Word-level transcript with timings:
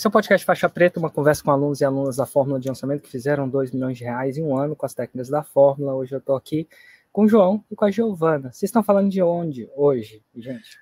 Esse 0.00 0.06
é 0.06 0.08
o 0.08 0.10
podcast 0.10 0.46
Faixa 0.46 0.66
Preta, 0.66 0.98
uma 0.98 1.10
conversa 1.10 1.44
com 1.44 1.50
alunos 1.50 1.82
e 1.82 1.84
alunas 1.84 2.16
da 2.16 2.24
Fórmula 2.24 2.58
de 2.58 2.66
Lançamento 2.66 3.02
que 3.02 3.10
fizeram 3.10 3.46
2 3.46 3.70
milhões 3.70 3.98
de 3.98 4.04
reais 4.04 4.38
em 4.38 4.42
um 4.42 4.56
ano 4.56 4.74
com 4.74 4.86
as 4.86 4.94
técnicas 4.94 5.28
da 5.28 5.42
Fórmula. 5.42 5.94
Hoje 5.94 6.14
eu 6.14 6.20
estou 6.20 6.36
aqui 6.36 6.66
com 7.12 7.24
o 7.24 7.28
João 7.28 7.62
e 7.70 7.76
com 7.76 7.84
a 7.84 7.90
Giovana. 7.90 8.50
Vocês 8.50 8.70
estão 8.70 8.82
falando 8.82 9.10
de 9.10 9.20
onde 9.20 9.68
hoje, 9.76 10.22
gente? 10.34 10.78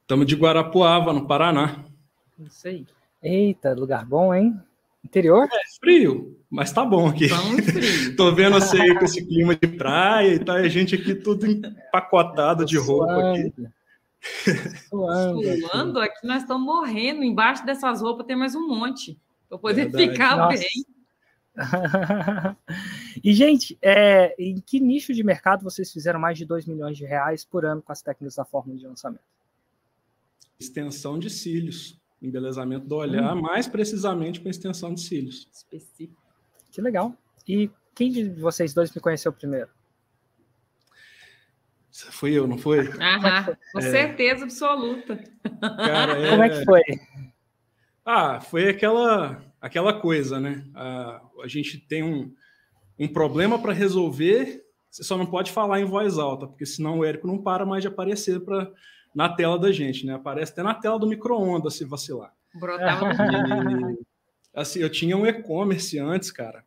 Estamos 0.00 0.26
de 0.26 0.34
Guarapuava, 0.34 1.12
no 1.12 1.26
Paraná. 1.26 1.84
Isso 2.38 2.68
aí. 2.68 2.86
Eita, 3.22 3.74
lugar 3.74 4.06
bom, 4.06 4.32
hein? 4.32 4.58
Interior? 5.04 5.46
É 5.52 5.76
frio, 5.78 6.40
mas 6.48 6.72
tá 6.72 6.86
bom 6.86 7.08
aqui. 7.08 7.28
Tá 7.28 7.36
frio. 7.36 8.16
Tô 8.16 8.34
vendo 8.34 8.54
você 8.54 8.80
aí 8.80 8.98
com 8.98 9.04
esse 9.04 9.26
clima 9.26 9.54
de 9.54 9.68
praia 9.68 10.36
e 10.36 10.38
tá 10.38 10.54
a 10.54 10.68
gente 10.68 10.94
aqui 10.94 11.14
tudo 11.14 11.46
empacotado 11.46 12.64
de 12.64 12.78
roupa 12.78 13.12
aqui. 13.12 13.52
Suando. 14.88 15.42
Suando 15.60 16.00
aqui, 16.00 16.26
nós 16.26 16.42
estamos 16.42 16.64
morrendo. 16.64 17.22
Embaixo 17.22 17.64
dessas 17.66 18.00
roupas 18.00 18.26
tem 18.26 18.36
mais 18.36 18.54
um 18.54 18.66
monte. 18.66 19.18
Para 19.48 19.58
poder 19.58 19.90
Verdade. 19.90 20.10
ficar 20.10 20.36
Nossa. 20.36 20.58
bem. 20.58 20.86
e, 23.22 23.34
gente, 23.34 23.78
é, 23.82 24.34
em 24.38 24.60
que 24.60 24.80
nicho 24.80 25.12
de 25.12 25.22
mercado 25.22 25.62
vocês 25.62 25.92
fizeram 25.92 26.18
mais 26.18 26.38
de 26.38 26.46
2 26.46 26.64
milhões 26.66 26.96
de 26.96 27.04
reais 27.04 27.44
por 27.44 27.64
ano 27.64 27.82
com 27.82 27.92
as 27.92 28.00
técnicas 28.00 28.36
da 28.36 28.44
fórmula 28.44 28.78
de 28.78 28.86
lançamento? 28.86 29.20
Extensão 30.58 31.18
de 31.18 31.28
cílios, 31.28 32.00
embelezamento 32.22 32.86
do 32.86 32.96
olhar, 32.96 33.36
hum. 33.36 33.42
mais 33.42 33.66
precisamente 33.66 34.40
com 34.40 34.48
extensão 34.48 34.94
de 34.94 35.02
cílios. 35.02 35.48
Específico. 35.52 36.22
Que 36.70 36.80
legal. 36.80 37.14
E 37.46 37.70
quem 37.94 38.10
de 38.10 38.30
vocês 38.30 38.72
dois 38.72 38.94
me 38.94 39.00
conheceu 39.00 39.32
primeiro? 39.32 39.68
Foi 41.92 42.32
eu, 42.32 42.46
não 42.46 42.56
foi? 42.56 42.88
Aham, 42.88 43.56
com 43.72 43.78
é... 43.78 43.82
certeza 43.82 44.44
absoluta. 44.44 45.22
Cara, 45.60 46.18
é... 46.18 46.30
Como 46.30 46.42
é 46.42 46.48
que 46.48 46.64
foi? 46.64 46.82
Ah, 48.04 48.40
foi 48.40 48.68
aquela, 48.68 49.42
aquela 49.60 50.00
coisa, 50.00 50.40
né? 50.40 50.64
A, 50.74 51.20
a 51.44 51.48
gente 51.48 51.78
tem 51.78 52.02
um, 52.02 52.34
um 52.98 53.06
problema 53.06 53.58
para 53.58 53.72
resolver, 53.72 54.64
você 54.90 55.04
só 55.04 55.18
não 55.18 55.26
pode 55.26 55.52
falar 55.52 55.80
em 55.80 55.84
voz 55.84 56.18
alta, 56.18 56.46
porque 56.46 56.64
senão 56.64 56.98
o 56.98 57.04
Érico 57.04 57.26
não 57.26 57.38
para 57.38 57.66
mais 57.66 57.82
de 57.82 57.88
aparecer 57.88 58.40
pra, 58.40 58.70
na 59.14 59.28
tela 59.28 59.58
da 59.58 59.70
gente, 59.70 60.06
né? 60.06 60.14
Aparece 60.14 60.52
até 60.52 60.62
na 60.62 60.74
tela 60.74 60.98
do 60.98 61.06
micro-ondas 61.06 61.74
se 61.74 61.84
vacilar. 61.84 62.32
Brotava. 62.54 63.10
E, 63.12 64.06
assim, 64.54 64.80
eu 64.80 64.90
tinha 64.90 65.16
um 65.16 65.26
e-commerce 65.26 65.98
antes, 65.98 66.30
cara, 66.30 66.64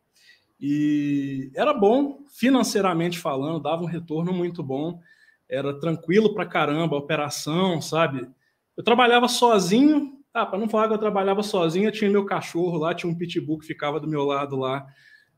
e 0.60 1.50
era 1.54 1.74
bom, 1.74 2.20
financeiramente 2.28 3.18
falando, 3.18 3.60
dava 3.60 3.82
um 3.82 3.86
retorno 3.86 4.32
muito 4.32 4.62
bom 4.62 5.00
era 5.48 5.78
tranquilo 5.78 6.34
pra 6.34 6.46
caramba 6.46 6.96
operação, 6.96 7.80
sabe? 7.80 8.28
Eu 8.76 8.84
trabalhava 8.84 9.28
sozinho, 9.28 10.12
ah, 10.34 10.44
para 10.44 10.58
não 10.58 10.68
falar 10.68 10.88
que 10.88 10.94
eu 10.94 10.98
trabalhava 10.98 11.42
sozinho, 11.42 11.88
eu 11.88 11.92
tinha 11.92 12.10
meu 12.10 12.24
cachorro 12.24 12.78
lá, 12.78 12.94
tinha 12.94 13.10
um 13.10 13.16
pitbull 13.16 13.58
que 13.58 13.66
ficava 13.66 13.98
do 13.98 14.08
meu 14.08 14.24
lado 14.24 14.56
lá, 14.56 14.86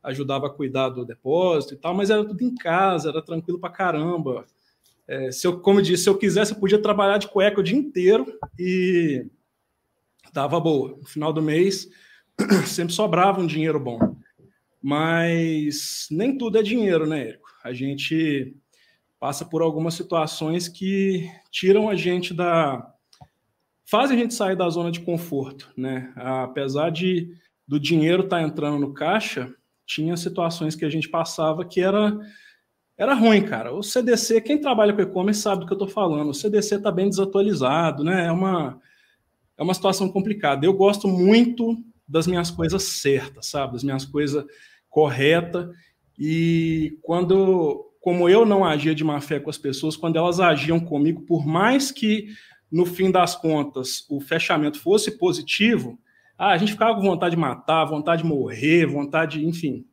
ajudava 0.03 0.47
a 0.47 0.51
cuidar 0.51 0.89
do 0.89 1.05
depósito 1.05 1.75
e 1.75 1.77
tal, 1.77 1.95
mas 1.95 2.11
era 2.11 2.25
tudo 2.25 2.43
em 2.43 2.55
casa, 2.55 3.11
era 3.11 3.23
tranquilo 3.23 3.61
pra 3.61 3.71
caramba. 3.71 4.45
É, 5.07 5.31
se 5.31 5.47
eu, 5.47 5.61
como 5.61 5.79
eu 5.79 5.85
disse, 5.85 6.05
se 6.05 6.09
eu 6.09 6.19
quisesse, 6.19 6.53
eu 6.53 6.59
podia 6.59 6.81
trabalhar 6.81 7.19
de 7.19 7.29
cueca 7.29 7.61
o 7.61 7.63
dia 7.63 7.77
inteiro 7.77 8.39
e 8.59 9.27
dava 10.33 10.61
boa. 10.61 10.97
No 10.99 11.07
final 11.07 11.33
do 11.33 11.41
mês, 11.41 11.89
sempre 12.67 12.93
sobrava 12.93 13.41
um 13.41 13.47
dinheiro 13.47 13.81
bom. 13.81 14.17
Mas 14.83 16.07
nem 16.11 16.37
tudo 16.37 16.59
é 16.59 16.63
dinheiro, 16.63 17.07
né, 17.07 17.29
Érico? 17.29 17.49
A 17.65 17.73
gente 17.73 18.57
passa 19.19 19.45
por 19.45 19.63
algumas 19.63 19.95
situações 19.95 20.69
que 20.69 21.29
tiram 21.51 21.89
a 21.89 21.95
gente 21.95 22.33
da 22.33 22.95
fazem 23.91 24.17
a 24.17 24.21
gente 24.21 24.35
sair 24.35 24.55
da 24.55 24.69
zona 24.69 24.91
de 24.91 25.01
conforto, 25.01 25.73
né? 25.77 26.13
Apesar 26.17 26.91
de 26.91 27.33
do 27.67 27.81
dinheiro 27.81 28.25
estar 28.25 28.39
tá 28.39 28.43
entrando 28.43 28.79
no 28.79 28.93
caixa, 28.95 29.53
tinha 29.87 30.17
situações 30.17 30.75
que 30.75 30.85
a 30.85 30.91
gente 30.91 31.09
passava 31.09 31.65
que 31.65 31.81
era 31.81 32.19
era 32.97 33.15
ruim, 33.15 33.43
cara. 33.43 33.73
O 33.73 33.83
CDC, 33.83 34.41
quem 34.41 34.61
trabalha 34.61 34.93
com 34.93 35.01
e-commerce 35.01 35.41
sabe 35.41 35.61
do 35.61 35.67
que 35.67 35.73
eu 35.73 35.77
estou 35.77 35.89
falando. 35.89 36.31
O 36.31 36.35
CDC 36.35 36.77
está 36.77 36.91
bem 36.91 37.09
desatualizado, 37.09 38.03
né? 38.03 38.27
É 38.27 38.33
uma 38.33 38.81
é 39.57 39.63
uma 39.63 39.75
situação 39.75 40.09
complicada. 40.09 40.67
Eu 40.67 40.73
gosto 40.75 41.09
muito 41.09 41.77
das 42.07 42.27
minhas 42.27 42.51
coisas 42.51 42.83
certas, 42.83 43.47
sabe? 43.47 43.73
Das 43.73 43.85
minhas 43.85 44.05
coisas 44.05 44.45
corretas. 44.89 45.69
E 46.19 46.99
quando 47.03 47.88
como 48.09 48.27
eu 48.27 48.47
não 48.47 48.65
agia 48.65 48.95
de 48.95 49.05
má 49.05 49.21
fé 49.21 49.39
com 49.39 49.51
as 49.51 49.59
pessoas, 49.59 49.95
quando 49.95 50.17
elas 50.17 50.41
agiam 50.41 50.81
comigo, 50.81 51.27
por 51.27 51.47
mais 51.47 51.93
que 51.93 52.29
no 52.73 52.87
fim 52.87 53.11
das 53.11 53.37
contas 53.37 54.07
o 54.09 54.19
fechamento 54.19 54.81
fosse 54.81 55.19
positivo, 55.19 55.99
ah, 56.39 56.53
a 56.53 56.57
gente 56.57 56.73
ficava 56.73 56.95
com 56.95 57.03
vontade 57.03 57.35
de 57.35 57.41
matar, 57.41 57.85
vontade 57.85 58.23
de 58.23 58.29
morrer, 58.29 58.87
vontade, 58.87 59.45
enfim. 59.45 59.85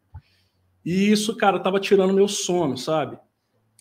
E 0.85 1.11
isso, 1.11 1.35
cara, 1.35 1.59
tava 1.59 1.77
tirando 1.77 2.13
meu 2.13 2.29
sono, 2.29 2.77
sabe? 2.77 3.19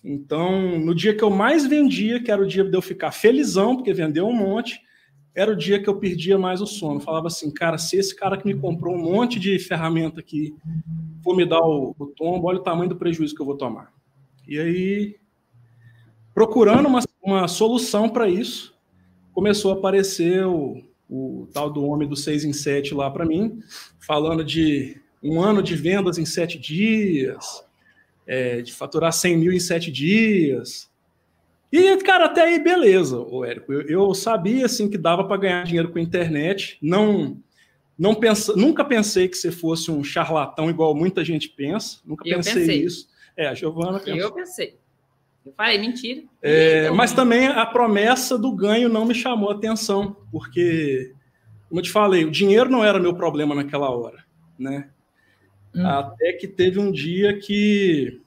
Então, 0.03 0.81
no 0.81 0.97
dia 0.97 1.15
que 1.15 1.23
eu 1.23 1.31
mais 1.31 1.65
vendia, 1.65 2.21
que 2.21 2.33
era 2.33 2.43
o 2.43 2.47
dia 2.47 2.65
de 2.65 2.77
eu 2.77 2.83
ficar 2.83 3.13
felizão, 3.13 3.77
porque 3.77 3.93
vendeu 3.93 4.27
um 4.27 4.37
monte, 4.37 4.81
era 5.33 5.53
o 5.53 5.57
dia 5.57 5.81
que 5.81 5.89
eu 5.89 6.01
perdia 6.01 6.37
mais 6.37 6.61
o 6.61 6.67
sono. 6.67 6.99
falava 6.99 7.29
assim, 7.29 7.55
cara, 7.55 7.79
se 7.79 7.97
esse 7.97 8.17
cara 8.17 8.37
que 8.37 8.49
me 8.49 8.57
comprou 8.57 8.97
um 8.97 9.01
monte 9.01 9.39
de 9.39 9.61
ferramenta 9.61 10.19
aqui 10.19 10.53
for 11.23 11.37
me 11.37 11.47
dar 11.47 11.61
o, 11.61 11.95
o 11.97 12.07
tombo, 12.07 12.49
olha 12.49 12.59
o 12.59 12.65
tamanho 12.65 12.89
do 12.89 12.97
prejuízo 12.97 13.33
que 13.33 13.41
eu 13.41 13.47
vou 13.47 13.57
tomar. 13.57 13.95
E 14.47 14.59
aí, 14.59 15.17
procurando 16.35 16.87
uma, 16.87 17.01
uma 17.23 17.49
solução 17.49 18.09
para 18.09 18.29
isso, 18.29 18.75
começou 19.33 19.73
a 19.73 19.75
aparecer 19.75 20.45
o, 20.47 20.83
o 21.09 21.49
tal 21.53 21.71
do 21.71 21.85
homem 21.85 22.09
do 22.09 22.17
6 22.17 22.45
em 22.45 22.53
7 22.53 22.95
lá 22.95 23.11
para 23.11 23.25
mim, 23.25 23.61
falando 23.99 24.45
de 24.45 25.01
um 25.25 25.41
ano 25.41 25.63
de 25.63 25.75
vendas 25.75 26.19
em 26.19 26.27
sete 26.27 26.59
dias, 26.59 27.65
é, 28.27 28.61
de 28.61 28.75
faturar 28.75 29.11
100 29.11 29.39
mil 29.39 29.53
em 29.53 29.59
sete 29.59 29.91
dias. 29.91 30.91
E, 31.73 31.97
cara, 31.99 32.27
até 32.27 32.43
aí, 32.43 32.63
beleza, 32.63 33.19
o 33.19 33.43
Érico. 33.43 33.73
Eu, 33.73 33.81
eu, 33.89 34.15
sabia, 34.15 34.67
assim, 34.67 34.89
que 34.89 34.99
dava 34.99 35.25
para 35.25 35.39
ganhar 35.39 35.65
dinheiro 35.65 35.91
com 35.91 35.99
a 35.99 36.03
internet. 36.03 36.79
Não, 36.81 37.39
não 37.99 38.15
pensa, 38.15 38.55
nunca 38.55 38.85
pensei 38.85 39.27
que 39.27 39.37
você 39.37 39.51
fosse 39.51 39.91
um 39.91 40.05
charlatão 40.05 40.69
igual 40.69 40.95
muita 40.95 41.25
gente 41.25 41.49
pensa. 41.49 41.99
Nunca 42.05 42.23
pensei, 42.23 42.55
pensei 42.55 42.85
isso. 42.85 43.09
É, 43.37 43.49
a 43.49 43.55
Giovana 43.55 43.99
pensou. 43.99 44.21
Eu 44.21 44.33
pensei. 44.33 44.79
Eu 45.45 45.53
falei, 45.53 45.79
mentira. 45.79 46.23
É, 46.41 46.91
mas 46.91 47.13
também 47.13 47.47
a 47.47 47.67
promessa 47.67 48.39
do 48.39 48.51
ganho 48.53 48.89
não 48.89 49.05
me 49.05 49.15
chamou 49.15 49.51
a 49.51 49.55
atenção, 49.55 50.17
porque, 50.33 51.13
como 51.69 51.81
eu 51.81 51.85
te 51.85 51.91
falei, 51.91 52.25
o 52.25 52.31
dinheiro 52.31 52.71
não 52.71 52.83
era 52.83 52.99
meu 52.99 53.15
problema 53.15 53.55
naquela 53.55 53.91
hora, 53.91 54.25
né? 54.59 54.89
Hum. 55.75 55.87
Até 55.87 56.33
que 56.35 56.49
teve 56.49 56.79
um 56.79 56.91
dia 56.91 57.39
que 57.39 58.21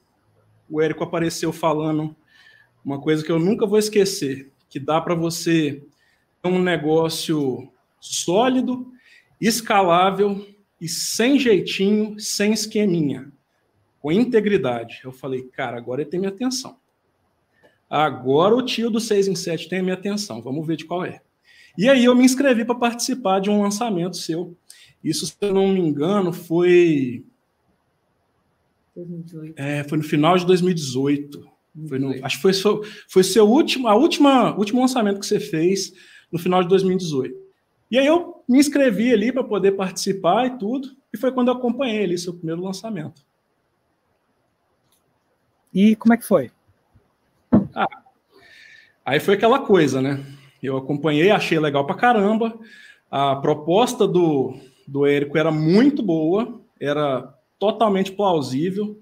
o 0.70 0.80
Érico 0.80 1.02
apareceu 1.02 1.52
falando 1.52 2.14
uma 2.84 3.00
coisa 3.00 3.24
que 3.24 3.32
eu 3.32 3.38
nunca 3.38 3.66
vou 3.66 3.78
esquecer, 3.78 4.52
que 4.68 4.78
dá 4.78 5.00
para 5.00 5.14
você 5.14 5.82
ter 6.40 6.48
um 6.48 6.62
negócio 6.62 7.68
sólido, 8.00 8.92
escalável 9.40 10.46
e 10.80 10.86
sem 10.86 11.38
jeitinho, 11.38 12.18
sem 12.20 12.52
esqueminha 12.52 13.32
com 14.08 14.12
integridade. 14.12 15.02
Eu 15.04 15.12
falei, 15.12 15.42
cara, 15.42 15.76
agora 15.76 16.00
ele 16.00 16.08
tem 16.08 16.18
minha 16.18 16.32
atenção. 16.32 16.78
Agora 17.90 18.54
o 18.54 18.62
tio 18.62 18.88
do 18.88 18.98
6 18.98 19.28
em 19.28 19.34
7 19.34 19.68
tem 19.68 19.80
a 19.80 19.82
minha 19.82 19.94
atenção. 19.94 20.40
Vamos 20.40 20.66
ver 20.66 20.78
de 20.78 20.86
qual 20.86 21.04
é. 21.04 21.20
E 21.76 21.90
aí 21.90 22.06
eu 22.06 22.14
me 22.14 22.24
inscrevi 22.24 22.64
para 22.64 22.74
participar 22.74 23.38
de 23.38 23.50
um 23.50 23.60
lançamento 23.60 24.16
seu. 24.16 24.56
Isso, 25.04 25.26
se 25.26 25.36
eu 25.42 25.52
não 25.52 25.68
me 25.68 25.80
engano, 25.80 26.32
foi. 26.32 27.22
2018. 28.96 29.54
É, 29.58 29.84
foi 29.84 29.98
no 29.98 30.04
final 30.04 30.38
de 30.38 30.46
2018. 30.46 31.46
Foi 31.86 31.98
no, 31.98 32.24
acho 32.24 32.36
que 32.36 32.42
foi, 32.42 32.54
seu, 32.54 32.82
foi 33.08 33.22
seu 33.22 33.46
último, 33.46 33.88
a 33.88 33.94
última, 33.94 34.56
último 34.56 34.80
lançamento 34.80 35.20
que 35.20 35.26
você 35.26 35.38
fez 35.38 35.92
no 36.32 36.38
final 36.38 36.62
de 36.62 36.68
2018. 36.70 37.38
E 37.90 37.98
aí 37.98 38.06
eu 38.06 38.42
me 38.48 38.58
inscrevi 38.58 39.12
ali 39.12 39.30
para 39.30 39.44
poder 39.44 39.72
participar 39.72 40.46
e 40.46 40.58
tudo. 40.58 40.96
E 41.12 41.18
foi 41.18 41.30
quando 41.30 41.48
eu 41.48 41.54
acompanhei 41.54 42.04
ali 42.04 42.16
seu 42.16 42.32
primeiro 42.32 42.62
lançamento. 42.62 43.27
E 45.78 45.94
como 45.94 46.12
é 46.12 46.16
que 46.16 46.24
foi? 46.24 46.50
Ah, 47.72 47.86
aí 49.06 49.20
foi 49.20 49.34
aquela 49.34 49.60
coisa, 49.60 50.02
né? 50.02 50.26
Eu 50.60 50.76
acompanhei, 50.76 51.30
achei 51.30 51.56
legal 51.56 51.86
pra 51.86 51.94
caramba. 51.94 52.58
A 53.08 53.36
proposta 53.36 54.04
do, 54.04 54.58
do 54.88 55.06
Érico 55.06 55.38
era 55.38 55.52
muito 55.52 56.02
boa, 56.02 56.60
era 56.80 57.32
totalmente 57.60 58.10
plausível. 58.10 58.98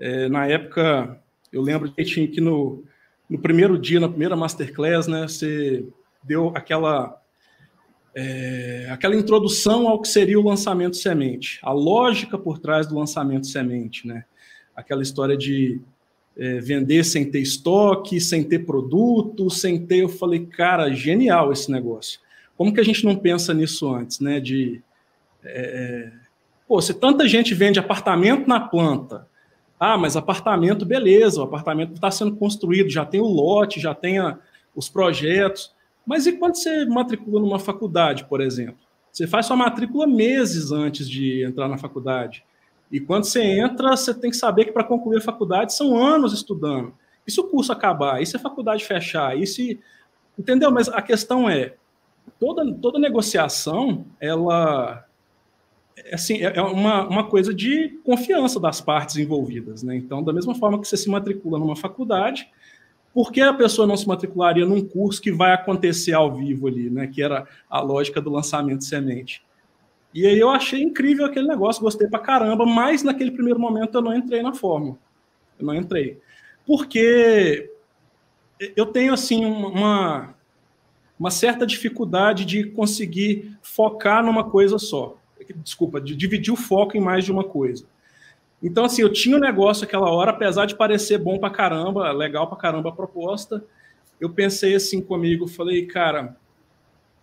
É, 0.00 0.26
na 0.30 0.46
época, 0.46 1.20
eu 1.52 1.60
lembro 1.60 1.92
que 1.92 2.02
tinha 2.04 2.26
que 2.26 2.40
no, 2.40 2.82
no 3.28 3.38
primeiro 3.38 3.78
dia, 3.78 4.00
na 4.00 4.08
primeira 4.08 4.34
masterclass, 4.34 5.06
né, 5.06 5.28
você 5.28 5.86
deu 6.22 6.54
aquela 6.56 7.20
é, 8.14 8.88
aquela 8.90 9.14
introdução 9.14 9.86
ao 9.86 10.00
que 10.00 10.08
seria 10.08 10.40
o 10.40 10.48
lançamento 10.48 10.96
semente, 10.96 11.60
a 11.62 11.70
lógica 11.70 12.38
por 12.38 12.58
trás 12.58 12.86
do 12.86 12.98
lançamento 12.98 13.46
semente, 13.46 14.06
né? 14.06 14.24
Aquela 14.74 15.02
história 15.02 15.36
de 15.36 15.82
é, 16.36 16.58
vender 16.60 17.04
sem 17.04 17.30
ter 17.30 17.40
estoque, 17.40 18.20
sem 18.20 18.42
ter 18.42 18.60
produto, 18.60 19.50
sem 19.50 19.86
ter. 19.86 20.02
Eu 20.02 20.08
falei, 20.08 20.46
cara, 20.46 20.92
genial 20.92 21.52
esse 21.52 21.70
negócio. 21.70 22.20
como 22.56 22.72
que 22.72 22.80
a 22.80 22.84
gente 22.84 23.04
não 23.04 23.16
pensa 23.16 23.52
nisso 23.54 23.92
antes, 23.92 24.20
né? 24.20 24.40
De 24.40 24.82
é, 25.44 26.10
pô, 26.66 26.80
se 26.80 26.94
tanta 26.94 27.28
gente 27.28 27.54
vende 27.54 27.78
apartamento 27.78 28.48
na 28.48 28.60
planta, 28.60 29.28
ah, 29.78 29.98
mas 29.98 30.16
apartamento, 30.16 30.86
beleza, 30.86 31.40
o 31.40 31.44
apartamento 31.44 31.94
está 31.94 32.10
sendo 32.10 32.36
construído, 32.36 32.88
já 32.88 33.04
tem 33.04 33.20
o 33.20 33.26
lote, 33.26 33.80
já 33.80 33.94
tem 33.94 34.18
a, 34.18 34.38
os 34.74 34.88
projetos. 34.88 35.74
Mas 36.06 36.26
e 36.26 36.32
quando 36.32 36.56
você 36.56 36.84
matricula 36.86 37.40
numa 37.40 37.58
faculdade, 37.58 38.24
por 38.24 38.40
exemplo? 38.40 38.78
Você 39.12 39.26
faz 39.26 39.46
sua 39.46 39.56
matrícula 39.56 40.06
meses 40.06 40.72
antes 40.72 41.08
de 41.08 41.44
entrar 41.44 41.68
na 41.68 41.78
faculdade. 41.78 42.44
E 42.94 43.00
quando 43.00 43.24
você 43.24 43.42
entra, 43.42 43.96
você 43.96 44.14
tem 44.14 44.30
que 44.30 44.36
saber 44.36 44.66
que 44.66 44.70
para 44.70 44.84
concluir 44.84 45.18
a 45.18 45.20
faculdade 45.20 45.74
são 45.74 46.00
anos 46.00 46.32
estudando. 46.32 46.94
E 47.26 47.32
se 47.32 47.40
o 47.40 47.48
curso 47.48 47.72
acabar? 47.72 48.22
E 48.22 48.26
se 48.26 48.36
a 48.36 48.38
faculdade 48.38 48.84
fechar? 48.84 49.36
E 49.36 49.44
se. 49.48 49.80
Entendeu? 50.38 50.70
Mas 50.70 50.88
a 50.88 51.02
questão 51.02 51.50
é: 51.50 51.74
toda, 52.38 52.72
toda 52.74 53.00
negociação, 53.00 54.06
ela. 54.20 55.04
Assim, 56.12 56.38
é 56.38 56.62
uma, 56.62 57.08
uma 57.08 57.24
coisa 57.24 57.52
de 57.52 57.98
confiança 58.04 58.60
das 58.60 58.80
partes 58.80 59.16
envolvidas. 59.16 59.82
Né? 59.82 59.96
Então, 59.96 60.22
da 60.22 60.32
mesma 60.32 60.54
forma 60.54 60.80
que 60.80 60.86
você 60.86 60.96
se 60.96 61.10
matricula 61.10 61.58
numa 61.58 61.74
faculdade, 61.74 62.48
por 63.12 63.32
que 63.32 63.40
a 63.40 63.52
pessoa 63.52 63.88
não 63.88 63.96
se 63.96 64.06
matricularia 64.06 64.64
num 64.64 64.86
curso 64.86 65.20
que 65.20 65.32
vai 65.32 65.52
acontecer 65.52 66.12
ao 66.12 66.32
vivo 66.32 66.68
ali, 66.68 66.88
né? 66.88 67.08
Que 67.08 67.24
era 67.24 67.44
a 67.68 67.80
lógica 67.80 68.20
do 68.20 68.30
lançamento 68.30 68.78
de 68.78 68.84
semente. 68.84 69.42
E 70.14 70.26
aí 70.28 70.38
eu 70.38 70.48
achei 70.48 70.80
incrível 70.80 71.26
aquele 71.26 71.48
negócio, 71.48 71.82
gostei 71.82 72.06
pra 72.06 72.20
caramba, 72.20 72.64
mas 72.64 73.02
naquele 73.02 73.32
primeiro 73.32 73.58
momento 73.58 73.96
eu 73.96 74.02
não 74.02 74.16
entrei 74.16 74.42
na 74.42 74.54
fórmula. 74.54 74.96
Eu 75.58 75.66
não 75.66 75.74
entrei. 75.74 76.20
Porque 76.64 77.68
eu 78.76 78.86
tenho, 78.86 79.12
assim, 79.12 79.44
uma, 79.44 80.34
uma 81.18 81.30
certa 81.32 81.66
dificuldade 81.66 82.44
de 82.44 82.64
conseguir 82.70 83.58
focar 83.60 84.24
numa 84.24 84.48
coisa 84.48 84.78
só. 84.78 85.16
Desculpa, 85.56 86.00
de 86.00 86.14
dividir 86.14 86.52
o 86.52 86.56
foco 86.56 86.96
em 86.96 87.00
mais 87.00 87.24
de 87.24 87.32
uma 87.32 87.44
coisa. 87.44 87.84
Então, 88.62 88.84
assim, 88.84 89.02
eu 89.02 89.12
tinha 89.12 89.36
um 89.36 89.40
negócio 89.40 89.84
aquela 89.84 90.10
hora, 90.10 90.30
apesar 90.30 90.64
de 90.64 90.76
parecer 90.76 91.18
bom 91.18 91.38
pra 91.38 91.50
caramba, 91.50 92.10
legal 92.12 92.46
pra 92.46 92.56
caramba 92.56 92.88
a 92.88 92.92
proposta, 92.92 93.62
eu 94.20 94.30
pensei 94.30 94.74
assim 94.74 95.02
comigo, 95.02 95.46
falei, 95.46 95.84
cara, 95.86 96.36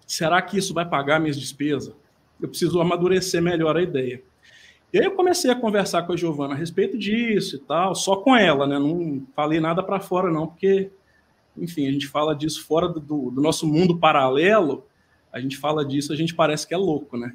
será 0.06 0.42
que 0.42 0.58
isso 0.58 0.74
vai 0.74 0.88
pagar 0.88 1.20
minhas 1.20 1.40
despesas? 1.40 1.96
Eu 2.42 2.50
preciso 2.50 2.82
amadurecer 2.82 3.42
melhor 3.42 3.78
a 3.78 3.82
ideia. 3.82 4.22
E 4.94 5.00
aí 5.00 5.06
eu 5.06 5.12
comecei 5.12 5.50
a 5.50 5.56
conversar 5.56 6.04
com 6.04 6.14
a 6.14 6.18
Giovana 6.18 6.54
a 6.54 6.58
respeito 6.58 6.98
disso 6.98 7.56
e 7.56 7.60
tal, 7.60 7.96
só 7.96 8.18
com 8.18 8.36
ela, 8.36 8.68
né? 8.68 8.78
Não 8.78 9.26
falei 9.36 9.60
nada 9.60 9.82
para 9.82 10.02
fora, 10.02 10.30
não, 10.30 10.48
porque, 10.48 10.92
enfim, 11.56 11.88
a 11.88 11.92
gente 11.92 12.08
fala 12.08 12.36
disso 12.36 12.66
fora 12.66 12.90
do, 12.90 13.00
do 13.32 13.42
nosso 13.42 13.66
mundo 13.66 13.98
paralelo, 13.98 14.86
a 15.32 15.40
gente 15.40 15.58
fala 15.58 15.86
disso, 15.86 16.12
a 16.12 16.16
gente 16.16 16.36
parece 16.36 16.68
que 16.68 16.74
é 16.74 16.78
louco, 16.78 17.18
né? 17.18 17.34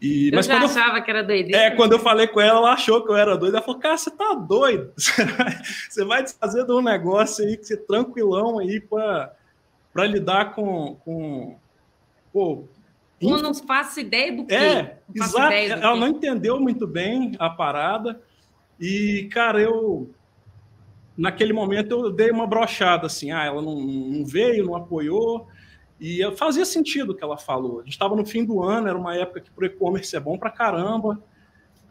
E, 0.00 0.28
eu 0.28 0.36
mas 0.36 0.46
já 0.46 0.58
achava 0.58 0.98
eu, 0.98 1.04
que 1.04 1.10
era 1.10 1.22
doideira. 1.22 1.58
É, 1.58 1.70
quando 1.70 1.92
eu 1.92 1.98
falei 1.98 2.26
com 2.26 2.40
ela, 2.40 2.58
ela 2.58 2.72
achou 2.72 3.02
que 3.02 3.10
eu 3.10 3.16
era 3.16 3.36
doido. 3.36 3.56
Ela 3.56 3.64
falou, 3.64 3.80
cara, 3.80 3.96
você 3.96 4.10
tá 4.10 4.34
doido. 4.34 4.92
Você 4.96 6.04
vai 6.04 6.22
desfazer 6.22 6.64
de 6.64 6.72
um 6.72 6.82
negócio 6.82 7.44
aí 7.44 7.56
que 7.56 7.64
você 7.64 7.76
tranquilão 7.76 8.58
aí 8.58 8.80
para 8.80 10.06
lidar 10.06 10.54
com. 10.54 10.96
com 10.96 11.56
pô, 12.32 12.64
eu 13.20 13.42
não 13.42 13.54
faço 13.54 14.00
ideia 14.00 14.34
do 14.34 14.46
que. 14.46 14.54
É, 14.54 14.98
exato. 15.14 15.52
Ela 15.52 15.92
quê. 15.92 15.98
não 15.98 16.08
entendeu 16.08 16.60
muito 16.60 16.86
bem 16.86 17.32
a 17.38 17.48
parada. 17.48 18.20
E, 18.80 19.28
cara, 19.32 19.60
eu. 19.60 20.10
Naquele 21.16 21.54
momento 21.54 21.92
eu 21.92 22.12
dei 22.12 22.30
uma 22.30 22.46
brochada 22.46 23.06
assim. 23.06 23.32
Ah, 23.32 23.44
ela 23.44 23.62
não, 23.62 23.80
não 23.80 24.24
veio, 24.24 24.66
não 24.66 24.76
apoiou. 24.76 25.48
E 25.98 26.20
fazia 26.36 26.66
sentido 26.66 27.12
o 27.12 27.14
que 27.14 27.24
ela 27.24 27.38
falou. 27.38 27.80
A 27.80 27.84
gente 27.84 27.92
estava 27.92 28.14
no 28.14 28.26
fim 28.26 28.44
do 28.44 28.62
ano, 28.62 28.88
era 28.88 28.98
uma 28.98 29.16
época 29.16 29.40
que 29.40 29.50
para 29.50 29.64
o 29.64 29.66
e-commerce 29.66 30.14
é 30.14 30.20
bom 30.20 30.36
para 30.36 30.50
caramba. 30.50 31.22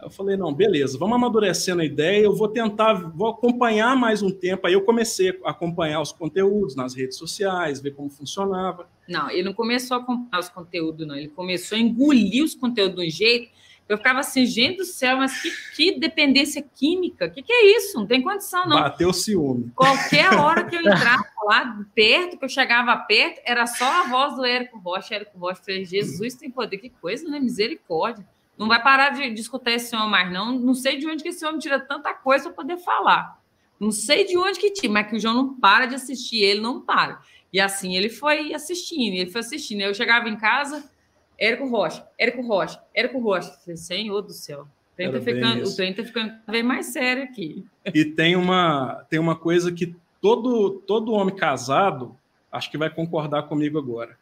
Eu 0.01 0.09
falei, 0.09 0.37
não, 0.37 0.53
beleza, 0.53 0.97
vamos 0.97 1.15
amadurecendo 1.15 1.81
a 1.81 1.85
ideia, 1.85 2.23
eu 2.23 2.35
vou 2.35 2.47
tentar, 2.47 2.93
vou 2.93 3.27
acompanhar 3.27 3.95
mais 3.95 4.21
um 4.21 4.29
tempo. 4.29 4.67
Aí 4.67 4.73
eu 4.73 4.81
comecei 4.81 5.39
a 5.43 5.51
acompanhar 5.51 6.01
os 6.01 6.11
conteúdos 6.11 6.75
nas 6.75 6.93
redes 6.93 7.17
sociais, 7.17 7.81
ver 7.81 7.91
como 7.91 8.09
funcionava. 8.09 8.87
Não, 9.07 9.29
ele 9.29 9.43
não 9.43 9.53
começou 9.53 9.97
a 9.97 9.99
acompanhar 10.01 10.39
os 10.39 10.49
conteúdos, 10.49 11.07
não. 11.07 11.15
Ele 11.15 11.29
começou 11.29 11.77
a 11.77 11.81
engolir 11.81 12.43
os 12.43 12.53
conteúdos 12.53 13.01
de 13.01 13.07
um 13.07 13.09
jeito 13.09 13.55
eu 13.87 13.97
ficava 13.97 14.19
assim, 14.19 14.45
gente 14.45 14.77
do 14.77 14.85
céu, 14.85 15.17
mas 15.17 15.39
que, 15.41 15.51
que 15.75 15.99
dependência 15.99 16.59
química? 16.73 17.27
O 17.27 17.31
que, 17.31 17.43
que, 17.43 17.53
é 17.53 17.77
isso? 17.77 17.99
Não 17.99 18.07
tem 18.07 18.21
condição, 18.21 18.67
não. 18.67 18.79
Bateu 18.79 19.13
ciúme. 19.13 19.71
Qualquer 19.75 20.33
hora 20.33 20.63
que 20.63 20.75
eu 20.75 20.81
entrava 20.81 21.23
lá 21.43 21.85
perto, 21.93 22.37
que 22.37 22.45
eu 22.45 22.49
chegava 22.49 22.97
perto, 22.97 23.41
era 23.45 23.67
só 23.67 23.85
a 23.85 24.07
voz 24.07 24.35
do 24.35 24.43
Érico 24.43 24.79
Rocha. 24.79 25.13
Érico 25.13 25.37
Rocha, 25.37 25.61
falei, 25.63 25.85
Jesus 25.85 26.33
tem 26.33 26.49
poder, 26.49 26.79
que 26.79 26.89
coisa, 26.89 27.29
né? 27.29 27.39
Misericórdia. 27.39 28.25
Não 28.57 28.67
vai 28.67 28.81
parar 28.81 29.09
de, 29.09 29.31
de 29.31 29.41
escutar 29.41 29.71
esse 29.71 29.95
homem 29.95 30.09
mais, 30.09 30.31
não. 30.31 30.57
Não 30.57 30.73
sei 30.73 30.97
de 30.97 31.07
onde 31.07 31.23
que 31.23 31.29
esse 31.29 31.45
homem 31.45 31.59
tira 31.59 31.79
tanta 31.79 32.13
coisa 32.13 32.45
para 32.45 32.53
poder 32.53 32.77
falar. 32.77 33.39
Não 33.79 33.91
sei 33.91 34.25
de 34.25 34.37
onde 34.37 34.59
que 34.59 34.71
tira, 34.71 34.93
mas 34.93 35.07
que 35.07 35.15
o 35.15 35.19
João 35.19 35.33
não 35.33 35.59
para 35.59 35.85
de 35.85 35.95
assistir, 35.95 36.41
ele 36.41 36.61
não 36.61 36.79
para. 36.81 37.19
E 37.51 37.59
assim 37.59 37.95
ele 37.95 38.09
foi 38.09 38.53
assistindo, 38.53 39.15
ele 39.15 39.29
foi 39.29 39.41
assistindo. 39.41 39.81
Eu 39.81 39.93
chegava 39.93 40.29
em 40.29 40.37
casa, 40.37 40.89
Érico 41.37 41.67
Rocha, 41.67 42.07
Érico 42.17 42.41
Rocha, 42.41 42.81
Érico 42.93 43.19
Rocha. 43.19 43.51
Falei, 43.63 43.77
Senhor 43.77 44.21
do 44.21 44.31
céu. 44.31 44.61
O 44.61 44.95
trem, 44.95 45.11
tá 45.11 45.21
ficando, 45.21 45.63
o 45.63 45.75
trem 45.75 45.93
tá 45.93 46.03
ficando 46.03 46.29
cada 46.29 46.51
vez 46.53 46.63
mais 46.63 46.85
sério 46.87 47.23
aqui. 47.23 47.65
E 47.93 48.05
tem 48.05 48.37
uma, 48.37 49.05
tem 49.09 49.19
uma 49.19 49.35
coisa 49.35 49.71
que 49.71 49.93
todo, 50.21 50.81
todo 50.87 51.11
homem 51.11 51.35
casado, 51.35 52.17
acho 52.49 52.71
que 52.71 52.77
vai 52.77 52.89
concordar 52.89 53.43
comigo 53.43 53.77
agora. 53.77 54.17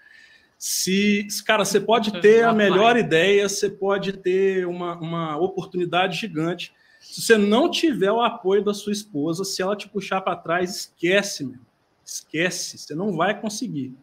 Se, 0.65 1.27
cara, 1.45 1.65
você 1.65 1.77
pode 1.77 2.21
ter 2.21 2.45
a 2.45 2.53
melhor 2.53 2.95
ideia, 2.95 3.49
você 3.49 3.69
pode 3.69 4.13
ter 4.13 4.65
uma, 4.65 4.97
uma 4.97 5.35
oportunidade 5.35 6.17
gigante. 6.17 6.73
Se 7.01 7.21
você 7.21 7.37
não 7.37 7.69
tiver 7.69 8.13
o 8.13 8.21
apoio 8.21 8.63
da 8.63 8.73
sua 8.73 8.93
esposa, 8.93 9.43
se 9.43 9.61
ela 9.61 9.75
te 9.75 9.89
puxar 9.89 10.21
para 10.21 10.37
trás, 10.37 10.73
esquece, 10.73 11.43
meu. 11.43 11.59
Esquece, 12.05 12.77
você 12.77 12.95
não 12.95 13.11
vai 13.11 13.37
conseguir. 13.41 13.93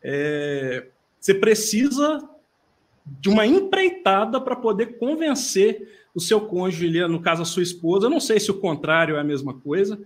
É, 0.00 0.86
você 1.18 1.34
precisa 1.34 2.20
de 3.04 3.28
uma 3.28 3.44
empreitada 3.44 4.40
para 4.40 4.54
poder 4.54 4.98
convencer 4.98 6.06
o 6.14 6.20
seu 6.20 6.40
cônjuge, 6.40 7.00
no 7.08 7.20
caso 7.20 7.42
a 7.42 7.44
sua 7.44 7.64
esposa. 7.64 8.06
Eu 8.06 8.10
não 8.10 8.20
sei 8.20 8.38
se 8.38 8.48
o 8.48 8.60
contrário 8.60 9.16
é 9.16 9.20
a 9.20 9.24
mesma 9.24 9.54
coisa, 9.54 10.00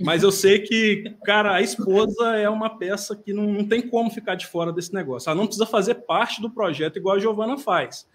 mas 0.00 0.22
eu 0.22 0.30
sei 0.30 0.60
que, 0.60 1.16
cara, 1.24 1.54
a 1.54 1.60
esposa 1.60 2.36
é 2.36 2.48
uma 2.48 2.70
peça 2.70 3.16
que 3.16 3.32
não, 3.32 3.52
não 3.52 3.64
tem 3.66 3.82
como 3.82 4.10
ficar 4.10 4.36
de 4.36 4.46
fora 4.46 4.72
desse 4.72 4.94
negócio. 4.94 5.28
Ela 5.28 5.38
não 5.38 5.46
precisa 5.46 5.66
fazer 5.66 5.96
parte 5.96 6.40
do 6.40 6.50
projeto 6.50 6.96
igual 6.96 7.16
a 7.16 7.18
Giovana 7.18 7.58
faz, 7.58 8.08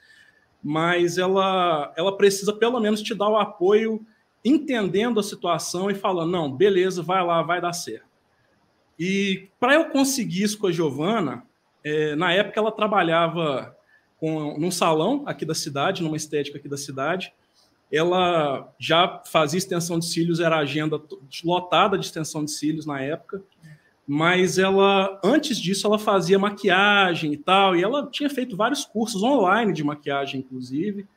mas 0.63 1.17
ela, 1.17 1.93
ela 1.97 2.15
precisa 2.15 2.53
pelo 2.53 2.79
menos 2.79 3.01
te 3.01 3.13
dar 3.13 3.29
o 3.29 3.37
apoio, 3.37 4.05
entendendo 4.45 5.19
a 5.19 5.23
situação 5.23 5.91
e 5.91 5.95
falando: 5.95 6.31
não, 6.31 6.51
beleza, 6.51 7.03
vai 7.03 7.23
lá, 7.23 7.41
vai 7.41 7.59
dar 7.59 7.73
certo. 7.73 8.13
E 8.97 9.49
para 9.59 9.73
eu 9.73 9.89
conseguir 9.89 10.43
isso 10.43 10.57
com 10.57 10.67
a 10.67 10.71
Giovana, 10.71 11.43
é, 11.83 12.15
na 12.15 12.31
época 12.31 12.59
ela 12.59 12.71
trabalhava 12.71 13.75
com, 14.17 14.57
num 14.57 14.71
salão 14.71 15.23
aqui 15.25 15.43
da 15.45 15.53
cidade, 15.53 16.01
numa 16.01 16.15
estética 16.15 16.57
aqui 16.57 16.69
da 16.69 16.77
cidade. 16.77 17.33
Ela 17.93 18.73
já 18.79 19.21
fazia 19.25 19.59
extensão 19.59 19.99
de 19.99 20.05
cílios, 20.05 20.39
era 20.39 20.57
agenda 20.57 20.99
lotada 21.43 21.97
de 21.97 22.05
extensão 22.05 22.43
de 22.43 22.51
cílios 22.51 22.87
na 22.87 22.99
época, 22.99 23.43
mas 24.07 24.57
ela, 24.57 25.19
antes 25.23 25.57
disso, 25.57 25.85
ela 25.85 25.99
fazia 25.99 26.39
maquiagem 26.39 27.33
e 27.33 27.37
tal, 27.37 27.75
e 27.75 27.83
ela 27.83 28.09
tinha 28.09 28.29
feito 28.29 28.57
vários 28.57 28.83
cursos 28.83 29.21
online 29.21 29.71
de 29.71 29.83
maquiagem, 29.83 30.39
inclusive. 30.39 31.07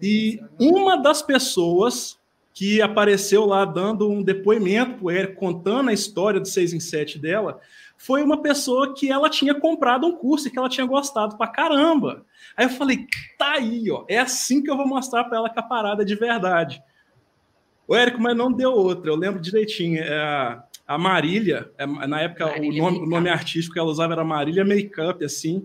E 0.00 0.40
uma 0.58 0.96
das 0.96 1.22
pessoas 1.22 2.20
que 2.54 2.82
apareceu 2.82 3.46
lá 3.46 3.64
dando 3.64 4.08
um 4.10 4.22
depoimento 4.22 5.02
para 5.02 5.30
o 5.30 5.34
contando 5.34 5.88
a 5.88 5.92
história 5.92 6.38
do 6.38 6.46
6 6.46 6.74
em 6.74 6.80
7 6.80 7.18
dela, 7.18 7.58
foi 8.04 8.20
uma 8.20 8.42
pessoa 8.42 8.92
que 8.92 9.12
ela 9.12 9.30
tinha 9.30 9.54
comprado 9.54 10.08
um 10.08 10.16
curso 10.16 10.48
e 10.48 10.50
que 10.50 10.58
ela 10.58 10.68
tinha 10.68 10.84
gostado 10.84 11.36
pra 11.36 11.46
caramba. 11.46 12.26
Aí 12.56 12.66
eu 12.66 12.70
falei, 12.70 13.06
tá 13.38 13.52
aí, 13.52 13.88
ó, 13.92 14.04
é 14.08 14.18
assim 14.18 14.60
que 14.60 14.68
eu 14.68 14.76
vou 14.76 14.88
mostrar 14.88 15.22
para 15.22 15.38
ela 15.38 15.48
que 15.48 15.60
a 15.60 15.62
parada 15.62 16.02
é 16.02 16.04
de 16.04 16.16
verdade. 16.16 16.82
O 17.86 17.94
Érico, 17.94 18.20
mas 18.20 18.36
não 18.36 18.50
deu 18.52 18.72
outra, 18.72 19.08
eu 19.08 19.14
lembro 19.14 19.40
direitinho. 19.40 20.02
É 20.02 20.60
a, 20.84 20.98
Marília, 20.98 21.70
é, 21.78 21.86
na 21.86 22.20
época 22.20 22.46
Marília 22.46 22.82
o, 22.82 22.90
nome, 22.90 23.06
o 23.06 23.08
nome 23.08 23.30
artístico 23.30 23.74
que 23.74 23.78
ela 23.78 23.88
usava 23.88 24.14
era 24.14 24.24
Marília 24.24 24.64
Makeup, 24.64 25.24
assim. 25.24 25.64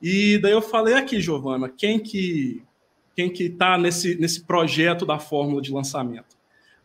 E 0.00 0.38
daí 0.38 0.52
eu 0.52 0.62
falei 0.62 0.94
aqui, 0.94 1.20
Giovana, 1.20 1.68
quem 1.68 1.98
que 1.98 2.62
quem 3.14 3.28
que 3.28 3.50
tá 3.50 3.76
nesse, 3.76 4.14
nesse 4.14 4.42
projeto 4.42 5.04
da 5.04 5.18
fórmula 5.18 5.60
de 5.60 5.70
lançamento? 5.70 6.37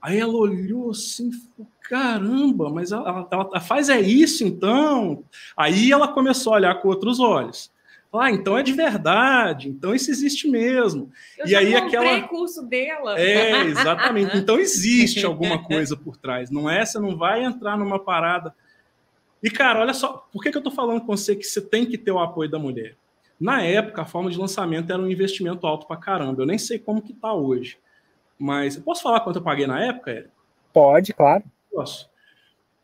Aí 0.04 0.20
ela 0.20 0.34
olhou 0.34 0.92
assim, 0.92 1.32
caramba, 1.84 2.70
mas 2.70 2.92
ela, 2.92 3.08
ela, 3.08 3.28
ela, 3.32 3.62
faz 3.62 3.88
é 3.88 4.02
isso 4.02 4.44
então? 4.44 5.24
Aí 5.56 5.94
ela 5.94 6.10
começou 6.10 6.52
a 6.52 6.58
olhar 6.58 6.76
com 6.82 6.90
outros 6.90 7.22
olhos. 7.22 7.72
Ah, 8.14 8.30
então 8.30 8.58
é 8.58 8.62
de 8.62 8.74
verdade, 8.74 9.70
então 9.70 9.96
isso 9.96 10.12
existe 10.12 10.48
mesmo. 10.48 11.10
Eu 11.38 11.48
e 11.48 11.56
aí 11.56 11.74
aquela 11.74 12.22
curso 12.28 12.62
dela. 12.64 13.18
É, 13.18 13.64
exatamente. 13.64 14.38
Então 14.38 14.60
existe 14.60 15.24
alguma 15.26 15.64
coisa 15.64 15.96
por 15.96 16.18
trás. 16.18 16.52
Não 16.52 16.70
é, 16.70 16.86
você 16.86 17.00
não 17.00 17.18
vai 17.18 17.42
entrar 17.42 17.78
numa 17.78 17.98
parada. 17.98 18.54
E, 19.42 19.50
cara, 19.50 19.80
olha 19.80 19.94
só, 19.94 20.28
por 20.32 20.44
que, 20.44 20.52
que 20.52 20.58
eu 20.58 20.62
tô 20.62 20.70
falando 20.70 21.00
com 21.00 21.16
você 21.16 21.34
que 21.34 21.46
você 21.46 21.62
tem 21.62 21.86
que 21.86 21.98
ter 21.98 22.12
o 22.12 22.20
apoio 22.20 22.52
da 22.52 22.60
mulher? 22.60 22.98
Na 23.40 23.64
época, 23.64 24.02
a 24.02 24.06
forma 24.06 24.30
de 24.30 24.38
lançamento 24.38 24.92
era 24.92 25.02
um 25.02 25.10
investimento 25.10 25.66
alto 25.66 25.88
pra 25.88 25.96
caramba. 25.96 26.42
Eu 26.42 26.46
nem 26.46 26.58
sei 26.58 26.78
como 26.78 27.02
que 27.02 27.14
tá 27.14 27.34
hoje. 27.34 27.78
Mas 28.38 28.76
eu 28.76 28.82
posso 28.82 29.02
falar 29.02 29.22
quanto 29.22 29.38
eu 29.38 29.44
paguei 29.44 29.68
na 29.68 29.84
época? 29.84 30.30
Pode, 30.72 31.14
claro. 31.14 31.44
Posso. 31.72 32.10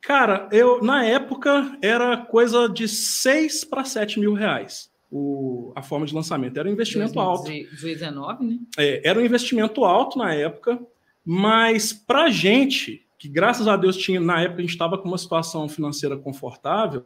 Cara, 0.01 0.47
eu 0.51 0.81
na 0.81 1.03
época 1.03 1.77
era 1.81 2.17
coisa 2.17 2.69
de 2.69 2.87
6 2.87 3.65
para 3.65 3.83
7 3.83 4.19
mil 4.19 4.33
reais 4.33 4.89
o, 5.11 5.71
a 5.75 5.81
forma 5.81 6.05
de 6.05 6.13
lançamento. 6.13 6.57
Era 6.57 6.69
um 6.69 6.71
investimento 6.71 7.13
2019, 7.13 8.27
alto. 8.27 8.43
né? 8.43 8.59
É, 8.77 9.07
era 9.07 9.19
um 9.19 9.25
investimento 9.25 9.83
alto 9.83 10.17
na 10.17 10.33
época, 10.33 10.79
mas 11.25 11.91
para 11.91 12.29
gente, 12.29 13.05
que 13.17 13.27
graças 13.27 13.67
a 13.67 13.75
Deus 13.75 13.97
tinha, 13.97 14.19
na 14.19 14.41
época 14.41 14.59
a 14.59 14.61
gente 14.61 14.71
estava 14.71 14.97
com 14.97 15.07
uma 15.07 15.17
situação 15.17 15.67
financeira 15.67 16.17
confortável, 16.17 17.05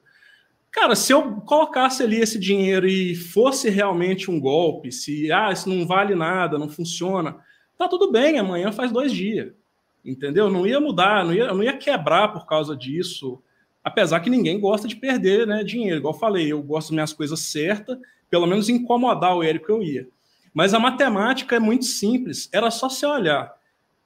cara, 0.72 0.96
se 0.96 1.14
eu 1.14 1.42
colocasse 1.42 2.04
ali 2.04 2.18
esse 2.18 2.38
dinheiro 2.38 2.88
e 2.88 3.16
fosse 3.16 3.70
realmente 3.70 4.30
um 4.30 4.40
golpe, 4.40 4.92
se 4.92 5.32
ah, 5.32 5.52
isso 5.52 5.70
não 5.70 5.86
vale 5.86 6.16
nada, 6.16 6.58
não 6.58 6.70
funciona, 6.70 7.38
tá 7.78 7.88
tudo 7.88 8.12
bem, 8.12 8.40
amanhã 8.40 8.72
faz 8.72 8.92
dois 8.92 9.12
dias 9.12 9.54
entendeu? 10.04 10.50
Não 10.50 10.68
ia 10.68 10.80
mudar, 10.80 11.24
não 11.24 11.34
ia, 11.34 11.54
não 11.54 11.64
ia 11.64 11.78
quebrar 11.78 12.30
por 12.30 12.46
causa 12.46 12.76
disso, 12.76 13.42
apesar 13.84 14.20
que 14.20 14.30
ninguém 14.30 14.60
gosta 14.60 14.88
de 14.88 14.96
perder 14.96 15.48
né, 15.48 15.64
dinheiro. 15.64 15.98
Igual 15.98 16.14
eu 16.14 16.20
falei, 16.20 16.52
eu 16.52 16.62
gosto 16.62 16.90
das 16.90 16.94
minhas 16.94 17.14
coisas 17.14 17.40
certas, 17.40 17.98
pelo 18.30 18.48
menos 18.48 18.70
incomodar 18.70 19.36
o 19.36 19.44
Érico 19.44 19.72
eu 19.72 19.82
ia. 19.82 20.08
Mas 20.54 20.74
a 20.74 20.80
matemática 20.80 21.56
é 21.56 21.60
muito 21.60 21.86
simples, 21.86 22.50
era 22.52 22.70
só 22.70 22.90
você 22.90 23.06
olhar. 23.06 23.54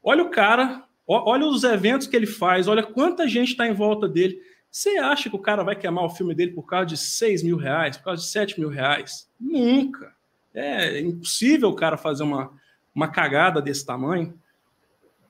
Olha 0.03 0.23
o 0.23 0.29
cara, 0.29 0.83
olha 1.05 1.45
os 1.45 1.63
eventos 1.63 2.07
que 2.07 2.15
ele 2.15 2.27
faz, 2.27 2.67
olha 2.67 2.83
quanta 2.83 3.27
gente 3.27 3.51
está 3.51 3.67
em 3.67 3.73
volta 3.73 4.07
dele. 4.07 4.39
Você 4.69 4.97
acha 4.97 5.29
que 5.29 5.35
o 5.35 5.39
cara 5.39 5.63
vai 5.63 5.75
queimar 5.75 6.05
o 6.05 6.09
filme 6.09 6.35
dele 6.35 6.51
por 6.51 6.63
causa 6.63 6.85
de 6.85 6.97
6 6.97 7.43
mil 7.43 7.57
reais, 7.57 7.97
por 7.97 8.03
causa 8.05 8.21
de 8.21 8.29
7 8.29 8.59
mil 8.59 8.69
reais? 8.69 9.29
Nunca. 9.39 10.15
É 10.53 10.99
impossível 10.99 11.69
o 11.69 11.75
cara 11.75 11.97
fazer 11.97 12.23
uma, 12.23 12.51
uma 12.97 13.07
cagada 13.07 13.61
desse 13.61 13.85
tamanho. 13.85 14.33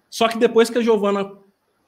Só 0.09 0.29
que 0.29 0.37
depois 0.37 0.69
que 0.69 0.77
a 0.77 0.81
Giovana, 0.81 1.29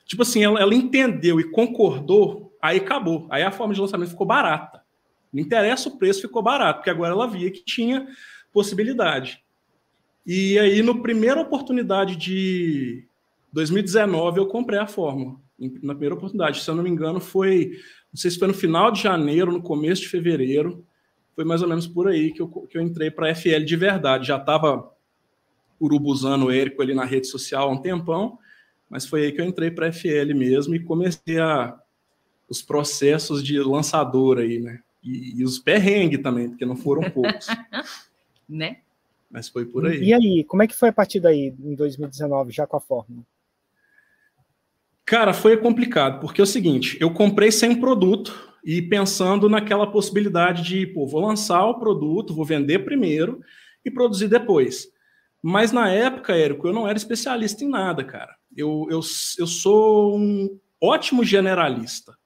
tipo 0.05 0.23
assim, 0.23 0.43
ela, 0.43 0.59
ela 0.59 0.75
entendeu 0.75 1.39
e 1.39 1.49
concordou, 1.49 2.53
aí 2.61 2.79
acabou. 2.79 3.25
Aí 3.29 3.43
a 3.43 3.51
forma 3.51 3.73
de 3.73 3.79
lançamento 3.79 4.09
ficou 4.09 4.27
barata. 4.27 4.83
Não 5.31 5.41
interessa 5.41 5.87
o 5.87 5.97
preço, 5.97 6.19
ficou 6.19 6.43
barato, 6.43 6.79
porque 6.79 6.89
agora 6.89 7.13
ela 7.13 7.27
via 7.27 7.49
que 7.49 7.63
tinha 7.63 8.05
possibilidade. 8.51 9.41
E 10.27 10.59
aí, 10.59 10.81
no 10.81 11.01
primeira 11.01 11.39
oportunidade 11.39 12.17
de 12.17 13.07
2019, 13.53 14.37
eu 14.39 14.47
comprei 14.47 14.79
a 14.79 14.87
fórmula. 14.87 15.37
Na 15.81 15.93
primeira 15.93 16.15
oportunidade, 16.15 16.61
se 16.61 16.69
eu 16.69 16.75
não 16.75 16.83
me 16.83 16.89
engano, 16.89 17.21
foi. 17.21 17.71
Não 18.11 18.19
sei 18.19 18.31
se 18.31 18.39
foi 18.39 18.49
no 18.49 18.53
final 18.53 18.91
de 18.91 19.01
janeiro, 19.01 19.51
no 19.51 19.61
começo 19.61 20.01
de 20.01 20.09
fevereiro. 20.09 20.85
Foi 21.35 21.45
mais 21.45 21.61
ou 21.61 21.69
menos 21.69 21.87
por 21.87 22.09
aí 22.09 22.33
que 22.33 22.41
eu, 22.41 22.49
que 22.49 22.77
eu 22.77 22.81
entrei 22.81 23.09
para 23.09 23.31
a 23.31 23.35
FL 23.35 23.63
de 23.63 23.75
verdade. 23.77 24.27
Já 24.27 24.37
estava 24.37 24.91
urubuzando 25.79 26.45
o 26.45 26.51
Érico 26.51 26.81
ali 26.81 26.93
na 26.93 27.05
rede 27.05 27.27
social 27.27 27.69
há 27.69 27.71
um 27.71 27.81
tempão, 27.81 28.37
mas 28.89 29.05
foi 29.05 29.25
aí 29.25 29.31
que 29.31 29.39
eu 29.39 29.45
entrei 29.45 29.71
para 29.71 29.87
a 29.87 29.91
FL 29.91 30.33
mesmo 30.35 30.75
e 30.75 30.83
comecei 30.83 31.39
a, 31.39 31.79
os 32.49 32.61
processos 32.61 33.43
de 33.43 33.59
lançador 33.59 34.39
aí, 34.39 34.59
né? 34.59 34.79
E, 35.03 35.39
e 35.39 35.43
os 35.43 35.59
perrengues 35.59 36.21
também, 36.21 36.49
porque 36.49 36.65
não 36.65 36.75
foram 36.75 37.07
poucos. 37.11 37.47
né? 38.47 38.77
Mas 39.29 39.47
foi 39.47 39.65
por 39.65 39.85
aí. 39.85 40.03
E 40.03 40.13
aí, 40.13 40.43
como 40.43 40.63
é 40.63 40.67
que 40.67 40.75
foi 40.75 40.89
a 40.89 40.93
partir 40.93 41.19
daí, 41.19 41.53
em 41.59 41.75
2019, 41.75 42.51
já 42.51 42.65
com 42.65 42.77
a 42.77 42.81
fórmula? 42.81 43.23
Cara, 45.05 45.33
foi 45.33 45.57
complicado, 45.57 46.19
porque 46.19 46.41
é 46.41 46.43
o 46.43 46.47
seguinte, 46.47 46.97
eu 46.99 47.11
comprei 47.11 47.51
sem 47.51 47.79
produto 47.79 48.49
e 48.63 48.81
pensando 48.81 49.49
naquela 49.49 49.87
possibilidade 49.87 50.63
de, 50.63 50.85
pô, 50.87 51.07
vou 51.07 51.21
lançar 51.21 51.65
o 51.65 51.79
produto, 51.79 52.33
vou 52.33 52.45
vender 52.45 52.79
primeiro 52.79 53.41
e 53.83 53.89
produzir 53.89 54.27
depois. 54.27 54.87
Mas 55.41 55.71
na 55.71 55.89
época, 55.89 56.35
Érico, 56.35 56.67
eu 56.67 56.73
não 56.73 56.87
era 56.87 56.97
especialista 56.97 57.63
em 57.63 57.69
nada, 57.69 58.03
cara. 58.03 58.35
Eu, 58.55 58.87
eu, 58.89 58.99
eu 59.37 59.47
sou 59.47 60.17
um 60.17 60.59
ótimo 60.81 61.23
generalista. 61.23 62.17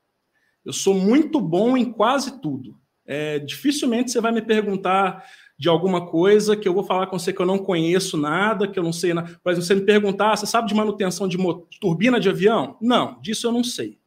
Eu 0.65 0.73
sou 0.73 0.93
muito 0.93 1.39
bom 1.39 1.77
em 1.77 1.91
quase 1.91 2.41
tudo. 2.41 2.77
É, 3.05 3.39
dificilmente 3.39 4.11
você 4.11 4.21
vai 4.21 4.31
me 4.31 4.41
perguntar 4.41 5.23
de 5.57 5.69
alguma 5.69 6.07
coisa 6.07 6.55
que 6.55 6.67
eu 6.67 6.73
vou 6.73 6.83
falar 6.83 7.07
com 7.07 7.19
você 7.19 7.31
que 7.31 7.41
eu 7.41 7.45
não 7.45 7.59
conheço 7.59 8.17
nada, 8.17 8.67
que 8.67 8.79
eu 8.79 8.83
não 8.83 8.93
sei 8.93 9.13
nada. 9.13 9.39
Por 9.43 9.51
exemplo, 9.51 9.67
você 9.67 9.75
me 9.75 9.81
perguntar, 9.81 10.35
você 10.35 10.45
sabe 10.45 10.67
de 10.67 10.73
manutenção 10.73 11.27
de 11.27 11.37
turbina 11.79 12.19
de 12.19 12.29
avião? 12.29 12.77
Não, 12.81 13.19
disso 13.21 13.47
eu 13.47 13.51
não 13.51 13.63
sei. 13.63 13.99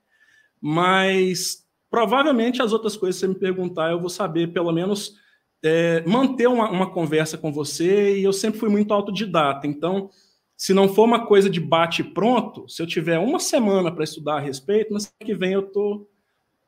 Mas 0.60 1.64
provavelmente 1.90 2.60
as 2.60 2.72
outras 2.72 2.96
coisas 2.96 3.20
que 3.20 3.26
você 3.26 3.32
me 3.32 3.38
perguntar, 3.38 3.90
eu 3.90 4.00
vou 4.00 4.10
saber 4.10 4.52
pelo 4.52 4.72
menos 4.72 5.14
é, 5.62 6.04
manter 6.06 6.46
uma, 6.46 6.70
uma, 6.70 6.90
conversa 6.90 7.36
com 7.36 7.52
você 7.52 8.18
e 8.18 8.24
eu 8.24 8.32
sempre 8.32 8.60
fui 8.60 8.68
muito 8.68 8.92
autodidata. 8.92 9.66
Então, 9.66 10.10
se 10.56 10.72
não 10.72 10.88
for 10.88 11.04
uma 11.04 11.26
coisa 11.26 11.50
de 11.50 11.60
bate 11.60 12.02
pronto, 12.02 12.68
se 12.68 12.80
eu 12.80 12.86
tiver 12.86 13.18
uma 13.18 13.38
semana 13.38 13.92
para 13.92 14.04
estudar 14.04 14.36
a 14.36 14.40
respeito, 14.40 14.92
na 14.92 15.00
semana 15.00 15.24
que 15.24 15.34
vem 15.34 15.52
eu 15.52 15.62
tô, 15.62 16.08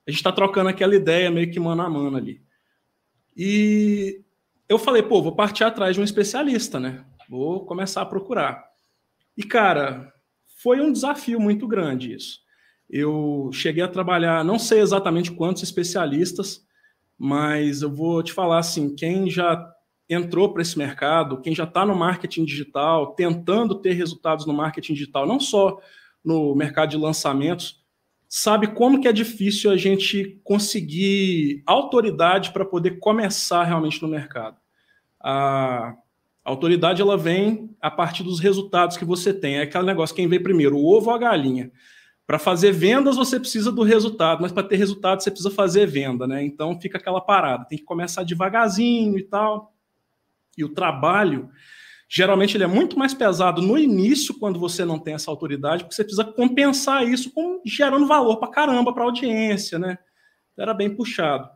a 0.07 0.11
gente 0.11 0.19
está 0.19 0.33
trocando 0.33 0.69
aquela 0.69 0.95
ideia 0.95 1.31
meio 1.31 1.51
que 1.51 1.61
mano 1.61 1.83
a 1.83 1.89
mano 1.89 2.17
ali. 2.17 2.43
E 3.37 4.23
eu 4.69 4.79
falei, 4.79 5.03
pô, 5.03 5.23
vou 5.23 5.35
partir 5.35 5.65
atrás 5.65 5.95
de 5.95 6.01
um 6.01 6.05
especialista, 6.05 6.81
né? 6.81 7.05
Vou 7.29 7.65
começar 7.65 8.03
a 8.03 8.07
procurar. 8.07 8.65
E 9.37 9.43
cara, 9.43 10.13
foi 10.63 10.81
um 10.81 10.93
desafio 10.93 11.39
muito 11.39 11.67
grande 11.67 12.15
isso. 12.15 12.41
Eu 12.91 13.51
cheguei 13.53 13.83
a 13.83 13.89
trabalhar, 13.89 14.45
não 14.45 14.59
sei 14.59 14.81
exatamente 14.81 15.31
quantos 15.31 15.63
especialistas, 15.63 16.67
mas 17.19 17.83
eu 17.83 17.91
vou 17.91 18.23
te 18.23 18.33
falar 18.33 18.59
assim, 18.59 18.95
quem 18.95 19.29
já 19.29 19.69
entrou 20.09 20.53
para 20.53 20.63
esse 20.63 20.79
mercado, 20.79 21.41
quem 21.41 21.55
já 21.55 21.65
está 21.65 21.85
no 21.85 21.95
marketing 21.95 22.45
digital, 22.45 23.15
tentando 23.15 23.75
ter 23.75 23.93
resultados 23.93 24.47
no 24.47 24.55
marketing 24.55 24.95
digital, 24.95 25.27
não 25.27 25.41
só 25.41 25.79
no 26.25 26.55
mercado 26.55 26.91
de 26.91 26.97
lançamentos, 26.97 27.85
sabe 28.29 28.69
como 28.69 29.01
que 29.01 29.09
é 29.09 29.13
difícil 29.13 29.71
a 29.71 29.77
gente 29.77 30.41
conseguir 30.45 31.63
autoridade 31.67 32.53
para 32.53 32.65
poder 32.65 32.99
começar 32.99 33.65
realmente 33.65 34.01
no 34.01 34.09
mercado. 34.09 34.57
A 35.21 35.95
autoridade 36.45 37.03
ela 37.03 37.17
vem 37.17 37.75
a 37.81 37.91
partir 37.91 38.23
dos 38.23 38.39
resultados 38.39 38.97
que 38.97 39.05
você 39.05 39.33
tem. 39.33 39.57
É 39.57 39.63
aquele 39.63 39.85
negócio, 39.85 40.15
quem 40.15 40.29
vem 40.29 40.43
primeiro, 40.43 40.77
o 40.77 40.87
ovo 40.87 41.11
ou 41.11 41.17
a 41.17 41.19
galinha? 41.19 41.71
Para 42.29 42.39
fazer 42.39 42.73
vendas, 42.73 43.17
você 43.17 43.41
precisa 43.41 43.73
do 43.73 43.83
resultado, 43.83 44.43
mas 44.43 44.53
para 44.53 44.63
ter 44.63 44.77
resultado, 44.77 45.23
você 45.23 45.31
precisa 45.31 45.51
fazer 45.51 45.87
venda, 45.87 46.27
né? 46.27 46.45
Então 46.45 46.79
fica 46.79 46.99
aquela 46.99 47.23
parada, 47.23 47.65
tem 47.65 47.79
que 47.79 47.85
começar 47.85 48.23
devagarzinho 48.23 49.19
e 49.19 49.23
tal. 49.23 49.73
E 50.55 50.63
o 50.63 50.69
trabalho, 50.69 51.49
geralmente, 52.07 52.55
ele 52.55 52.65
é 52.65 52.67
muito 52.67 52.99
mais 52.99 53.15
pesado 53.15 53.63
no 53.63 53.79
início, 53.79 54.39
quando 54.39 54.61
você 54.61 54.85
não 54.85 54.99
tem 54.99 55.15
essa 55.15 55.31
autoridade, 55.31 55.85
porque 55.85 55.95
você 55.95 56.05
precisa 56.05 56.23
compensar 56.23 57.09
isso 57.09 57.33
com 57.33 57.63
gerando 57.65 58.07
valor 58.07 58.37
para 58.37 58.51
caramba 58.51 58.93
para 58.93 59.05
a 59.05 59.07
audiência, 59.07 59.79
né? 59.79 59.97
Era 60.55 60.75
bem 60.75 60.95
puxado. 60.95 61.49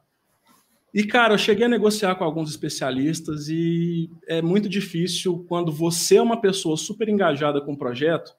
E, 0.95 1.05
cara, 1.05 1.35
eu 1.35 1.39
cheguei 1.39 1.67
a 1.67 1.69
negociar 1.69 2.15
com 2.15 2.25
alguns 2.25 2.49
especialistas 2.49 3.47
e 3.51 4.11
é 4.27 4.41
muito 4.41 4.71
difícil 4.71 5.45
quando 5.47 5.71
você 5.71 6.17
é 6.17 6.23
uma 6.23 6.41
pessoa 6.41 6.79
super 6.79 7.11
engajada 7.11 7.61
com 7.61 7.75
o 7.75 7.79
projeto 7.79 8.33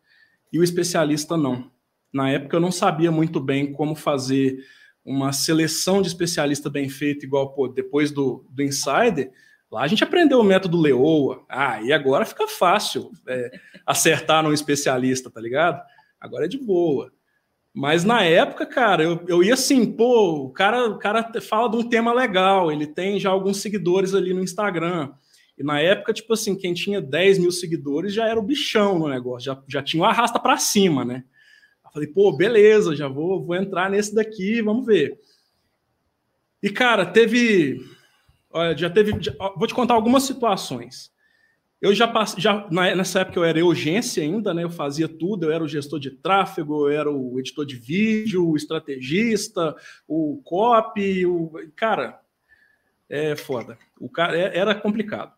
e 0.52 0.58
o 0.58 0.63
especialista 0.63 1.38
não. 1.38 1.72
Na 2.13 2.29
época 2.29 2.55
eu 2.55 2.62
não 2.62 2.72
sabia 2.72 3.12
muito 3.12 3.39
bem 3.39 3.74
como 3.74 3.96
fazer 3.96 4.60
uma 5.03 5.34
seleção 5.34 6.01
de 6.01 6.08
especialista 6.08 6.70
bem 6.70 6.88
feita, 6.88 7.25
igual 7.25 7.53
pô, 7.53 7.67
depois 7.67 8.12
do, 8.12 8.46
do 8.50 8.63
Insider. 8.63 9.32
Lá 9.72 9.82
a 9.82 9.88
gente 9.88 10.03
aprendeu 10.03 10.39
o 10.39 10.43
método 10.43 10.79
Leoa. 10.79 11.43
Ah, 11.50 11.82
e 11.82 11.91
agora 11.91 12.25
fica 12.25 12.48
fácil 12.48 13.12
é, 13.27 13.51
acertar 13.86 14.43
num 14.43 14.53
especialista, 14.53 15.32
tá 15.32 15.41
ligado? 15.41 15.82
Agora 16.22 16.46
é 16.46 16.48
de 16.48 16.58
boa. 16.58 17.12
Mas 17.74 18.03
na 18.03 18.24
época, 18.24 18.67
cara, 18.67 19.03
eu, 19.03 19.25
eu 19.27 19.43
ia 19.43 19.55
assim, 19.55 19.91
pô, 19.91 20.46
o 20.46 20.51
cara, 20.51 20.86
o 20.86 21.00
cara 21.00 21.27
fala 21.41 21.67
de 21.67 21.77
um 21.77 21.89
tema 21.89 22.13
legal, 22.13 22.72
ele 22.72 22.86
tem 22.86 23.20
já 23.20 23.32
alguns 23.32 23.58
seguidores 23.58 24.13
ali 24.13 24.32
no 24.32 24.43
Instagram. 24.43 25.12
E 25.58 25.63
na 25.63 25.79
época, 25.79 26.13
tipo 26.13 26.34
assim, 26.34 26.55
quem 26.55 26.74
tinha 26.75 27.01
10 27.01 27.39
mil 27.39 27.51
seguidores 27.51 28.13
já 28.13 28.27
era 28.27 28.39
o 28.39 28.43
bichão 28.43 29.00
no 29.00 29.10
negócio, 29.10 29.46
já, 29.48 29.63
já 29.67 29.82
tinha 29.82 30.03
o 30.03 30.05
arrasta 30.05 30.39
para 30.39 30.58
cima, 30.58 31.03
né? 31.03 31.24
Falei, 31.94 32.08
pô, 32.08 32.36
beleza, 32.36 32.96
já 32.96 33.08
vou, 33.08 33.46
vou 33.46 33.56
entrar 33.56 33.88
nesse 33.88 34.16
daqui, 34.16 34.64
vamos 34.64 34.84
ver. 34.84 35.20
E, 36.62 36.70
cara, 36.70 37.06
teve. 37.06 37.86
Olha, 38.50 38.76
já 38.76 38.90
teve. 38.90 39.22
Já, 39.22 39.32
vou 39.56 39.68
te 39.68 39.76
contar 39.76 39.94
algumas 39.94 40.24
situações. 40.24 41.12
Eu 41.80 41.94
já 41.94 42.08
passei. 42.08 42.42
Já, 42.42 42.68
nessa 42.72 43.20
época 43.20 43.38
eu 43.38 43.44
era 43.44 43.64
urgência 43.64 44.24
ainda, 44.24 44.54
né? 44.54 44.64
Eu 44.64 44.72
fazia 44.72 45.08
tudo, 45.08 45.46
eu 45.46 45.52
era 45.52 45.64
o 45.64 45.68
gestor 45.68 46.00
de 46.00 46.10
tráfego, 46.10 46.90
eu 46.90 47.00
era 47.00 47.12
o 47.12 47.40
editor 47.40 47.66
de 47.66 47.76
vídeo, 47.76 48.50
o 48.50 48.56
estrategista, 48.56 49.76
o 50.08 50.42
copy, 50.44 51.26
o. 51.28 51.52
Cara, 51.76 52.20
é 53.08 53.36
foda. 53.36 53.78
O 54.00 54.10
cara 54.10 54.36
é, 54.36 54.58
era 54.58 54.74
complicado. 54.74 55.34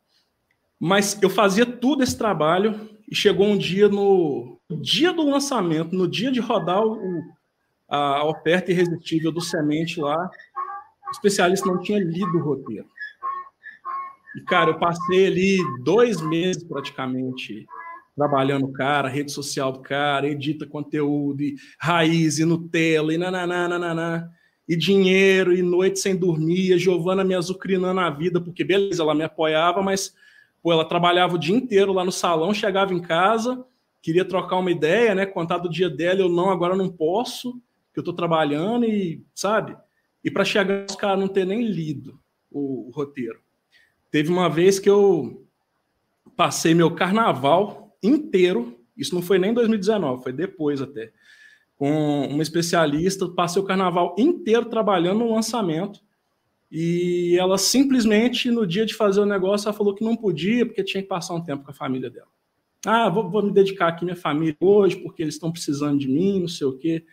Mas 0.80 1.22
eu 1.22 1.30
fazia 1.30 1.66
tudo 1.66 2.04
esse 2.04 2.18
trabalho 2.18 2.90
e 3.10 3.16
chegou 3.16 3.48
um 3.48 3.58
dia 3.58 3.90
no 3.90 4.55
dia 4.72 5.14
do 5.14 5.30
lançamento, 5.30 5.96
no 5.96 6.08
dia 6.08 6.32
de 6.32 6.40
rodar 6.40 6.84
o, 6.84 7.24
a 7.88 8.26
oferta 8.26 8.72
irresistível 8.72 9.32
do 9.32 9.42
semente 9.42 10.00
lá, 10.00 10.30
o 11.08 11.12
especialista 11.12 11.68
não 11.68 11.80
tinha 11.80 12.00
lido 12.00 12.38
o 12.38 12.44
roteiro. 12.44 12.88
E, 14.36 14.42
cara, 14.42 14.72
eu 14.72 14.80
passei 14.80 15.28
ali 15.28 15.58
dois 15.84 16.20
meses 16.22 16.64
praticamente 16.64 17.66
trabalhando 18.16 18.66
o 18.66 18.72
cara, 18.72 19.10
rede 19.10 19.32
social 19.32 19.72
do 19.72 19.80
cara, 19.80 20.28
edita 20.28 20.66
conteúdo, 20.66 21.42
e 21.42 21.56
raiz, 21.78 22.40
e 22.40 22.46
Nutella, 22.46 23.14
e 23.14 23.18
nananá, 23.18 23.68
nananá, 23.68 24.30
e 24.68 24.76
dinheiro, 24.76 25.54
e 25.54 25.62
noite 25.62 26.00
sem 26.00 26.16
dormir, 26.16 26.74
a 26.74 26.78
Giovana 26.78 27.24
me 27.24 27.36
azucrinando 27.36 28.00
a 28.00 28.10
vida, 28.10 28.40
porque 28.40 28.64
beleza, 28.64 29.04
ela 29.04 29.14
me 29.14 29.24
apoiava, 29.24 29.82
mas 29.82 30.14
pô, 30.64 30.72
ela 30.72 30.86
trabalhava 30.86 31.36
o 31.36 31.38
dia 31.38 31.56
inteiro 31.56 31.94
lá 31.94 32.04
no 32.04 32.12
salão, 32.12 32.54
chegava 32.54 32.94
em 32.94 33.02
casa, 33.02 33.64
queria 34.06 34.24
trocar 34.24 34.58
uma 34.58 34.70
ideia, 34.70 35.16
né, 35.16 35.26
contar 35.26 35.58
do 35.58 35.68
dia 35.68 35.90
dela, 35.90 36.20
eu 36.20 36.30
não, 36.30 36.52
agora 36.52 36.76
não 36.76 36.88
posso, 36.88 37.60
que 37.92 38.00
eu 38.00 38.04
tô 38.04 38.14
trabalhando, 38.14 38.86
e 38.86 39.26
sabe? 39.34 39.76
E 40.24 40.30
para 40.30 40.46
chegar 40.46 40.86
os 40.88 40.96
caras 40.96 41.20
não 41.20 41.28
ter 41.28 41.44
nem 41.44 41.66
lido 41.66 42.20
o, 42.52 42.88
o 42.88 42.92
roteiro. 42.92 43.40
Teve 44.12 44.30
uma 44.30 44.48
vez 44.48 44.78
que 44.78 44.88
eu 44.88 45.48
passei 46.36 46.76
meu 46.76 46.94
carnaval 46.94 47.98
inteiro, 48.04 48.80
isso 48.96 49.16
não 49.16 49.24
foi 49.24 49.40
nem 49.40 49.56
2019, 49.56 50.22
foi 50.22 50.32
depois 50.32 50.84
até, 50.84 51.12
com 51.76 52.28
uma 52.28 52.44
especialista, 52.44 53.28
passei 53.30 53.60
o 53.60 53.66
carnaval 53.66 54.16
inteiro 54.20 54.66
trabalhando 54.66 55.22
no 55.22 55.34
lançamento, 55.34 56.00
e 56.72 57.36
ela 57.40 57.58
simplesmente, 57.58 58.52
no 58.52 58.68
dia 58.68 58.86
de 58.86 58.94
fazer 58.94 59.22
o 59.22 59.26
negócio, 59.26 59.68
ela 59.68 59.76
falou 59.76 59.96
que 59.96 60.04
não 60.04 60.16
podia, 60.16 60.64
porque 60.64 60.84
tinha 60.84 61.02
que 61.02 61.10
passar 61.10 61.34
um 61.34 61.44
tempo 61.44 61.64
com 61.64 61.72
a 61.72 61.74
família 61.74 62.12
dela. 62.12 62.36
Ah, 62.86 63.10
vou, 63.10 63.30
vou 63.30 63.44
me 63.44 63.52
dedicar 63.52 63.88
aqui 63.88 64.06
minha 64.06 64.16
família 64.16 64.56
hoje, 64.60 64.96
porque 64.98 65.22
eles 65.22 65.36
estão 65.36 65.52
precisando 65.52 66.00
de 66.00 66.08
mim, 66.08 66.42
não 66.42 66.48
sei 66.48 66.68
o 66.68 66.78
quê. 66.78 67.06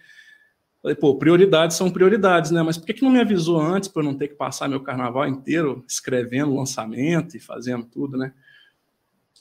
Falei, 0.82 0.96
pô, 0.96 1.16
prioridades 1.16 1.76
são 1.76 1.90
prioridades, 1.90 2.50
né? 2.50 2.62
Mas 2.62 2.76
por 2.76 2.86
que, 2.86 2.94
que 2.94 3.02
não 3.02 3.10
me 3.10 3.20
avisou 3.20 3.60
antes 3.60 3.88
para 3.88 4.02
eu 4.02 4.06
não 4.06 4.16
ter 4.16 4.28
que 4.28 4.34
passar 4.34 4.68
meu 4.68 4.80
carnaval 4.80 5.28
inteiro 5.28 5.84
escrevendo 5.88 6.54
lançamento 6.54 7.36
e 7.36 7.40
fazendo 7.40 7.84
tudo, 7.84 8.18
né? 8.18 8.32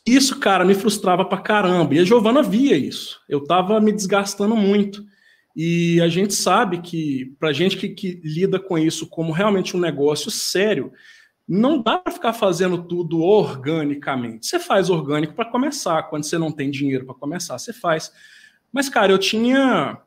Isso, 0.05 0.39
cara, 0.39 0.65
me 0.65 0.75
frustrava 0.75 1.25
pra 1.25 1.39
caramba. 1.39 1.95
E 1.95 1.99
a 1.99 2.03
Giovana 2.03 2.43
via 2.43 2.75
isso. 2.77 3.19
Eu 3.27 3.43
tava 3.43 3.79
me 3.79 3.91
desgastando 3.91 4.55
muito. 4.55 5.03
E 5.55 5.99
a 6.01 6.07
gente 6.07 6.33
sabe 6.33 6.79
que, 6.79 7.35
pra 7.39 7.51
gente 7.51 7.75
que, 7.75 7.89
que 7.89 8.21
lida 8.23 8.59
com 8.59 8.77
isso 8.77 9.07
como 9.07 9.31
realmente 9.31 9.75
um 9.75 9.79
negócio 9.79 10.31
sério, 10.31 10.91
não 11.59 11.81
dá 11.81 11.97
para 11.97 12.13
ficar 12.13 12.31
fazendo 12.31 12.81
tudo 12.81 13.19
organicamente. 13.19 14.47
Você 14.47 14.57
faz 14.57 14.89
orgânico 14.89 15.33
para 15.33 15.51
começar, 15.51 16.03
quando 16.03 16.23
você 16.23 16.37
não 16.37 16.49
tem 16.49 16.71
dinheiro 16.71 17.05
para 17.05 17.13
começar, 17.13 17.59
você 17.59 17.73
faz. 17.73 18.09
Mas, 18.71 18.87
cara, 18.87 19.11
eu 19.11 19.17
tinha 19.17 19.99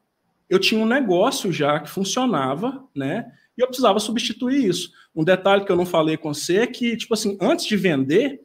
eu 0.49 0.59
tinha 0.59 0.81
um 0.81 0.87
negócio 0.87 1.53
já 1.53 1.81
que 1.81 1.91
funcionava, 1.91 2.83
né? 2.95 3.31
E 3.59 3.63
eu 3.63 3.67
precisava 3.67 3.99
substituir 3.99 4.65
isso. 4.65 4.91
Um 5.15 5.23
detalhe 5.23 5.65
que 5.65 5.73
eu 5.73 5.77
não 5.77 5.85
falei 5.85 6.17
com 6.17 6.33
você 6.33 6.59
é 6.59 6.67
que, 6.67 6.97
tipo 6.97 7.13
assim, 7.13 7.37
antes 7.41 7.67
de 7.67 7.77
vender, 7.77 8.41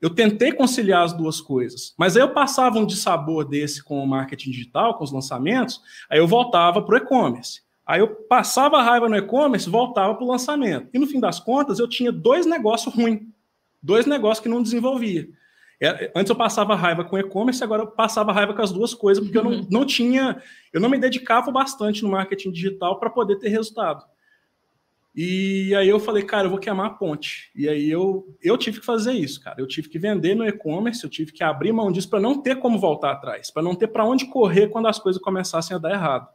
eu 0.00 0.10
tentei 0.10 0.52
conciliar 0.52 1.02
as 1.02 1.14
duas 1.14 1.40
coisas, 1.40 1.94
mas 1.98 2.14
aí 2.14 2.22
eu 2.22 2.34
passava 2.34 2.78
um 2.78 2.84
dissabor 2.84 3.48
desse 3.48 3.82
com 3.82 4.02
o 4.02 4.06
marketing 4.06 4.50
digital, 4.50 4.98
com 4.98 5.04
os 5.04 5.12
lançamentos, 5.12 5.80
aí 6.10 6.18
eu 6.18 6.28
voltava 6.28 6.82
para 6.82 6.94
o 6.94 6.98
e-commerce. 6.98 7.63
Aí 7.86 8.00
eu 8.00 8.08
passava 8.08 8.78
a 8.78 8.82
raiva 8.82 9.08
no 9.08 9.16
e-commerce, 9.16 9.68
voltava 9.68 10.14
para 10.14 10.24
o 10.24 10.28
lançamento. 10.28 10.88
E 10.92 10.98
no 10.98 11.06
fim 11.06 11.20
das 11.20 11.38
contas, 11.38 11.78
eu 11.78 11.88
tinha 11.88 12.10
dois 12.10 12.46
negócios 12.46 12.94
ruins, 12.94 13.22
dois 13.82 14.06
negócios 14.06 14.42
que 14.42 14.48
não 14.48 14.62
desenvolvia. 14.62 15.28
É, 15.80 16.10
antes 16.16 16.30
eu 16.30 16.36
passava 16.36 16.74
raiva 16.74 17.04
com 17.04 17.18
e-commerce, 17.18 17.62
agora 17.62 17.82
eu 17.82 17.86
passava 17.88 18.32
raiva 18.32 18.54
com 18.54 18.62
as 18.62 18.72
duas 18.72 18.94
coisas, 18.94 19.22
porque 19.22 19.36
eu 19.36 19.44
não, 19.44 19.66
não 19.70 19.84
tinha, 19.84 20.40
eu 20.72 20.80
não 20.80 20.88
me 20.88 20.98
dedicava 20.98 21.50
bastante 21.50 22.02
no 22.02 22.08
marketing 22.08 22.52
digital 22.52 22.98
para 22.98 23.10
poder 23.10 23.36
ter 23.36 23.48
resultado. 23.48 24.02
E 25.14 25.72
aí 25.76 25.88
eu 25.88 26.00
falei, 26.00 26.24
cara, 26.24 26.46
eu 26.46 26.50
vou 26.50 26.58
queimar 26.58 26.86
a 26.86 26.90
ponte. 26.90 27.50
E 27.54 27.68
aí 27.68 27.88
eu, 27.88 28.34
eu 28.42 28.58
tive 28.58 28.80
que 28.80 28.86
fazer 28.86 29.12
isso, 29.12 29.40
cara. 29.40 29.60
Eu 29.60 29.66
tive 29.68 29.88
que 29.88 29.98
vender 29.98 30.34
no 30.34 30.44
e-commerce, 30.46 31.04
eu 31.04 31.10
tive 31.10 31.32
que 31.32 31.44
abrir 31.44 31.72
mão 31.72 31.92
disso 31.92 32.10
para 32.10 32.18
não 32.18 32.40
ter 32.40 32.56
como 32.56 32.78
voltar 32.78 33.12
atrás, 33.12 33.50
para 33.50 33.62
não 33.62 33.76
ter 33.76 33.88
para 33.88 34.04
onde 34.04 34.26
correr 34.26 34.68
quando 34.68 34.88
as 34.88 34.98
coisas 34.98 35.22
começassem 35.22 35.76
a 35.76 35.78
dar 35.78 35.92
errado. 35.92 36.28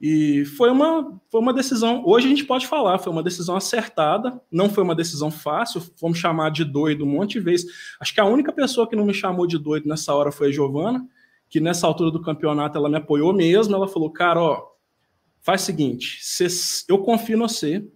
E 0.00 0.44
foi 0.44 0.70
uma, 0.70 1.20
foi 1.30 1.40
uma 1.40 1.52
decisão, 1.52 2.02
hoje 2.04 2.26
a 2.26 2.28
gente 2.28 2.44
pode 2.44 2.66
falar, 2.66 2.98
foi 2.98 3.12
uma 3.12 3.22
decisão 3.22 3.56
acertada, 3.56 4.40
não 4.50 4.68
foi 4.68 4.82
uma 4.82 4.94
decisão 4.94 5.30
fácil, 5.30 5.80
fomos 5.96 6.18
chamar 6.18 6.50
de 6.50 6.64
doido 6.64 7.04
um 7.04 7.08
monte 7.08 7.34
de 7.34 7.40
vezes. 7.40 7.66
Acho 8.00 8.12
que 8.12 8.20
a 8.20 8.24
única 8.24 8.52
pessoa 8.52 8.88
que 8.88 8.96
não 8.96 9.06
me 9.06 9.14
chamou 9.14 9.46
de 9.46 9.58
doido 9.58 9.88
nessa 9.88 10.14
hora 10.14 10.32
foi 10.32 10.48
a 10.48 10.52
Giovana, 10.52 11.06
que 11.48 11.60
nessa 11.60 11.86
altura 11.86 12.10
do 12.10 12.20
campeonato 12.20 12.76
ela 12.76 12.88
me 12.88 12.96
apoiou 12.96 13.32
mesmo, 13.32 13.74
ela 13.74 13.88
falou, 13.88 14.10
cara, 14.10 14.40
ó, 14.42 14.66
faz 15.40 15.62
o 15.62 15.66
seguinte: 15.66 16.18
eu 16.88 16.98
confio 16.98 17.36
em 17.36 17.40
você. 17.40 17.86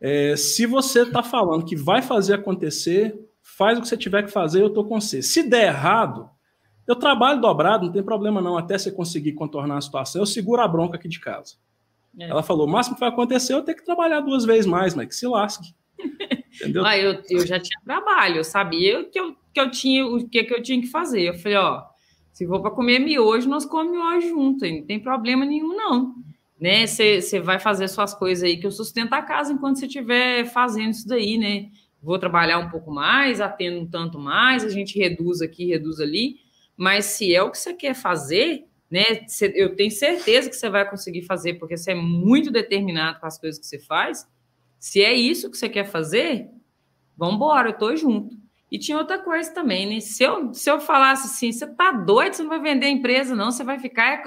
É, 0.00 0.36
se 0.36 0.66
você 0.66 1.02
está 1.02 1.22
falando 1.22 1.64
que 1.64 1.74
vai 1.74 2.02
fazer 2.02 2.34
acontecer, 2.34 3.18
faz 3.42 3.78
o 3.78 3.80
que 3.80 3.88
você 3.88 3.96
tiver 3.96 4.22
que 4.22 4.30
fazer, 4.30 4.60
eu 4.60 4.68
estou 4.68 4.84
com 4.84 5.00
você. 5.00 5.22
Se 5.22 5.42
der 5.42 5.68
errado, 5.68 6.30
eu 6.86 6.96
trabalho 6.96 7.40
dobrado, 7.40 7.86
não 7.86 7.92
tem 7.92 8.02
problema 8.02 8.40
não, 8.40 8.56
até 8.56 8.78
você 8.78 8.90
conseguir 8.90 9.32
contornar 9.32 9.78
a 9.78 9.80
situação, 9.80 10.22
eu 10.22 10.26
seguro 10.26 10.62
a 10.62 10.68
bronca 10.68 10.96
aqui 10.96 11.08
de 11.08 11.20
casa. 11.20 11.54
É. 12.18 12.28
Ela 12.28 12.42
falou: 12.42 12.66
o 12.66 12.70
máximo 12.70 12.94
que 12.96 13.00
vai 13.00 13.10
acontecer 13.10 13.52
é 13.52 13.56
eu 13.56 13.62
ter 13.62 13.74
que 13.74 13.84
trabalhar 13.84 14.20
duas 14.20 14.44
vezes 14.44 14.66
mais, 14.66 14.94
mas 14.94 15.08
que 15.08 15.14
se 15.14 15.26
lasque. 15.26 15.74
Entendeu? 16.60 16.84
ah, 16.86 16.96
eu, 16.96 17.22
eu 17.28 17.46
já 17.46 17.60
tinha 17.60 17.78
trabalho, 17.84 18.36
eu 18.36 18.44
sabia 18.44 19.04
que 19.04 19.18
eu, 19.18 19.36
que 19.52 19.60
eu 19.60 19.70
tinha 19.70 20.06
o 20.06 20.26
que, 20.28 20.44
que 20.44 20.54
eu 20.54 20.62
tinha 20.62 20.80
que 20.80 20.86
fazer. 20.86 21.22
Eu 21.22 21.34
falei: 21.34 21.58
ó, 21.58 21.82
se 22.32 22.46
for 22.46 22.60
para 22.60 22.70
comer 22.70 22.98
miojo, 22.98 23.48
nós 23.48 23.64
comemos 23.64 23.92
miojo 23.92 24.28
junto, 24.28 24.66
não 24.66 24.86
tem 24.86 24.98
problema 24.98 25.44
nenhum, 25.44 25.76
não 25.76 26.14
né? 26.60 26.86
Você 26.86 27.38
vai 27.40 27.58
fazer 27.58 27.88
suas 27.88 28.14
coisas 28.14 28.42
aí 28.44 28.56
que 28.56 28.66
eu 28.66 28.70
sustento 28.70 29.12
a 29.12 29.22
casa 29.22 29.52
enquanto 29.52 29.78
você 29.78 29.86
estiver 29.86 30.46
fazendo 30.46 30.90
isso 30.90 31.06
daí, 31.06 31.38
né? 31.38 31.68
Vou 32.02 32.18
trabalhar 32.18 32.58
um 32.58 32.70
pouco 32.70 32.90
mais, 32.90 33.40
atendo 33.40 33.80
um 33.80 33.86
tanto 33.86 34.18
mais, 34.18 34.64
a 34.64 34.68
gente 34.68 34.98
reduz 34.98 35.42
aqui, 35.42 35.66
reduz 35.66 36.00
ali. 36.00 36.36
Mas 36.76 37.06
se 37.06 37.34
é 37.34 37.42
o 37.42 37.50
que 37.50 37.58
você 37.58 37.72
quer 37.72 37.94
fazer, 37.94 38.66
né? 38.90 39.02
Eu 39.54 39.74
tenho 39.74 39.90
certeza 39.90 40.48
que 40.48 40.56
você 40.56 40.68
vai 40.68 40.88
conseguir 40.88 41.22
fazer, 41.22 41.54
porque 41.54 41.76
você 41.76 41.92
é 41.92 41.94
muito 41.94 42.50
determinado 42.50 43.20
com 43.20 43.26
as 43.26 43.38
coisas 43.38 43.58
que 43.58 43.66
você 43.66 43.78
faz. 43.78 44.28
Se 44.78 45.02
é 45.02 45.12
isso 45.12 45.50
que 45.50 45.56
você 45.56 45.68
quer 45.68 45.84
fazer, 45.84 46.48
vamos 47.16 47.36
embora, 47.36 47.70
eu 47.70 47.78
tô 47.78 47.96
junto. 47.96 48.36
E 48.70 48.78
tinha 48.78 48.98
outra 48.98 49.18
coisa 49.18 49.52
também, 49.52 49.86
né? 49.88 50.00
Se 50.00 50.24
eu, 50.24 50.52
se 50.52 50.68
eu 50.68 50.80
falasse 50.80 51.26
assim, 51.26 51.52
você 51.52 51.66
tá 51.66 51.92
doido, 51.92 52.34
você 52.34 52.42
não 52.42 52.50
vai 52.50 52.60
vender 52.60 52.86
a 52.86 52.90
empresa, 52.90 53.34
não, 53.34 53.50
você 53.50 53.62
vai 53.62 53.78
ficar, 53.78 54.22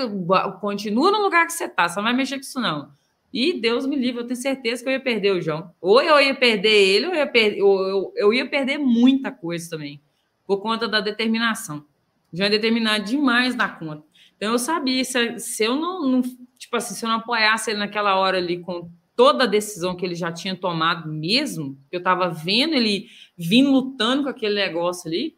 continua 0.59 1.11
no 1.11 1.21
lugar 1.21 1.45
que 1.45 1.53
você 1.53 1.67
tá, 1.67 1.87
você 1.87 1.97
não 1.97 2.03
vai 2.05 2.13
mexer 2.13 2.35
com 2.35 2.41
isso, 2.41 2.59
não. 2.59 2.91
E 3.31 3.53
Deus 3.59 3.85
me 3.85 3.95
livre, 3.95 4.21
eu 4.21 4.27
tenho 4.27 4.39
certeza 4.39 4.81
que 4.81 4.89
eu 4.89 4.93
ia 4.93 4.99
perder 4.99 5.31
o 5.31 5.41
João. 5.41 5.71
Ou 5.79 6.01
eu 6.01 6.19
ia 6.19 6.33
perder 6.33 6.69
ele, 6.69 7.07
ou 7.07 7.13
eu 7.13 7.19
ia, 7.19 7.27
per 7.27 7.63
ou 7.63 7.87
eu, 7.87 8.13
eu 8.15 8.33
ia 8.33 8.49
perder 8.49 8.77
muita 8.77 9.29
coisa 9.29 9.69
também, 9.69 10.01
por 10.47 10.61
conta 10.61 10.87
da 10.87 10.99
determinação. 10.99 11.85
O 12.31 12.37
João 12.37 12.47
é 12.47 12.49
determinado 12.49 13.03
demais 13.03 13.55
na 13.55 13.69
conta. 13.69 14.03
Então 14.37 14.53
eu 14.53 14.59
sabia, 14.59 15.03
se, 15.03 15.39
se 15.39 15.63
eu 15.63 15.75
não, 15.75 16.07
não, 16.07 16.21
tipo 16.57 16.75
assim, 16.75 16.93
se 16.93 17.03
eu 17.03 17.09
não 17.09 17.17
apoiasse 17.17 17.71
ele 17.71 17.79
naquela 17.79 18.15
hora 18.15 18.37
ali 18.37 18.59
com 18.59 18.89
toda 19.15 19.43
a 19.43 19.47
decisão 19.47 19.97
que 19.97 20.05
ele 20.05 20.15
já 20.15 20.31
tinha 20.31 20.55
tomado 20.55 21.11
mesmo, 21.11 21.77
eu 21.91 21.97
estava 21.97 22.29
vendo 22.29 22.73
ele 22.73 23.07
vindo 23.37 23.69
lutando 23.69 24.23
com 24.23 24.29
aquele 24.29 24.55
negócio 24.55 25.09
ali, 25.09 25.37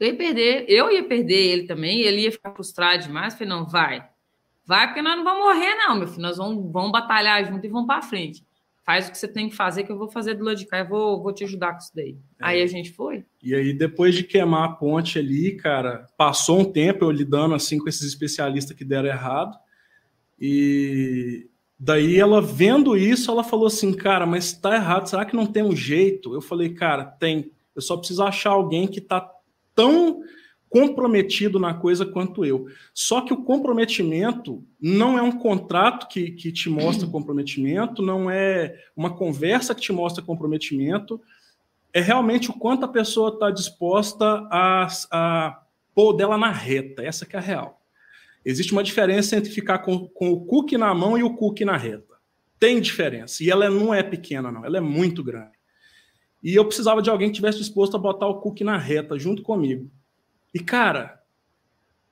eu 0.00 0.06
ia 0.06 0.16
perder, 0.16 0.64
eu 0.68 0.90
ia 0.90 1.04
perder 1.04 1.34
ele 1.34 1.66
também, 1.66 2.00
ele 2.00 2.22
ia 2.22 2.32
ficar 2.32 2.52
frustrado 2.52 3.02
demais, 3.02 3.34
falei, 3.34 3.48
não, 3.48 3.66
vai, 3.66 4.08
vai, 4.64 4.86
porque 4.86 5.02
nós 5.02 5.16
não 5.16 5.24
vamos 5.24 5.44
morrer 5.44 5.74
não, 5.74 5.96
meu 5.96 6.08
filho, 6.08 6.22
nós 6.22 6.38
vamos, 6.38 6.72
vamos 6.72 6.92
batalhar 6.92 7.44
junto 7.44 7.66
e 7.66 7.68
vamos 7.68 7.86
para 7.86 8.00
frente. 8.00 8.42
Faz 8.88 9.06
o 9.06 9.10
que 9.10 9.18
você 9.18 9.28
tem 9.28 9.50
que 9.50 9.54
fazer, 9.54 9.82
que 9.82 9.92
eu 9.92 9.98
vou 9.98 10.08
fazer 10.08 10.32
do 10.32 10.42
lado 10.42 10.56
de 10.56 10.64
cá, 10.64 10.78
eu 10.78 10.88
vou, 10.88 11.22
vou 11.22 11.30
te 11.30 11.44
ajudar 11.44 11.72
com 11.72 11.78
isso 11.80 11.92
daí. 11.94 12.16
É. 12.40 12.46
Aí 12.46 12.62
a 12.62 12.66
gente 12.66 12.90
foi. 12.90 13.22
E 13.42 13.54
aí, 13.54 13.74
depois 13.74 14.14
de 14.14 14.24
queimar 14.24 14.64
a 14.64 14.72
ponte 14.72 15.18
ali, 15.18 15.56
cara, 15.56 16.06
passou 16.16 16.60
um 16.60 16.64
tempo 16.64 17.04
eu 17.04 17.10
lidando 17.10 17.54
assim 17.54 17.78
com 17.78 17.86
esses 17.86 18.08
especialistas 18.08 18.74
que 18.74 18.86
deram 18.86 19.10
errado, 19.10 19.58
e 20.40 21.50
Daí 21.78 22.18
ela 22.18 22.40
vendo 22.40 22.96
isso, 22.96 23.30
ela 23.30 23.44
falou 23.44 23.66
assim, 23.66 23.92
cara, 23.92 24.24
mas 24.24 24.54
tá 24.54 24.74
errado, 24.74 25.06
será 25.06 25.26
que 25.26 25.36
não 25.36 25.44
tem 25.44 25.62
um 25.62 25.76
jeito? 25.76 26.32
Eu 26.32 26.40
falei, 26.40 26.70
cara, 26.70 27.04
tem. 27.04 27.52
Eu 27.76 27.82
só 27.82 27.94
preciso 27.94 28.22
achar 28.22 28.52
alguém 28.52 28.88
que 28.88 29.02
tá 29.02 29.30
tão 29.74 30.22
comprometido 30.68 31.58
na 31.58 31.74
coisa 31.74 32.04
quanto 32.04 32.44
eu. 32.44 32.66
Só 32.92 33.20
que 33.20 33.32
o 33.32 33.42
comprometimento 33.42 34.64
não 34.80 35.18
é 35.18 35.22
um 35.22 35.32
contrato 35.32 36.08
que, 36.08 36.30
que 36.32 36.52
te 36.52 36.68
mostra 36.68 37.06
comprometimento, 37.08 38.02
não 38.02 38.30
é 38.30 38.78
uma 38.96 39.16
conversa 39.16 39.74
que 39.74 39.80
te 39.80 39.92
mostra 39.92 40.22
comprometimento, 40.22 41.20
é 41.92 42.00
realmente 42.00 42.50
o 42.50 42.54
quanto 42.54 42.84
a 42.84 42.88
pessoa 42.88 43.30
está 43.30 43.50
disposta 43.50 44.46
a, 44.50 44.88
a 45.10 45.62
pôr 45.94 46.12
dela 46.12 46.36
na 46.36 46.50
reta, 46.50 47.02
essa 47.02 47.26
que 47.26 47.34
é 47.34 47.38
a 47.38 47.42
real. 47.42 47.80
Existe 48.44 48.72
uma 48.72 48.82
diferença 48.82 49.36
entre 49.36 49.50
ficar 49.50 49.78
com, 49.78 50.06
com 50.08 50.30
o 50.30 50.44
cookie 50.44 50.78
na 50.78 50.94
mão 50.94 51.18
e 51.18 51.22
o 51.22 51.34
cookie 51.34 51.64
na 51.64 51.76
reta. 51.76 52.14
Tem 52.58 52.80
diferença. 52.80 53.42
E 53.42 53.50
ela 53.50 53.68
não 53.68 53.92
é 53.92 54.02
pequena, 54.02 54.50
não. 54.50 54.64
Ela 54.64 54.78
é 54.78 54.80
muito 54.80 55.22
grande. 55.22 55.58
E 56.42 56.54
eu 56.54 56.64
precisava 56.64 57.02
de 57.02 57.10
alguém 57.10 57.28
que 57.28 57.34
tivesse 57.34 57.58
disposto 57.58 57.96
a 57.96 58.00
botar 58.00 58.26
o 58.26 58.40
cookie 58.40 58.64
na 58.64 58.78
reta 58.78 59.18
junto 59.18 59.42
comigo. 59.42 59.90
E, 60.54 60.60
cara, 60.60 61.22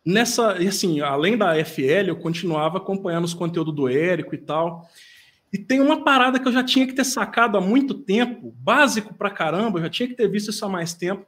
nessa, 0.04 0.52
assim, 0.52 1.00
além 1.00 1.36
da 1.36 1.56
FL, 1.64 2.08
eu 2.08 2.16
continuava 2.16 2.78
acompanhando 2.78 3.24
os 3.24 3.34
conteúdos 3.34 3.74
do 3.74 3.88
Érico 3.88 4.34
e 4.34 4.38
tal. 4.38 4.88
E 5.52 5.58
tem 5.58 5.80
uma 5.80 6.04
parada 6.04 6.38
que 6.38 6.46
eu 6.46 6.52
já 6.52 6.62
tinha 6.62 6.86
que 6.86 6.92
ter 6.92 7.04
sacado 7.04 7.56
há 7.56 7.60
muito 7.60 7.94
tempo, 7.94 8.54
básico 8.58 9.14
pra 9.14 9.30
caramba, 9.30 9.78
eu 9.78 9.84
já 9.84 9.90
tinha 9.90 10.08
que 10.08 10.14
ter 10.14 10.28
visto 10.28 10.50
isso 10.50 10.64
há 10.64 10.68
mais 10.68 10.92
tempo, 10.92 11.24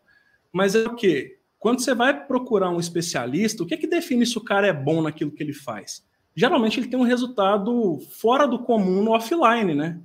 mas 0.53 0.75
é 0.75 0.87
o 0.87 0.95
quê? 0.95 1.39
Quando 1.59 1.81
você 1.81 1.95
vai 1.95 2.27
procurar 2.27 2.71
um 2.71 2.79
especialista, 2.79 3.63
o 3.63 3.67
que 3.67 3.75
é 3.75 3.77
que 3.77 3.87
define 3.87 4.25
se 4.25 4.39
o 4.39 4.45
cara 4.45 4.67
é 4.67 4.73
bom 4.73 5.03
naquilo 5.03 5.31
que 5.31 5.43
ele 5.43 5.53
faz? 5.53 6.07
Geralmente 6.35 6.79
ele 6.79 6.89
tem 6.89 6.99
um 6.99 7.05
resultado 7.05 7.99
fora 8.21 8.47
do 8.47 8.61
comum 8.61 9.03
no 9.03 9.11
offline, 9.11 9.75
né? 9.75 9.99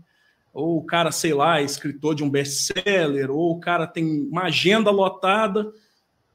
Ou 0.51 0.77
o 0.77 0.83
cara, 0.85 1.11
sei 1.11 1.33
lá, 1.33 1.59
é 1.59 1.63
escritor 1.63 2.15
de 2.15 2.23
um 2.23 2.29
best-seller, 2.29 3.29
ou 3.29 3.51
o 3.51 3.59
cara 3.59 3.85
tem 3.85 4.27
uma 4.31 4.43
agenda 4.43 4.89
lotada. 4.89 5.71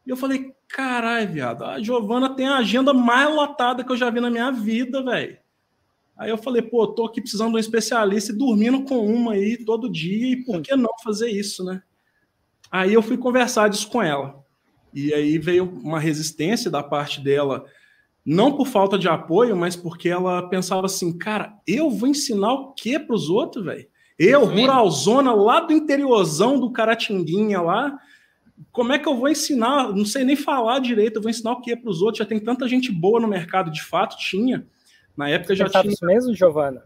E 0.08 0.10
eu 0.10 0.16
falei, 0.16 0.54
caralho, 0.66 1.30
viado, 1.30 1.64
a 1.64 1.78
Giovana 1.82 2.34
tem 2.34 2.48
a 2.48 2.56
agenda 2.56 2.94
mais 2.94 3.30
lotada 3.30 3.84
que 3.84 3.92
eu 3.92 3.96
já 3.96 4.08
vi 4.08 4.20
na 4.20 4.30
minha 4.30 4.50
vida, 4.50 5.02
velho. 5.02 5.36
Aí 6.16 6.30
eu 6.30 6.38
falei, 6.38 6.62
pô, 6.62 6.86
tô 6.86 7.04
aqui 7.04 7.20
precisando 7.20 7.50
de 7.50 7.56
um 7.56 7.58
especialista 7.58 8.32
e 8.32 8.34
dormindo 8.34 8.84
com 8.84 9.06
uma 9.06 9.34
aí 9.34 9.62
todo 9.62 9.92
dia, 9.92 10.32
e 10.32 10.36
por 10.36 10.62
que 10.62 10.74
não 10.74 10.88
fazer 11.04 11.28
isso, 11.28 11.62
né? 11.62 11.82
Aí 12.72 12.94
eu 12.94 13.02
fui 13.02 13.18
conversar 13.18 13.68
disso 13.68 13.86
com 13.90 14.02
ela. 14.02 14.42
E 14.94 15.12
aí 15.12 15.36
veio 15.36 15.64
uma 15.64 16.00
resistência 16.00 16.70
da 16.70 16.82
parte 16.82 17.20
dela, 17.20 17.66
não 18.24 18.56
por 18.56 18.66
falta 18.66 18.98
de 18.98 19.10
apoio, 19.10 19.54
mas 19.54 19.76
porque 19.76 20.08
ela 20.08 20.48
pensava 20.48 20.86
assim, 20.86 21.18
cara, 21.18 21.52
eu 21.66 21.90
vou 21.90 22.08
ensinar 22.08 22.54
o 22.54 22.72
quê 22.72 22.98
para 22.98 23.14
os 23.14 23.28
outros, 23.28 23.62
velho? 23.62 23.86
Eu, 24.18 24.46
ruralzona, 24.46 25.34
lá 25.34 25.60
do 25.60 25.74
interiorzão 25.74 26.58
do 26.58 26.72
Caratinguinha 26.72 27.60
lá, 27.60 27.98
como 28.72 28.92
é 28.92 28.98
que 28.98 29.08
eu 29.08 29.16
vou 29.16 29.28
ensinar? 29.28 29.92
Não 29.92 30.04
sei 30.04 30.24
nem 30.24 30.36
falar 30.36 30.78
direito, 30.78 31.16
eu 31.16 31.22
vou 31.22 31.30
ensinar 31.30 31.52
o 31.52 31.60
quê 31.60 31.76
para 31.76 31.90
os 31.90 32.02
outros? 32.02 32.18
Já 32.18 32.24
tem 32.24 32.38
tanta 32.38 32.68
gente 32.68 32.90
boa 32.92 33.20
no 33.20 33.28
mercado, 33.28 33.70
de 33.70 33.82
fato 33.82 34.16
tinha. 34.18 34.66
Na 35.16 35.28
época 35.28 35.54
já 35.54 35.68
tinha. 35.68 35.92
isso 35.92 36.04
mesmo, 36.04 36.34
Giovana? 36.34 36.84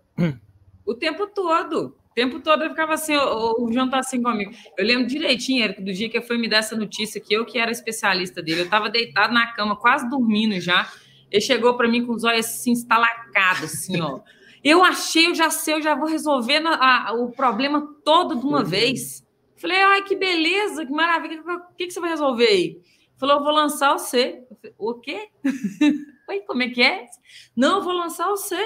O 0.85 0.95
tempo 0.95 1.27
todo. 1.27 1.97
O 2.11 2.15
tempo 2.15 2.41
todo 2.41 2.63
eu 2.63 2.71
ficava 2.71 2.93
assim, 2.93 3.17
o, 3.17 3.65
o 3.65 3.73
João 3.73 3.89
tá 3.89 3.99
assim 3.99 4.23
comigo. 4.23 4.53
Eu 4.77 4.85
lembro 4.85 5.07
direitinho, 5.07 5.65
Érico, 5.65 5.83
do 5.83 5.93
dia 5.93 6.11
que 6.11 6.21
fui 6.21 6.37
me 6.37 6.49
dar 6.49 6.59
essa 6.59 6.77
notícia, 6.77 7.21
que 7.21 7.35
eu 7.35 7.45
que 7.45 7.59
era 7.59 7.71
especialista 7.71 8.43
dele. 8.43 8.61
Eu 8.61 8.65
estava 8.65 8.91
deitado 8.91 9.33
na 9.33 9.47
cama, 9.55 9.77
quase 9.77 10.09
dormindo 10.11 10.61
já. 10.61 10.91
Ele 11.31 11.41
chegou 11.41 11.75
para 11.75 11.89
mim 11.89 12.05
com 12.05 12.13
os 12.13 12.25
olhos 12.25 12.45
assim, 12.45 12.73
estalacados, 12.73 13.65
assim, 13.65 14.01
ó. 14.01 14.21
Eu 14.63 14.85
achei, 14.85 15.27
eu 15.27 15.35
já 15.35 15.51
sei, 15.51 15.75
eu 15.75 15.83
já 15.83 15.95
vou 15.95 16.07
resolver 16.07 16.63
a, 16.67 17.09
a, 17.09 17.13
o 17.15 17.31
problema 17.31 17.89
todo 18.05 18.37
de 18.37 18.47
uma 18.47 18.59
uhum. 18.59 18.65
vez. 18.65 19.27
Falei, 19.63 19.79
ai, 19.79 20.03
que 20.03 20.17
beleza, 20.17 20.85
que 20.85 20.91
maravilha. 20.91 21.41
O 21.41 21.75
que, 21.77 21.87
que 21.87 21.93
você 21.93 22.01
vai 22.01 22.11
resolver 22.11 22.49
aí? 22.49 22.81
Falou, 23.17 23.37
eu 23.37 23.45
vou 23.45 23.53
lançar 23.53 23.95
o 23.95 23.99
C. 23.99 24.43
Falei, 24.61 24.75
o 24.77 24.95
quê? 24.95 25.29
Oi, 26.29 26.41
como 26.41 26.65
é 26.65 26.69
que 26.69 26.83
é? 26.83 27.07
Não, 27.55 27.77
eu 27.77 27.83
vou 27.85 27.93
lançar 27.93 28.29
o 28.29 28.37
C. 28.37 28.57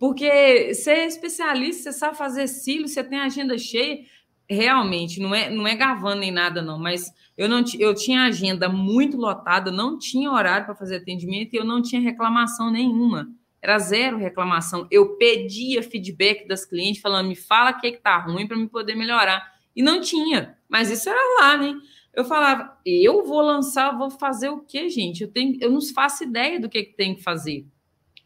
Porque 0.00 0.74
você 0.74 0.90
é 0.90 1.06
especialista, 1.06 1.92
você 1.92 1.96
sabe 1.96 2.18
fazer 2.18 2.48
cílio, 2.48 2.88
você 2.88 3.04
tem 3.04 3.20
agenda 3.20 3.56
cheia. 3.56 4.04
Realmente, 4.50 5.20
não 5.20 5.32
é, 5.32 5.48
não 5.48 5.64
é 5.64 5.76
gavando 5.76 6.20
nem 6.22 6.32
nada, 6.32 6.60
não, 6.60 6.76
mas 6.76 7.12
eu 7.38 7.48
não 7.48 7.62
eu 7.78 7.94
tinha 7.94 8.24
agenda 8.24 8.68
muito 8.68 9.16
lotada, 9.16 9.70
não 9.70 9.96
tinha 9.96 10.28
horário 10.28 10.66
para 10.66 10.74
fazer 10.74 10.96
atendimento 10.96 11.54
e 11.54 11.56
eu 11.56 11.64
não 11.64 11.80
tinha 11.80 12.00
reclamação 12.00 12.68
nenhuma. 12.68 13.28
Era 13.62 13.78
zero 13.78 14.18
reclamação. 14.18 14.88
Eu 14.90 15.16
pedia 15.16 15.84
feedback 15.84 16.48
das 16.48 16.64
clientes, 16.64 17.00
falando, 17.00 17.28
me 17.28 17.36
fala 17.36 17.70
o 17.70 17.80
que 17.80 17.86
está 17.86 18.18
ruim 18.18 18.48
para 18.48 18.56
me 18.56 18.68
poder 18.68 18.96
melhorar. 18.96 19.52
E 19.74 19.82
não 19.82 20.00
tinha. 20.00 20.56
Mas 20.68 20.90
isso 20.90 21.08
era 21.08 21.40
lá, 21.40 21.56
né? 21.56 21.74
Eu 22.14 22.24
falava, 22.24 22.78
eu 22.84 23.24
vou 23.24 23.40
lançar, 23.40 23.96
vou 23.96 24.10
fazer 24.10 24.50
o 24.50 24.60
quê, 24.60 24.88
gente? 24.88 25.22
Eu, 25.22 25.30
tenho, 25.30 25.56
eu 25.60 25.70
não 25.70 25.80
faço 25.80 26.24
ideia 26.24 26.60
do 26.60 26.68
que, 26.68 26.82
que 26.82 26.96
tem 26.96 27.14
que 27.14 27.22
fazer. 27.22 27.66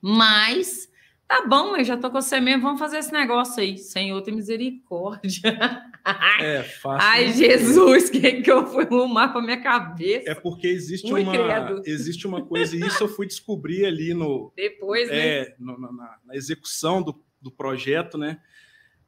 Mas 0.02 0.88
Tá 1.28 1.44
bom, 1.44 1.76
eu 1.76 1.82
já 1.82 1.96
tô 1.96 2.08
com 2.08 2.20
você 2.20 2.38
mesmo, 2.38 2.62
vamos 2.62 2.78
fazer 2.78 2.98
esse 2.98 3.12
negócio 3.12 3.60
aí. 3.60 3.76
Senhor, 3.76 4.22
tem 4.22 4.34
misericórdia. 4.34 5.42
É, 6.40 6.62
fácil. 6.62 7.00
Ai, 7.04 7.32
Jesus, 7.32 8.10
o 8.10 8.12
que, 8.12 8.40
que 8.40 8.48
eu 8.48 8.64
fui 8.64 8.84
arrumar 8.84 9.26
pra 9.30 9.42
minha 9.42 9.60
cabeça? 9.60 10.30
É 10.30 10.34
porque 10.36 10.68
existe 10.68 11.12
uma, 11.12 11.82
existe 11.84 12.28
uma 12.28 12.46
coisa, 12.46 12.76
e 12.76 12.78
isso 12.78 13.02
eu 13.02 13.08
fui 13.08 13.26
descobrir 13.26 13.84
ali 13.84 14.14
no. 14.14 14.52
Depois, 14.54 15.08
né? 15.08 15.16
É, 15.18 15.56
no, 15.58 15.76
na, 15.76 16.16
na, 16.24 16.36
execução 16.36 17.02
do, 17.02 17.20
do 17.42 17.50
projeto, 17.50 18.16
né? 18.16 18.38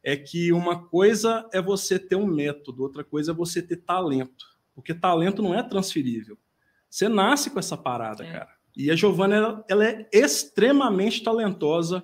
É 0.03 0.17
que 0.17 0.53
uma 0.53 0.87
coisa 0.87 1.49
é 1.53 1.61
você 1.61 1.99
ter 1.99 2.17
um 2.17 2.27
método, 2.27 2.83
outra 2.83 3.05
coisa 3.05 3.33
é 3.33 3.35
você 3.35 3.61
ter 3.61 3.77
talento. 3.79 4.47
Porque 4.75 4.95
talento 4.95 5.43
não 5.43 5.55
é 5.55 5.63
transferível. 5.63 6.39
Você 6.89 7.09
nasce 7.09 7.51
com 7.51 7.59
essa 7.59 7.77
parada, 7.77 8.25
é. 8.25 8.33
cara. 8.33 8.59
E 8.77 8.91
a 8.91 8.97
Giovana, 8.97 9.35
ela, 9.35 9.65
ela 9.69 9.85
é 9.85 10.09
extremamente 10.13 11.23
talentosa, 11.23 12.03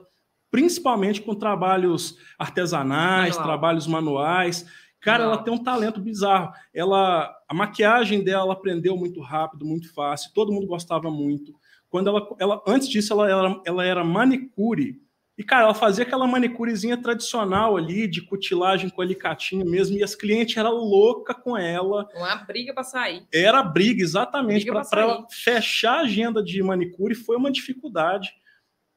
principalmente 0.51 1.23
com 1.23 1.35
trabalhos 1.35 2.19
artesanais, 2.39 3.37
Manual. 3.37 3.45
trabalhos 3.45 3.87
manuais. 3.87 4.67
Cara, 5.01 5.25
ela 5.25 5.39
tem 5.39 5.53
um 5.53 5.63
talento 5.63 6.01
bizarro. 6.01 6.53
Ela, 6.75 7.33
a 7.49 7.55
maquiagem 7.55 8.25
dela 8.25 8.45
ela 8.45 8.53
aprendeu 8.55 8.97
muito 8.97 9.21
rápido, 9.21 9.65
muito 9.65 9.93
fácil. 9.93 10.33
Todo 10.35 10.53
mundo 10.53 10.67
gostava 10.67 11.11
muito. 11.11 11.55
Quando 11.89 12.09
ela, 12.09 12.29
ela 12.41 12.63
antes 12.67 12.89
disso, 12.89 13.13
ela, 13.13 13.31
ela, 13.31 13.63
ela 13.65 13.85
era 13.85 14.03
manicure 14.03 15.01
e, 15.37 15.43
cara, 15.43 15.65
ela 15.65 15.75
fazia 15.75 16.05
aquela 16.05 16.29
manicurezinha 16.29 16.97
tradicional 16.97 17.77
ali, 17.77 18.07
de 18.07 18.23
cutilagem 18.23 18.89
com 18.89 19.03
alicatinho 19.03 19.67
mesmo, 19.69 19.99
e 19.99 20.03
as 20.03 20.15
clientes 20.15 20.57
eram 20.57 20.75
loucas 20.75 21.37
com 21.43 21.59
ela. 21.59 22.09
Uma 22.15 22.37
briga 22.37 22.73
para 22.73 22.85
sair. 22.85 23.27
Era 23.33 23.61
briga, 23.61 24.01
exatamente. 24.01 24.65
Para 24.65 25.01
ela 25.01 25.27
fechar 25.29 25.99
a 25.99 26.01
agenda 26.03 26.41
de 26.41 26.63
manicure 26.63 27.17
foi 27.17 27.37
uma 27.37 27.51
dificuldade. 27.51 28.33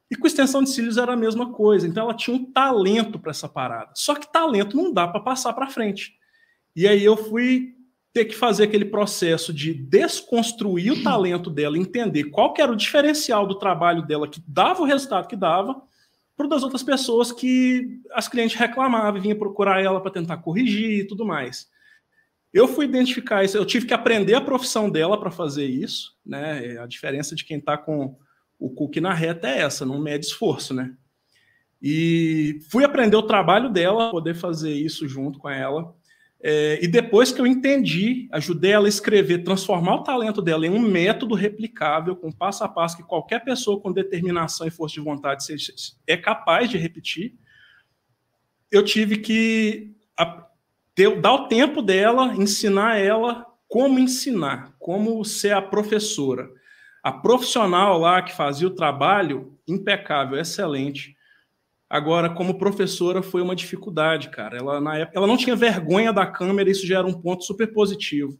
E 0.08 0.16
com 0.16 0.28
extensão 0.28 0.62
de 0.62 0.70
cílios 0.70 0.96
era 0.96 1.12
a 1.12 1.16
mesma 1.16 1.52
coisa. 1.52 1.88
Então 1.88 2.04
ela 2.04 2.14
tinha 2.14 2.36
um 2.36 2.52
talento 2.52 3.18
para 3.18 3.32
essa 3.32 3.48
parada. 3.48 3.90
Só 3.96 4.14
que 4.14 4.32
talento 4.32 4.76
não 4.76 4.92
dá 4.92 5.08
para 5.08 5.20
passar 5.20 5.52
para 5.52 5.68
frente. 5.68 6.14
E 6.74 6.86
aí 6.86 7.04
eu 7.04 7.16
fui 7.16 7.74
ter 8.12 8.24
que 8.24 8.34
fazer 8.34 8.64
aquele 8.64 8.84
processo 8.84 9.52
de 9.52 9.74
desconstruir 9.74 10.92
o 10.92 11.02
talento 11.02 11.50
dela, 11.50 11.76
entender 11.76 12.24
qual 12.24 12.54
que 12.54 12.62
era 12.62 12.72
o 12.72 12.76
diferencial 12.76 13.44
do 13.44 13.58
trabalho 13.58 14.06
dela 14.06 14.28
que 14.28 14.42
dava 14.46 14.82
o 14.82 14.86
resultado 14.86 15.26
que 15.26 15.36
dava 15.36 15.82
para 16.38 16.46
das 16.46 16.62
outras 16.62 16.84
pessoas 16.84 17.32
que 17.32 18.00
as 18.12 18.28
clientes 18.28 18.56
reclamavam 18.56 19.20
vinham 19.20 19.36
procurar 19.36 19.82
ela 19.82 20.00
para 20.00 20.12
tentar 20.12 20.36
corrigir 20.36 21.00
e 21.00 21.06
tudo 21.06 21.26
mais. 21.26 21.66
Eu 22.54 22.68
fui 22.68 22.84
identificar 22.84 23.44
isso, 23.44 23.58
eu 23.58 23.66
tive 23.66 23.86
que 23.86 23.92
aprender 23.92 24.34
a 24.34 24.40
profissão 24.40 24.88
dela 24.88 25.18
para 25.18 25.32
fazer 25.32 25.66
isso, 25.66 26.16
né? 26.24 26.78
A 26.78 26.86
diferença 26.86 27.34
de 27.34 27.44
quem 27.44 27.58
está 27.58 27.76
com 27.76 28.16
o 28.56 28.70
cookie 28.70 29.00
na 29.00 29.12
reta 29.12 29.48
é 29.48 29.62
essa, 29.62 29.84
não 29.84 30.00
mede 30.00 30.26
esforço, 30.26 30.72
né? 30.72 30.94
E 31.82 32.60
fui 32.70 32.84
aprender 32.84 33.16
o 33.16 33.26
trabalho 33.26 33.68
dela, 33.68 34.10
poder 34.10 34.34
fazer 34.34 34.72
isso 34.72 35.08
junto 35.08 35.40
com 35.40 35.50
ela. 35.50 35.92
É, 36.40 36.78
e 36.80 36.86
depois 36.86 37.32
que 37.32 37.40
eu 37.40 37.46
entendi, 37.46 38.28
ajudei 38.30 38.70
ela 38.70 38.86
a 38.86 38.88
escrever, 38.88 39.42
transformar 39.42 39.96
o 39.96 40.02
talento 40.04 40.40
dela 40.40 40.66
em 40.66 40.70
um 40.70 40.78
método 40.78 41.34
replicável, 41.34 42.14
com 42.14 42.30
passo 42.30 42.62
a 42.62 42.68
passo, 42.68 42.96
que 42.96 43.02
qualquer 43.02 43.44
pessoa 43.44 43.80
com 43.80 43.92
determinação 43.92 44.66
e 44.66 44.70
força 44.70 44.94
de 44.94 45.00
vontade 45.00 45.44
é 46.06 46.16
capaz 46.16 46.70
de 46.70 46.78
repetir, 46.78 47.34
eu 48.70 48.84
tive 48.84 49.18
que 49.18 49.96
ter, 50.94 51.20
dar 51.20 51.32
o 51.32 51.48
tempo 51.48 51.82
dela, 51.82 52.34
ensinar 52.36 52.98
ela 52.98 53.46
como 53.66 53.98
ensinar, 53.98 54.74
como 54.78 55.24
ser 55.24 55.52
a 55.52 55.62
professora. 55.62 56.48
A 57.02 57.10
profissional 57.10 57.98
lá 57.98 58.22
que 58.22 58.34
fazia 58.34 58.68
o 58.68 58.74
trabalho, 58.74 59.58
impecável, 59.66 60.38
excelente 60.38 61.17
Agora, 61.90 62.28
como 62.28 62.58
professora, 62.58 63.22
foi 63.22 63.40
uma 63.40 63.56
dificuldade, 63.56 64.28
cara. 64.28 64.58
Ela, 64.58 64.80
na 64.80 64.96
época, 64.96 65.18
ela 65.18 65.26
não 65.26 65.38
tinha 65.38 65.56
vergonha 65.56 66.12
da 66.12 66.26
câmera, 66.26 66.70
isso 66.70 66.86
já 66.86 66.98
era 66.98 67.06
um 67.06 67.18
ponto 67.18 67.44
super 67.44 67.72
positivo. 67.72 68.38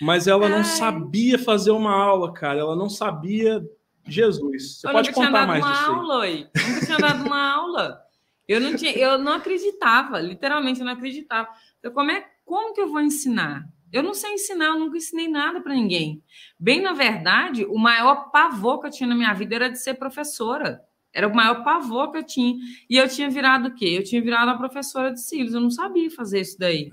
Mas 0.00 0.26
ela 0.26 0.46
Ai. 0.46 0.52
não 0.52 0.64
sabia 0.64 1.38
fazer 1.38 1.70
uma 1.70 1.92
aula, 1.92 2.32
cara. 2.32 2.60
Ela 2.60 2.74
não 2.74 2.88
sabia. 2.88 3.62
Jesus, 4.08 4.78
você 4.80 4.86
eu 4.86 4.92
pode 4.92 5.12
contar 5.12 5.46
mais 5.46 5.64
disso. 5.64 5.90
Eu 5.90 5.94
aula, 5.94 6.18
oi. 6.20 6.46
nunca 6.56 6.86
tinha 6.86 6.98
dado 6.98 7.24
uma 7.24 7.54
aula. 7.54 8.00
Eu 8.46 8.60
não, 8.60 8.76
tinha, 8.76 8.92
eu 8.92 9.18
não 9.18 9.32
acreditava, 9.32 10.20
literalmente, 10.20 10.78
eu 10.78 10.86
não 10.86 10.92
acreditava. 10.92 11.48
Eu, 11.82 11.90
como, 11.90 12.12
é, 12.12 12.24
como 12.44 12.72
que 12.72 12.80
eu 12.80 12.88
vou 12.88 13.00
ensinar? 13.00 13.64
Eu 13.92 14.04
não 14.04 14.14
sei 14.14 14.34
ensinar, 14.34 14.66
eu 14.66 14.78
nunca 14.78 14.96
ensinei 14.96 15.26
nada 15.26 15.60
para 15.60 15.74
ninguém. 15.74 16.22
Bem, 16.58 16.80
na 16.80 16.92
verdade, 16.92 17.64
o 17.64 17.76
maior 17.76 18.30
pavor 18.30 18.80
que 18.80 18.86
eu 18.86 18.90
tinha 18.90 19.08
na 19.08 19.16
minha 19.16 19.32
vida 19.32 19.56
era 19.56 19.68
de 19.68 19.78
ser 19.78 19.94
professora. 19.94 20.80
Era 21.16 21.26
o 21.26 21.34
maior 21.34 21.64
pavor 21.64 22.12
que 22.12 22.18
eu 22.18 22.22
tinha. 22.22 22.54
E 22.90 22.94
eu 22.98 23.08
tinha 23.08 23.30
virado 23.30 23.68
o 23.68 23.74
quê? 23.74 23.96
Eu 23.98 24.04
tinha 24.04 24.20
virado 24.20 24.50
a 24.50 24.58
professora 24.58 25.10
de 25.10 25.22
cílios. 25.22 25.54
Eu 25.54 25.62
não 25.62 25.70
sabia 25.70 26.10
fazer 26.10 26.42
isso 26.42 26.58
daí. 26.58 26.90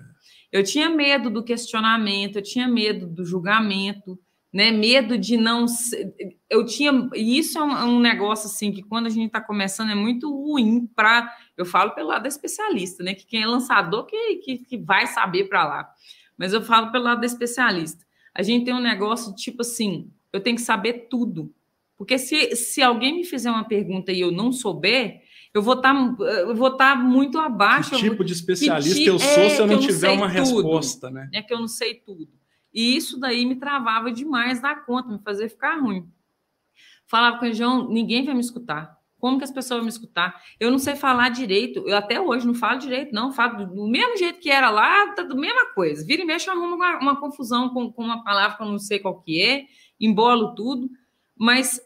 Eu 0.49 0.63
tinha 0.63 0.89
medo 0.89 1.29
do 1.29 1.43
questionamento, 1.43 2.37
eu 2.37 2.41
tinha 2.41 2.65
medo 2.65 3.05
do 3.05 3.25
julgamento, 3.25 4.17
né? 4.53 4.71
Medo 4.71 5.17
de 5.17 5.35
não. 5.35 5.67
Ser... 5.67 6.15
Eu 6.49 6.65
tinha. 6.65 7.09
E 7.13 7.37
isso 7.37 7.59
é 7.59 7.63
um, 7.65 7.71
é 7.77 7.83
um, 7.83 7.99
negócio 7.99 8.47
assim 8.47 8.71
que 8.71 8.81
quando 8.81 9.07
a 9.07 9.09
gente 9.09 9.25
está 9.25 9.41
começando 9.41 9.89
é 9.89 9.95
muito 9.95 10.31
ruim 10.31 10.87
para. 10.95 11.29
Eu 11.57 11.65
falo 11.65 11.91
pelo 11.91 12.07
lado 12.07 12.21
da 12.21 12.29
especialista, 12.29 13.03
né? 13.03 13.13
Que 13.13 13.25
quem 13.25 13.41
é 13.41 13.45
lançador 13.45 14.05
que, 14.05 14.35
que, 14.37 14.57
que 14.59 14.77
vai 14.77 15.05
saber 15.07 15.49
para 15.49 15.67
lá. 15.67 15.89
Mas 16.37 16.53
eu 16.53 16.61
falo 16.61 16.93
pelo 16.93 17.03
lado 17.03 17.19
da 17.19 17.25
especialista. 17.25 18.05
A 18.33 18.41
gente 18.41 18.63
tem 18.63 18.73
um 18.73 18.79
negócio 18.79 19.35
tipo 19.35 19.63
assim: 19.63 20.09
eu 20.31 20.39
tenho 20.39 20.55
que 20.55 20.61
saber 20.61 21.07
tudo. 21.09 21.53
Porque 21.97 22.17
se, 22.17 22.55
se 22.55 22.81
alguém 22.81 23.15
me 23.15 23.23
fizer 23.23 23.49
uma 23.49 23.63
pergunta 23.63 24.11
e 24.11 24.19
eu 24.19 24.31
não 24.31 24.51
souber, 24.51 25.21
eu 25.53 25.61
vou 25.61 25.75
estar 25.75 25.93
tá, 25.93 26.23
eu 26.23 26.55
vou 26.55 26.69
estar 26.69 26.95
tá 26.95 26.95
muito 26.95 27.37
abaixo. 27.37 27.91
Que 27.91 27.97
tipo 27.97 28.23
de 28.23 28.33
especialista 28.33 28.95
que, 28.95 29.05
eu 29.05 29.19
sou 29.19 29.43
é, 29.43 29.49
se 29.49 29.61
eu 29.61 29.67
não 29.67 29.79
tiver 29.79 30.09
uma 30.09 30.27
tudo, 30.27 30.39
resposta, 30.39 31.11
né? 31.11 31.29
É 31.33 31.41
que 31.41 31.53
eu 31.53 31.59
não 31.59 31.67
sei 31.67 31.95
tudo. 31.95 32.27
E 32.73 32.95
isso 32.95 33.19
daí 33.19 33.45
me 33.45 33.55
travava 33.55 34.11
demais 34.11 34.59
da 34.59 34.75
conta, 34.75 35.09
me 35.09 35.19
fazia 35.19 35.47
ficar 35.47 35.79
ruim. 35.79 36.09
Falava 37.05 37.37
com 37.37 37.45
o 37.45 37.53
João, 37.53 37.87
ninguém 37.89 38.25
vai 38.25 38.33
me 38.33 38.39
escutar. 38.39 38.97
Como 39.19 39.37
que 39.37 39.43
as 39.43 39.51
pessoas 39.51 39.77
vão 39.77 39.85
me 39.85 39.89
escutar? 39.89 40.41
Eu 40.59 40.69
não 40.71 40.79
sei 40.79 40.95
falar 40.95 41.29
direito. 41.29 41.87
Eu 41.87 41.95
até 41.95 42.19
hoje 42.19 42.45
não 42.45 42.53
falo 42.53 42.79
direito, 42.79 43.13
não. 43.13 43.31
Falo 43.31 43.67
do, 43.67 43.87
mesmo 43.87 44.17
jeito 44.17 44.39
que 44.39 44.49
era 44.49 44.69
lá, 44.69 45.13
tá 45.13 45.23
do 45.23 45.37
mesma 45.37 45.73
coisa. 45.73 46.05
Vira 46.05 46.23
e 46.23 46.25
mexe, 46.25 46.49
arruma 46.49 46.75
uma, 46.75 46.99
uma 46.99 47.19
confusão 47.19 47.69
com, 47.69 47.89
com 47.89 48.03
uma 48.03 48.21
palavra 48.21 48.57
que 48.57 48.63
eu 48.63 48.67
não 48.67 48.79
sei 48.79 48.99
qual 48.99 49.21
que 49.21 49.41
é, 49.41 49.65
embolo 49.97 50.53
tudo. 50.55 50.89
Mas 51.43 51.77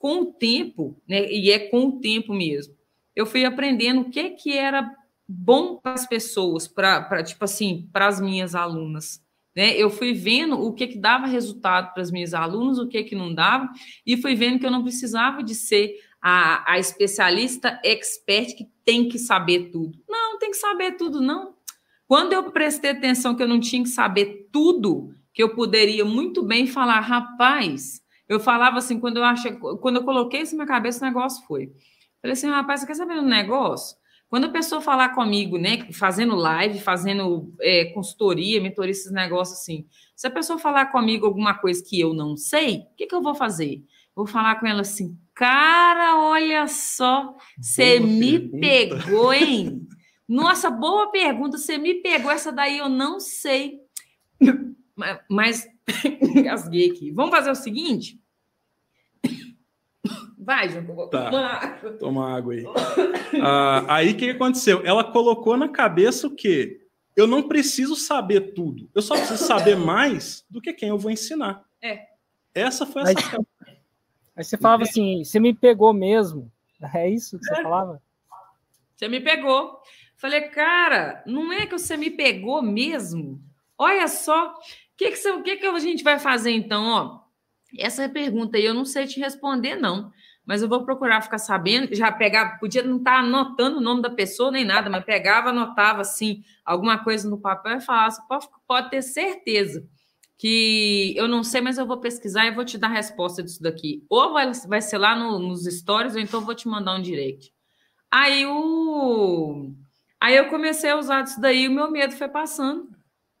com 0.00 0.22
o 0.22 0.32
tempo, 0.32 1.00
né, 1.08 1.30
e 1.30 1.52
é 1.52 1.60
com 1.60 1.86
o 1.86 2.00
tempo 2.00 2.34
mesmo, 2.34 2.74
eu 3.14 3.24
fui 3.24 3.44
aprendendo 3.44 4.00
o 4.00 4.10
que, 4.10 4.30
que 4.30 4.52
era 4.52 4.92
bom 5.28 5.76
para 5.76 5.92
as 5.92 6.08
pessoas, 6.08 6.66
para, 6.66 7.22
tipo 7.22 7.44
assim, 7.44 7.88
para 7.92 8.08
as 8.08 8.20
minhas 8.20 8.56
alunas. 8.56 9.24
Né? 9.54 9.76
Eu 9.76 9.90
fui 9.90 10.12
vendo 10.12 10.60
o 10.60 10.72
que, 10.72 10.88
que 10.88 10.98
dava 10.98 11.24
resultado 11.24 11.94
para 11.94 12.02
as 12.02 12.10
minhas 12.10 12.34
alunas, 12.34 12.80
o 12.80 12.88
que, 12.88 13.04
que 13.04 13.14
não 13.14 13.32
dava, 13.32 13.70
e 14.04 14.16
fui 14.16 14.34
vendo 14.34 14.58
que 14.58 14.66
eu 14.66 14.72
não 14.72 14.82
precisava 14.82 15.40
de 15.40 15.54
ser 15.54 16.00
a, 16.20 16.72
a 16.72 16.76
especialista 16.80 17.80
expert 17.84 18.56
que 18.56 18.66
tem 18.84 19.08
que 19.08 19.20
saber 19.20 19.70
tudo. 19.70 20.02
Não, 20.08 20.32
não 20.32 20.38
tem 20.40 20.50
que 20.50 20.56
saber 20.56 20.96
tudo, 20.96 21.20
não. 21.20 21.54
Quando 22.08 22.32
eu 22.32 22.50
prestei 22.50 22.90
atenção 22.90 23.36
que 23.36 23.42
eu 23.44 23.48
não 23.48 23.60
tinha 23.60 23.84
que 23.84 23.88
saber 23.88 24.48
tudo, 24.50 25.14
que 25.32 25.44
eu 25.44 25.54
poderia 25.54 26.04
muito 26.04 26.42
bem 26.42 26.66
falar, 26.66 26.98
rapaz, 26.98 28.04
eu 28.28 28.40
falava 28.40 28.78
assim, 28.78 28.98
quando 28.98 29.18
eu 29.18 29.24
achei, 29.24 29.52
quando 29.52 29.96
eu 29.96 30.04
coloquei 30.04 30.42
isso 30.42 30.56
na 30.56 30.64
minha 30.64 30.74
cabeça, 30.74 31.04
o 31.04 31.08
negócio 31.08 31.46
foi. 31.46 31.72
Falei 32.20 32.32
assim, 32.32 32.48
rapaz, 32.48 32.80
você 32.80 32.86
quer 32.86 32.94
saber 32.94 33.18
um 33.18 33.26
negócio? 33.26 33.96
Quando 34.28 34.46
a 34.46 34.50
pessoa 34.50 34.80
falar 34.80 35.10
comigo, 35.10 35.56
né, 35.56 35.86
fazendo 35.92 36.34
live, 36.34 36.80
fazendo 36.80 37.54
é, 37.60 37.86
consultoria, 37.86 38.60
mentoria, 38.60 38.90
esses 38.90 39.12
negócios 39.12 39.60
assim, 39.60 39.86
se 40.16 40.26
a 40.26 40.30
pessoa 40.30 40.58
falar 40.58 40.86
comigo 40.86 41.26
alguma 41.26 41.54
coisa 41.54 41.82
que 41.86 42.00
eu 42.00 42.12
não 42.12 42.36
sei, 42.36 42.78
o 42.78 42.96
que, 42.96 43.06
que 43.06 43.14
eu 43.14 43.22
vou 43.22 43.34
fazer? 43.34 43.84
Vou 44.16 44.26
falar 44.26 44.58
com 44.58 44.66
ela 44.66 44.80
assim, 44.80 45.16
cara, 45.32 46.18
olha 46.18 46.66
só, 46.66 47.36
você 47.60 48.00
me 48.00 48.40
pegou, 48.40 49.32
hein? 49.32 49.86
Nossa, 50.28 50.70
boa 50.70 51.12
pergunta, 51.12 51.56
você 51.56 51.78
me 51.78 51.94
pegou, 51.94 52.30
essa 52.30 52.50
daí 52.50 52.78
eu 52.78 52.88
não 52.88 53.20
sei. 53.20 53.78
Mas, 55.30 55.68
gasguei 56.44 56.90
aqui. 56.90 57.10
Vamos 57.10 57.30
fazer 57.30 57.50
o 57.50 57.54
seguinte? 57.54 58.20
Vai, 60.38 60.68
João, 60.68 61.08
tá. 61.08 61.30
toma 61.30 61.46
água. 61.46 61.92
Toma 61.98 62.36
água 62.36 62.54
aí. 62.54 62.64
ah, 63.42 63.84
aí 63.88 64.12
o 64.12 64.16
que 64.16 64.30
aconteceu? 64.30 64.80
Ela 64.84 65.02
colocou 65.02 65.56
na 65.56 65.68
cabeça 65.68 66.28
o 66.28 66.34
quê? 66.34 66.86
Eu 67.16 67.26
não 67.26 67.48
preciso 67.48 67.96
saber 67.96 68.52
tudo. 68.52 68.88
Eu 68.94 69.02
só 69.02 69.16
preciso 69.16 69.42
saber 69.42 69.74
mais 69.74 70.44
do 70.48 70.60
que 70.60 70.72
quem 70.72 70.90
eu 70.90 70.98
vou 70.98 71.10
ensinar. 71.10 71.64
É. 71.82 72.06
Essa 72.54 72.86
foi 72.86 73.02
essa. 73.02 73.10
Aí, 73.10 73.76
aí 74.36 74.44
você 74.44 74.56
falava 74.56 74.84
assim: 74.84 75.24
você 75.24 75.40
me 75.40 75.52
pegou 75.52 75.92
mesmo. 75.92 76.52
É 76.94 77.08
isso 77.10 77.38
que 77.38 77.44
você 77.44 77.60
é. 77.60 77.62
falava? 77.62 78.00
Você 78.94 79.08
me 79.08 79.20
pegou. 79.20 79.80
Falei, 80.16 80.42
cara, 80.42 81.22
não 81.26 81.52
é 81.52 81.66
que 81.66 81.78
você 81.78 81.96
me 81.96 82.10
pegou 82.10 82.62
mesmo? 82.62 83.42
Olha 83.76 84.08
só, 84.08 84.54
que, 84.96 85.10
que, 85.10 85.42
que, 85.42 85.56
que 85.56 85.66
a 85.66 85.78
gente 85.78 86.02
vai 86.02 86.18
fazer 86.18 86.50
então? 86.50 86.84
Ó, 86.84 87.20
essa 87.78 88.04
é 88.04 88.08
pergunta 88.08 88.56
aí 88.56 88.64
eu 88.64 88.74
não 88.74 88.84
sei 88.84 89.06
te 89.06 89.20
responder, 89.20 89.76
não 89.76 90.12
mas 90.46 90.62
eu 90.62 90.68
vou 90.68 90.84
procurar 90.84 91.20
ficar 91.20 91.38
sabendo, 91.38 91.92
já 91.92 92.12
pegar, 92.12 92.60
podia 92.60 92.82
não 92.84 92.98
estar 92.98 93.14
tá 93.14 93.18
anotando 93.18 93.78
o 93.78 93.80
nome 93.80 94.00
da 94.00 94.08
pessoa 94.08 94.52
nem 94.52 94.64
nada, 94.64 94.88
mas 94.88 95.04
pegava, 95.04 95.50
anotava 95.50 96.02
assim, 96.02 96.44
alguma 96.64 97.02
coisa 97.02 97.28
no 97.28 97.40
papel 97.40 97.78
e 97.78 97.80
falava, 97.80 98.14
pode, 98.28 98.46
pode 98.66 98.90
ter 98.90 99.02
certeza 99.02 99.84
que 100.38 101.14
eu 101.16 101.26
não 101.26 101.42
sei, 101.42 101.60
mas 101.60 101.78
eu 101.78 101.86
vou 101.86 101.98
pesquisar 101.98 102.46
e 102.46 102.54
vou 102.54 102.64
te 102.64 102.78
dar 102.78 102.88
a 102.88 102.92
resposta 102.92 103.42
disso 103.42 103.60
daqui. 103.60 104.04
Ou 104.08 104.32
vai, 104.32 104.52
vai 104.68 104.80
ser 104.80 104.98
lá 104.98 105.16
no, 105.16 105.38
nos 105.38 105.64
stories, 105.64 106.14
ou 106.14 106.20
então 106.20 106.42
vou 106.42 106.54
te 106.54 106.68
mandar 106.68 106.94
um 106.94 107.02
direct. 107.02 107.52
Aí 108.10 108.46
o. 108.46 109.72
Aí 110.20 110.36
eu 110.36 110.48
comecei 110.48 110.90
a 110.90 110.98
usar 110.98 111.24
isso 111.24 111.40
daí, 111.40 111.66
o 111.66 111.72
meu 111.72 111.90
medo 111.90 112.14
foi 112.14 112.28
passando. 112.28 112.86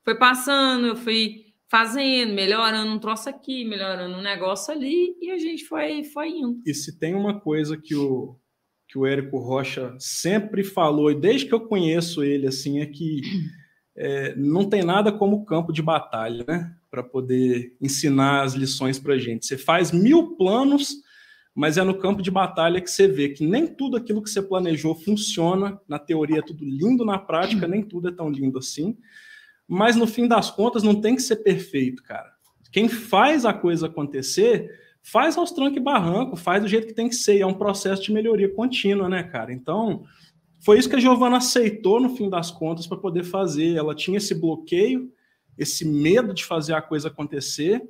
Foi 0.02 0.14
passando, 0.14 0.86
eu 0.86 0.96
fui 0.96 1.45
fazendo, 1.68 2.32
melhorando 2.32 2.92
um 2.92 2.98
troço 2.98 3.28
aqui, 3.28 3.64
melhorando 3.64 4.16
um 4.16 4.22
negócio 4.22 4.72
ali, 4.72 5.16
e 5.20 5.30
a 5.30 5.38
gente 5.38 5.64
foi, 5.64 6.04
foi 6.04 6.28
indo. 6.30 6.60
E 6.64 6.72
se 6.72 6.98
tem 6.98 7.14
uma 7.14 7.40
coisa 7.40 7.76
que 7.76 7.94
o, 7.94 8.36
que 8.88 8.98
o 8.98 9.06
Érico 9.06 9.38
Rocha 9.38 9.94
sempre 9.98 10.62
falou, 10.62 11.10
e 11.10 11.20
desde 11.20 11.46
que 11.46 11.54
eu 11.54 11.60
conheço 11.60 12.22
ele, 12.22 12.46
assim, 12.46 12.80
é 12.80 12.86
que 12.86 13.20
é, 13.96 14.34
não 14.36 14.68
tem 14.68 14.84
nada 14.84 15.10
como 15.10 15.44
campo 15.44 15.72
de 15.72 15.82
batalha, 15.82 16.44
né? 16.46 16.72
Para 16.90 17.02
poder 17.02 17.76
ensinar 17.80 18.42
as 18.42 18.54
lições 18.54 18.98
para 18.98 19.18
gente. 19.18 19.44
Você 19.44 19.58
faz 19.58 19.90
mil 19.90 20.36
planos, 20.36 20.94
mas 21.54 21.76
é 21.76 21.82
no 21.82 21.98
campo 21.98 22.22
de 22.22 22.30
batalha 22.30 22.80
que 22.80 22.90
você 22.90 23.08
vê 23.08 23.30
que 23.30 23.44
nem 23.44 23.66
tudo 23.66 23.96
aquilo 23.96 24.22
que 24.22 24.30
você 24.30 24.40
planejou 24.40 24.94
funciona. 24.94 25.80
Na 25.88 25.98
teoria 25.98 26.38
é 26.38 26.42
tudo 26.42 26.64
lindo, 26.64 27.04
na 27.04 27.18
prática 27.18 27.66
nem 27.66 27.82
tudo 27.82 28.08
é 28.08 28.12
tão 28.12 28.30
lindo 28.30 28.58
assim. 28.58 28.96
Mas 29.68 29.96
no 29.96 30.06
fim 30.06 30.28
das 30.28 30.50
contas 30.50 30.82
não 30.82 31.00
tem 31.00 31.16
que 31.16 31.22
ser 31.22 31.36
perfeito, 31.36 32.02
cara. 32.02 32.30
Quem 32.70 32.88
faz 32.88 33.44
a 33.44 33.52
coisa 33.52 33.86
acontecer, 33.86 34.70
faz 35.02 35.36
aos 35.36 35.50
trancos 35.50 35.76
e 35.76 35.80
barranco, 35.80 36.36
faz 36.36 36.62
do 36.62 36.68
jeito 36.68 36.86
que 36.86 36.94
tem 36.94 37.08
que 37.08 37.14
ser. 37.14 37.40
É 37.40 37.46
um 37.46 37.54
processo 37.54 38.02
de 38.02 38.12
melhoria 38.12 38.52
contínua, 38.52 39.08
né, 39.08 39.22
cara? 39.22 39.52
Então, 39.52 40.04
foi 40.60 40.78
isso 40.78 40.88
que 40.88 40.96
a 40.96 41.00
Giovana 41.00 41.38
aceitou 41.38 42.00
no 42.00 42.16
fim 42.16 42.28
das 42.28 42.50
contas 42.50 42.86
para 42.86 42.98
poder 42.98 43.24
fazer. 43.24 43.76
Ela 43.76 43.94
tinha 43.94 44.18
esse 44.18 44.34
bloqueio, 44.34 45.12
esse 45.56 45.84
medo 45.84 46.34
de 46.34 46.44
fazer 46.44 46.74
a 46.74 46.82
coisa 46.82 47.08
acontecer. 47.08 47.82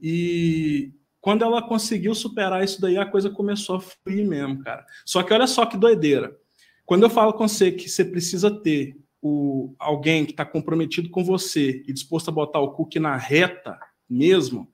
E 0.00 0.92
quando 1.20 1.44
ela 1.44 1.62
conseguiu 1.62 2.14
superar 2.14 2.62
isso 2.62 2.80
daí, 2.80 2.98
a 2.98 3.06
coisa 3.06 3.30
começou 3.30 3.76
a 3.76 3.80
fluir 3.80 4.26
mesmo, 4.26 4.62
cara. 4.62 4.84
Só 5.04 5.22
que 5.22 5.32
olha 5.32 5.46
só 5.46 5.66
que 5.66 5.76
doideira. 5.76 6.36
Quando 6.84 7.02
eu 7.02 7.10
falo 7.10 7.32
com 7.32 7.48
você 7.48 7.72
que 7.72 7.88
você 7.88 8.04
precisa 8.04 8.50
ter 8.50 8.96
o, 9.26 9.74
alguém 9.78 10.24
que 10.24 10.32
está 10.32 10.44
comprometido 10.44 11.10
com 11.10 11.24
você 11.24 11.82
e 11.86 11.92
disposto 11.92 12.28
a 12.28 12.32
botar 12.32 12.60
o 12.60 12.72
cookie 12.72 13.00
na 13.00 13.16
reta 13.16 13.78
mesmo, 14.08 14.70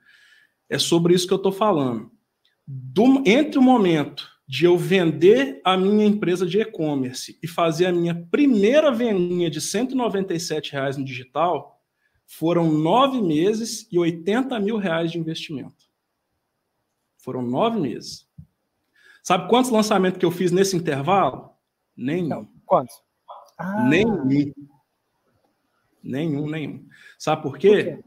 é 0.69 0.79
sobre 0.79 1.15
isso 1.15 1.27
que 1.27 1.33
eu 1.33 1.39
estou 1.39 1.53
falando. 1.53 2.11
Do, 2.67 3.23
entre 3.27 3.59
o 3.59 3.63
momento 3.63 4.29
de 4.47 4.65
eu 4.67 4.77
vender 4.77 5.61
a 5.65 5.77
minha 5.77 6.07
empresa 6.07 6.47
de 6.47 6.61
e-commerce 6.61 7.39
e 7.43 7.49
fazer 7.49 7.87
a 7.87 7.93
minha 7.93 8.15
primeira 8.31 8.93
vendinha 8.93 9.49
de 9.49 9.61
197 9.61 10.73
reais 10.73 10.97
no 10.97 11.05
digital, 11.05 11.83
foram 12.27 12.71
nove 12.71 13.21
meses 13.21 13.87
e 13.91 13.99
80 13.99 14.59
mil 14.61 14.77
reais 14.77 15.11
de 15.11 15.19
investimento. 15.19 15.91
Foram 17.19 17.43
nove 17.43 17.79
meses. 17.79 18.27
Sabe 19.23 19.49
quantos 19.49 19.71
lançamentos 19.71 20.19
que 20.19 20.25
eu 20.27 20.31
fiz 20.31 20.51
nesse 20.51 20.77
intervalo? 20.77 21.51
Nenhum. 21.97 22.29
Não. 22.29 22.49
Quantos? 22.67 23.03
Ah. 23.59 23.85
Nenhum. 23.85 24.53
Nenhum, 26.03 26.49
nenhum. 26.49 26.85
Sabe 27.19 27.43
por 27.43 27.59
quê? 27.59 27.85
por 27.85 27.97
quê? 27.97 28.05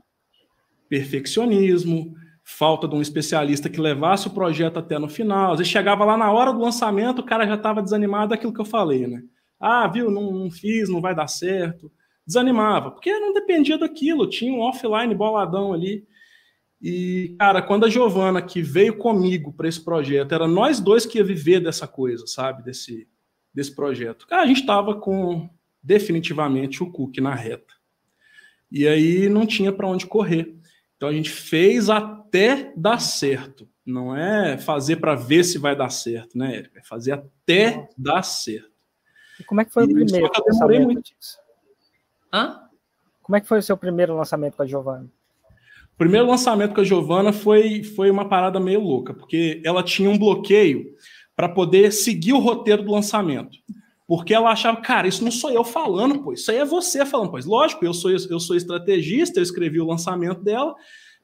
Perfeccionismo, 0.89 2.13
falta 2.43 2.87
de 2.87 2.95
um 2.95 3.01
especialista 3.01 3.69
que 3.69 3.81
levasse 3.81 4.27
o 4.27 4.31
projeto 4.31 4.77
até 4.77 4.99
no 4.99 5.09
final. 5.09 5.53
Às 5.53 5.57
vezes 5.59 5.71
chegava 5.71 6.05
lá 6.05 6.15
na 6.15 6.31
hora 6.31 6.53
do 6.53 6.59
lançamento, 6.59 7.19
o 7.19 7.25
cara 7.25 7.47
já 7.47 7.55
estava 7.55 7.81
desanimado 7.81 8.29
daquilo 8.29 8.53
que 8.53 8.61
eu 8.61 8.65
falei, 8.65 9.07
né? 9.07 9.23
Ah, 9.59 9.87
viu, 9.87 10.11
não, 10.11 10.31
não, 10.31 10.51
fiz, 10.51 10.89
não 10.89 11.01
vai 11.01 11.15
dar 11.15 11.27
certo. 11.27 11.91
Desanimava, 12.25 12.91
porque 12.91 13.17
não 13.17 13.33
dependia 13.33 13.77
daquilo, 13.77 14.29
tinha 14.29 14.53
um 14.53 14.61
offline 14.61 15.13
boladão 15.15 15.73
ali. 15.73 16.05
E, 16.81 17.35
cara, 17.39 17.61
quando 17.61 17.85
a 17.85 17.89
Giovana 17.89 18.41
que 18.41 18.61
veio 18.61 18.97
comigo 18.97 19.53
para 19.53 19.67
esse 19.67 19.83
projeto, 19.83 20.33
era 20.33 20.47
nós 20.47 20.79
dois 20.79 21.05
que 21.05 21.17
ia 21.17 21.23
viver 21.23 21.59
dessa 21.59 21.87
coisa, 21.87 22.27
sabe? 22.27 22.63
Desse, 22.63 23.07
desse 23.55 23.73
projeto. 23.73 24.27
Cara, 24.27 24.43
a 24.43 24.47
gente 24.47 24.59
estava 24.59 24.93
com 24.99 25.49
definitivamente 25.81 26.83
o 26.83 26.91
cookie 26.91 27.21
na 27.21 27.33
reta. 27.33 27.73
E 28.69 28.85
aí 28.85 29.29
não 29.29 29.45
tinha 29.45 29.71
para 29.71 29.87
onde 29.87 30.05
correr. 30.05 30.53
Então 30.97 31.07
a 31.07 31.13
gente 31.13 31.29
fez 31.29 31.89
até 31.89 32.73
dar 32.75 32.99
certo. 32.99 33.67
Não 33.85 34.15
é 34.15 34.57
fazer 34.57 34.97
para 34.97 35.15
ver 35.15 35.45
se 35.45 35.57
vai 35.57 35.75
dar 35.75 35.89
certo, 35.89 36.37
né, 36.37 36.57
Érica? 36.57 36.79
É 36.79 36.83
fazer 36.83 37.13
até 37.13 37.87
dar 37.97 38.23
certo. 38.23 38.71
E 39.39 39.43
como 39.43 39.61
é 39.61 39.65
que 39.65 39.71
foi 39.71 39.83
e 39.83 39.85
o 39.85 39.93
primeiro 39.93 40.31
lançamento? 40.45 40.85
Muito... 40.85 41.11
Hã? 42.33 42.61
Como 43.21 43.35
é 43.35 43.41
que 43.41 43.47
foi 43.47 43.59
o 43.59 43.63
seu 43.63 43.77
primeiro 43.77 44.15
lançamento 44.15 44.57
com 44.57 44.63
a 44.63 44.67
Giovana? 44.67 45.09
O 45.93 45.97
primeiro 45.97 46.27
lançamento 46.27 46.75
com 46.75 46.81
a 46.81 46.83
Giovana 46.83 47.31
foi, 47.31 47.83
foi 47.83 48.09
uma 48.11 48.27
parada 48.27 48.59
meio 48.59 48.81
louca, 48.81 49.13
porque 49.13 49.61
ela 49.63 49.81
tinha 49.81 50.09
um 50.09 50.17
bloqueio 50.17 50.93
para 51.35 51.49
poder 51.49 51.91
seguir 51.91 52.33
o 52.33 52.39
roteiro 52.39 52.83
do 52.83 52.91
lançamento. 52.91 53.57
Porque 54.07 54.33
ela 54.33 54.51
achava, 54.51 54.81
cara, 54.81 55.07
isso 55.07 55.23
não 55.23 55.31
sou 55.31 55.49
eu 55.49 55.63
falando, 55.63 56.21
pô, 56.21 56.33
isso 56.33 56.51
aí 56.51 56.57
é 56.57 56.65
você 56.65 57.05
falando, 57.05 57.31
pois. 57.31 57.45
Lógico, 57.45 57.83
eu 57.83 57.93
sou, 57.93 58.11
eu 58.11 58.39
sou 58.39 58.55
estrategista, 58.55 59.39
eu 59.39 59.43
escrevi 59.43 59.81
o 59.81 59.87
lançamento 59.87 60.41
dela, 60.41 60.75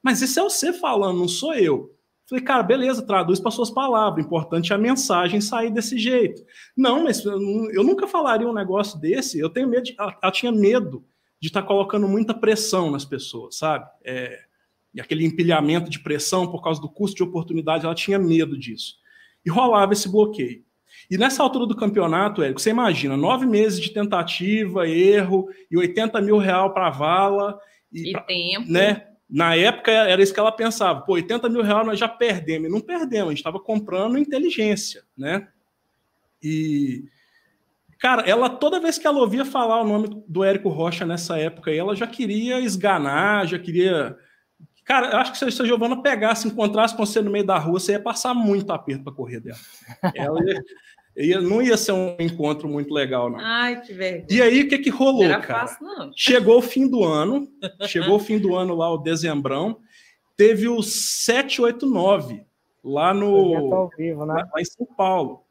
mas 0.02 0.20
isso 0.20 0.40
é 0.40 0.42
você 0.42 0.72
falando, 0.72 1.18
não 1.18 1.28
sou 1.28 1.54
eu. 1.54 1.94
Falei, 2.28 2.44
cara, 2.44 2.62
beleza, 2.62 3.06
traduz 3.06 3.38
para 3.38 3.50
suas 3.50 3.70
palavras. 3.70 4.24
Importante 4.24 4.72
é 4.72 4.76
a 4.76 4.78
mensagem 4.78 5.40
sair 5.40 5.70
desse 5.70 5.98
jeito. 5.98 6.42
Não, 6.76 7.04
mas 7.04 7.24
eu 7.24 7.84
nunca 7.84 8.08
falaria 8.08 8.48
um 8.48 8.54
negócio 8.54 8.98
desse. 8.98 9.38
Eu 9.38 9.50
tenho 9.50 9.68
medo. 9.68 9.82
De, 9.82 9.94
ela, 9.98 10.16
ela 10.22 10.32
tinha 10.32 10.50
medo 10.50 11.04
de 11.38 11.48
estar 11.48 11.60
tá 11.60 11.68
colocando 11.68 12.08
muita 12.08 12.32
pressão 12.32 12.90
nas 12.90 13.04
pessoas, 13.04 13.56
sabe? 13.56 13.86
É, 14.04 14.40
e 14.94 15.00
aquele 15.00 15.26
empilhamento 15.26 15.90
de 15.90 15.98
pressão 15.98 16.50
por 16.50 16.62
causa 16.62 16.80
do 16.80 16.88
custo 16.88 17.16
de 17.16 17.22
oportunidade, 17.22 17.84
ela 17.84 17.94
tinha 17.94 18.18
medo 18.18 18.58
disso. 18.58 19.01
E 19.44 19.50
rolava 19.50 19.92
esse 19.92 20.08
bloqueio. 20.08 20.64
E 21.10 21.18
nessa 21.18 21.42
altura 21.42 21.66
do 21.66 21.76
campeonato, 21.76 22.42
Érico, 22.42 22.60
você 22.60 22.70
imagina, 22.70 23.16
nove 23.16 23.44
meses 23.44 23.80
de 23.80 23.92
tentativa, 23.92 24.88
erro, 24.88 25.48
e 25.70 25.76
80 25.76 26.20
mil 26.20 26.38
real 26.38 26.72
para 26.72 26.86
a 26.86 26.90
vala. 26.90 27.58
E, 27.92 28.10
e 28.10 28.12
pra, 28.12 28.22
tempo. 28.22 28.70
Né? 28.70 29.06
Na 29.28 29.56
época 29.56 29.90
era 29.90 30.22
isso 30.22 30.32
que 30.32 30.40
ela 30.40 30.52
pensava. 30.52 31.00
Pô, 31.02 31.14
80 31.14 31.48
mil 31.48 31.62
reais 31.62 31.86
nós 31.86 31.98
já 31.98 32.08
perdemos. 32.08 32.68
E 32.68 32.70
não 32.70 32.80
perdemos, 32.80 33.26
a 33.26 33.30
gente 33.30 33.38
estava 33.38 33.58
comprando 33.58 34.18
inteligência, 34.18 35.02
né? 35.16 35.48
E, 36.42 37.04
cara, 37.98 38.22
ela 38.22 38.50
toda 38.50 38.80
vez 38.80 38.98
que 38.98 39.06
ela 39.06 39.20
ouvia 39.20 39.44
falar 39.44 39.80
o 39.80 39.88
nome 39.88 40.22
do 40.28 40.44
Érico 40.44 40.68
Rocha 40.68 41.06
nessa 41.06 41.38
época, 41.38 41.70
ela 41.70 41.94
já 41.94 42.06
queria 42.06 42.60
esganar, 42.60 43.46
já 43.46 43.58
queria 43.58 44.16
Cara, 44.84 45.12
eu 45.12 45.18
acho 45.18 45.32
que 45.32 45.38
se 45.38 45.62
a 45.62 45.64
Giovana 45.64 46.02
pegasse, 46.02 46.48
encontrasse 46.48 46.96
com 46.96 47.06
você 47.06 47.20
no 47.20 47.30
meio 47.30 47.46
da 47.46 47.56
rua, 47.56 47.78
você 47.78 47.92
ia 47.92 48.00
passar 48.00 48.34
muito 48.34 48.72
aperto 48.72 49.04
para 49.04 49.12
correr 49.12 49.40
dela. 49.40 49.58
Ela 50.14 50.40
ia, 50.44 50.62
ia, 51.16 51.40
não 51.40 51.62
ia 51.62 51.76
ser 51.76 51.92
um 51.92 52.16
encontro 52.18 52.68
muito 52.68 52.92
legal, 52.92 53.30
não. 53.30 53.38
Ai, 53.38 53.80
que 53.80 53.92
vergonha. 53.92 54.26
E 54.28 54.42
aí, 54.42 54.62
o 54.62 54.68
que, 54.68 54.78
que 54.78 54.90
rolou, 54.90 55.28
não 55.28 55.40
cara? 55.40 55.66
Fácil, 55.66 55.86
não. 55.86 56.10
Chegou 56.16 56.58
o 56.58 56.62
fim 56.62 56.88
do 56.88 57.04
ano, 57.04 57.48
chegou 57.86 58.16
o 58.16 58.20
fim 58.20 58.38
do 58.38 58.56
ano 58.56 58.74
lá, 58.74 58.92
o 58.92 58.98
dezembrão, 58.98 59.78
teve 60.36 60.68
o 60.68 60.82
789 60.82 62.44
lá 62.82 63.14
no. 63.14 63.88
Vivo, 63.96 64.26
né? 64.26 64.44
lá 64.52 64.60
em 64.60 64.64
São 64.64 64.86
Paulo. 64.86 65.44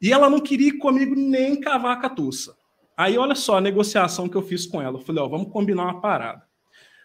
E 0.00 0.12
ela 0.12 0.28
não 0.28 0.40
queria 0.40 0.68
ir 0.68 0.78
comigo 0.78 1.14
nem 1.14 1.58
cavar 1.58 1.96
a 1.96 2.00
catuça. 2.00 2.54
Aí, 2.94 3.16
olha 3.16 3.34
só 3.34 3.56
a 3.56 3.60
negociação 3.60 4.28
que 4.28 4.36
eu 4.36 4.42
fiz 4.42 4.66
com 4.66 4.80
ela. 4.80 4.98
Eu 4.98 5.02
falei, 5.02 5.22
ó, 5.22 5.26
vamos 5.26 5.50
combinar 5.50 5.84
uma 5.84 6.00
parada. 6.00 6.42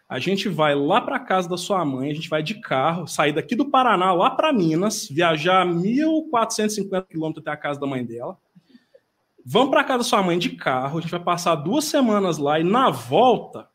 A 0.09 0.17
gente 0.17 0.49
vai 0.49 0.73
lá 0.73 0.99
para 0.99 1.19
casa 1.19 1.47
da 1.47 1.55
sua 1.55 1.85
mãe, 1.85 2.09
a 2.09 2.13
gente 2.15 2.27
vai 2.27 2.41
de 2.41 2.55
carro, 2.55 3.05
sair 3.05 3.31
daqui 3.31 3.55
do 3.55 3.69
Paraná 3.69 4.11
lá 4.11 4.31
para 4.31 4.51
Minas, 4.51 5.07
viajar 5.07 5.63
1.450 5.67 7.05
quilômetros 7.07 7.43
até 7.43 7.51
a 7.51 7.57
casa 7.57 7.79
da 7.79 7.85
mãe 7.85 8.03
dela. 8.03 8.35
Vamos 9.45 9.69
para 9.69 9.83
casa 9.83 9.99
da 9.99 10.03
sua 10.03 10.23
mãe 10.23 10.39
de 10.39 10.49
carro, 10.49 10.97
a 10.97 11.01
gente 11.01 11.11
vai 11.11 11.19
passar 11.19 11.53
duas 11.53 11.85
semanas 11.85 12.39
lá 12.39 12.59
e 12.59 12.63
na 12.63 12.89
volta, 12.89 13.69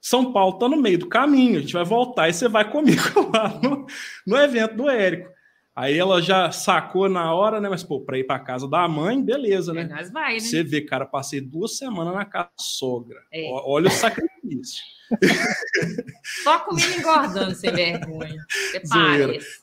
São 0.00 0.32
Paulo 0.32 0.54
está 0.54 0.68
no 0.68 0.76
meio 0.76 1.00
do 1.00 1.08
caminho, 1.08 1.58
a 1.58 1.60
gente 1.60 1.72
vai 1.72 1.84
voltar 1.84 2.28
e 2.28 2.32
você 2.32 2.48
vai 2.48 2.70
comigo 2.70 3.02
lá 3.34 3.48
no, 3.60 3.86
no 4.24 4.36
evento 4.36 4.76
do 4.76 4.88
Érico. 4.88 5.34
Aí 5.74 5.98
ela 5.98 6.22
já 6.22 6.50
sacou 6.52 7.08
na 7.08 7.34
hora, 7.34 7.60
né? 7.60 7.68
Mas, 7.68 7.82
pô, 7.82 8.00
para 8.00 8.18
ir 8.18 8.24
para 8.24 8.38
casa 8.38 8.66
da 8.66 8.88
mãe, 8.88 9.22
beleza, 9.22 9.74
né? 9.74 9.82
É, 9.82 10.04
vai, 10.04 10.34
né? 10.34 10.40
Você 10.40 10.62
vê, 10.62 10.80
cara, 10.80 11.04
passei 11.04 11.40
duas 11.40 11.76
semanas 11.76 12.14
na 12.14 12.24
casa 12.24 12.48
da 12.56 12.62
sogra. 12.62 13.20
É. 13.30 13.50
Olha 13.50 13.88
o 13.88 13.90
sacrifício. 13.90 14.95
Só 16.42 16.58
comendo 16.60 16.98
engordando, 16.98 17.54
sem 17.54 17.72
vergonha. 17.72 18.44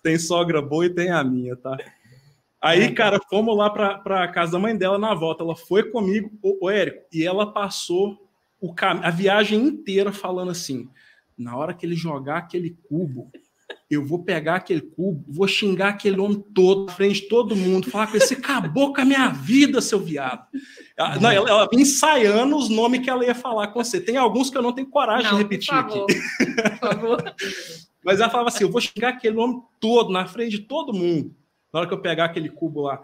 Tem 0.02 0.18
sogra 0.18 0.62
boa 0.62 0.86
e 0.86 0.90
tem 0.90 1.10
a 1.10 1.24
minha, 1.24 1.56
tá? 1.56 1.78
Aí, 2.62 2.84
é. 2.84 2.92
cara, 2.92 3.20
fomos 3.30 3.58
lá 3.58 3.70
para 3.70 4.28
casa 4.30 4.54
da 4.54 4.60
mãe 4.60 4.76
dela 4.76 4.98
na 4.98 5.14
volta. 5.14 5.44
Ela 5.44 5.56
foi 5.56 5.84
comigo, 5.84 6.32
o, 6.42 6.66
o 6.66 6.70
Érico, 6.70 7.04
e 7.12 7.26
ela 7.26 7.52
passou 7.52 8.18
o 8.62 8.74
cam... 8.74 9.02
a 9.04 9.10
viagem 9.10 9.62
inteira 9.62 10.14
falando 10.14 10.52
assim: 10.52 10.90
na 11.38 11.58
hora 11.58 11.74
que 11.74 11.86
ele 11.86 11.96
jogar 11.96 12.38
aquele 12.38 12.78
cubo, 12.88 13.30
eu 13.90 14.06
vou 14.06 14.24
pegar 14.24 14.56
aquele 14.56 14.82
cubo, 14.82 15.24
vou 15.28 15.48
xingar 15.48 15.90
aquele 15.90 16.20
homem 16.20 16.44
todo, 16.54 16.86
na 16.88 16.94
frente 16.94 17.22
de 17.22 17.28
todo 17.28 17.56
mundo, 17.56 17.90
falar 17.90 18.08
com 18.08 18.16
ele, 18.16 18.26
você 18.26 18.34
acabou 18.34 18.94
com 18.94 19.02
a 19.02 19.06
minha 19.06 19.30
vida, 19.30 19.82
seu 19.82 20.00
viado. 20.00 20.46
Ela, 20.98 21.20
não, 21.20 21.32
ela, 21.32 21.50
ela 21.50 21.70
ensaiando 21.74 22.56
os 22.56 22.70
nomes 22.70 23.02
que 23.02 23.10
ela 23.10 23.26
ia 23.26 23.36
falar 23.36 23.68
com 23.68 23.84
você. 23.84 24.00
Tem 24.00 24.18
alguns 24.18 24.50
que 24.50 24.58
eu 24.58 24.62
não 24.62 24.74
tenho 24.74 24.88
coragem 24.88 25.30
não, 25.30 25.38
de 25.38 25.44
repetir 25.44 25.74
por 25.74 25.90
favor, 25.90 26.04
aqui. 26.04 26.70
Por 26.70 26.78
favor. 26.78 27.36
Mas 28.04 28.20
ela 28.20 28.30
falava 28.30 28.50
assim: 28.50 28.64
eu 28.64 28.72
vou 28.72 28.82
xingar 28.82 29.10
aquele 29.10 29.38
homem 29.38 29.62
todo, 29.80 30.12
na 30.12 30.26
frente 30.26 30.52
de 30.52 30.60
todo 30.60 30.94
mundo. 30.94 31.36
Na 31.72 31.80
hora 31.80 31.88
que 31.88 31.94
eu 31.94 32.02
pegar 32.02 32.26
aquele 32.26 32.50
cubo 32.50 32.82
lá. 32.82 33.02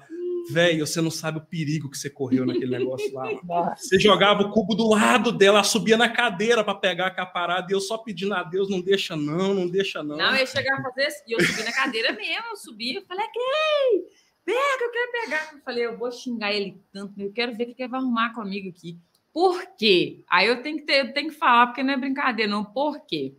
Velho, 0.49 0.86
você 0.86 1.02
não 1.02 1.12
sabe 1.12 1.38
o 1.38 1.45
perigo 1.45 1.89
que 1.89 1.97
você 1.97 2.10
correu 2.10 2.45
naquele 2.45 2.78
negócio 2.78 3.12
lá. 3.13 3.75
Você 3.75 3.99
jogava 3.99 4.43
o 4.43 4.52
cubo 4.52 4.75
do 4.75 4.89
lado 4.89 5.32
dela, 5.32 5.63
subia 5.63 5.97
na 5.97 6.10
cadeira 6.10 6.63
para 6.63 6.75
pegar 6.75 7.08
aquela 7.08 7.28
parada 7.28 7.67
e 7.69 7.75
eu 7.75 7.82
só 7.82 7.97
pedindo 7.97 8.34
a 8.34 8.43
Deus, 8.43 8.69
não 8.69 8.82
deixa 8.82 9.15
não, 9.15 9.54
não 9.54 9.67
deixa 9.67 10.02
não. 10.04 10.17
Não, 10.17 10.36
eu 10.36 10.47
chegava 10.47 10.82
a 10.82 10.84
fazer 10.84 11.08
isso, 11.08 11.23
e 11.28 11.34
eu 11.34 11.41
subi 11.41 11.63
na 11.63 11.71
cadeira 11.71 12.12
mesmo, 12.13 12.47
eu 12.52 12.56
subi, 12.56 12.95
eu 12.95 13.06
falei, 13.06 13.25
Kay, 13.25 14.04
pega, 14.45 14.84
eu 14.84 14.91
quero 14.91 15.12
pegar. 15.12 15.49
Eu 15.54 15.60
falei, 15.60 15.86
eu 15.86 15.97
vou 15.97 16.12
xingar 16.12 16.54
ele 16.54 16.82
tanto, 16.91 17.19
eu 17.19 17.32
quero 17.32 17.56
ver 17.56 17.63
o 17.63 17.75
que 17.75 17.82
ele 17.82 17.89
vai 17.89 17.99
arrumar 17.99 18.34
comigo 18.34 18.69
aqui. 18.69 18.97
Por 19.32 19.63
quê? 19.78 20.23
Aí 20.30 20.47
eu 20.47 20.62
tenho 20.62 20.78
que 20.78 20.84
ter, 20.84 21.06
eu 21.06 21.13
tenho 21.13 21.30
que 21.30 21.36
falar, 21.36 21.67
porque 21.67 21.84
não 21.84 21.93
é 21.93 21.97
brincadeira, 21.97 22.49
não. 22.52 22.65
Por 22.65 23.06
quê? 23.06 23.34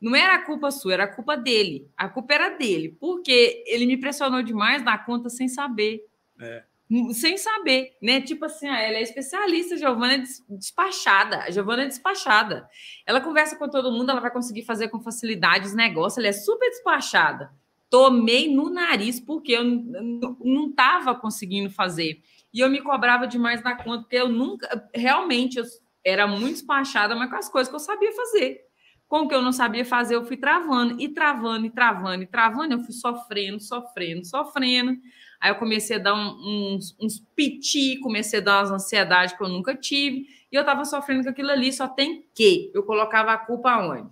Não 0.00 0.14
era 0.14 0.34
a 0.34 0.44
culpa 0.44 0.70
sua, 0.70 0.92
era 0.92 1.04
a 1.04 1.08
culpa 1.08 1.36
dele. 1.36 1.88
A 1.96 2.08
culpa 2.08 2.34
era 2.34 2.50
dele, 2.50 2.96
porque 3.00 3.64
ele 3.66 3.86
me 3.86 3.96
pressionou 3.96 4.42
demais 4.42 4.82
na 4.82 4.98
conta 4.98 5.28
sem 5.28 5.48
saber. 5.48 6.04
É. 6.40 6.64
Sem 7.12 7.38
saber, 7.38 7.96
né? 8.00 8.20
Tipo 8.20 8.44
assim, 8.44 8.68
ah, 8.68 8.78
ela 8.78 8.98
é 8.98 9.02
especialista, 9.02 9.76
Giovana 9.76 10.14
é 10.14 10.22
despachada. 10.50 11.38
A 11.38 11.50
Giovana 11.50 11.84
é 11.84 11.86
despachada. 11.86 12.68
Ela 13.06 13.20
conversa 13.20 13.56
com 13.56 13.68
todo 13.68 13.90
mundo, 13.90 14.10
ela 14.10 14.20
vai 14.20 14.30
conseguir 14.30 14.62
fazer 14.64 14.88
com 14.88 15.00
facilidade 15.00 15.66
os 15.66 15.74
negócios, 15.74 16.18
ela 16.18 16.28
é 16.28 16.32
super 16.32 16.68
despachada. 16.68 17.50
Tomei 17.88 18.54
no 18.54 18.70
nariz 18.70 19.18
porque 19.18 19.52
eu 19.52 19.64
não 19.64 20.68
estava 20.70 21.14
conseguindo 21.14 21.70
fazer. 21.70 22.22
E 22.52 22.60
eu 22.60 22.70
me 22.70 22.80
cobrava 22.80 23.26
demais 23.26 23.62
na 23.62 23.74
conta, 23.74 24.02
porque 24.02 24.16
eu 24.16 24.28
nunca, 24.28 24.88
realmente, 24.94 25.58
eu 25.58 25.64
era 26.04 26.26
muito 26.26 26.54
despachada, 26.54 27.16
mas 27.16 27.30
com 27.30 27.36
as 27.36 27.48
coisas 27.48 27.68
que 27.68 27.74
eu 27.74 27.80
sabia 27.80 28.12
fazer. 28.12 28.60
Com 29.08 29.22
o 29.22 29.28
que 29.28 29.34
eu 29.34 29.42
não 29.42 29.52
sabia 29.52 29.84
fazer, 29.84 30.14
eu 30.14 30.24
fui 30.24 30.36
travando, 30.36 31.00
e 31.00 31.08
travando, 31.08 31.66
e 31.66 31.70
travando, 31.70 32.22
e 32.22 32.26
travando, 32.26 32.74
eu 32.74 32.80
fui 32.80 32.92
sofrendo, 32.92 33.60
sofrendo, 33.60 34.24
sofrendo. 34.24 34.96
Aí 35.44 35.50
eu 35.50 35.56
comecei 35.56 35.96
a 35.96 35.98
dar 35.98 36.14
um, 36.14 36.74
uns, 36.74 36.96
uns 36.98 37.22
piti, 37.36 37.98
comecei 38.00 38.38
a 38.38 38.42
dar 38.42 38.60
umas 38.60 38.70
ansiedades 38.70 39.36
que 39.36 39.44
eu 39.44 39.48
nunca 39.48 39.76
tive, 39.76 40.26
e 40.50 40.56
eu 40.56 40.62
estava 40.62 40.86
sofrendo 40.86 41.22
com 41.22 41.28
aquilo 41.28 41.50
ali, 41.50 41.70
só 41.70 41.86
tem 41.86 42.24
que 42.34 42.70
eu 42.72 42.82
colocava 42.82 43.30
a 43.30 43.36
culpa 43.36 43.76
onde? 43.76 44.08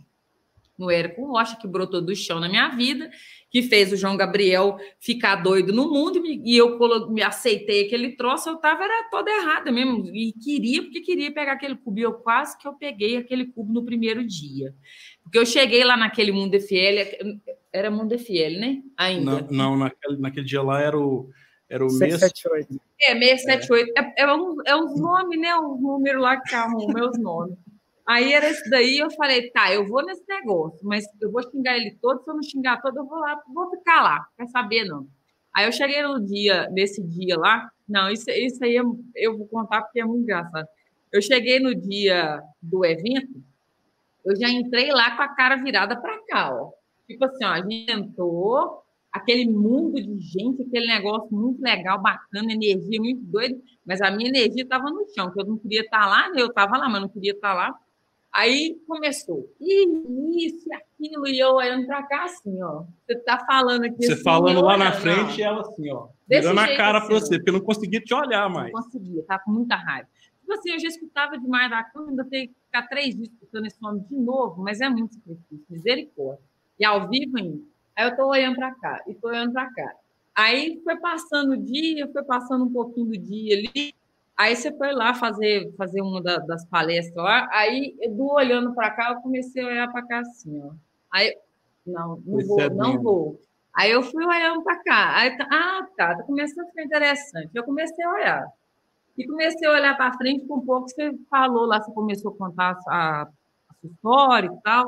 No 0.76 0.90
Érico 0.90 1.24
Rocha, 1.24 1.56
que 1.56 1.66
brotou 1.66 2.02
do 2.02 2.14
chão 2.14 2.38
na 2.38 2.50
minha 2.50 2.68
vida, 2.68 3.10
que 3.50 3.62
fez 3.62 3.90
o 3.94 3.96
João 3.96 4.14
Gabriel 4.14 4.76
ficar 5.00 5.36
doido 5.36 5.72
no 5.72 5.90
mundo, 5.90 6.22
e 6.26 6.54
eu 6.54 6.78
me 7.08 7.22
aceitei 7.22 7.86
aquele 7.86 8.10
troço, 8.10 8.50
eu 8.50 8.56
estava 8.56 8.84
era 8.84 9.08
toda 9.10 9.30
errada 9.30 9.72
mesmo, 9.72 10.04
e 10.14 10.34
queria, 10.34 10.82
porque 10.82 11.00
queria 11.00 11.32
pegar 11.32 11.52
aquele 11.52 11.76
cubo, 11.76 11.98
e 11.98 12.02
eu 12.02 12.12
quase 12.12 12.58
que 12.58 12.68
eu 12.68 12.74
peguei 12.74 13.16
aquele 13.16 13.46
cubo 13.46 13.72
no 13.72 13.86
primeiro 13.86 14.22
dia. 14.22 14.74
Porque 15.22 15.38
eu 15.38 15.46
cheguei 15.46 15.84
lá 15.84 15.96
naquele 15.96 16.32
mundo 16.32 16.58
FL, 16.60 17.40
era 17.72 17.90
Mondefiel, 17.90 18.60
né? 18.60 18.82
Ainda. 18.96 19.42
Não, 19.42 19.48
não 19.50 19.76
naquele, 19.76 20.18
naquele 20.18 20.46
dia 20.46 20.62
lá 20.62 20.80
era 20.80 20.98
o. 20.98 21.30
Era 21.68 21.86
o 21.86 21.90
678. 21.90 22.80
É, 23.00 23.12
678. 23.12 23.92
É, 23.96 24.22
é, 24.22 24.34
um, 24.34 24.56
é 24.66 24.76
uns 24.76 25.00
nomes, 25.00 25.40
né? 25.40 25.56
Um 25.56 25.80
número 25.80 26.20
lá 26.20 26.38
que 26.38 26.54
arruma 26.54 26.92
meus 26.92 27.18
nomes. 27.18 27.56
Aí 28.06 28.32
era 28.32 28.50
esse 28.50 28.68
daí, 28.68 28.98
eu 28.98 29.10
falei, 29.12 29.50
tá, 29.50 29.72
eu 29.72 29.86
vou 29.86 30.04
nesse 30.04 30.24
negócio, 30.28 30.80
mas 30.82 31.04
eu 31.20 31.30
vou 31.30 31.42
xingar 31.48 31.76
ele 31.76 31.96
todo, 32.02 32.22
se 32.22 32.28
eu 32.28 32.34
não 32.34 32.42
xingar 32.42 32.80
todo, 32.82 32.98
eu 32.98 33.06
vou 33.06 33.18
lá, 33.18 33.40
vou 33.54 33.70
ficar 33.70 34.02
lá, 34.02 34.26
quer 34.36 34.48
saber, 34.48 34.84
não. 34.84 35.06
Aí 35.54 35.66
eu 35.66 35.72
cheguei 35.72 36.02
no 36.02 36.20
dia, 36.20 36.68
nesse 36.70 37.00
dia 37.02 37.38
lá, 37.38 37.70
não, 37.88 38.10
isso, 38.10 38.28
isso 38.30 38.64
aí 38.64 38.74
eu, 38.74 38.98
eu 39.14 39.38
vou 39.38 39.46
contar 39.46 39.82
porque 39.82 40.00
é 40.00 40.04
muito 40.04 40.22
engraçado. 40.22 40.66
Eu 41.12 41.22
cheguei 41.22 41.60
no 41.60 41.74
dia 41.74 42.42
do 42.60 42.84
evento, 42.84 43.40
eu 44.24 44.36
já 44.36 44.48
entrei 44.48 44.90
lá 44.90 45.16
com 45.16 45.22
a 45.22 45.28
cara 45.28 45.56
virada 45.56 46.00
para 46.00 46.18
cá, 46.26 46.54
ó. 46.54 46.70
Tipo 47.06 47.24
assim, 47.24 47.44
ó, 47.44 47.48
a 47.48 47.60
gente 47.60 47.90
entrou, 47.90 48.82
aquele 49.12 49.46
mundo 49.46 50.00
de 50.00 50.18
gente, 50.20 50.62
aquele 50.62 50.86
negócio 50.86 51.28
muito 51.30 51.60
legal, 51.60 52.00
bacana, 52.00 52.52
energia 52.52 53.00
muito 53.00 53.22
doida, 53.24 53.56
mas 53.84 54.00
a 54.00 54.10
minha 54.10 54.28
energia 54.28 54.62
estava 54.62 54.90
no 54.90 55.06
chão, 55.14 55.30
que 55.30 55.40
eu 55.40 55.44
não 55.44 55.58
queria 55.58 55.82
estar 55.82 56.00
tá 56.00 56.06
lá, 56.06 56.30
né? 56.30 56.40
eu 56.40 56.46
estava 56.46 56.78
lá, 56.78 56.88
mas 56.88 57.02
não 57.02 57.08
queria 57.08 57.32
estar 57.32 57.50
tá 57.50 57.54
lá. 57.54 57.74
Aí 58.32 58.78
começou, 58.88 59.46
e 59.60 60.46
isso 60.46 60.66
e 60.66 60.74
aquilo, 60.74 61.28
e 61.28 61.38
eu 61.38 61.50
olhando 61.50 61.86
para 61.86 62.02
cá 62.04 62.24
assim, 62.24 62.62
ó. 62.62 62.84
Você 63.06 63.14
tá 63.16 63.44
falando 63.46 63.84
aqui. 63.84 64.06
Você 64.06 64.14
assim, 64.14 64.22
falando 64.22 64.62
lá 64.62 64.78
na 64.78 64.92
frente 64.92 65.42
ela 65.42 65.60
assim, 65.60 65.92
ó. 65.92 66.08
Dando 66.26 66.58
a 66.58 66.74
cara 66.74 66.96
assim, 66.96 67.08
para 67.08 67.20
você, 67.20 67.36
porque 67.36 67.50
eu 67.50 67.54
não 67.54 67.60
conseguia 67.60 68.00
te 68.00 68.14
olhar 68.14 68.48
mais. 68.48 68.72
Não 68.72 68.82
conseguia, 68.82 69.22
tá 69.24 69.38
com 69.38 69.50
muita 69.50 69.76
raiva. 69.76 70.08
Tipo 70.52 70.60
assim, 70.60 70.70
eu 70.72 70.80
já 70.80 70.88
escutava 70.88 71.38
demais 71.38 71.70
da 71.70 71.82
câmera, 71.82 72.10
ainda 72.10 72.24
tenho 72.26 72.48
que 72.48 72.54
ficar 72.66 72.86
três 72.88 73.14
dias 73.14 73.28
escutando 73.28 73.66
esse 73.66 73.80
nome 73.80 74.00
de 74.00 74.14
novo, 74.14 74.62
mas 74.62 74.80
é 74.80 74.88
muito 74.88 75.14
sacrifício, 75.14 75.64
misericórdia 75.70 76.44
e 76.78 76.84
ao 76.84 77.08
vivo 77.08 77.38
ainda. 77.38 77.62
Aí 77.96 78.04
eu 78.04 78.10
estou 78.10 78.26
olhando 78.26 78.56
para 78.56 78.74
cá 78.74 79.02
e 79.06 79.12
estou 79.12 79.30
olhando 79.30 79.52
para 79.52 79.72
cá. 79.72 79.94
Aí 80.34 80.80
foi 80.84 80.96
passando 80.96 81.52
o 81.52 81.56
dia, 81.56 82.08
foi 82.12 82.22
passando 82.22 82.64
um 82.64 82.72
pouquinho 82.72 83.06
do 83.06 83.18
dia 83.18 83.56
ali. 83.56 83.94
Aí 84.36 84.56
você 84.56 84.72
foi 84.76 84.92
lá 84.92 85.14
fazer, 85.14 85.72
fazer 85.76 86.00
uma 86.00 86.22
da, 86.22 86.38
das 86.38 86.64
palestras 86.66 87.22
lá. 87.22 87.48
Aí, 87.52 87.94
do 88.10 88.26
olhando 88.32 88.74
para 88.74 88.90
cá, 88.90 89.10
eu 89.10 89.20
comecei 89.20 89.62
a 89.62 89.66
olhar 89.66 89.92
para 89.92 90.06
cá 90.06 90.20
assim, 90.20 90.60
ó. 90.62 90.72
Aí, 91.12 91.36
não, 91.86 92.20
não 92.24 92.46
vou, 92.46 92.70
não 92.70 93.02
vou. 93.02 93.40
Aí 93.74 93.90
eu 93.90 94.02
fui 94.02 94.24
olhando 94.24 94.62
para 94.62 94.82
cá. 94.82 95.16
Aí, 95.18 95.36
tá, 95.36 95.46
ah, 95.50 95.86
tá, 95.96 96.16
tá 96.16 96.22
começando 96.24 96.64
a 96.64 96.68
ficar 96.68 96.82
interessante. 96.82 97.50
Eu 97.54 97.64
comecei 97.64 98.04
a 98.04 98.12
olhar. 98.12 98.52
E 99.16 99.26
comecei 99.26 99.68
a 99.68 99.72
olhar 99.72 99.96
para 99.96 100.16
frente 100.16 100.46
com 100.46 100.58
um 100.58 100.64
pouco 100.64 100.86
que 100.86 100.94
você 100.94 101.12
falou 101.28 101.66
lá, 101.66 101.80
você 101.80 101.92
começou 101.92 102.32
a 102.32 102.36
contar 102.36 102.76
a, 102.88 103.22
a 103.22 103.74
sua 103.80 103.90
história 103.90 104.48
e 104.48 104.62
tal, 104.62 104.86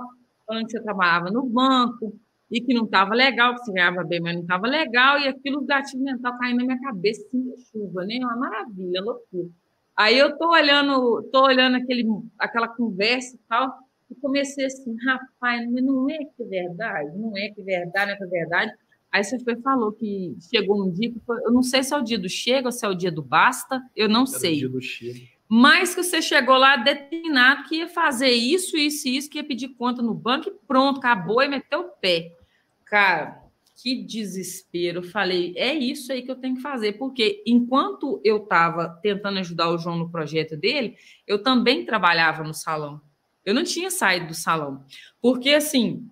que 0.48 0.70
você 0.70 0.82
trabalhava 0.82 1.30
no 1.30 1.44
banco 1.44 2.14
e 2.50 2.60
que 2.60 2.74
não 2.74 2.84
estava 2.84 3.14
legal, 3.14 3.54
que 3.54 3.64
você 3.64 3.72
ganhava 3.72 4.04
bem, 4.04 4.20
mas 4.20 4.34
não 4.34 4.42
estava 4.42 4.66
legal, 4.66 5.18
e 5.18 5.28
aquilo, 5.28 5.62
o 5.62 5.66
gatilho 5.66 6.04
mental 6.04 6.38
caindo 6.38 6.58
na 6.58 6.66
minha 6.66 6.80
cabeça, 6.80 7.22
assim, 7.26 7.52
chuva, 7.70 8.04
né? 8.04 8.18
Uma 8.20 8.36
maravilha, 8.36 9.02
loucura. 9.02 9.48
Aí 9.96 10.18
eu 10.18 10.36
tô 10.36 10.50
olhando, 10.50 11.22
tô 11.32 11.44
olhando 11.44 11.76
aquele, 11.76 12.04
aquela 12.38 12.68
conversa 12.68 13.36
e 13.36 13.40
tal, 13.48 13.72
e 14.10 14.14
comecei 14.16 14.66
assim, 14.66 14.94
rapaz, 15.04 15.70
não 15.70 16.08
é 16.10 16.18
que 16.18 16.42
é 16.42 16.46
verdade, 16.46 17.16
não 17.16 17.36
é 17.36 17.48
que 17.48 17.60
é 17.60 17.64
verdade, 17.64 18.06
não 18.06 18.14
é 18.14 18.16
que 18.16 18.24
é 18.24 18.26
verdade. 18.26 18.72
Aí 19.14 19.22
você 19.22 19.38
foi, 19.38 19.54
falou 19.62 19.92
que 19.92 20.36
chegou 20.50 20.84
um 20.84 20.90
dia, 20.90 21.08
que 21.08 21.20
foi, 21.20 21.38
eu 21.44 21.52
não 21.52 21.62
sei 21.62 21.84
se 21.84 21.94
é 21.94 21.96
o 21.96 22.02
dia 22.02 22.18
do 22.18 22.28
chega 22.28 22.66
ou 22.66 22.72
se 22.72 22.84
é 22.84 22.88
o 22.88 22.94
dia 22.96 23.12
do 23.12 23.22
basta, 23.22 23.80
eu 23.94 24.08
não 24.08 24.22
Era 24.22 24.26
sei. 24.26 24.54
O 24.54 24.58
dia 24.58 24.68
do 24.68 24.82
chega. 24.82 25.20
Mas 25.48 25.94
que 25.94 26.02
você 26.02 26.20
chegou 26.20 26.56
lá 26.56 26.76
determinado 26.76 27.62
que 27.68 27.76
ia 27.76 27.86
fazer 27.86 28.32
isso, 28.32 28.76
isso 28.76 29.06
e 29.06 29.16
isso, 29.16 29.30
que 29.30 29.38
ia 29.38 29.44
pedir 29.44 29.68
conta 29.68 30.02
no 30.02 30.12
banco 30.12 30.48
e 30.48 30.66
pronto, 30.66 30.98
acabou 30.98 31.40
e 31.40 31.48
meteu 31.48 31.82
o 31.82 31.90
pé. 31.90 32.32
Cara, 32.84 33.40
que 33.76 34.02
desespero. 34.02 34.98
Eu 34.98 35.04
falei, 35.04 35.54
é 35.56 35.72
isso 35.72 36.12
aí 36.12 36.22
que 36.22 36.30
eu 36.32 36.36
tenho 36.36 36.56
que 36.56 36.62
fazer, 36.62 36.94
porque 36.94 37.40
enquanto 37.46 38.20
eu 38.24 38.38
estava 38.38 38.98
tentando 39.00 39.38
ajudar 39.38 39.70
o 39.70 39.78
João 39.78 39.96
no 39.96 40.10
projeto 40.10 40.56
dele, 40.56 40.96
eu 41.24 41.40
também 41.40 41.86
trabalhava 41.86 42.42
no 42.42 42.52
salão. 42.52 43.00
Eu 43.44 43.54
não 43.54 43.62
tinha 43.62 43.92
saído 43.92 44.26
do 44.26 44.34
salão. 44.34 44.84
Porque 45.22 45.50
assim, 45.50 46.10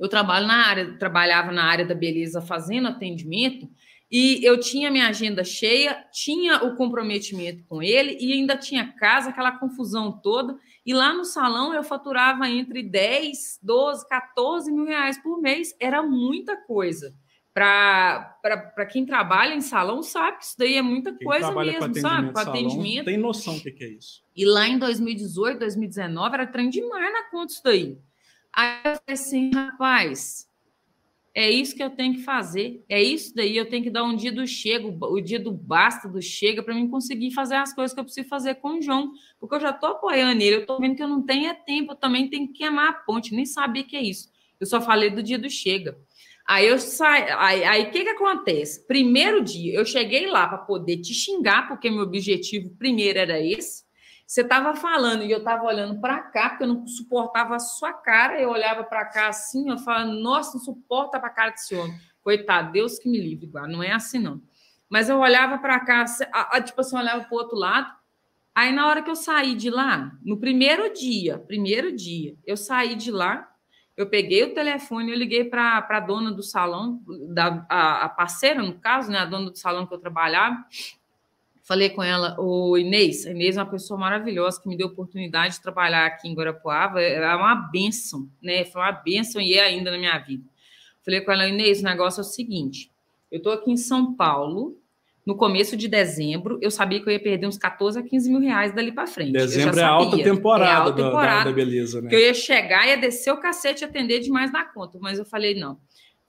eu 0.00 0.08
trabalho 0.08 0.46
na 0.46 0.66
área, 0.66 0.96
trabalhava 0.98 1.52
na 1.52 1.64
área 1.64 1.84
da 1.84 1.94
beleza 1.94 2.40
fazendo 2.40 2.88
atendimento 2.88 3.68
e 4.10 4.44
eu 4.44 4.58
tinha 4.58 4.90
minha 4.90 5.06
agenda 5.06 5.44
cheia, 5.44 6.04
tinha 6.10 6.64
o 6.64 6.74
comprometimento 6.74 7.62
com 7.68 7.80
ele 7.80 8.16
e 8.18 8.32
ainda 8.32 8.56
tinha 8.56 8.92
casa, 8.94 9.30
aquela 9.30 9.52
confusão 9.52 10.10
toda. 10.10 10.58
E 10.84 10.92
lá 10.92 11.12
no 11.12 11.24
salão 11.24 11.72
eu 11.72 11.84
faturava 11.84 12.48
entre 12.48 12.82
10, 12.82 13.60
12, 13.62 14.08
14 14.08 14.72
mil 14.72 14.86
reais 14.86 15.16
por 15.22 15.40
mês. 15.40 15.76
Era 15.78 16.02
muita 16.02 16.56
coisa. 16.56 17.14
Para 17.52 18.86
quem 18.90 19.06
trabalha 19.06 19.54
em 19.54 19.60
salão, 19.60 20.02
sabe 20.02 20.38
que 20.38 20.44
isso 20.44 20.56
daí 20.58 20.74
é 20.74 20.82
muita 20.82 21.12
quem 21.12 21.24
coisa 21.24 21.52
mesmo, 21.52 21.94
sabe? 22.00 22.32
Com 22.32 22.38
atendimento. 22.40 23.04
Tem 23.04 23.18
noção 23.18 23.58
do 23.58 23.62
que 23.62 23.84
é 23.84 23.88
isso. 23.88 24.24
E 24.34 24.44
lá 24.44 24.66
em 24.66 24.78
2018, 24.78 25.58
2019, 25.58 26.34
era 26.34 26.46
trem 26.46 26.68
demais 26.68 27.12
na 27.12 27.30
conta 27.30 27.52
isso 27.52 27.62
daí. 27.62 27.98
Aí 28.52 28.76
eu 28.84 28.96
falei 28.96 29.00
assim, 29.08 29.50
rapaz, 29.52 30.50
é 31.34 31.48
isso 31.48 31.76
que 31.76 31.82
eu 31.82 31.90
tenho 31.90 32.14
que 32.14 32.22
fazer. 32.22 32.84
É 32.88 33.00
isso 33.02 33.34
daí. 33.34 33.56
Eu 33.56 33.68
tenho 33.68 33.82
que 33.82 33.90
dar 33.90 34.04
um 34.04 34.16
dia 34.16 34.32
do 34.32 34.46
chega, 34.46 34.86
o 34.86 35.20
dia 35.20 35.38
do 35.38 35.52
basta, 35.52 36.08
do 36.08 36.20
chega, 36.20 36.62
para 36.62 36.74
mim 36.74 36.88
conseguir 36.88 37.30
fazer 37.30 37.56
as 37.56 37.72
coisas 37.72 37.94
que 37.94 38.00
eu 38.00 38.04
preciso 38.04 38.28
fazer 38.28 38.56
com 38.56 38.78
o 38.78 38.82
João. 38.82 39.12
Porque 39.38 39.54
eu 39.54 39.60
já 39.60 39.70
estou 39.70 39.90
apoiando 39.90 40.42
ele. 40.42 40.56
Eu 40.56 40.60
estou 40.60 40.80
vendo 40.80 40.96
que 40.96 41.02
eu 41.02 41.08
não 41.08 41.22
tenho 41.22 41.46
é 41.46 41.54
tempo. 41.54 41.92
Eu 41.92 41.96
também 41.96 42.28
tenho 42.28 42.48
que 42.48 42.54
queimar 42.54 42.88
a 42.88 42.92
ponte. 42.92 43.34
Nem 43.34 43.46
sabia 43.46 43.84
que 43.84 43.96
é 43.96 44.02
isso. 44.02 44.28
Eu 44.58 44.66
só 44.66 44.80
falei 44.80 45.10
do 45.10 45.22
dia 45.22 45.38
do 45.38 45.48
chega. 45.48 45.96
Aí 46.46 46.66
eu 46.66 46.78
saí. 46.80 47.30
Aí 47.64 47.82
o 47.84 47.90
que, 47.92 48.02
que 48.02 48.10
acontece? 48.10 48.84
Primeiro 48.86 49.42
dia, 49.42 49.72
eu 49.72 49.84
cheguei 49.84 50.26
lá 50.26 50.48
para 50.48 50.58
poder 50.58 50.96
te 50.96 51.14
xingar, 51.14 51.68
porque 51.68 51.88
meu 51.88 52.02
objetivo 52.02 52.70
primeiro 52.70 53.20
era 53.20 53.40
esse. 53.40 53.84
Você 54.30 54.42
estava 54.42 54.76
falando 54.76 55.24
e 55.24 55.30
eu 55.32 55.38
estava 55.38 55.64
olhando 55.64 56.00
para 56.00 56.22
cá, 56.22 56.50
porque 56.50 56.62
eu 56.62 56.68
não 56.68 56.86
suportava 56.86 57.56
a 57.56 57.58
sua 57.58 57.92
cara. 57.92 58.40
Eu 58.40 58.50
olhava 58.50 58.84
para 58.84 59.04
cá 59.04 59.26
assim, 59.26 59.68
eu 59.68 59.76
falava, 59.76 60.04
nossa, 60.04 60.56
não 60.56 60.64
suporta 60.64 61.18
para 61.18 61.30
a 61.30 61.32
cara 61.32 61.50
desse 61.50 61.74
homem. 61.74 61.98
Coitado, 62.22 62.70
Deus 62.70 62.96
que 62.96 63.08
me 63.08 63.20
livre. 63.20 63.50
Não 63.68 63.82
é 63.82 63.90
assim, 63.90 64.20
não. 64.20 64.40
Mas 64.88 65.08
eu 65.08 65.18
olhava 65.18 65.58
para 65.58 65.80
cá, 65.80 66.04
tipo 66.64 66.80
assim, 66.80 66.94
eu 66.94 67.02
olhava 67.02 67.24
para 67.24 67.34
o 67.34 67.38
outro 67.38 67.56
lado. 67.58 67.92
Aí, 68.54 68.70
na 68.70 68.86
hora 68.86 69.02
que 69.02 69.10
eu 69.10 69.16
saí 69.16 69.56
de 69.56 69.68
lá, 69.68 70.12
no 70.22 70.38
primeiro 70.38 70.94
dia, 70.94 71.36
primeiro 71.36 71.90
dia, 71.90 72.36
eu 72.46 72.56
saí 72.56 72.94
de 72.94 73.10
lá, 73.10 73.52
eu 73.96 74.08
peguei 74.08 74.44
o 74.44 74.54
telefone, 74.54 75.10
eu 75.10 75.18
liguei 75.18 75.44
para 75.44 75.84
a 75.90 76.00
dona 76.00 76.30
do 76.30 76.44
salão, 76.44 77.02
da, 77.34 77.66
a, 77.68 78.04
a, 78.04 78.08
parceira, 78.08 78.62
no 78.62 78.78
caso, 78.78 79.10
né, 79.10 79.18
a 79.18 79.24
dona 79.24 79.50
do 79.50 79.58
salão 79.58 79.88
que 79.88 79.92
eu 79.92 79.98
trabalhava, 79.98 80.64
Falei 81.62 81.90
com 81.90 82.02
ela, 82.02 82.36
o 82.38 82.76
Inês, 82.76 83.26
a 83.26 83.30
Inês 83.30 83.56
é 83.56 83.62
uma 83.62 83.70
pessoa 83.70 83.98
maravilhosa 83.98 84.60
que 84.60 84.68
me 84.68 84.76
deu 84.76 84.88
oportunidade 84.88 85.54
de 85.54 85.62
trabalhar 85.62 86.06
aqui 86.06 86.28
em 86.28 86.34
Guarapuava, 86.34 87.00
é 87.00 87.34
uma 87.36 87.54
benção, 87.54 88.28
né? 88.42 88.64
Foi 88.64 88.80
uma 88.80 88.92
benção 88.92 89.40
e 89.40 89.54
é 89.54 89.64
ainda 89.64 89.90
na 89.90 89.98
minha 89.98 90.18
vida. 90.18 90.44
Falei 91.04 91.20
com 91.20 91.32
ela, 91.32 91.48
Inês, 91.48 91.80
o 91.80 91.84
negócio 91.84 92.20
é 92.20 92.22
o 92.22 92.24
seguinte: 92.24 92.90
eu 93.30 93.38
estou 93.38 93.52
aqui 93.52 93.70
em 93.70 93.76
São 93.76 94.14
Paulo, 94.14 94.76
no 95.24 95.36
começo 95.36 95.76
de 95.76 95.86
dezembro, 95.86 96.58
eu 96.62 96.70
sabia 96.70 97.00
que 97.00 97.08
eu 97.08 97.12
ia 97.12 97.20
perder 97.20 97.46
uns 97.46 97.58
14 97.58 97.98
a 97.98 98.02
15 98.02 98.30
mil 98.30 98.40
reais 98.40 98.74
dali 98.74 98.90
para 98.90 99.06
frente. 99.06 99.32
Dezembro 99.32 99.78
é 99.78 99.82
alta 99.82 100.22
temporada, 100.22 100.70
é 100.70 100.74
alta 100.74 101.02
temporada 101.04 101.44
da, 101.44 101.50
da, 101.50 101.52
beleza, 101.52 102.00
né? 102.00 102.08
Que 102.08 102.16
eu 102.16 102.20
ia 102.20 102.34
chegar, 102.34 102.88
ia 102.88 102.96
descer 102.96 103.32
o 103.32 103.36
cacete 103.36 103.82
e 103.82 103.84
atender 103.84 104.20
demais 104.20 104.50
na 104.50 104.64
conta, 104.64 104.98
mas 105.00 105.18
eu 105.18 105.24
falei, 105.24 105.54
não. 105.54 105.78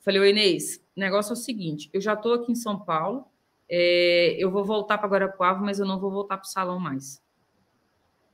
Falei, 0.02 0.20
ô 0.20 0.26
Inês, 0.26 0.84
o 0.96 1.00
negócio 1.00 1.32
é 1.32 1.34
o 1.34 1.38
seguinte: 1.38 1.90
eu 1.94 2.02
já 2.02 2.14
estou 2.14 2.34
aqui 2.34 2.52
em 2.52 2.56
São 2.56 2.78
Paulo, 2.80 3.26
é, 3.74 4.36
eu 4.38 4.52
vou 4.52 4.66
voltar 4.66 4.98
para 4.98 5.08
Guarapuava, 5.08 5.62
mas 5.62 5.80
eu 5.80 5.86
não 5.86 5.98
vou 5.98 6.12
voltar 6.12 6.36
para 6.36 6.46
o 6.46 6.50
salão 6.50 6.78
mais. 6.78 7.24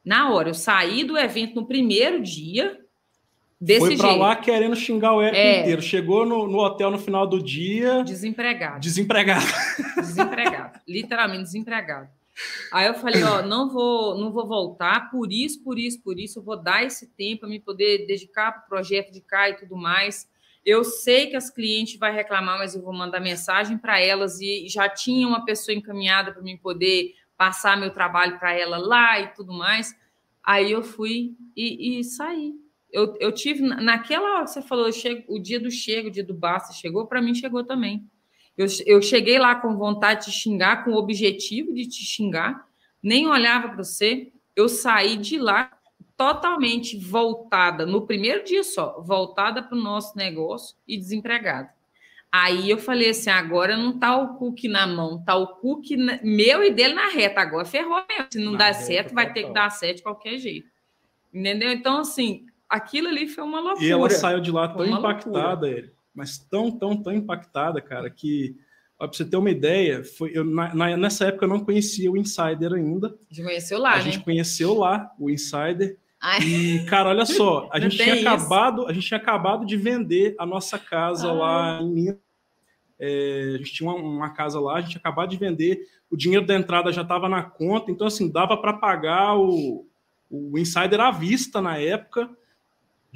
Na 0.03 0.31
hora, 0.31 0.49
eu 0.49 0.53
saí 0.55 1.03
do 1.03 1.15
evento 1.15 1.53
no 1.53 1.67
primeiro 1.67 2.23
dia, 2.23 2.79
desse 3.61 3.85
Foi 3.85 3.97
para 3.97 4.15
lá 4.15 4.35
querendo 4.35 4.75
xingar 4.75 5.13
o 5.13 5.21
Eric 5.21 5.37
é. 5.37 5.61
inteiro. 5.61 5.81
Chegou 5.83 6.25
no, 6.25 6.47
no, 6.47 6.57
hotel 6.57 6.89
no 6.89 6.97
final 6.97 7.27
do 7.27 7.43
dia... 7.43 8.03
Desempregado. 8.03 8.79
Desempregado. 8.79 9.45
Desempregado. 9.97 10.79
Literalmente 10.87 11.43
desempregado. 11.43 12.09
Aí 12.71 12.87
eu 12.87 12.95
falei, 12.95 13.23
ó, 13.23 13.43
não 13.43 13.69
vou, 13.69 14.17
não 14.17 14.31
vou 14.31 14.47
voltar, 14.47 15.11
por 15.11 15.31
isso, 15.31 15.63
por 15.63 15.77
isso, 15.77 16.01
por 16.01 16.19
isso, 16.19 16.39
eu 16.39 16.43
vou 16.43 16.55
dar 16.55 16.83
esse 16.83 17.07
tempo 17.07 17.41
para 17.41 17.49
me 17.49 17.59
poder 17.59 18.07
dedicar 18.07 18.51
para 18.51 18.63
o 18.65 18.69
projeto 18.69 19.11
de 19.11 19.21
cá 19.21 19.49
e 19.49 19.55
tudo 19.55 19.75
mais. 19.75 20.27
Eu 20.67 20.83
sei 20.83 21.27
que 21.27 21.37
as 21.37 21.49
clientes 21.49 21.97
vai 21.97 22.13
reclamar, 22.13 22.57
mas 22.57 22.75
eu 22.75 22.81
vou 22.81 22.91
mandar 22.91 23.21
mensagem 23.21 23.77
para 23.77 24.01
elas 24.01 24.41
e 24.41 24.67
já 24.67 24.89
tinha 24.89 25.25
uma 25.25 25.45
pessoa 25.45 25.73
encaminhada 25.73 26.33
para 26.33 26.41
mim 26.41 26.57
poder 26.57 27.15
passar 27.37 27.79
meu 27.79 27.89
trabalho 27.89 28.37
para 28.37 28.53
ela 28.53 28.77
lá 28.77 29.17
e 29.17 29.27
tudo 29.29 29.53
mais. 29.53 29.95
Aí 30.43 30.69
eu 30.69 30.83
fui 30.83 31.37
e, 31.55 31.99
e 31.99 32.03
saí. 32.03 32.53
Eu, 32.91 33.15
eu 33.17 33.31
tive, 33.31 33.61
naquela 33.61 34.35
hora 34.35 34.43
que 34.43 34.51
você 34.51 34.61
falou, 34.61 34.91
chego, 34.91 35.23
o 35.29 35.39
dia 35.39 35.57
do 35.57 35.71
chego, 35.71 36.09
o 36.09 36.11
dia 36.11 36.23
do 36.25 36.33
basta 36.33 36.73
chegou, 36.73 37.07
para 37.07 37.21
mim 37.21 37.33
chegou 37.33 37.63
também. 37.63 38.05
Eu, 38.57 38.67
eu 38.85 39.01
cheguei 39.01 39.39
lá 39.39 39.55
com 39.55 39.77
vontade 39.77 40.25
de 40.25 40.33
xingar, 40.33 40.83
com 40.83 40.91
o 40.91 40.97
objetivo 40.97 41.73
de 41.73 41.87
te 41.87 42.03
xingar, 42.03 42.67
nem 43.01 43.25
olhava 43.25 43.69
para 43.69 43.77
você. 43.77 44.33
Eu 44.53 44.67
saí 44.67 45.15
de 45.15 45.37
lá 45.37 45.76
totalmente 46.17 46.97
voltada, 46.97 47.85
no 47.85 48.05
primeiro 48.05 48.43
dia 48.43 48.63
só, 48.63 48.99
voltada 48.99 49.61
para 49.61 49.77
o 49.77 49.81
nosso 49.81 50.17
negócio 50.17 50.75
e 50.87 50.97
desempregada. 50.97 51.69
Aí 52.31 52.69
eu 52.69 52.77
falei 52.77 53.11
assim: 53.11 53.29
agora 53.29 53.77
não 53.77 53.97
tá 53.97 54.17
o 54.17 54.35
cookie 54.35 54.67
na 54.67 54.85
mão, 54.85 55.23
tá 55.23 55.35
o 55.35 55.47
cookie 55.47 55.95
meu 56.23 56.63
e 56.63 56.71
dele 56.71 56.93
na 56.93 57.07
reta. 57.07 57.39
Agora 57.39 57.63
ferrou 57.63 58.03
mesmo. 58.09 58.27
Se 58.31 58.39
não 58.39 58.51
na 58.53 58.57
dá 58.57 58.73
certo, 58.73 59.13
vai 59.13 59.31
ter 59.31 59.45
que 59.45 59.53
dar 59.53 59.69
certo 59.69 59.97
de 59.97 60.03
qualquer 60.03 60.37
jeito. 60.37 60.67
Entendeu? 61.33 61.71
Então, 61.71 61.99
assim, 61.99 62.45
aquilo 62.67 63.07
ali 63.07 63.27
foi 63.27 63.43
uma 63.43 63.59
loucura. 63.59 63.85
E 63.85 63.91
ela 63.91 64.09
saiu 64.09 64.41
de 64.41 64.51
lá 64.51 64.67
tão 64.67 64.85
impactada, 64.85 65.69
ele, 65.69 65.91
mas 66.13 66.37
tão, 66.37 66.71
tão, 66.71 67.01
tão 67.01 67.13
impactada, 67.13 67.79
cara, 67.79 68.09
que 68.09 68.57
para 68.97 69.07
você 69.07 69.23
ter 69.23 69.37
uma 69.37 69.51
ideia, 69.51 70.03
foi, 70.03 70.31
eu, 70.33 70.43
na, 70.43 70.97
nessa 70.97 71.25
época 71.25 71.45
eu 71.45 71.49
não 71.49 71.63
conhecia 71.63 72.11
o 72.11 72.17
Insider 72.17 72.73
ainda. 72.73 73.15
A 73.29 73.33
gente 73.33 73.45
conheceu 73.45 73.79
lá, 73.79 73.93
A 73.93 73.97
né? 73.97 74.01
gente 74.01 74.19
conheceu 74.21 74.73
lá 74.73 75.13
o 75.19 75.29
Insider. 75.29 75.97
Ai. 76.21 76.39
E, 76.41 76.85
cara, 76.85 77.09
olha 77.09 77.25
só, 77.25 77.69
a 77.71 77.79
gente, 77.79 77.97
tinha 77.97 78.19
acabado, 78.19 78.87
a 78.87 78.93
gente 78.93 79.07
tinha 79.07 79.19
acabado 79.19 79.65
de 79.65 79.77
vender 79.77 80.35
a 80.39 80.45
nossa 80.45 80.79
casa 80.79 81.31
lá 81.31 81.79
em 81.81 81.89
Minas. 81.91 82.17
É, 82.99 83.51
a 83.53 83.57
gente 83.57 83.73
tinha 83.73 83.89
uma, 83.89 84.01
uma, 84.01 84.29
casa 84.31 84.59
lá, 84.59 84.77
a 84.77 84.81
gente 84.81 84.91
tinha 84.91 84.99
acabado 84.99 85.29
de 85.29 85.37
vender, 85.37 85.79
o 86.09 86.17
dinheiro 86.17 86.45
da 86.45 86.55
entrada 86.55 86.91
já 86.91 87.03
estava 87.03 87.29
na 87.29 87.43
conta, 87.43 87.91
então 87.91 88.07
assim, 88.07 88.27
dava 88.27 88.57
para 88.57 88.73
pagar 88.73 89.37
o, 89.37 89.85
o 90.31 90.57
insider 90.57 90.99
à 90.99 91.11
vista 91.11 91.61
na 91.61 91.77
época 91.77 92.27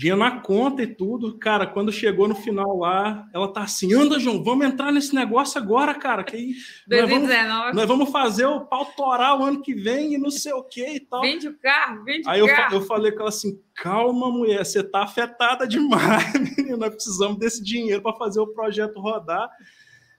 dinheiro 0.02 0.20
na 0.20 0.42
conta 0.42 0.82
e 0.82 0.88
tudo. 0.88 1.38
Cara, 1.38 1.68
quando 1.68 1.92
chegou 1.92 2.28
no 2.28 2.34
final 2.34 2.78
lá, 2.78 3.28
ela 3.32 3.48
tá 3.54 3.62
assim: 3.62 3.94
anda, 3.94 4.20
João, 4.20 4.44
vamos 4.44 4.66
entrar 4.66 4.92
nesse 4.92 5.14
negócio 5.14 5.62
agora, 5.62 5.94
cara. 5.94 6.24
Que 6.24 6.36
aí 6.36 6.56
2019. 6.88 7.38
Nós 7.38 7.48
vamos, 7.48 7.76
nós 7.76 7.88
vamos 7.88 8.10
fazer 8.10 8.46
o 8.48 8.62
pau 8.62 8.86
torar 8.98 9.40
o 9.40 9.44
ano 9.44 9.62
que 9.62 9.76
vem 9.76 10.16
e 10.16 10.18
não 10.18 10.32
sei 10.32 10.54
o 10.54 10.64
que 10.64 10.96
e 10.96 11.00
tal. 11.00 11.22
Vende 11.22 11.48
o 11.48 11.58
carro, 11.60 12.04
vende 12.04 12.28
aí 12.28 12.42
o 12.42 12.48
carro. 12.48 12.74
Aí 12.74 12.80
eu, 12.80 12.82
falei 12.82 13.12
com 13.12 13.20
ela 13.20 13.30
assim: 13.30 13.62
calma, 13.76 14.32
mulher, 14.32 14.66
você 14.66 14.84
tá 14.84 15.04
afetada 15.04 15.68
demais, 15.70 16.34
menina. 16.34 16.78
Nós 16.78 16.96
precisamos 16.96 17.38
desse 17.38 17.64
dinheiro 17.64 18.02
para 18.02 18.18
fazer 18.18 18.40
o 18.40 18.48
projeto 18.48 19.00
rodar. 19.00 19.50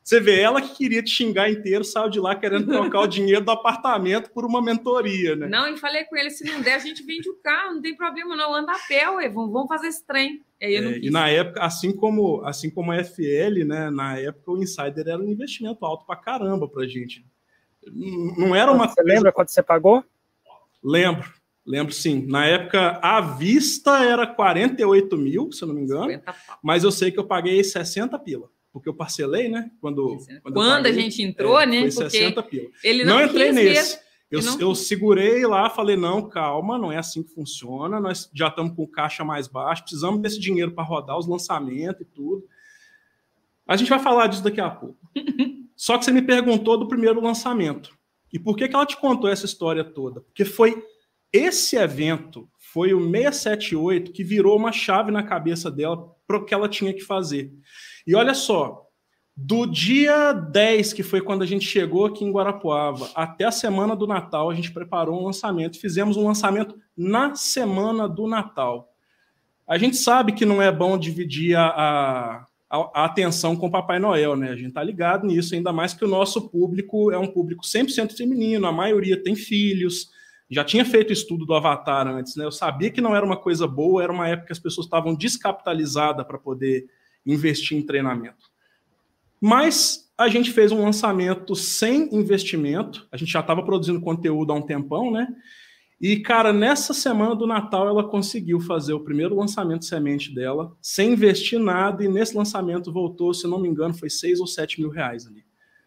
Você 0.02 0.18
vê, 0.18 0.40
ela 0.40 0.60
que 0.60 0.74
queria 0.74 1.02
te 1.02 1.10
xingar 1.10 1.48
inteiro, 1.48 1.84
saiu 1.84 2.10
de 2.10 2.18
lá 2.18 2.34
querendo 2.34 2.66
trocar 2.66 3.00
o 3.00 3.06
dinheiro 3.06 3.44
do 3.44 3.52
apartamento 3.52 4.30
por 4.30 4.44
uma 4.44 4.60
mentoria, 4.60 5.36
né? 5.36 5.46
Não, 5.46 5.72
e 5.72 5.78
falei 5.78 6.04
com 6.04 6.16
ele, 6.16 6.30
se 6.30 6.44
não 6.44 6.60
der, 6.60 6.74
a 6.74 6.78
gente 6.80 7.04
vende 7.04 7.30
o 7.30 7.36
carro, 7.36 7.74
não 7.74 7.80
tem 7.80 7.96
problema 7.96 8.34
não, 8.34 8.52
anda 8.52 8.72
a 8.72 8.78
pé, 8.88 9.08
ué, 9.10 9.28
vamos 9.28 9.68
fazer 9.68 9.86
esse 9.86 10.04
trem. 10.04 10.42
É, 10.58 10.98
e 10.98 11.10
na 11.10 11.28
época, 11.28 11.62
assim 11.62 11.94
como, 11.94 12.42
assim 12.44 12.68
como 12.68 12.90
a 12.90 13.04
FL, 13.04 13.64
né, 13.64 13.90
na 13.90 14.18
época 14.18 14.50
o 14.50 14.58
Insider 14.60 15.06
era 15.06 15.18
um 15.18 15.28
investimento 15.28 15.84
alto 15.84 16.04
pra 16.04 16.16
caramba 16.16 16.68
pra 16.68 16.86
gente. 16.86 17.24
Não 18.36 18.54
era 18.54 18.72
uma 18.72 18.88
Você 18.88 18.96
coisa... 18.96 19.14
lembra 19.14 19.32
quanto 19.32 19.50
você 19.50 19.62
pagou? 19.62 20.04
Lembro, 20.82 21.32
lembro 21.64 21.92
sim. 21.92 22.26
Na 22.26 22.44
época, 22.44 22.98
a 23.02 23.20
vista 23.20 24.04
era 24.04 24.26
48 24.26 25.16
mil, 25.16 25.52
se 25.52 25.62
eu 25.62 25.68
não 25.68 25.74
me 25.76 25.82
engano, 25.82 26.20
mas 26.60 26.82
eu 26.82 26.90
sei 26.90 27.12
que 27.12 27.18
eu 27.18 27.24
paguei 27.24 27.62
60 27.62 28.18
pila 28.18 28.48
porque 28.72 28.88
eu 28.88 28.94
parcelei, 28.94 29.48
né? 29.48 29.70
Quando, 29.80 30.16
quando, 30.42 30.54
quando 30.54 30.82
paguei, 30.82 30.90
a 30.90 30.94
gente 30.94 31.22
entrou, 31.22 31.60
é, 31.60 31.66
né? 31.66 31.90
Foi 31.90 32.08
60 32.08 32.42
pila. 32.44 32.70
Ele 32.82 33.04
não, 33.04 33.16
não 33.16 33.26
entrei 33.26 33.52
nesse. 33.52 34.00
Eu, 34.30 34.42
não... 34.42 34.60
eu 34.60 34.74
segurei 34.74 35.44
lá, 35.46 35.68
falei: 35.68 35.94
não, 35.94 36.26
calma, 36.26 36.78
não 36.78 36.90
é 36.90 36.96
assim 36.96 37.22
que 37.22 37.34
funciona. 37.34 38.00
Nós 38.00 38.30
já 38.32 38.48
estamos 38.48 38.74
com 38.74 38.86
caixa 38.86 39.22
mais 39.22 39.46
baixo, 39.46 39.82
precisamos 39.82 40.22
desse 40.22 40.40
dinheiro 40.40 40.72
para 40.72 40.82
rodar 40.84 41.18
os 41.18 41.28
lançamentos 41.28 42.00
e 42.00 42.04
tudo. 42.06 42.42
A 43.66 43.76
gente 43.76 43.90
vai 43.90 43.98
falar 43.98 44.26
disso 44.26 44.42
daqui 44.42 44.60
a 44.60 44.70
pouco. 44.70 44.98
Só 45.76 45.98
que 45.98 46.04
você 46.04 46.12
me 46.12 46.22
perguntou 46.22 46.78
do 46.78 46.88
primeiro 46.88 47.20
lançamento. 47.20 47.96
E 48.32 48.38
por 48.38 48.56
que, 48.56 48.66
que 48.66 48.74
ela 48.74 48.86
te 48.86 48.96
contou 48.96 49.28
essa 49.28 49.44
história 49.44 49.84
toda? 49.84 50.22
Porque 50.22 50.44
foi 50.44 50.82
esse 51.30 51.76
evento, 51.76 52.48
foi 52.72 52.94
o 52.94 53.00
678, 53.00 54.12
que 54.12 54.24
virou 54.24 54.56
uma 54.56 54.72
chave 54.72 55.10
na 55.10 55.22
cabeça 55.22 55.70
dela 55.70 56.10
para 56.26 56.38
o 56.38 56.44
que 56.44 56.54
ela 56.54 56.68
tinha 56.68 56.94
que 56.94 57.02
fazer. 57.02 57.52
E 58.06 58.14
olha 58.14 58.32
só, 58.32 58.86
do 59.36 59.66
dia 59.66 60.32
10, 60.32 60.94
que 60.94 61.02
foi 61.02 61.20
quando 61.20 61.42
a 61.42 61.46
gente 61.46 61.66
chegou 61.66 62.06
aqui 62.06 62.24
em 62.24 62.32
Guarapuava, 62.32 63.10
até 63.14 63.44
a 63.44 63.50
semana 63.50 63.94
do 63.94 64.06
Natal, 64.06 64.48
a 64.48 64.54
gente 64.54 64.72
preparou 64.72 65.20
um 65.20 65.24
lançamento. 65.26 65.78
Fizemos 65.78 66.16
um 66.16 66.26
lançamento 66.26 66.74
na 66.96 67.34
semana 67.34 68.08
do 68.08 68.26
Natal. 68.26 68.88
A 69.68 69.76
gente 69.76 69.96
sabe 69.96 70.32
que 70.32 70.46
não 70.46 70.62
é 70.62 70.72
bom 70.72 70.96
dividir 70.96 71.56
a, 71.56 71.66
a, 71.66 72.46
a 72.70 73.04
atenção 73.04 73.54
com 73.54 73.66
o 73.66 73.70
Papai 73.70 73.98
Noel, 73.98 74.34
né? 74.34 74.50
A 74.50 74.56
gente 74.56 74.72
tá 74.72 74.82
ligado 74.82 75.26
nisso, 75.26 75.54
ainda 75.54 75.72
mais 75.72 75.92
que 75.92 76.04
o 76.04 76.08
nosso 76.08 76.48
público 76.48 77.10
é 77.10 77.18
um 77.18 77.26
público 77.26 77.64
100% 77.64 78.16
feminino, 78.16 78.66
a 78.66 78.72
maioria 78.72 79.22
tem 79.22 79.36
filhos. 79.36 80.10
Já 80.52 80.62
tinha 80.62 80.84
feito 80.84 81.14
estudo 81.14 81.46
do 81.46 81.54
Avatar 81.54 82.06
antes, 82.06 82.36
né? 82.36 82.44
Eu 82.44 82.52
sabia 82.52 82.90
que 82.90 83.00
não 83.00 83.16
era 83.16 83.24
uma 83.24 83.38
coisa 83.38 83.66
boa, 83.66 84.02
era 84.02 84.12
uma 84.12 84.28
época 84.28 84.48
que 84.48 84.52
as 84.52 84.58
pessoas 84.58 84.86
estavam 84.86 85.14
descapitalizadas 85.14 86.26
para 86.26 86.36
poder 86.36 86.86
investir 87.24 87.78
em 87.78 87.82
treinamento. 87.82 88.52
Mas 89.40 90.12
a 90.16 90.28
gente 90.28 90.52
fez 90.52 90.70
um 90.70 90.82
lançamento 90.82 91.56
sem 91.56 92.14
investimento, 92.14 93.08
a 93.10 93.16
gente 93.16 93.32
já 93.32 93.40
estava 93.40 93.62
produzindo 93.62 93.98
conteúdo 94.00 94.52
há 94.52 94.54
um 94.54 94.60
tempão, 94.62 95.10
né? 95.10 95.26
E, 95.98 96.18
cara, 96.18 96.52
nessa 96.52 96.92
semana 96.92 97.34
do 97.34 97.46
Natal 97.46 97.88
ela 97.88 98.06
conseguiu 98.06 98.60
fazer 98.60 98.92
o 98.92 99.00
primeiro 99.00 99.34
lançamento 99.34 99.86
semente 99.86 100.34
dela, 100.34 100.76
sem 100.82 101.14
investir 101.14 101.58
nada, 101.58 102.04
e 102.04 102.08
nesse 102.08 102.36
lançamento 102.36 102.92
voltou, 102.92 103.32
se 103.32 103.46
não 103.46 103.58
me 103.58 103.68
engano, 103.68 103.94
foi 103.94 104.10
6 104.10 104.38
ou 104.40 104.46
7 104.46 104.80
mil 104.80 104.90
reais 104.90 105.26
ali. 105.26 105.44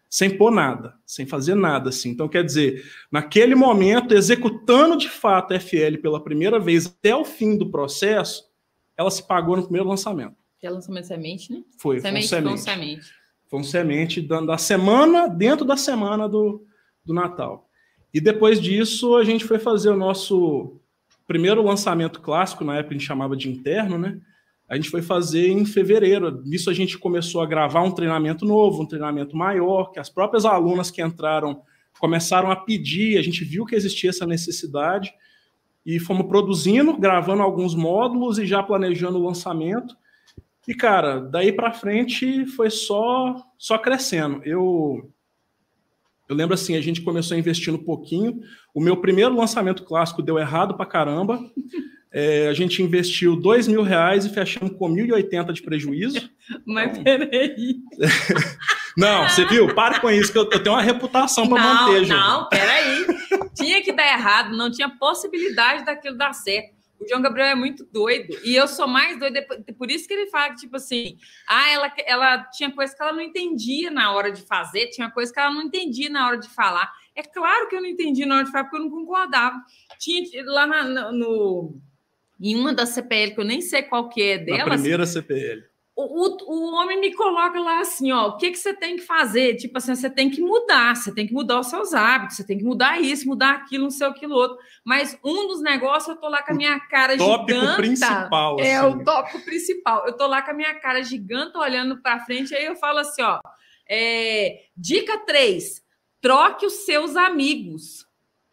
Sem 0.08 0.36
pôr 0.36 0.50
nada, 0.50 0.94
sem 1.04 1.26
fazer 1.26 1.54
nada, 1.54 1.90
assim. 1.90 2.10
Então, 2.10 2.28
quer 2.28 2.44
dizer, 2.44 2.84
naquele 3.10 3.54
momento, 3.54 4.14
executando 4.14 4.96
de 4.96 5.08
fato 5.08 5.52
a 5.52 5.60
FL 5.60 5.98
pela 6.00 6.22
primeira 6.22 6.58
vez 6.58 6.86
até 6.86 7.14
o 7.14 7.24
fim 7.24 7.56
do 7.56 7.70
processo, 7.70 8.44
ela 8.96 9.10
se 9.10 9.26
pagou 9.26 9.56
no 9.56 9.62
primeiro 9.62 9.88
lançamento. 9.88 10.36
Que 10.58 10.66
é 10.66 10.70
lançamento 10.70 11.06
semente, 11.06 11.52
né? 11.52 11.62
Foi, 11.76 12.00
semente, 12.00 12.28
foi 12.28 12.38
um 12.38 12.56
semente. 12.56 12.62
semente. 12.62 13.06
Foi 13.48 13.60
um 13.60 13.64
semente 13.64 14.20
da 14.22 14.58
semana, 14.58 15.28
dentro 15.28 15.64
da 15.64 15.76
semana 15.76 16.28
do, 16.28 16.64
do 17.04 17.12
Natal. 17.12 17.68
E 18.12 18.20
depois 18.20 18.60
disso, 18.60 19.16
a 19.16 19.24
gente 19.24 19.44
foi 19.44 19.58
fazer 19.58 19.90
o 19.90 19.96
nosso 19.96 20.80
primeiro 21.26 21.62
lançamento 21.62 22.20
clássico, 22.20 22.64
na 22.64 22.76
época 22.76 22.94
a 22.94 22.98
gente 22.98 23.06
chamava 23.06 23.36
de 23.36 23.48
interno, 23.48 23.98
né? 23.98 24.20
A 24.68 24.74
gente 24.74 24.90
foi 24.90 25.00
fazer 25.00 25.48
em 25.48 25.64
fevereiro. 25.64 26.42
Nisso 26.44 26.68
a 26.68 26.74
gente 26.74 26.98
começou 26.98 27.40
a 27.40 27.46
gravar 27.46 27.82
um 27.82 27.92
treinamento 27.92 28.44
novo, 28.44 28.82
um 28.82 28.86
treinamento 28.86 29.36
maior, 29.36 29.92
que 29.92 30.00
as 30.00 30.10
próprias 30.10 30.44
alunas 30.44 30.90
que 30.90 31.02
entraram 31.02 31.62
começaram 32.00 32.50
a 32.50 32.56
pedir, 32.56 33.16
a 33.16 33.22
gente 33.22 33.44
viu 33.44 33.64
que 33.64 33.74
existia 33.74 34.10
essa 34.10 34.26
necessidade 34.26 35.12
e 35.84 35.98
fomos 36.00 36.26
produzindo, 36.26 36.96
gravando 36.98 37.42
alguns 37.42 37.74
módulos 37.74 38.38
e 38.38 38.46
já 38.46 38.62
planejando 38.62 39.18
o 39.18 39.24
lançamento. 39.24 39.96
E, 40.66 40.74
cara, 40.74 41.20
daí 41.20 41.52
para 41.52 41.72
frente 41.72 42.44
foi 42.46 42.70
só 42.70 43.36
só 43.56 43.78
crescendo. 43.78 44.42
Eu 44.44 45.10
eu 46.28 46.34
lembro 46.34 46.54
assim, 46.54 46.76
a 46.76 46.80
gente 46.80 47.02
começou 47.02 47.36
investindo 47.36 47.76
um 47.76 47.84
pouquinho. 47.84 48.40
O 48.74 48.80
meu 48.80 48.96
primeiro 48.96 49.36
lançamento 49.36 49.84
clássico 49.84 50.22
deu 50.22 50.38
errado 50.38 50.76
para 50.76 50.84
caramba. 50.84 51.38
É, 52.12 52.48
a 52.48 52.54
gente 52.54 52.82
investiu 52.82 53.36
dois 53.36 53.68
mil 53.68 53.82
reais 53.82 54.24
e 54.24 54.30
fechamos 54.30 54.76
com 54.76 54.88
1.080 54.88 55.52
de 55.52 55.62
prejuízo. 55.62 56.30
Mas 56.64 56.98
peraí. 56.98 57.76
não, 58.96 59.28
você 59.28 59.44
viu? 59.44 59.74
Para 59.74 60.00
com 60.00 60.10
isso, 60.10 60.32
que 60.32 60.38
eu, 60.38 60.48
eu 60.50 60.62
tenho 60.62 60.74
uma 60.74 60.82
reputação 60.82 61.48
para 61.48 61.62
manter, 61.62 62.06
Não, 62.06 62.40
não, 62.40 62.48
peraí. 62.48 63.06
Tinha 63.54 63.82
que 63.82 63.92
dar 63.92 64.06
errado, 64.06 64.56
não 64.56 64.70
tinha 64.70 64.88
possibilidade 64.88 65.84
daquilo 65.84 66.16
dar 66.16 66.32
certo. 66.32 66.76
O 66.98 67.06
João 67.06 67.20
Gabriel 67.20 67.48
é 67.48 67.54
muito 67.54 67.84
doido. 67.84 68.38
E 68.42 68.54
eu 68.56 68.66
sou 68.66 68.86
mais 68.86 69.18
doida. 69.18 69.44
Por 69.76 69.90
isso 69.90 70.08
que 70.08 70.14
ele 70.14 70.30
fala 70.30 70.50
que, 70.50 70.60
tipo 70.60 70.76
assim, 70.76 71.18
ah, 71.46 71.70
ela, 71.70 71.92
ela 72.06 72.44
tinha 72.44 72.70
coisa 72.70 72.94
que 72.94 73.02
ela 73.02 73.12
não 73.12 73.20
entendia 73.20 73.90
na 73.90 74.12
hora 74.12 74.32
de 74.32 74.42
fazer, 74.42 74.88
tinha 74.88 75.10
coisa 75.10 75.32
que 75.32 75.38
ela 75.38 75.52
não 75.52 75.62
entendia 75.62 76.08
na 76.08 76.26
hora 76.26 76.38
de 76.38 76.48
falar. 76.48 76.90
É 77.14 77.22
claro 77.22 77.68
que 77.68 77.76
eu 77.76 77.82
não 77.82 77.88
entendi 77.88 78.24
na 78.24 78.36
hora 78.36 78.44
de 78.44 78.50
falar, 78.50 78.64
porque 78.64 78.76
eu 78.76 78.80
não 78.80 78.90
concordava. 78.90 79.56
Tinha 79.98 80.24
lá 80.46 80.66
na, 80.66 81.12
no, 81.12 81.78
em 82.40 82.54
uma 82.54 82.72
da 82.72 82.86
CPL, 82.86 83.34
que 83.34 83.40
eu 83.40 83.44
nem 83.44 83.60
sei 83.60 83.82
qual 83.82 84.08
que 84.08 84.22
é 84.22 84.38
dela. 84.38 84.66
Na 84.66 84.74
primeira 84.74 85.06
CPL 85.06 85.62
o, 85.98 86.36
o, 86.52 86.74
homem 86.74 87.00
me 87.00 87.14
coloca 87.14 87.58
lá 87.58 87.80
assim, 87.80 88.12
ó, 88.12 88.28
o 88.28 88.36
que, 88.36 88.50
que 88.50 88.58
você 88.58 88.74
tem 88.74 88.96
que 88.96 89.02
fazer? 89.02 89.56
Tipo 89.56 89.78
assim, 89.78 89.94
você 89.94 90.10
tem 90.10 90.28
que 90.28 90.42
mudar, 90.42 90.94
você 90.94 91.10
tem 91.10 91.26
que 91.26 91.32
mudar 91.32 91.58
os 91.58 91.68
seus 91.68 91.94
hábitos, 91.94 92.36
você 92.36 92.46
tem 92.46 92.58
que 92.58 92.64
mudar 92.64 93.00
isso, 93.00 93.26
mudar 93.26 93.52
aquilo, 93.52 93.84
não 93.84 93.90
sei 93.90 94.06
aquilo 94.06 94.34
outro. 94.34 94.58
Mas 94.84 95.18
um 95.24 95.48
dos 95.48 95.62
negócios, 95.62 96.14
eu 96.14 96.20
tô 96.20 96.28
lá 96.28 96.42
com 96.42 96.52
a 96.52 96.54
minha 96.54 96.78
cara 96.78 97.16
tópico 97.16 97.48
giganta. 97.48 97.66
Tópico 97.66 97.82
principal. 97.82 98.60
É 98.60 98.76
assim. 98.76 98.88
o 98.88 99.04
tópico 99.04 99.40
principal. 99.46 100.06
Eu 100.06 100.12
tô 100.12 100.26
lá 100.26 100.42
com 100.42 100.50
a 100.50 100.54
minha 100.54 100.74
cara 100.74 101.02
gigante 101.02 101.56
olhando 101.56 102.02
para 102.02 102.20
frente, 102.26 102.54
aí 102.54 102.66
eu 102.66 102.76
falo 102.76 102.98
assim, 102.98 103.22
ó, 103.22 103.40
é, 103.88 104.64
dica 104.76 105.16
3, 105.24 105.82
troque 106.20 106.66
os 106.66 106.84
seus 106.84 107.16
amigos 107.16 108.05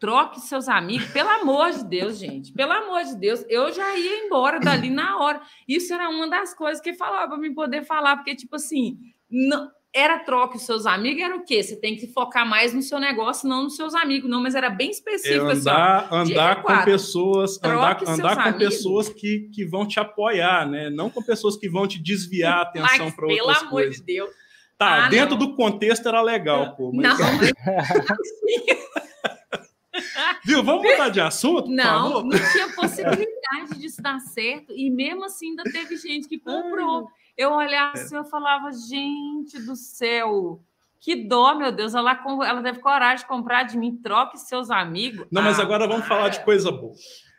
troque 0.04 0.38
seus 0.38 0.68
amigos, 0.68 1.06
pelo 1.12 1.30
amor 1.30 1.70
de 1.70 1.82
Deus, 1.82 2.18
gente, 2.18 2.52
pelo 2.52 2.72
amor 2.72 3.04
de 3.04 3.16
Deus, 3.16 3.42
eu 3.48 3.72
já 3.72 3.96
ia 3.96 4.26
embora 4.26 4.60
dali 4.60 4.90
na 4.90 5.18
hora. 5.18 5.40
Isso 5.66 5.94
era 5.94 6.10
uma 6.10 6.28
das 6.28 6.52
coisas 6.52 6.78
que 6.78 6.92
falava 6.92 7.28
para 7.28 7.38
mim 7.38 7.54
poder 7.54 7.86
falar, 7.86 8.16
porque, 8.16 8.36
tipo 8.36 8.54
assim, 8.56 8.98
não, 9.30 9.70
era 9.94 10.18
troque 10.18 10.58
os 10.58 10.66
seus 10.66 10.84
amigos, 10.84 11.22
era 11.22 11.34
o 11.34 11.42
quê? 11.42 11.62
Você 11.62 11.80
tem 11.80 11.96
que 11.96 12.06
focar 12.08 12.46
mais 12.46 12.74
no 12.74 12.82
seu 12.82 13.00
negócio, 13.00 13.48
não 13.48 13.62
nos 13.62 13.76
seus 13.76 13.94
amigos, 13.94 14.28
não, 14.28 14.42
mas 14.42 14.54
era 14.54 14.68
bem 14.68 14.90
específico. 14.90 15.46
É 15.46 15.52
andar 15.52 16.08
assim, 16.12 16.32
andar 16.32 16.62
com 16.62 16.84
pessoas, 16.84 17.58
andar, 17.64 18.02
andar 18.06 18.34
com 18.34 18.42
amigos. 18.42 18.58
pessoas 18.58 19.08
que, 19.08 19.48
que 19.54 19.64
vão 19.64 19.88
te 19.88 19.98
apoiar, 19.98 20.68
né? 20.68 20.90
Não 20.90 21.08
com 21.08 21.22
pessoas 21.22 21.56
que 21.56 21.66
vão 21.66 21.88
te 21.88 21.98
desviar 22.02 22.58
a 22.58 22.62
atenção 22.62 23.10
para 23.10 23.24
outras 23.24 23.62
coisas. 23.62 23.62
Pelo 23.62 23.68
amor 23.68 23.88
de 23.88 24.02
Deus. 24.02 24.30
Tá, 24.76 25.06
ah, 25.06 25.08
dentro 25.08 25.38
não. 25.38 25.46
do 25.46 25.56
contexto 25.56 26.06
era 26.06 26.20
legal, 26.20 26.76
pô. 26.76 26.92
Mas... 26.92 27.18
Não, 27.18 27.26
mas... 27.38 29.03
Viu? 30.44 30.62
Vamos 30.62 30.82
mudar 30.82 31.08
de 31.08 31.20
assunto? 31.20 31.68
Não, 31.70 32.22
não 32.22 32.38
tinha 32.52 32.68
possibilidade 32.74 33.78
disso 33.78 34.02
dar 34.02 34.20
certo. 34.20 34.72
E 34.72 34.90
mesmo 34.90 35.24
assim, 35.24 35.50
ainda 35.50 35.64
teve 35.64 35.96
gente 35.96 36.28
que 36.28 36.38
comprou. 36.38 37.08
Eu 37.36 37.52
olhava 37.52 37.92
assim, 37.94 38.14
eu 38.14 38.24
falava, 38.24 38.70
gente 38.72 39.60
do 39.60 39.74
céu, 39.74 40.60
que 41.00 41.16
dó, 41.16 41.54
meu 41.54 41.72
Deus. 41.72 41.94
Ela, 41.94 42.22
ela 42.46 42.62
teve 42.62 42.78
coragem 42.80 43.18
de 43.18 43.26
comprar 43.26 43.64
de 43.64 43.76
mim, 43.76 43.96
troque 43.96 44.38
seus 44.38 44.70
amigos. 44.70 45.26
Não, 45.30 45.42
mas 45.42 45.58
ah, 45.58 45.62
agora 45.62 45.86
vamos 45.86 46.06
falar 46.06 46.28
de 46.28 46.44
coisa 46.44 46.70
boa. 46.70 46.94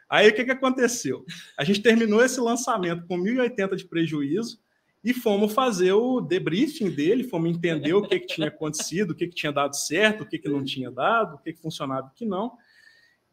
Aí 0.09 0.29
o 0.29 0.35
que, 0.35 0.45
que 0.45 0.51
aconteceu? 0.51 1.25
A 1.57 1.63
gente 1.63 1.81
terminou 1.81 2.23
esse 2.23 2.39
lançamento 2.39 3.05
com 3.07 3.17
1.080 3.17 3.75
de 3.75 3.85
prejuízo 3.85 4.59
e 5.03 5.13
fomos 5.13 5.53
fazer 5.53 5.93
o 5.93 6.19
debriefing 6.19 6.89
dele, 6.89 7.23
fomos 7.23 7.49
entender 7.49 7.93
o 7.93 8.01
que, 8.01 8.19
que 8.19 8.27
tinha 8.27 8.47
acontecido, 8.47 9.11
o 9.11 9.15
que, 9.15 9.27
que 9.27 9.35
tinha 9.35 9.51
dado 9.51 9.75
certo, 9.75 10.21
o 10.21 10.25
que, 10.25 10.37
que 10.37 10.49
não 10.49 10.63
tinha 10.63 10.91
dado, 10.91 11.35
o 11.35 11.37
que, 11.37 11.53
que 11.53 11.61
funcionava 11.61 12.07
e 12.07 12.09
o 12.09 12.13
que 12.13 12.25
não. 12.25 12.53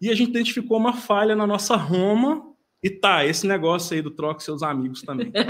E 0.02 0.10
a 0.10 0.14
gente 0.16 0.30
identificou 0.30 0.76
uma 0.76 0.94
falha 0.94 1.36
na 1.36 1.46
nossa 1.46 1.76
Roma, 1.76 2.52
e 2.82 2.90
tá, 2.90 3.24
esse 3.24 3.46
negócio 3.46 3.94
aí 3.94 4.02
do 4.02 4.10
troque 4.10 4.42
seus 4.42 4.60
amigos 4.62 5.02
também. 5.02 5.32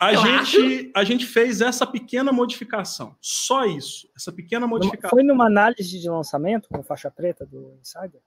A, 0.00 0.12
claro. 0.12 0.44
gente, 0.44 0.90
a 0.92 1.04
gente 1.04 1.24
fez 1.24 1.60
essa 1.60 1.86
pequena 1.86 2.32
modificação, 2.32 3.16
só 3.20 3.64
isso, 3.64 4.10
essa 4.16 4.32
pequena 4.32 4.66
modificação. 4.66 5.08
Foi 5.08 5.22
numa 5.22 5.46
análise 5.46 5.98
de 6.00 6.10
lançamento 6.10 6.68
com 6.68 6.82
faixa 6.82 7.10
preta 7.12 7.46
do 7.46 7.78
Insider? 7.80 8.20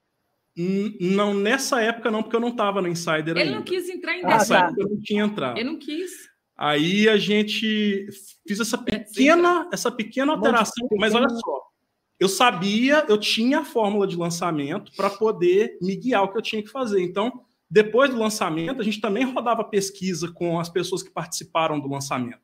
Não, 1.00 1.34
nessa 1.34 1.82
época 1.82 2.10
não, 2.10 2.24
porque 2.24 2.36
eu 2.36 2.40
não 2.40 2.48
estava 2.48 2.82
no 2.82 2.88
Insider 2.88 3.32
Ele 3.32 3.42
ainda. 3.42 3.56
não 3.56 3.62
quis 3.64 3.90
entrar 3.90 4.16
em 4.16 4.24
Nessa 4.24 4.58
ah, 4.58 4.62
tá. 4.62 4.68
época 4.68 4.82
eu 4.82 4.90
não 4.90 5.00
tinha 5.02 5.24
entrado. 5.24 5.58
Ele 5.58 5.70
não 5.70 5.78
quis. 5.78 6.12
Aí 6.58 7.08
a 7.08 7.18
gente 7.18 8.08
fez 8.48 8.60
essa 8.60 8.78
pequena, 8.78 9.70
essa 9.72 9.92
pequena 9.92 10.32
alteração, 10.32 10.88
mas 10.98 11.14
olha 11.14 11.30
só, 11.30 11.62
eu 12.20 12.28
sabia, 12.28 13.06
eu 13.08 13.18
tinha 13.18 13.60
a 13.60 13.66
fórmula 13.66 14.08
de 14.08 14.16
lançamento 14.16 14.92
para 14.96 15.10
poder 15.10 15.78
me 15.82 15.96
guiar 15.96 16.24
o 16.24 16.32
que 16.32 16.38
eu 16.38 16.42
tinha 16.42 16.64
que 16.64 16.70
fazer. 16.70 17.02
Então, 17.02 17.44
depois 17.70 18.10
do 18.10 18.18
lançamento, 18.18 18.82
a 18.82 18.84
gente 18.84 19.00
também 19.00 19.24
rodava 19.24 19.64
pesquisa 19.64 20.32
com 20.32 20.60
as 20.60 20.70
pessoas 20.70 21.04
que 21.04 21.12
participaram 21.12 21.80
do 21.80 21.88
lançamento, 21.88 22.40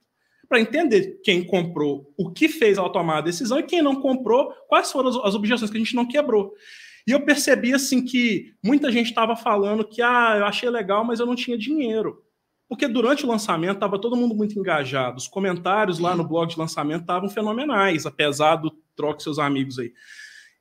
para 0.47 0.59
entender 0.59 1.19
quem 1.23 1.43
comprou, 1.43 2.13
o 2.17 2.29
que 2.29 2.47
fez 2.47 2.77
ao 2.77 2.91
tomar 2.91 3.19
a 3.19 3.21
decisão 3.21 3.57
e 3.59 3.63
quem 3.63 3.81
não 3.81 4.01
comprou, 4.01 4.53
quais 4.67 4.91
foram 4.91 5.09
as, 5.23 5.33
objeções 5.33 5.71
que 5.71 5.77
a 5.77 5.79
gente 5.79 5.95
não 5.95 6.07
quebrou. 6.07 6.53
E 7.07 7.11
eu 7.11 7.25
percebi 7.25 7.73
assim 7.73 8.03
que 8.03 8.53
muita 8.63 8.91
gente 8.91 9.07
estava 9.07 9.35
falando 9.35 9.83
que 9.87 10.01
ah, 10.01 10.35
eu 10.37 10.45
achei 10.45 10.69
legal, 10.69 11.03
mas 11.03 11.19
eu 11.19 11.25
não 11.25 11.35
tinha 11.35 11.57
dinheiro. 11.57 12.21
Porque 12.69 12.87
durante 12.87 13.25
o 13.25 13.27
lançamento 13.27 13.75
estava 13.75 13.99
todo 13.99 14.15
mundo 14.15 14.35
muito 14.35 14.57
engajado. 14.57 15.17
Os 15.17 15.27
comentários 15.27 15.99
lá 15.99 16.15
no 16.15 16.27
blog 16.27 16.49
de 16.49 16.57
lançamento 16.57 17.01
estavam 17.01 17.29
fenomenais, 17.29 18.05
apesar 18.05 18.55
do 18.55 18.71
troque 18.95 19.23
seus 19.23 19.39
amigos 19.39 19.79
aí. 19.79 19.93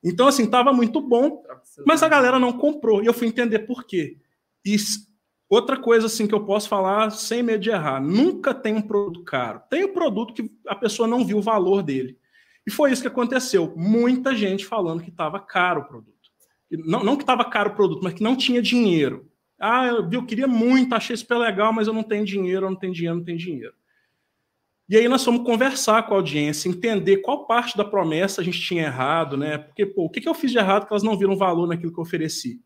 Então, 0.03 0.27
assim, 0.27 0.43
estava 0.43 0.73
muito 0.73 0.99
bom, 0.99 1.43
mas 1.85 2.03
a 2.03 2.09
galera 2.09 2.37
não 2.37 2.53
comprou. 2.53 3.01
E 3.01 3.05
eu 3.05 3.13
fui 3.13 3.27
entender 3.27 3.59
por 3.59 3.85
quê. 3.85 4.17
E 4.65 4.75
outra 5.49 5.77
coisa, 5.77 6.07
assim, 6.07 6.27
que 6.27 6.35
eu 6.35 6.45
posso 6.45 6.67
falar 6.67 7.09
sem 7.11 7.41
medo 7.41 7.61
de 7.61 7.69
errar: 7.69 8.01
nunca 8.01 8.53
tem 8.53 8.75
um 8.75 8.81
produto 8.81 9.23
caro. 9.23 9.61
Tem 9.69 9.85
um 9.85 9.93
produto 9.93 10.33
que 10.33 10.51
a 10.67 10.75
pessoa 10.75 11.07
não 11.07 11.25
viu 11.25 11.37
o 11.37 11.41
valor 11.41 11.81
dele. 11.81 12.17
E 12.65 12.71
foi 12.71 12.91
isso 12.91 13.01
que 13.01 13.07
aconteceu. 13.07 13.73
Muita 13.75 14.35
gente 14.35 14.65
falando 14.65 15.01
que 15.01 15.09
estava 15.09 15.39
caro 15.39 15.81
o 15.81 15.85
produto. 15.85 16.13
Não, 16.71 17.03
não 17.03 17.15
que 17.15 17.23
estava 17.23 17.45
caro 17.45 17.71
o 17.71 17.75
produto, 17.75 18.01
mas 18.03 18.13
que 18.13 18.23
não 18.23 18.35
tinha 18.35 18.61
dinheiro. 18.61 19.29
Ah, 19.59 19.85
eu, 19.85 20.09
eu 20.11 20.25
queria 20.25 20.47
muito, 20.47 20.95
achei 20.95 21.15
super 21.15 21.37
legal, 21.37 21.71
mas 21.71 21.87
eu 21.87 21.93
não 21.93 22.03
tenho 22.03 22.25
dinheiro, 22.25 22.65
eu 22.65 22.69
não 22.69 22.77
tenho 22.77 22.93
dinheiro, 22.93 23.17
não 23.17 23.23
tenho 23.23 23.37
dinheiro. 23.37 23.73
E 24.89 24.97
aí 24.97 25.07
nós 25.07 25.23
fomos 25.23 25.45
conversar 25.45 26.03
com 26.03 26.13
a 26.13 26.17
audiência, 26.17 26.67
entender 26.67 27.17
qual 27.17 27.47
parte 27.47 27.77
da 27.77 27.85
promessa 27.85 28.41
a 28.41 28.43
gente 28.43 28.59
tinha 28.59 28.83
errado, 28.83 29.37
né? 29.37 29.57
Porque, 29.57 29.85
pô, 29.85 30.05
o 30.05 30.09
que, 30.09 30.19
que 30.19 30.27
eu 30.27 30.33
fiz 30.33 30.51
de 30.51 30.57
errado 30.57 30.85
que 30.85 30.93
elas 30.93 31.03
não 31.03 31.17
viram 31.17 31.37
valor 31.37 31.67
naquilo 31.67 31.93
que 31.93 31.99
eu 31.99 32.03
ofereci? 32.03 32.61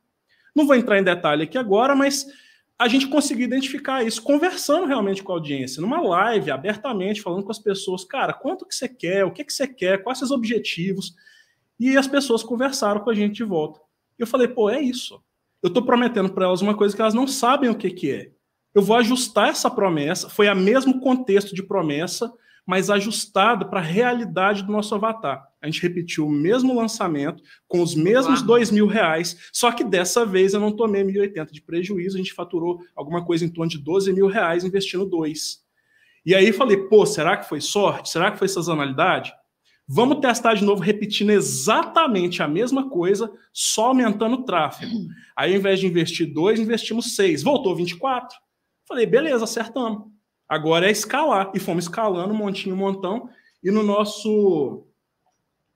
Não 0.55 0.65
vou 0.65 0.75
entrar 0.75 0.97
em 0.97 1.03
detalhe 1.03 1.43
aqui 1.43 1.57
agora, 1.57 1.95
mas 1.95 2.25
a 2.79 2.87
gente 2.87 3.07
conseguiu 3.07 3.45
identificar 3.45 4.03
isso 4.03 4.21
conversando 4.21 4.85
realmente 4.87 5.23
com 5.23 5.31
a 5.31 5.35
audiência, 5.35 5.81
numa 5.81 6.01
live, 6.01 6.51
abertamente, 6.51 7.21
falando 7.21 7.43
com 7.43 7.51
as 7.51 7.59
pessoas, 7.59 8.03
cara, 8.03 8.33
quanto 8.33 8.65
que 8.65 8.75
você 8.75 8.87
quer, 8.89 9.23
o 9.23 9.31
que, 9.31 9.43
que 9.43 9.53
você 9.53 9.67
quer, 9.67 10.03
quais 10.03 10.19
seus 10.19 10.31
objetivos. 10.31 11.15
E 11.79 11.97
as 11.97 12.07
pessoas 12.07 12.43
conversaram 12.43 13.01
com 13.01 13.09
a 13.09 13.13
gente 13.13 13.35
de 13.35 13.43
volta. 13.43 13.79
Eu 14.17 14.25
falei, 14.25 14.47
pô, 14.47 14.69
é 14.69 14.81
isso. 14.81 15.23
Eu 15.61 15.67
estou 15.69 15.83
prometendo 15.83 16.31
para 16.31 16.45
elas 16.45 16.61
uma 16.61 16.75
coisa 16.75 16.95
que 16.95 17.01
elas 17.01 17.13
não 17.13 17.27
sabem 17.27 17.69
o 17.69 17.75
que, 17.75 17.89
que 17.89 18.11
é. 18.11 18.31
Eu 18.77 18.83
vou 18.83 18.95
ajustar 18.97 19.49
essa 19.49 19.71
promessa, 19.71 20.29
foi 20.29 20.47
a 20.47 20.53
mesmo 20.53 20.99
contexto 20.99 21.55
de 21.55 21.63
promessa, 21.63 22.31
mas 22.63 22.91
ajustado 22.91 23.71
para 23.71 23.79
a 23.79 23.83
realidade 23.83 24.61
do 24.61 24.71
nosso 24.71 24.93
avatar. 24.93 25.47
A 25.59 25.65
gente 25.65 25.81
repetiu 25.81 26.27
o 26.27 26.31
mesmo 26.31 26.75
lançamento, 26.75 27.41
com 27.67 27.81
os 27.81 27.95
mesmos 27.95 28.43
dois 28.43 28.69
mil 28.69 28.85
reais, 28.85 29.49
só 29.51 29.71
que 29.71 29.83
dessa 29.83 30.23
vez 30.27 30.53
eu 30.53 30.59
não 30.59 30.71
tomei 30.71 31.03
1.080 31.03 31.49
de 31.51 31.59
prejuízo, 31.59 32.17
a 32.17 32.19
gente 32.19 32.35
faturou 32.35 32.79
alguma 32.95 33.25
coisa 33.25 33.43
em 33.43 33.49
torno 33.49 33.71
de 33.71 33.79
12 33.79 34.13
mil 34.13 34.27
reais 34.27 34.63
investindo 34.63 35.07
dois. 35.07 35.63
E 36.23 36.35
aí 36.35 36.53
falei, 36.53 36.77
pô, 36.77 37.03
será 37.03 37.35
que 37.35 37.49
foi 37.49 37.59
sorte? 37.59 38.11
Será 38.11 38.29
que 38.29 38.37
foi 38.37 38.47
sazonalidade? 38.47 39.33
Vamos 39.87 40.19
testar 40.19 40.53
de 40.53 40.63
novo, 40.63 40.83
repetindo 40.83 41.31
exatamente 41.31 42.43
a 42.43 42.47
mesma 42.47 42.91
coisa, 42.91 43.31
só 43.51 43.87
aumentando 43.87 44.35
o 44.35 44.45
tráfego. 44.45 44.93
Aí, 45.35 45.53
ao 45.53 45.57
invés 45.57 45.79
de 45.79 45.87
investir 45.87 46.31
dois, 46.31 46.59
investimos 46.59 47.15
seis. 47.15 47.41
Voltou 47.41 47.75
24. 47.75 48.37
Falei, 48.87 49.05
beleza, 49.05 49.43
acertamos. 49.43 50.07
Agora 50.47 50.87
é 50.87 50.91
escalar. 50.91 51.51
E 51.53 51.59
fomos 51.59 51.85
escalando, 51.85 52.33
montinho, 52.33 52.75
montão. 52.75 53.29
E 53.61 53.69
no 53.69 53.83
nosso 53.83 54.85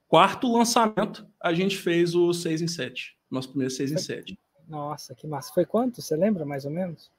quarto 0.08 0.52
lançamento, 0.52 1.28
a 1.42 1.54
gente 1.54 1.78
fez 1.78 2.16
o 2.16 2.34
6 2.34 2.62
em 2.62 2.68
7. 2.68 3.18
Nosso 3.30 3.50
primeiro 3.50 3.74
6 3.74 3.92
em 3.92 3.98
7. 3.98 4.40
Nossa, 4.68 5.14
que 5.14 5.28
massa. 5.28 5.54
Foi 5.54 5.66
quanto? 5.66 6.02
Você 6.02 6.16
lembra 6.16 6.46
mais 6.46 6.64
ou 6.64 6.72
menos? 6.72 7.12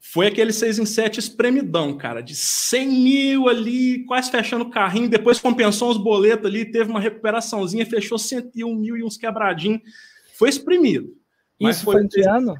Foi 0.00 0.26
aquele 0.26 0.52
6 0.52 0.78
em 0.78 0.86
7 0.86 1.18
espremidão, 1.18 1.96
cara, 1.96 2.20
de 2.20 2.34
100 2.34 2.88
mil 2.88 3.48
ali, 3.48 4.04
quase 4.04 4.30
fechando 4.30 4.64
o 4.64 4.70
carrinho, 4.70 5.08
depois 5.08 5.40
compensou 5.40 5.90
os 5.90 5.96
boletos 5.96 6.46
ali, 6.46 6.70
teve 6.70 6.88
uma 6.88 7.00
recuperaçãozinha, 7.00 7.84
fechou 7.84 8.16
101 8.16 8.74
mil 8.76 8.96
e 8.96 9.02
uns 9.02 9.16
quebradinhos. 9.16 9.82
Foi 10.34 10.48
exprimido. 10.48 11.16
Isso 11.58 11.84
foi, 11.84 12.04
em 12.04 12.08
que 12.08 12.20
ano? 12.20 12.54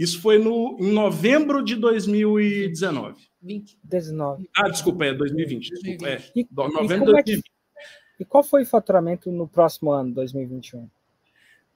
Isso 0.00 0.22
foi 0.22 0.38
no, 0.38 0.78
em 0.80 0.90
novembro 0.94 1.62
de 1.62 1.76
2019. 1.76 3.22
20. 3.42 3.78
19. 3.84 4.48
Ah, 4.56 4.70
desculpa, 4.70 5.04
é 5.04 5.12
2020. 5.12 5.68
Desculpa, 5.68 6.08
é, 6.08 6.22
e, 6.34 6.48
novembro 6.50 7.06
de 7.06 7.12
2020. 7.12 7.18
É 7.18 7.22
que, 7.22 7.42
e 8.20 8.24
qual 8.24 8.42
foi 8.42 8.62
o 8.62 8.66
faturamento 8.66 9.30
no 9.30 9.46
próximo 9.46 9.92
ano, 9.92 10.14
2021? 10.14 10.88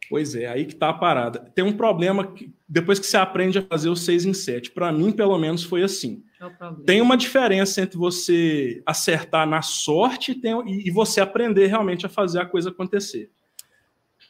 Pois 0.09 0.35
é, 0.35 0.47
aí 0.47 0.65
que 0.65 0.73
está 0.73 0.89
a 0.89 0.95
parada. 0.95 1.41
Tem 1.55 1.63
um 1.63 1.77
problema 1.77 2.27
que, 2.27 2.51
depois 2.67 2.99
que 2.99 3.07
você 3.07 3.19
aprende 3.19 3.59
a 3.59 3.63
fazer 3.63 3.91
o 3.91 3.97
6 3.97 4.25
em 4.25 4.33
7. 4.33 4.71
Para 4.71 4.91
mim, 4.91 5.13
pelo 5.13 5.39
menos, 5.39 5.63
foi 5.63 5.83
assim. 5.83 6.25
É 6.41 6.51
tem 6.87 7.03
uma 7.03 7.19
diferença 7.19 7.83
entre 7.83 7.99
você 7.99 8.83
acertar 8.87 9.47
na 9.47 9.61
sorte 9.61 10.33
e, 10.33 10.35
tem, 10.35 10.55
e, 10.67 10.91
você 10.91 11.21
aprender 11.21 11.67
realmente 11.67 12.07
a 12.07 12.09
fazer 12.09 12.41
a 12.41 12.47
coisa 12.47 12.71
acontecer. 12.71 13.31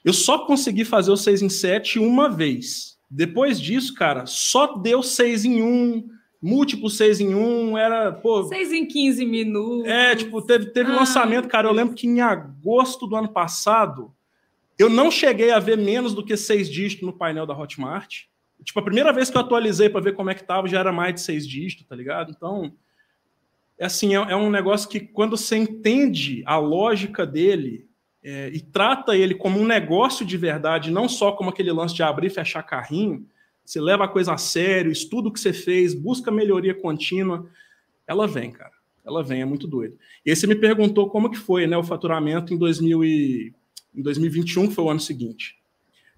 Eu 0.05 0.13
só 0.13 0.47
consegui 0.47 0.85
fazer 0.85 1.13
o 1.13 1.17
6 1.17 1.43
em 1.43 1.49
7 1.49 2.01
uma 2.01 2.29
vez. 2.29 2.94
Depois 3.17 3.61
disso, 3.61 3.95
cara, 3.95 4.27
só 4.27 4.77
deu 4.77 5.01
6 5.01 5.45
em 5.45 5.63
1, 5.63 6.11
múltiplo 6.43 6.91
6 6.91 7.21
em 7.21 7.33
1, 7.33 7.79
era, 7.79 8.13
pô... 8.13 8.43
6 8.43 8.73
em 8.73 8.85
15 8.85 9.25
minutos. 9.25 9.87
É, 9.87 10.17
tipo, 10.17 10.43
teve, 10.43 10.67
teve 10.73 10.91
ah. 10.91 10.97
lançamento, 10.97 11.47
cara, 11.47 11.69
eu 11.69 11.73
lembro 11.73 11.95
que 11.95 12.09
em 12.09 12.21
agosto 12.21 13.07
do 13.07 13.15
ano 13.15 13.29
passado, 13.29 14.13
eu 14.77 14.91
não 14.91 15.13
cheguei 15.13 15.53
a 15.53 15.61
ver 15.61 15.79
menos 15.79 16.13
do 16.13 16.25
que 16.25 16.37
seis 16.37 16.69
dígitos 16.69 17.07
no 17.07 17.13
painel 17.13 17.47
da 17.47 17.57
Hotmart. 17.57 18.23
Tipo, 18.65 18.81
a 18.81 18.85
primeira 18.85 19.13
vez 19.13 19.31
que 19.31 19.37
eu 19.37 19.43
atualizei 19.43 19.89
para 19.89 20.01
ver 20.01 20.15
como 20.15 20.31
é 20.31 20.35
que 20.35 20.43
tava, 20.43 20.67
já 20.67 20.81
era 20.81 20.91
mais 20.91 21.15
de 21.15 21.21
seis 21.21 21.47
dígitos, 21.47 21.87
tá 21.87 21.95
ligado? 21.95 22.33
Então, 22.37 22.75
é 23.79 23.87
assim, 23.87 24.17
é, 24.17 24.19
é 24.19 24.35
um 24.35 24.51
negócio 24.51 24.89
que 24.89 24.99
quando 24.99 25.37
você 25.37 25.57
entende 25.57 26.43
a 26.47 26.57
lógica 26.57 27.25
dele 27.25 27.87
é, 28.25 28.49
e 28.49 28.61
trata 28.61 29.15
ele 29.15 29.35
como 29.35 29.61
um 29.61 29.67
negócio 29.67 30.25
de 30.25 30.39
verdade, 30.39 30.91
não 30.91 31.07
só 31.09 31.33
como 31.33 31.51
aquele 31.51 31.71
lance 31.71 31.95
de 31.95 32.03
abrir 32.03 32.29
e 32.29 32.31
fechar 32.31 32.63
carrinho, 32.63 33.27
você 33.63 33.79
leva 33.81 34.05
a 34.05 34.09
coisa 34.09 34.33
a 34.33 34.39
sério, 34.39 34.91
estuda 34.91 35.29
o 35.29 35.33
que 35.33 35.39
você 35.39 35.53
fez, 35.53 35.95
busca 35.95 36.31
melhoria 36.31 36.75
contínua, 36.75 37.47
ela 38.07 38.27
vem, 38.27 38.51
cara. 38.51 38.73
Ela 39.05 39.23
vem, 39.23 39.43
é 39.43 39.45
muito 39.45 39.67
doido. 39.67 39.99
E 40.25 40.31
aí 40.31 40.37
você 40.37 40.47
me 40.47 40.55
perguntou 40.55 41.11
como 41.11 41.31
que 41.31 41.37
foi, 41.37 41.67
né, 41.67 41.77
o 41.77 41.85
faturamento 41.85 42.55
em 42.55 42.57
2000 42.57 43.05
e 43.05 43.53
em 43.95 44.03
2021, 44.03 44.69
que 44.69 44.75
foi 44.75 44.85
o 44.85 44.91
ano 44.91 45.01
seguinte. 45.01 45.57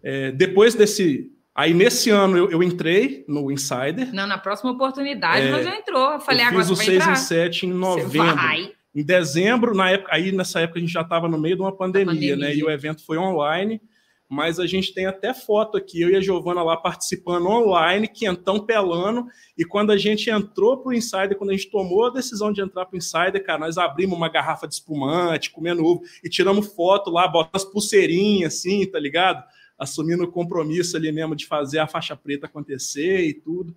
É, 0.02 0.30
depois 0.30 0.74
desse. 0.74 1.32
Aí, 1.52 1.72
nesse 1.72 2.10
ano, 2.10 2.36
eu, 2.36 2.50
eu, 2.50 2.62
entrei 2.62 3.24
no 3.26 3.50
Insider. 3.50 4.14
Não, 4.14 4.26
na 4.26 4.36
próxima 4.36 4.70
oportunidade, 4.70 5.46
é, 5.46 5.62
já 5.62 5.76
entrou. 5.76 6.12
Eu 6.12 6.20
falei, 6.20 6.42
eu 6.42 6.48
agora 6.48 6.64
fiz 6.64 6.70
o 6.70 6.76
6 6.76 7.08
em 7.08 7.16
7 7.16 7.66
em 7.66 7.70
novembro. 7.70 8.75
Em 8.96 9.04
dezembro, 9.04 9.74
na 9.74 9.90
época, 9.90 10.14
aí 10.14 10.32
nessa 10.32 10.60
época 10.60 10.78
a 10.78 10.80
gente 10.80 10.92
já 10.92 11.02
estava 11.02 11.28
no 11.28 11.38
meio 11.38 11.56
de 11.56 11.62
uma 11.62 11.76
pandemia, 11.76 12.14
pandemia, 12.14 12.36
né? 12.36 12.54
E 12.54 12.64
o 12.64 12.70
evento 12.70 13.04
foi 13.04 13.18
online 13.18 13.80
mas 14.28 14.58
a 14.58 14.66
gente 14.66 14.92
tem 14.92 15.06
até 15.06 15.32
foto 15.32 15.76
aqui, 15.76 16.00
eu 16.00 16.10
e 16.10 16.16
a 16.16 16.20
Giovana 16.20 16.62
lá 16.62 16.76
participando 16.76 17.46
online, 17.46 18.08
quentão 18.08 18.58
pelando, 18.60 19.26
e 19.56 19.64
quando 19.64 19.92
a 19.92 19.96
gente 19.96 20.28
entrou 20.28 20.78
para 20.78 20.90
o 20.90 20.92
Insider, 20.92 21.36
quando 21.36 21.50
a 21.50 21.52
gente 21.52 21.70
tomou 21.70 22.06
a 22.06 22.10
decisão 22.10 22.52
de 22.52 22.60
entrar 22.60 22.86
para 22.86 22.94
o 22.94 22.98
Insider, 22.98 23.44
cara, 23.44 23.60
nós 23.60 23.78
abrimos 23.78 24.16
uma 24.16 24.28
garrafa 24.28 24.66
de 24.66 24.74
espumante, 24.74 25.50
comendo 25.50 25.84
ovo, 25.84 26.02
e 26.24 26.28
tiramos 26.28 26.72
foto 26.74 27.10
lá, 27.10 27.28
botamos 27.28 27.64
pulseirinhas 27.64 28.54
assim, 28.54 28.84
tá 28.86 28.98
ligado? 28.98 29.44
Assumindo 29.78 30.24
o 30.24 30.32
compromisso 30.32 30.96
ali 30.96 31.12
mesmo 31.12 31.36
de 31.36 31.46
fazer 31.46 31.78
a 31.78 31.86
faixa 31.86 32.16
preta 32.16 32.46
acontecer 32.46 33.20
e 33.20 33.34
tudo. 33.34 33.76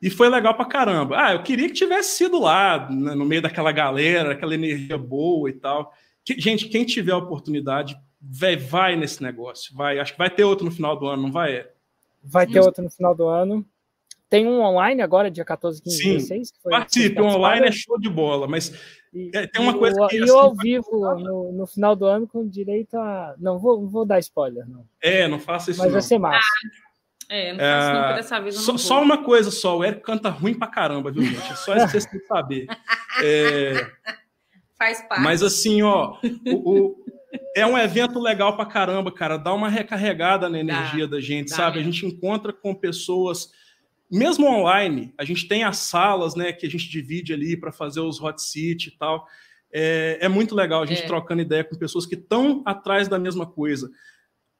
E 0.00 0.10
foi 0.10 0.28
legal 0.28 0.54
pra 0.54 0.64
caramba. 0.64 1.16
Ah, 1.18 1.32
eu 1.32 1.42
queria 1.42 1.68
que 1.68 1.74
tivesse 1.74 2.16
sido 2.16 2.38
lá, 2.40 2.88
né, 2.90 3.14
no 3.14 3.24
meio 3.24 3.40
daquela 3.40 3.72
galera, 3.72 4.32
aquela 4.32 4.54
energia 4.54 4.98
boa 4.98 5.48
e 5.48 5.54
tal. 5.54 5.92
Que, 6.24 6.38
gente, 6.40 6.68
quem 6.68 6.84
tiver 6.84 7.12
a 7.12 7.18
oportunidade, 7.18 7.96
vai, 8.20 8.56
vai 8.56 8.96
nesse 8.96 9.22
negócio. 9.22 9.74
Vai, 9.74 9.98
acho 9.98 10.12
que 10.12 10.18
vai 10.18 10.28
ter 10.28 10.44
outro 10.44 10.64
no 10.64 10.70
final 10.70 10.98
do 10.98 11.06
ano, 11.06 11.22
não 11.22 11.32
vai? 11.32 11.66
Vai 12.22 12.46
ter 12.46 12.60
outro 12.60 12.82
no 12.82 12.90
final 12.90 13.14
do 13.14 13.26
ano. 13.26 13.64
Tem 14.28 14.46
um 14.46 14.60
online 14.60 15.02
agora, 15.02 15.30
dia 15.30 15.44
14, 15.44 15.80
15, 15.80 15.96
Sim, 15.96 16.12
16? 16.14 16.50
Que 16.50 16.62
foi, 16.62 16.72
participe, 16.72 17.20
o 17.20 17.26
online 17.26 17.68
é 17.68 17.72
show 17.72 17.98
de 17.98 18.08
bola, 18.08 18.48
mas 18.48 18.72
e, 19.14 19.30
é, 19.32 19.46
tem 19.46 19.62
uma 19.62 19.78
coisa 19.78 20.04
que... 20.08 20.18
E 20.18 20.22
assim, 20.24 20.32
ao 20.32 20.54
vivo, 20.54 21.14
no, 21.14 21.52
no, 21.52 21.66
final 21.66 21.94
do 21.94 22.04
ano, 22.04 22.26
com 22.26 22.46
direito 22.46 22.96
a... 22.98 23.36
Não, 23.38 23.56
vou, 23.56 23.86
vou 23.86 24.04
dar 24.04 24.18
spoiler, 24.18 24.68
não. 24.68 24.84
É, 25.00 25.28
não 25.28 25.38
faça 25.38 25.70
isso 25.70 25.78
Mas 25.78 25.86
não. 25.86 25.92
vai 25.92 26.02
ser 26.02 26.18
massa. 26.18 26.44
É, 27.28 27.52
não 27.52 27.58
faço 27.58 28.12
é, 28.12 28.14
dessa 28.16 28.40
vez. 28.40 28.54
Só, 28.56 28.76
só, 28.76 29.02
uma 29.02 29.24
coisa 29.24 29.50
só, 29.50 29.76
o 29.78 29.84
Eric 29.84 30.02
canta 30.02 30.28
ruim 30.28 30.54
pra 30.54 30.68
caramba, 30.68 31.10
viu, 31.10 31.24
gente? 31.24 31.52
É 31.52 31.56
só 31.56 31.74
isso 31.74 31.86
que 31.86 31.92
vocês 31.92 32.06
têm 32.06 32.20
que 32.20 32.26
saber. 32.26 32.66
É, 33.22 33.90
Faz 34.78 35.00
parte. 35.08 35.22
Mas 35.22 35.42
assim, 35.42 35.82
ó, 35.82 36.18
o, 36.46 36.70
o 36.70 37.06
é 37.54 37.66
um 37.66 37.76
evento 37.76 38.18
legal 38.18 38.54
pra 38.54 38.66
caramba, 38.66 39.10
cara. 39.10 39.36
Dá 39.36 39.52
uma 39.52 39.68
recarregada 39.68 40.48
na 40.48 40.60
energia 40.60 41.06
dá, 41.06 41.16
da 41.16 41.20
gente, 41.20 41.50
sabe? 41.50 41.78
Mesmo. 41.78 41.88
A 41.88 41.92
gente 41.92 42.06
encontra 42.06 42.52
com 42.52 42.74
pessoas, 42.74 43.50
mesmo 44.10 44.46
online, 44.46 45.12
a 45.16 45.24
gente 45.24 45.48
tem 45.48 45.64
as 45.64 45.78
salas, 45.78 46.34
né, 46.34 46.52
que 46.52 46.66
a 46.66 46.70
gente 46.70 46.88
divide 46.88 47.32
ali 47.32 47.56
para 47.56 47.72
fazer 47.72 48.00
os 48.00 48.20
hot 48.20 48.40
seat 48.40 48.88
e 48.88 48.90
tal. 48.92 49.26
É, 49.72 50.18
é 50.20 50.28
muito 50.28 50.54
legal 50.54 50.82
a 50.82 50.86
gente 50.86 51.02
é. 51.02 51.06
trocando 51.06 51.42
ideia 51.42 51.64
com 51.64 51.76
pessoas 51.76 52.06
que 52.06 52.14
estão 52.14 52.62
atrás 52.64 53.08
da 53.08 53.18
mesma 53.18 53.46
coisa. 53.46 53.90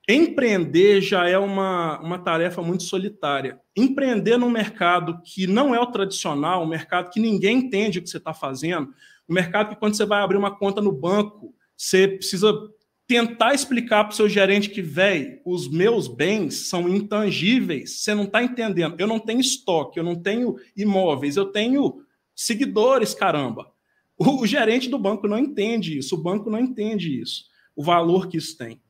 Empreender 0.08 1.00
já 1.00 1.28
é 1.28 1.36
uma, 1.36 2.00
uma 2.00 2.18
tarefa 2.18 2.62
muito 2.62 2.84
solitária. 2.84 3.60
Empreender 3.76 4.36
num 4.36 4.50
mercado 4.50 5.20
que 5.22 5.46
não 5.46 5.74
é 5.74 5.80
o 5.80 5.86
tradicional, 5.86 6.62
um 6.62 6.68
mercado 6.68 7.10
que 7.10 7.20
ninguém 7.20 7.58
entende 7.58 7.98
o 7.98 8.02
que 8.02 8.08
você 8.08 8.18
está 8.18 8.32
fazendo, 8.32 8.92
um 9.28 9.34
mercado 9.34 9.70
que 9.70 9.76
quando 9.76 9.96
você 9.96 10.06
vai 10.06 10.22
abrir 10.22 10.36
uma 10.36 10.56
conta 10.56 10.80
no 10.80 10.92
banco, 10.92 11.54
você 11.76 12.06
precisa 12.06 12.52
tentar 13.06 13.54
explicar 13.54 14.04
para 14.04 14.12
o 14.12 14.16
seu 14.16 14.28
gerente 14.28 14.70
que, 14.70 14.82
velho, 14.82 15.40
os 15.44 15.68
meus 15.68 16.08
bens 16.08 16.68
são 16.68 16.88
intangíveis, 16.88 18.00
você 18.00 18.14
não 18.14 18.24
está 18.24 18.42
entendendo. 18.42 18.96
Eu 18.98 19.06
não 19.06 19.20
tenho 19.20 19.40
estoque, 19.40 19.98
eu 19.98 20.04
não 20.04 20.16
tenho 20.16 20.56
imóveis, 20.76 21.36
eu 21.36 21.46
tenho 21.46 22.02
seguidores, 22.34 23.14
caramba. 23.14 23.70
O, 24.18 24.46
gerente 24.46 24.88
do 24.88 24.98
banco 24.98 25.28
não 25.28 25.38
entende 25.38 25.98
isso, 25.98 26.14
o 26.14 26.22
banco 26.22 26.50
não 26.50 26.58
entende 26.58 27.20
isso, 27.20 27.44
o 27.74 27.82
valor 27.82 28.28
que 28.28 28.38
isso 28.38 28.56
tem. 28.56 28.80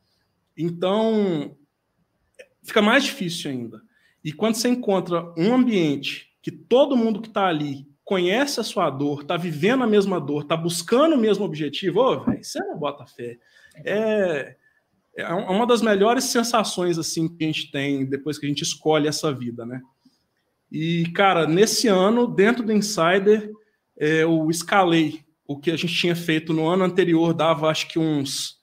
Então, 0.57 1.57
fica 2.63 2.81
mais 2.81 3.05
difícil 3.05 3.51
ainda. 3.51 3.83
E 4.25 4.33
quando 4.33 4.55
você 4.55 4.69
encontra 4.69 5.33
um 5.37 5.55
ambiente 5.55 6.31
que 6.43 6.51
todo 6.51 6.97
mundo 6.97 7.21
que 7.21 7.29
está 7.29 7.47
ali 7.47 7.87
conhece 8.05 8.61
a 8.61 8.63
sua 8.63 8.89
dor, 8.89 9.23
está 9.23 9.37
vivendo 9.37 9.83
a 9.83 9.87
mesma 9.87 10.21
dor, 10.21 10.43
está 10.43 10.57
buscando 10.57 11.17
o 11.17 11.19
mesmo 11.19 11.45
objetivo, 11.45 12.01
ô, 12.01 12.25
velho, 12.25 12.43
você 12.43 12.61
não 12.61 12.79
bota 12.79 13.05
fé. 13.05 13.37
É, 13.85 14.57
é 15.17 15.27
uma 15.33 15.67
das 15.67 15.83
melhores 15.83 16.25
sensações 16.25 16.99
assim 16.99 17.29
que 17.29 17.43
a 17.43 17.47
gente 17.47 17.71
tem 17.71 18.05
depois 18.05 18.39
que 18.39 18.47
a 18.47 18.49
gente 18.49 18.63
escolhe 18.63 19.09
essa 19.09 19.33
vida, 19.33 19.67
né? 19.67 19.83
E, 20.71 21.11
cara, 21.15 21.47
nesse 21.47 21.89
ano, 21.89 22.27
dentro 22.27 22.65
do 22.65 22.73
Insider, 22.73 23.51
é, 23.99 24.23
eu 24.23 24.51
escalei 24.51 25.25
o 25.47 25.59
que 25.59 25.71
a 25.71 25.77
gente 25.77 25.95
tinha 25.95 26.15
feito 26.15 26.53
no 26.53 26.67
ano 26.69 26.85
anterior, 26.85 27.33
dava 27.33 27.69
acho 27.69 27.89
que 27.89 27.99
uns. 27.99 28.57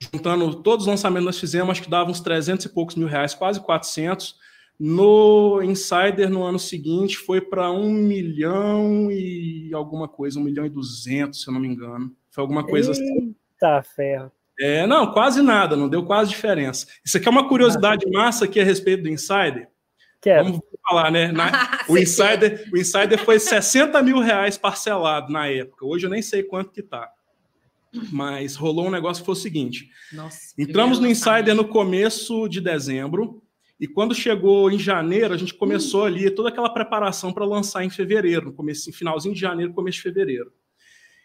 Juntando 0.00 0.62
todos 0.62 0.86
os 0.86 0.90
lançamentos 0.90 1.22
que 1.22 1.26
nós 1.26 1.38
fizemos, 1.38 1.70
acho 1.70 1.82
que 1.82 1.90
dava 1.90 2.10
uns 2.10 2.20
300 2.20 2.64
e 2.64 2.68
poucos 2.70 2.96
mil 2.96 3.06
reais, 3.06 3.34
quase 3.34 3.60
400. 3.60 4.34
No 4.78 5.60
Insider, 5.62 6.30
no 6.30 6.42
ano 6.42 6.58
seguinte, 6.58 7.18
foi 7.18 7.38
para 7.38 7.70
um 7.70 7.92
milhão 7.92 9.10
e 9.10 9.70
alguma 9.74 10.08
coisa, 10.08 10.40
um 10.40 10.42
milhão 10.42 10.64
e 10.64 10.70
duzentos, 10.70 11.42
se 11.42 11.48
eu 11.48 11.52
não 11.52 11.60
me 11.60 11.68
engano. 11.68 12.16
Foi 12.30 12.40
alguma 12.40 12.64
coisa 12.64 12.92
assim. 12.92 13.02
Eita, 13.02 13.18
assim. 13.18 13.34
Tá, 13.58 13.82
ferro. 13.82 14.32
É, 14.58 14.86
não, 14.86 15.12
quase 15.12 15.42
nada, 15.42 15.76
não 15.76 15.88
deu 15.88 16.04
quase 16.04 16.30
diferença. 16.30 16.86
Isso 17.04 17.18
aqui 17.18 17.28
é 17.28 17.30
uma 17.30 17.48
curiosidade 17.48 18.08
massa 18.10 18.46
aqui 18.46 18.58
a 18.58 18.64
respeito 18.64 19.02
do 19.02 19.08
Insider. 19.10 19.68
Quero. 20.20 20.44
Vamos 20.44 20.60
falar, 20.86 21.10
né? 21.10 21.32
Na, 21.32 21.50
o, 21.88 21.98
Insider, 21.98 22.68
o 22.72 22.76
Insider 22.76 23.18
foi 23.18 23.38
60 23.38 24.02
mil 24.02 24.18
reais 24.18 24.56
parcelado 24.56 25.32
na 25.32 25.46
época. 25.46 25.86
Hoje 25.86 26.06
eu 26.06 26.10
nem 26.10 26.22
sei 26.22 26.42
quanto 26.42 26.72
que 26.72 26.82
tá. 26.82 27.10
Mas 28.12 28.54
rolou 28.54 28.86
um 28.86 28.90
negócio 28.90 29.22
que 29.22 29.26
foi 29.26 29.32
o 29.32 29.36
seguinte: 29.36 29.88
Nossa, 30.12 30.54
entramos 30.56 30.98
no 30.98 31.08
Insider 31.08 31.54
no 31.54 31.66
começo 31.66 32.48
de 32.48 32.60
dezembro. 32.60 33.42
E 33.78 33.88
quando 33.88 34.14
chegou 34.14 34.70
em 34.70 34.78
janeiro, 34.78 35.32
a 35.32 35.38
gente 35.38 35.54
começou 35.54 36.04
ali 36.04 36.30
toda 36.30 36.50
aquela 36.50 36.68
preparação 36.68 37.32
para 37.32 37.46
lançar 37.46 37.82
em 37.82 37.88
fevereiro, 37.88 38.46
no 38.46 38.52
começo, 38.52 38.92
finalzinho 38.92 39.34
de 39.34 39.40
janeiro, 39.40 39.72
começo 39.72 39.96
de 39.96 40.02
fevereiro. 40.02 40.52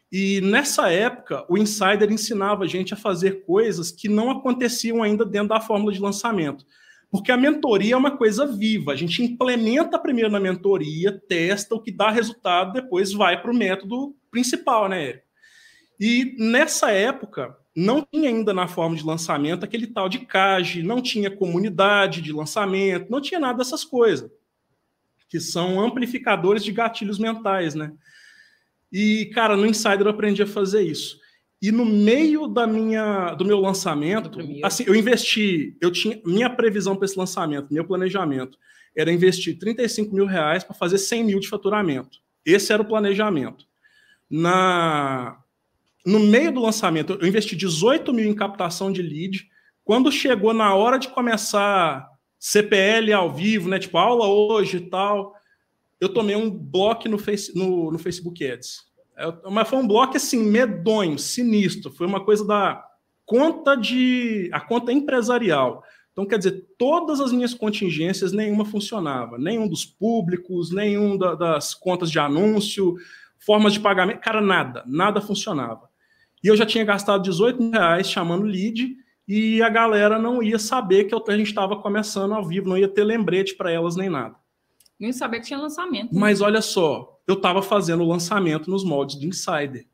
E 0.10 0.40
nessa 0.40 0.90
época, 0.90 1.46
o 1.50 1.58
Insider 1.58 2.10
ensinava 2.10 2.64
a 2.64 2.68
gente 2.68 2.94
a 2.94 2.98
fazer 2.98 3.44
coisas 3.44 3.92
que 3.92 4.08
não 4.08 4.32
aconteciam 4.32 5.04
ainda 5.04 5.26
dentro 5.26 5.50
da 5.50 5.60
fórmula 5.60 5.92
de 5.92 6.00
lançamento. 6.00 6.66
Porque 7.12 7.32
a 7.32 7.38
mentoria 7.38 7.94
é 7.94 7.98
uma 7.98 8.16
coisa 8.16 8.46
viva. 8.46 8.94
A 8.94 8.96
gente 8.96 9.22
implementa 9.22 10.00
primeiro 10.00 10.32
na 10.32 10.40
mentoria, 10.40 11.22
testa 11.28 11.76
o 11.76 11.82
que 11.82 11.92
dá 11.92 12.10
resultado, 12.10 12.74
depois 12.74 13.12
vai 13.12 13.42
para 13.42 13.52
o 13.52 13.56
método 13.56 14.16
principal, 14.32 14.88
né, 14.88 15.10
Érico? 15.10 15.25
E 16.00 16.36
nessa 16.38 16.92
época, 16.92 17.58
não 17.76 18.06
tinha 18.10 18.30
ainda 18.30 18.54
na 18.54 18.68
forma 18.68 18.96
de 18.96 19.04
lançamento 19.04 19.64
aquele 19.64 19.88
tal 19.88 20.08
de 20.08 20.20
CAGE, 20.20 20.82
não 20.82 21.02
tinha 21.02 21.30
comunidade 21.30 22.22
de 22.22 22.32
lançamento, 22.32 23.10
não 23.10 23.20
tinha 23.20 23.40
nada 23.40 23.58
dessas 23.58 23.84
coisas, 23.84 24.32
que 25.28 25.40
são 25.40 25.80
amplificadores 25.80 26.64
de 26.64 26.72
gatilhos 26.72 27.20
mentais, 27.20 27.76
né? 27.76 27.92
E, 28.92 29.26
cara, 29.34 29.58
no 29.58 29.66
Insider 29.66 30.02
eu 30.02 30.10
aprendi 30.10 30.42
a 30.42 30.48
fazer 30.48 30.84
isso. 30.84 31.20
E 31.62 31.72
no 31.72 31.86
meio 31.86 32.48
da 32.48 32.68
minha, 32.68 33.34
do 33.34 33.44
meu 33.44 33.60
lançamento, 33.60 34.30
assim, 34.64 34.84
eu 34.88 34.96
investi, 34.96 35.76
eu 35.82 35.92
tinha 35.92 36.22
minha 36.26 36.50
previsão 36.50 36.96
para 36.96 37.06
esse 37.06 37.18
lançamento, 37.18 37.74
meu 37.74 37.86
planejamento 37.86 38.58
era 38.96 39.12
investir 39.12 39.58
35 39.58 40.16
mil 40.16 40.26
reais 40.26 40.64
para 40.64 40.74
fazer 40.74 40.98
100 40.98 41.24
mil 41.26 41.40
de 41.40 41.50
faturamento. 41.50 42.20
Esse 42.46 42.72
era 42.72 42.82
o 42.82 42.86
planejamento. 42.86 43.66
Na 44.30 45.38
no 46.06 46.20
meio 46.20 46.52
do 46.52 46.62
lançamento, 46.62 47.18
eu 47.20 47.28
investi 47.28 47.56
18 47.56 48.14
mil 48.14 48.30
em 48.30 48.36
captação 48.36 48.92
de 48.92 49.02
lead. 49.02 49.50
Quando 49.84 50.12
chegou 50.12 50.54
na 50.54 50.74
hora 50.76 50.98
de 51.00 51.08
começar 51.08 52.08
CPL 52.40 53.12
ao 53.12 53.34
vivo, 53.34 53.68
né? 53.68 53.80
Tipo, 53.80 53.98
aula 53.98 54.28
hoje 54.28 54.78
e 54.78 54.82
tal, 54.82 55.34
eu 56.00 56.10
tomei 56.10 56.36
um 56.36 56.50
bloco 56.50 57.10
no, 57.10 57.18
face, 57.18 57.58
no, 57.58 57.92
no 57.92 57.98
Facebook 57.98 58.46
Ads. 58.46 58.84
É, 59.18 59.34
mas 59.50 59.68
foi 59.68 59.80
um 59.80 59.88
bloco 59.88 60.16
assim, 60.16 60.44
medonho, 60.44 61.18
sinistro. 61.18 61.92
Foi 61.92 62.06
uma 62.06 62.24
coisa 62.24 62.46
da 62.46 62.86
conta 63.26 63.76
de. 63.76 64.50
a 64.54 64.60
conta 64.60 64.92
empresarial. 64.92 65.84
Então, 66.12 66.26
quer 66.26 66.38
dizer, 66.38 66.66
todas 66.78 67.20
as 67.20 67.32
minhas 67.32 67.54
contingências, 67.54 68.32
nenhuma 68.32 68.64
funcionava. 68.64 69.38
Nenhum 69.38 69.68
dos 69.68 69.86
públicos, 69.86 70.72
nenhum 70.72 71.18
da, 71.18 71.36
das 71.36 71.74
contas 71.74 72.10
de 72.10 72.20
anúncio, 72.20 72.96
formas 73.40 73.74
de 73.74 73.80
pagamento, 73.80 74.22
cara, 74.22 74.40
nada, 74.40 74.84
nada 74.88 75.20
funcionava. 75.20 75.90
E 76.46 76.48
eu 76.48 76.56
já 76.56 76.64
tinha 76.64 76.86
gastado 76.86 77.24
18 77.24 77.60
mil 77.60 77.72
reais 77.72 78.08
chamando 78.08 78.44
lead 78.44 78.96
e 79.28 79.64
a 79.64 79.68
galera 79.68 80.20
não 80.20 80.44
ia 80.44 80.60
saber 80.60 81.06
que 81.06 81.16
a 81.16 81.36
gente 81.36 81.48
estava 81.48 81.76
começando 81.76 82.36
ao 82.36 82.46
vivo, 82.48 82.70
não 82.70 82.78
ia 82.78 82.88
ter 82.88 83.04
lembrete 83.04 83.56
para 83.56 83.72
elas 83.72 83.96
nem 83.96 84.12
nada. 84.12 84.36
Não 85.00 85.08
ia 85.08 85.14
saber 85.14 85.40
que 85.40 85.48
tinha 85.48 85.58
lançamento. 85.58 86.14
Né? 86.14 86.20
Mas 86.20 86.42
olha 86.42 86.62
só, 86.62 87.20
eu 87.28 87.34
estava 87.34 87.64
fazendo 87.64 88.04
o 88.04 88.08
lançamento 88.08 88.70
nos 88.70 88.84
moldes 88.84 89.16
do 89.16 89.26
Insider. 89.26 89.88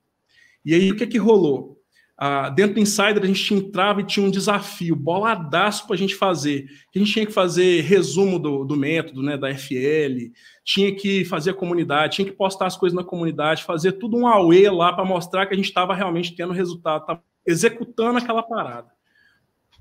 E 0.66 0.74
aí 0.74 0.92
o 0.92 0.98
que 0.98 1.08
que 1.08 1.18
rolou? 1.18 1.81
Ah, 2.24 2.52
dentro 2.52 2.76
do 2.76 2.80
Insider 2.80 3.24
a 3.24 3.26
gente 3.26 3.52
entrava 3.52 4.00
e 4.00 4.06
tinha 4.06 4.24
um 4.24 4.30
desafio, 4.30 4.96
boladaço 4.96 5.88
para 5.88 5.96
a 5.96 5.98
gente 5.98 6.14
fazer. 6.14 6.68
A 6.96 7.00
gente 7.00 7.12
tinha 7.12 7.26
que 7.26 7.32
fazer 7.32 7.82
resumo 7.82 8.38
do, 8.38 8.64
do 8.64 8.78
método, 8.78 9.24
né, 9.24 9.36
da 9.36 9.50
FL, 9.50 10.30
tinha 10.64 10.96
que 10.96 11.26
fazer 11.26 11.50
a 11.50 11.56
comunidade, 11.56 12.18
tinha 12.18 12.28
que 12.28 12.38
postar 12.38 12.68
as 12.68 12.78
coisas 12.78 12.96
na 12.96 13.04
comunidade, 13.04 13.64
fazer 13.64 13.94
tudo 13.94 14.18
um 14.18 14.28
AUE 14.28 14.70
lá 14.70 14.94
para 14.94 15.04
mostrar 15.04 15.48
que 15.48 15.56
a 15.56 15.58
gente 15.58 15.70
estava 15.70 15.96
realmente 15.96 16.36
tendo 16.36 16.54
resultado, 16.54 17.02
estava 17.02 17.24
executando 17.44 18.20
aquela 18.20 18.44
parada. 18.44 18.92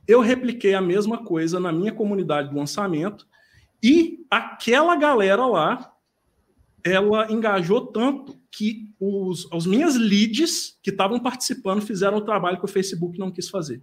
Eu 0.08 0.20
repliquei 0.20 0.72
a 0.72 0.80
mesma 0.80 1.18
coisa 1.18 1.60
na 1.60 1.70
minha 1.70 1.92
comunidade 1.92 2.48
do 2.48 2.56
lançamento 2.56 3.26
e 3.82 4.24
aquela 4.30 4.96
galera 4.96 5.44
lá, 5.44 5.92
ela 6.84 7.30
engajou 7.30 7.86
tanto 7.86 8.38
que 8.50 8.92
os, 8.98 9.46
os 9.52 9.66
minhas 9.66 9.96
leads 9.96 10.78
que 10.82 10.90
estavam 10.90 11.20
participando 11.20 11.80
fizeram 11.80 12.18
o 12.18 12.24
trabalho 12.24 12.58
que 12.58 12.64
o 12.64 12.68
Facebook 12.68 13.18
não 13.18 13.30
quis 13.30 13.48
fazer. 13.48 13.82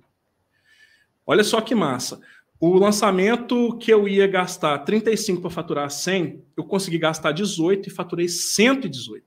Olha 1.25 1.43
só 1.43 1.59
que 1.61 1.75
massa. 1.75 2.19
O 2.59 2.77
lançamento 2.77 3.77
que 3.77 3.91
eu 3.93 4.07
ia 4.07 4.25
gastar 4.25 4.79
35 4.79 5.41
para 5.41 5.49
faturar 5.49 5.91
100, 5.91 6.43
eu 6.55 6.63
consegui 6.63 6.97
gastar 6.97 7.31
18 7.31 7.87
e 7.87 7.91
faturei 7.91 8.27
118. 8.27 9.25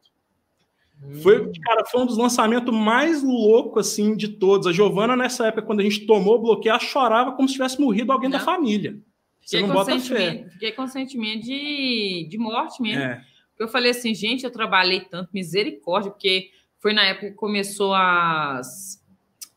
Hum. 1.02 1.14
Foi, 1.22 1.52
cara, 1.60 1.84
foi 1.86 2.02
um 2.02 2.06
dos 2.06 2.18
lançamentos 2.18 2.74
mais 2.74 3.22
loucos 3.22 3.86
assim 3.86 4.16
de 4.16 4.28
todos. 4.28 4.66
A 4.66 4.72
Giovana 4.72 5.16
nessa 5.16 5.46
época 5.46 5.62
quando 5.62 5.80
a 5.80 5.84
gente 5.84 6.06
tomou 6.06 6.36
o 6.36 6.42
bloqueio, 6.42 6.70
ela 6.70 6.80
chorava 6.80 7.32
como 7.32 7.48
se 7.48 7.54
tivesse 7.54 7.80
morrido 7.80 8.12
alguém 8.12 8.28
não. 8.28 8.38
da 8.38 8.44
família. 8.44 8.98
Você 9.40 9.58
fiquei 9.58 9.66
não 9.66 9.74
bota 9.74 9.98
fé. 10.00 10.46
Fiquei 10.52 10.72
com 10.72 10.86
sentimento 10.86 11.44
de, 11.44 12.26
de 12.28 12.38
morte 12.38 12.82
mesmo. 12.82 13.02
É. 13.02 13.24
Eu 13.62 13.68
falei 13.68 13.90
assim, 13.90 14.14
gente, 14.14 14.44
eu 14.44 14.50
trabalhei 14.50 15.00
tanto, 15.00 15.30
misericórdia, 15.32 16.10
porque 16.10 16.50
foi 16.78 16.92
na 16.92 17.04
época 17.04 17.30
que 17.30 17.36
começou 17.36 17.94
as 17.94 19.00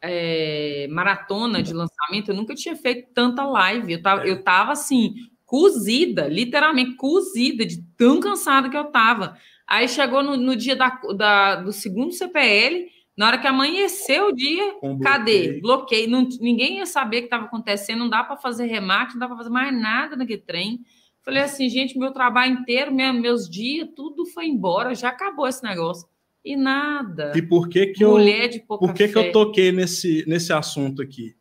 é, 0.01 0.87
maratona 0.89 1.63
de 1.63 1.73
lançamento, 1.73 2.29
eu 2.29 2.35
nunca 2.35 2.53
tinha 2.53 2.75
feito 2.75 3.09
tanta 3.13 3.45
live. 3.45 3.93
Eu 3.93 4.01
tava, 4.01 4.27
eu 4.27 4.43
tava 4.43 4.73
assim, 4.73 5.15
cozida, 5.45 6.27
literalmente 6.27 6.95
cozida, 6.95 7.65
de 7.65 7.81
tão 7.97 8.19
cansada 8.19 8.69
que 8.69 8.75
eu 8.75 8.85
tava. 8.85 9.37
Aí 9.65 9.87
chegou 9.87 10.21
no, 10.21 10.35
no 10.35 10.55
dia 10.55 10.75
da, 10.75 10.89
da, 11.15 11.55
do 11.55 11.71
segundo 11.71 12.11
CPL, 12.11 12.91
na 13.15 13.27
hora 13.27 13.37
que 13.37 13.47
amanheceu 13.47 14.27
o 14.27 14.35
dia, 14.35 14.73
Com 14.81 14.99
cadê? 14.99 15.61
Bloqueio. 15.61 16.09
Não, 16.09 16.27
ninguém 16.41 16.79
ia 16.79 16.85
saber 16.85 17.17
o 17.17 17.19
que 17.21 17.25
estava 17.27 17.45
acontecendo, 17.45 17.99
não 17.99 18.09
dá 18.09 18.23
para 18.23 18.35
fazer 18.35 18.65
remate, 18.65 19.13
não 19.13 19.19
dá 19.19 19.27
para 19.27 19.37
fazer 19.37 19.49
mais 19.49 19.73
nada 19.73 20.17
naquele 20.17 20.41
trem. 20.41 20.81
Falei 21.23 21.41
assim, 21.41 21.69
gente, 21.69 21.97
meu 21.97 22.11
trabalho 22.11 22.53
inteiro, 22.53 22.93
meus 22.93 23.49
dias, 23.49 23.87
tudo 23.95 24.25
foi 24.25 24.45
embora, 24.45 24.93
já 24.93 25.09
acabou 25.09 25.47
esse 25.47 25.63
negócio. 25.63 26.07
E 26.43 26.57
nada. 26.57 27.31
E 27.35 27.41
por 27.41 27.69
que 27.69 27.87
que 27.87 28.05
Mulher 28.05 28.45
eu, 28.45 28.49
de 28.49 28.59
pouca 28.59 28.85
por 28.85 28.93
que, 28.93 29.07
que 29.07 29.17
eu 29.17 29.31
toquei 29.31 29.71
nesse, 29.71 30.25
nesse 30.27 30.51
assunto 30.51 31.01
aqui? 31.01 31.33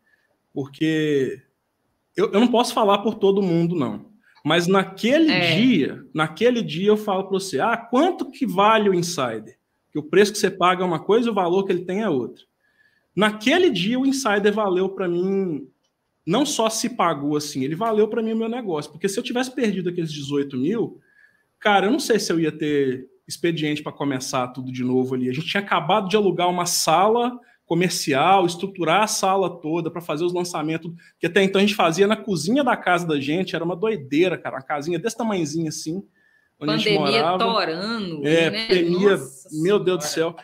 Porque 0.55 1.43
eu, 2.17 2.31
eu 2.31 2.39
não 2.39 2.47
posso 2.47 2.73
falar 2.73 2.99
por 2.99 3.17
todo 3.17 3.43
mundo, 3.43 3.75
não. 3.75 4.13
Mas 4.45 4.69
naquele 4.69 5.33
é. 5.33 5.57
dia, 5.57 6.05
naquele 6.15 6.63
dia 6.63 6.89
eu 6.89 6.97
falo 6.97 7.25
para 7.25 7.33
você, 7.33 7.59
ah, 7.59 7.77
quanto 7.77 8.31
que 8.31 8.47
vale 8.47 8.89
o 8.89 8.95
insider? 8.95 9.59
Que 9.91 9.99
o 9.99 10.05
preço 10.05 10.33
que 10.33 10.39
você 10.39 10.51
paga 10.51 10.83
é 10.83 10.87
uma 10.87 11.01
coisa 11.01 11.31
o 11.31 11.35
valor 11.35 11.65
que 11.65 11.73
ele 11.73 11.85
tem 11.85 12.03
é 12.03 12.09
outra. 12.09 12.45
Naquele 13.15 13.71
dia 13.71 13.99
o 13.99 14.07
insider 14.07 14.53
valeu 14.53 14.89
para 14.89 15.09
mim 15.09 15.69
não 16.27 16.47
só 16.47 16.71
se 16.71 16.91
pagou 16.91 17.37
assim, 17.37 17.65
ele 17.65 17.75
valeu 17.75 18.09
para 18.09 18.23
mim 18.23 18.33
o 18.33 18.37
meu 18.37 18.49
negócio. 18.49 18.91
Porque 18.91 19.09
se 19.09 19.19
eu 19.19 19.23
tivesse 19.23 19.55
perdido 19.55 19.89
aqueles 19.89 20.13
18 20.13 20.57
mil, 20.57 21.01
cara, 21.59 21.87
eu 21.87 21.93
não 21.93 22.01
sei 22.01 22.19
se 22.19 22.33
eu 22.33 22.39
ia 22.39 22.53
ter 22.53 23.09
expediente 23.27 23.83
para 23.83 23.93
começar 23.93 24.49
tudo 24.49 24.73
de 24.73 24.85
novo 24.85 25.15
ali. 25.15 25.29
A 25.29 25.33
gente 25.33 25.47
tinha 25.47 25.63
acabado 25.63 26.09
de 26.09 26.17
alugar 26.17 26.49
uma 26.49 26.67
sala 26.67 27.39
comercial, 27.65 28.45
estruturar 28.45 29.03
a 29.03 29.07
sala 29.07 29.49
toda 29.49 29.91
para 29.91 30.01
fazer 30.01 30.25
os 30.25 30.33
lançamentos, 30.33 30.93
que 31.19 31.27
até 31.27 31.43
então 31.43 31.59
a 31.59 31.63
gente 31.63 31.75
fazia 31.75 32.07
na 32.07 32.17
cozinha 32.17 32.63
da 32.63 32.77
casa 32.77 33.07
da 33.07 33.19
gente, 33.19 33.57
era 33.57 33.65
uma 33.65 33.75
doideira, 33.75 34.37
cara, 34.37 34.57
uma 34.57 34.63
casinha 34.63 34.99
desse 34.99 35.17
tamanhozinho 35.17 35.69
assim, 35.69 36.03
onde 36.61 36.73
Pandemia 36.73 36.75
a 36.75 36.79
gente 36.79 36.99
morava. 36.99 37.39
torando. 37.39 38.27
É, 38.27 38.51
né? 38.51 38.67
pandemia, 38.67 39.17
Nossa 39.17 39.49
meu 39.63 39.79
Deus 39.79 39.99
do 39.99 40.05
céu. 40.05 40.37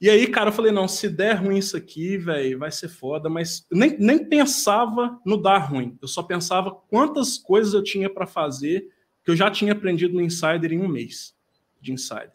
E 0.00 0.10
aí, 0.10 0.26
cara, 0.26 0.50
eu 0.50 0.52
falei, 0.52 0.72
não, 0.72 0.86
se 0.86 1.08
der 1.08 1.34
ruim 1.34 1.56
isso 1.56 1.76
aqui, 1.76 2.18
velho, 2.18 2.58
vai 2.58 2.70
ser 2.70 2.88
foda, 2.88 3.30
mas 3.30 3.66
nem, 3.70 3.96
nem 3.98 4.22
pensava 4.22 5.18
no 5.24 5.40
dar 5.40 5.58
ruim. 5.58 5.96
Eu 6.02 6.08
só 6.08 6.22
pensava 6.22 6.70
quantas 6.70 7.38
coisas 7.38 7.72
eu 7.72 7.82
tinha 7.82 8.10
para 8.10 8.26
fazer 8.26 8.88
que 9.24 9.30
eu 9.30 9.36
já 9.36 9.50
tinha 9.50 9.72
aprendido 9.72 10.14
no 10.14 10.20
Insider 10.20 10.72
em 10.72 10.80
um 10.80 10.88
mês 10.88 11.34
de 11.80 11.92
Insider. 11.92 12.32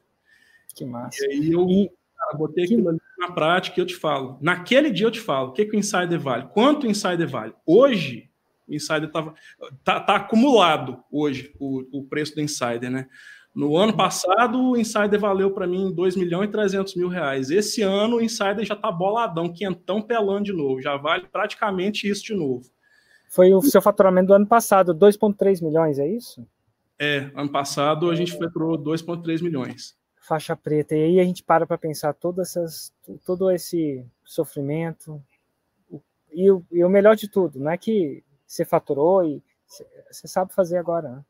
Que 0.75 0.85
massa. 0.85 1.23
E 1.25 1.31
aí 1.31 1.51
eu 1.51 1.67
cara, 2.17 2.37
botei 2.37 2.63
aquilo 2.63 2.89
ali 2.89 2.99
na 3.17 3.31
prática 3.31 3.79
e 3.79 3.81
eu 3.81 3.85
te 3.85 3.95
falo. 3.95 4.37
Naquele 4.41 4.89
dia 4.89 5.05
eu 5.05 5.11
te 5.11 5.19
falo, 5.19 5.49
o 5.49 5.53
que, 5.53 5.65
que 5.65 5.75
o 5.75 5.79
Insider 5.79 6.19
vale? 6.19 6.49
Quanto 6.53 6.85
o 6.85 6.89
Insider 6.89 7.27
vale? 7.27 7.53
Hoje, 7.65 8.29
o 8.67 8.73
Insider 8.73 9.11
tava, 9.11 9.35
tá, 9.83 9.99
tá 9.99 10.15
acumulado 10.15 11.03
hoje 11.11 11.53
o, 11.59 11.99
o 11.99 12.03
preço 12.05 12.33
do 12.33 12.41
Insider, 12.41 12.89
né? 12.89 13.07
No 13.53 13.75
ano 13.75 13.95
passado, 13.95 14.61
o 14.61 14.77
Insider 14.77 15.19
valeu 15.19 15.51
para 15.51 15.67
mim 15.67 15.91
2 15.93 16.15
milhões 16.15 16.47
e 16.47 16.51
300 16.51 16.95
mil 16.95 17.09
reais. 17.09 17.51
Esse 17.51 17.81
ano, 17.81 18.17
o 18.17 18.21
Insider 18.21 18.63
já 18.63 18.75
está 18.75 18.89
boladão, 18.89 19.51
quentão 19.51 20.01
pelando 20.01 20.45
de 20.45 20.53
novo. 20.53 20.81
Já 20.81 20.95
vale 20.95 21.27
praticamente 21.27 22.09
isso 22.09 22.23
de 22.23 22.33
novo. 22.33 22.63
Foi 23.29 23.53
o 23.53 23.61
seu 23.61 23.81
faturamento 23.81 24.27
do 24.27 24.33
ano 24.33 24.47
passado, 24.47 24.95
2,3 24.95 25.61
milhões, 25.61 25.99
é 25.99 26.07
isso? 26.07 26.45
É, 26.97 27.31
ano 27.35 27.49
passado 27.49 28.09
a 28.09 28.15
gente 28.15 28.37
para 28.37 28.47
2,3 28.49 29.41
milhões. 29.41 29.97
Faixa 30.21 30.55
preta. 30.55 30.95
E 30.95 31.03
aí 31.03 31.19
a 31.19 31.23
gente 31.23 31.43
para 31.43 31.65
para 31.65 31.77
pensar 31.77 32.13
todas 32.13 32.49
essas, 32.49 32.93
todo 33.25 33.51
esse 33.51 34.05
sofrimento. 34.23 35.21
E 36.31 36.49
o, 36.49 36.63
e 36.71 36.83
o 36.83 36.89
melhor 36.89 37.15
de 37.15 37.27
tudo, 37.27 37.59
não 37.59 37.71
é 37.71 37.77
que 37.77 38.23
você 38.45 38.63
faturou 38.63 39.25
e 39.25 39.41
você 40.09 40.27
sabe 40.27 40.53
fazer 40.53 40.77
agora, 40.77 41.09
né? 41.09 41.25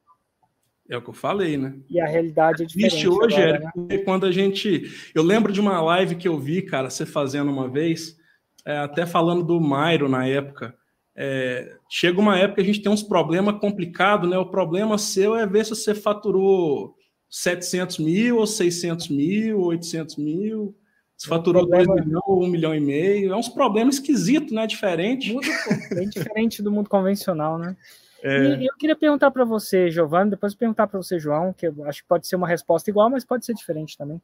É 0.91 0.97
o 0.97 1.01
que 1.01 1.09
eu 1.09 1.13
falei, 1.13 1.55
né? 1.55 1.73
E 1.89 2.01
a 2.01 2.05
realidade 2.05 2.63
é 2.63 2.65
diferente. 2.65 2.91
Triste 2.91 3.07
hoje, 3.07 3.41
agora, 3.41 3.71
né? 3.77 3.97
quando 3.99 4.25
a 4.25 4.31
gente. 4.31 4.91
Eu 5.15 5.23
lembro 5.23 5.53
de 5.53 5.61
uma 5.61 5.81
live 5.81 6.17
que 6.17 6.27
eu 6.27 6.37
vi, 6.37 6.61
cara, 6.61 6.89
você 6.89 7.05
fazendo 7.05 7.49
uma 7.49 7.69
vez, 7.69 8.17
é, 8.65 8.77
até 8.79 9.05
falando 9.05 9.41
do 9.41 9.61
Mairo 9.61 10.09
na 10.09 10.27
época. 10.27 10.75
É, 11.15 11.77
chega 11.89 12.19
uma 12.19 12.37
época 12.37 12.55
que 12.55 12.61
a 12.69 12.73
gente 12.73 12.81
tem 12.81 12.91
uns 12.91 13.03
problemas 13.03 13.57
complicados, 13.61 14.29
né? 14.29 14.37
O 14.37 14.51
problema 14.51 14.97
seu 14.97 15.33
é 15.33 15.47
ver 15.47 15.63
se 15.63 15.69
você 15.69 15.95
faturou 15.95 16.93
700 17.29 17.97
mil, 17.99 18.39
ou 18.39 18.45
600 18.45 19.07
mil, 19.07 19.59
ou 19.59 19.67
800 19.67 20.17
mil. 20.17 20.75
Se 21.15 21.25
faturou 21.25 21.65
problema... 21.65 21.95
2 21.95 22.05
milhões, 22.05 22.23
1 22.27 22.47
milhão 22.47 22.75
e 22.75 22.81
meio. 22.81 23.31
É 23.31 23.35
uns 23.37 23.47
problemas 23.47 23.95
esquisitos, 23.95 24.51
né? 24.51 24.67
Diferente. 24.67 25.31
Muito, 25.31 25.49
bem 25.95 26.09
diferente 26.09 26.61
do 26.61 26.69
mundo 26.69 26.89
convencional, 26.89 27.57
né? 27.57 27.77
É... 28.21 28.55
E 28.55 28.65
eu 28.65 28.75
queria 28.75 28.95
perguntar 28.95 29.31
para 29.31 29.43
você, 29.43 29.89
Giovanni, 29.89 30.31
depois 30.31 30.53
perguntar 30.53 30.87
para 30.87 31.01
você, 31.01 31.19
João, 31.19 31.53
que 31.53 31.67
eu 31.67 31.85
acho 31.85 32.03
que 32.03 32.07
pode 32.07 32.27
ser 32.27 32.35
uma 32.35 32.47
resposta 32.47 32.89
igual, 32.89 33.09
mas 33.09 33.25
pode 33.25 33.45
ser 33.45 33.53
diferente 33.53 33.97
também. 33.97 34.21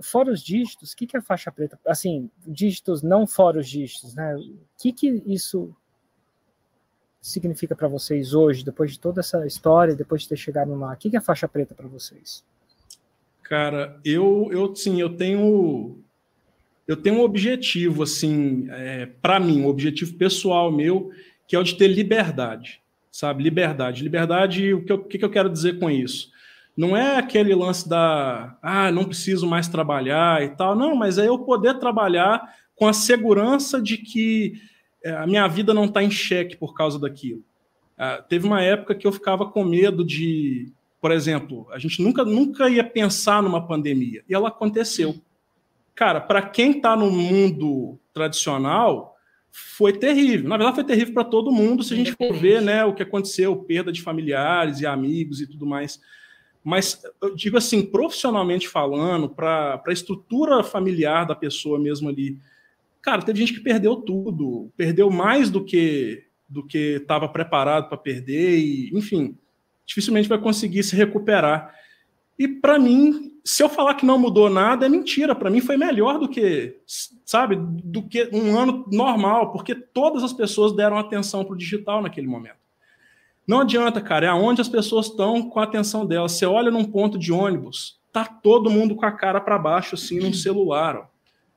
Fora 0.00 0.30
os 0.30 0.42
dígitos, 0.42 0.92
o 0.92 0.96
que, 0.96 1.06
que 1.06 1.16
é 1.16 1.20
faixa 1.20 1.50
preta? 1.50 1.78
Assim, 1.86 2.30
dígitos 2.46 3.02
não 3.02 3.26
fora 3.26 3.58
os 3.58 3.68
dígitos, 3.68 4.14
né? 4.14 4.36
O 4.36 4.58
que, 4.80 4.92
que 4.92 5.22
isso 5.26 5.74
significa 7.20 7.74
para 7.74 7.88
vocês 7.88 8.32
hoje, 8.32 8.64
depois 8.64 8.92
de 8.92 9.00
toda 9.00 9.20
essa 9.20 9.44
história, 9.46 9.94
depois 9.94 10.22
de 10.22 10.28
ter 10.28 10.36
chegado 10.36 10.74
lá? 10.74 10.92
O 10.92 10.96
que, 10.96 11.10
que 11.10 11.16
é 11.16 11.20
faixa 11.20 11.48
preta 11.48 11.74
para 11.74 11.88
vocês? 11.88 12.44
Cara, 13.42 13.98
eu, 14.04 14.48
eu 14.52 14.74
sim, 14.74 15.00
eu 15.00 15.16
tenho 15.16 15.98
eu 16.86 16.96
tenho 16.96 17.16
um 17.16 17.20
objetivo 17.20 18.02
assim, 18.02 18.66
é, 18.70 19.04
para 19.04 19.38
mim, 19.38 19.60
um 19.60 19.66
objetivo 19.66 20.14
pessoal 20.14 20.72
meu 20.72 21.10
que 21.48 21.56
é 21.56 21.58
o 21.58 21.64
de 21.64 21.74
ter 21.76 21.88
liberdade, 21.88 22.82
sabe? 23.10 23.42
Liberdade. 23.42 24.04
Liberdade, 24.04 24.74
o 24.74 24.84
que 24.84 24.92
eu, 24.92 25.02
que 25.02 25.24
eu 25.24 25.30
quero 25.30 25.48
dizer 25.48 25.78
com 25.80 25.90
isso? 25.90 26.30
Não 26.76 26.94
é 26.96 27.16
aquele 27.16 27.54
lance 27.54 27.88
da, 27.88 28.56
ah, 28.62 28.92
não 28.92 29.04
preciso 29.04 29.48
mais 29.48 29.66
trabalhar 29.66 30.44
e 30.44 30.50
tal, 30.50 30.76
não, 30.76 30.94
mas 30.94 31.16
é 31.18 31.26
eu 31.26 31.38
poder 31.38 31.78
trabalhar 31.80 32.54
com 32.76 32.86
a 32.86 32.92
segurança 32.92 33.82
de 33.82 33.96
que 33.96 34.60
é, 35.02 35.10
a 35.10 35.26
minha 35.26 35.48
vida 35.48 35.74
não 35.74 35.86
está 35.86 36.02
em 36.04 36.10
xeque 36.10 36.56
por 36.56 36.74
causa 36.74 37.00
daquilo. 37.00 37.42
Ah, 37.96 38.22
teve 38.28 38.46
uma 38.46 38.62
época 38.62 38.94
que 38.94 39.06
eu 39.06 39.10
ficava 39.10 39.50
com 39.50 39.64
medo 39.64 40.04
de, 40.04 40.70
por 41.00 41.10
exemplo, 41.10 41.66
a 41.72 41.78
gente 41.78 42.00
nunca, 42.02 42.24
nunca 42.24 42.68
ia 42.68 42.84
pensar 42.84 43.42
numa 43.42 43.66
pandemia, 43.66 44.22
e 44.28 44.34
ela 44.34 44.48
aconteceu. 44.48 45.16
Cara, 45.94 46.20
para 46.20 46.42
quem 46.42 46.72
está 46.72 46.94
no 46.94 47.10
mundo 47.10 47.98
tradicional, 48.12 49.17
foi 49.76 49.92
terrível. 49.92 50.48
Na 50.48 50.56
verdade, 50.56 50.76
foi 50.76 50.84
terrível 50.84 51.14
para 51.14 51.24
todo 51.24 51.50
mundo, 51.50 51.82
se 51.82 51.94
a 51.94 51.96
gente 51.96 52.12
for 52.12 52.32
ver 52.32 52.62
né, 52.62 52.84
o 52.84 52.94
que 52.94 53.02
aconteceu, 53.02 53.56
perda 53.56 53.90
de 53.90 54.02
familiares 54.02 54.80
e 54.80 54.86
amigos 54.86 55.40
e 55.40 55.46
tudo 55.46 55.66
mais. 55.66 56.00
Mas 56.62 57.02
eu 57.20 57.34
digo 57.34 57.56
assim, 57.56 57.82
profissionalmente 57.82 58.68
falando, 58.68 59.28
para 59.28 59.82
a 59.86 59.92
estrutura 59.92 60.62
familiar 60.62 61.24
da 61.26 61.34
pessoa 61.34 61.78
mesmo 61.78 62.08
ali, 62.08 62.38
cara, 63.00 63.22
teve 63.22 63.40
gente 63.40 63.54
que 63.54 63.60
perdeu 63.60 63.96
tudo, 63.96 64.70
perdeu 64.76 65.10
mais 65.10 65.50
do 65.50 65.64
que 65.64 66.24
do 66.48 66.66
que 66.66 66.96
estava 66.96 67.28
preparado 67.28 67.88
para 67.90 67.98
perder, 67.98 68.58
e, 68.58 68.90
enfim, 68.96 69.36
dificilmente 69.84 70.28
vai 70.28 70.38
conseguir 70.38 70.82
se 70.82 70.96
recuperar. 70.96 71.74
E 72.38 72.46
para 72.46 72.78
mim, 72.78 73.32
se 73.44 73.62
eu 73.62 73.68
falar 73.68 73.94
que 73.94 74.06
não 74.06 74.18
mudou 74.18 74.48
nada, 74.48 74.86
é 74.86 74.88
mentira. 74.88 75.34
Para 75.34 75.50
mim 75.50 75.60
foi 75.60 75.76
melhor 75.76 76.18
do 76.18 76.28
que, 76.28 76.76
sabe, 77.24 77.56
do 77.58 78.02
que 78.02 78.28
um 78.32 78.56
ano 78.56 78.84
normal, 78.92 79.50
porque 79.52 79.74
todas 79.74 80.22
as 80.22 80.32
pessoas 80.32 80.72
deram 80.72 80.98
atenção 80.98 81.44
para 81.44 81.54
o 81.54 81.58
digital 81.58 82.00
naquele 82.02 82.26
momento. 82.28 82.58
Não 83.46 83.60
adianta, 83.60 84.00
cara, 84.00 84.26
é 84.26 84.28
aonde 84.28 84.60
as 84.60 84.68
pessoas 84.68 85.06
estão 85.06 85.48
com 85.48 85.58
a 85.58 85.64
atenção 85.64 86.04
delas. 86.04 86.32
Você 86.32 86.44
olha 86.44 86.70
num 86.70 86.84
ponto 86.84 87.18
de 87.18 87.32
ônibus, 87.32 87.98
tá 88.12 88.24
todo 88.24 88.68
mundo 88.68 88.94
com 88.94 89.06
a 89.06 89.12
cara 89.12 89.40
para 89.40 89.58
baixo, 89.58 89.94
assim, 89.94 90.20
num 90.20 90.34
celular, 90.34 90.96
ó. 90.96 91.06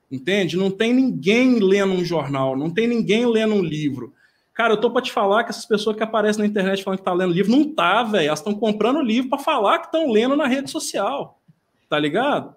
entende? 0.10 0.56
Não 0.56 0.72
tem 0.72 0.94
ninguém 0.94 1.60
lendo 1.60 1.94
um 1.94 2.06
jornal, 2.06 2.58
não 2.58 2.70
tem 2.70 2.88
ninguém 2.88 3.26
lendo 3.26 3.54
um 3.54 3.62
livro. 3.62 4.14
Cara, 4.62 4.74
eu 4.74 4.78
tô 4.78 4.92
para 4.92 5.02
te 5.02 5.12
falar 5.12 5.44
que 5.44 5.50
essas 5.50 5.66
pessoas 5.66 5.96
que 5.96 6.04
aparecem 6.04 6.40
na 6.40 6.48
internet 6.48 6.84
falando 6.84 7.00
que 7.00 7.04
tá 7.04 7.12
lendo 7.12 7.34
livro, 7.34 7.50
não 7.50 7.74
tá, 7.74 8.04
velho. 8.04 8.28
Elas 8.28 8.38
estão 8.38 8.54
comprando 8.54 9.02
livro 9.02 9.28
para 9.28 9.40
falar 9.40 9.80
que 9.80 9.88
estão 9.88 10.12
lendo 10.12 10.36
na 10.36 10.46
rede 10.46 10.70
social 10.70 11.42
tá 11.90 12.00
ligado? 12.00 12.56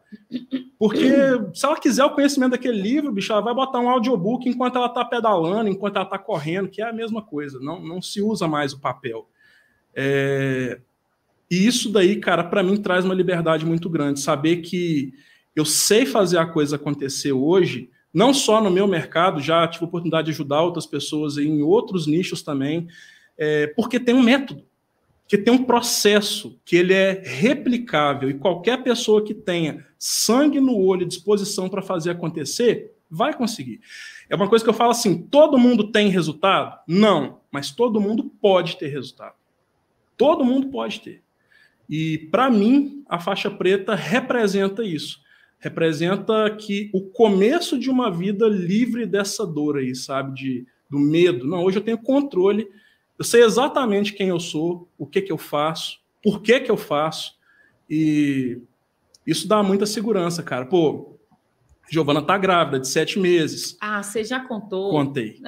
Porque 0.78 1.10
se 1.54 1.66
ela 1.66 1.80
quiser 1.80 2.04
o 2.04 2.14
conhecimento 2.14 2.52
daquele 2.52 2.80
livro, 2.80 3.10
bicho, 3.10 3.32
ela 3.32 3.40
vai 3.40 3.54
botar 3.54 3.80
um 3.80 3.88
audiobook 3.88 4.48
enquanto 4.48 4.76
ela 4.76 4.88
tá 4.88 5.04
pedalando, 5.04 5.68
enquanto 5.68 5.96
ela 5.96 6.04
tá 6.04 6.18
correndo, 6.18 6.68
que 6.68 6.80
é 6.80 6.88
a 6.88 6.92
mesma 6.92 7.20
coisa, 7.20 7.58
não, 7.58 7.80
não 7.82 8.00
se 8.00 8.22
usa 8.22 8.46
mais 8.46 8.74
o 8.74 8.80
papel. 8.80 9.26
É... 9.92 10.78
E 11.50 11.66
isso 11.66 11.90
daí, 11.90 12.20
cara, 12.20 12.44
para 12.44 12.62
mim 12.62 12.76
traz 12.76 13.04
uma 13.04 13.14
liberdade 13.14 13.66
muito 13.66 13.88
grande, 13.88 14.20
saber 14.20 14.58
que 14.58 15.12
eu 15.56 15.64
sei 15.64 16.04
fazer 16.04 16.38
a 16.38 16.46
coisa 16.46 16.76
acontecer 16.76 17.32
hoje, 17.32 17.90
não 18.14 18.32
só 18.32 18.62
no 18.62 18.70
meu 18.70 18.86
mercado, 18.86 19.40
já 19.40 19.66
tive 19.66 19.84
a 19.84 19.88
oportunidade 19.88 20.26
de 20.26 20.30
ajudar 20.32 20.62
outras 20.62 20.86
pessoas 20.86 21.36
em 21.36 21.60
outros 21.62 22.06
nichos 22.06 22.42
também, 22.42 22.86
é... 23.36 23.66
porque 23.68 23.98
tem 23.98 24.14
um 24.14 24.22
método 24.22 24.64
que 25.26 25.38
tem 25.38 25.52
um 25.52 25.64
processo 25.64 26.58
que 26.64 26.76
ele 26.76 26.92
é 26.92 27.22
replicável 27.24 28.30
e 28.30 28.34
qualquer 28.34 28.82
pessoa 28.82 29.24
que 29.24 29.34
tenha 29.34 29.84
sangue 29.98 30.60
no 30.60 30.76
olho 30.76 31.02
e 31.02 31.06
disposição 31.06 31.68
para 31.68 31.82
fazer 31.82 32.10
acontecer, 32.10 32.94
vai 33.10 33.34
conseguir. 33.34 33.80
É 34.28 34.34
uma 34.34 34.48
coisa 34.48 34.64
que 34.64 34.68
eu 34.68 34.74
falo 34.74 34.90
assim: 34.90 35.16
todo 35.16 35.58
mundo 35.58 35.90
tem 35.90 36.08
resultado? 36.08 36.78
Não, 36.86 37.40
mas 37.50 37.70
todo 37.70 38.00
mundo 38.00 38.24
pode 38.40 38.76
ter 38.76 38.88
resultado. 38.88 39.34
Todo 40.16 40.44
mundo 40.44 40.68
pode 40.68 41.00
ter. 41.00 41.22
E 41.88 42.18
para 42.30 42.50
mim, 42.50 43.02
a 43.08 43.18
faixa 43.18 43.50
preta 43.50 43.94
representa 43.94 44.82
isso. 44.84 45.20
Representa 45.58 46.54
que 46.56 46.90
o 46.92 47.00
começo 47.00 47.78
de 47.78 47.90
uma 47.90 48.10
vida 48.10 48.46
livre 48.46 49.06
dessa 49.06 49.46
dor 49.46 49.78
aí, 49.78 49.94
sabe? 49.94 50.34
De, 50.34 50.66
do 50.90 50.98
medo. 50.98 51.46
Não, 51.46 51.64
hoje 51.64 51.78
eu 51.78 51.82
tenho 51.82 51.98
controle 51.98 52.68
eu 53.18 53.24
sei 53.24 53.44
exatamente 53.44 54.12
quem 54.12 54.28
eu 54.28 54.40
sou, 54.40 54.88
o 54.98 55.06
que, 55.06 55.22
que 55.22 55.30
eu 55.30 55.38
faço, 55.38 56.00
por 56.22 56.42
que, 56.42 56.60
que 56.60 56.70
eu 56.70 56.76
faço, 56.76 57.38
e 57.88 58.58
isso 59.26 59.46
dá 59.46 59.62
muita 59.62 59.86
segurança, 59.86 60.42
cara. 60.42 60.66
Pô, 60.66 61.13
Giovana 61.90 62.22
tá 62.22 62.38
grávida, 62.38 62.80
de 62.80 62.88
sete 62.88 63.18
meses. 63.18 63.76
Ah, 63.80 64.02
você 64.02 64.24
já 64.24 64.40
contou? 64.40 64.90
Contei. 64.90 65.40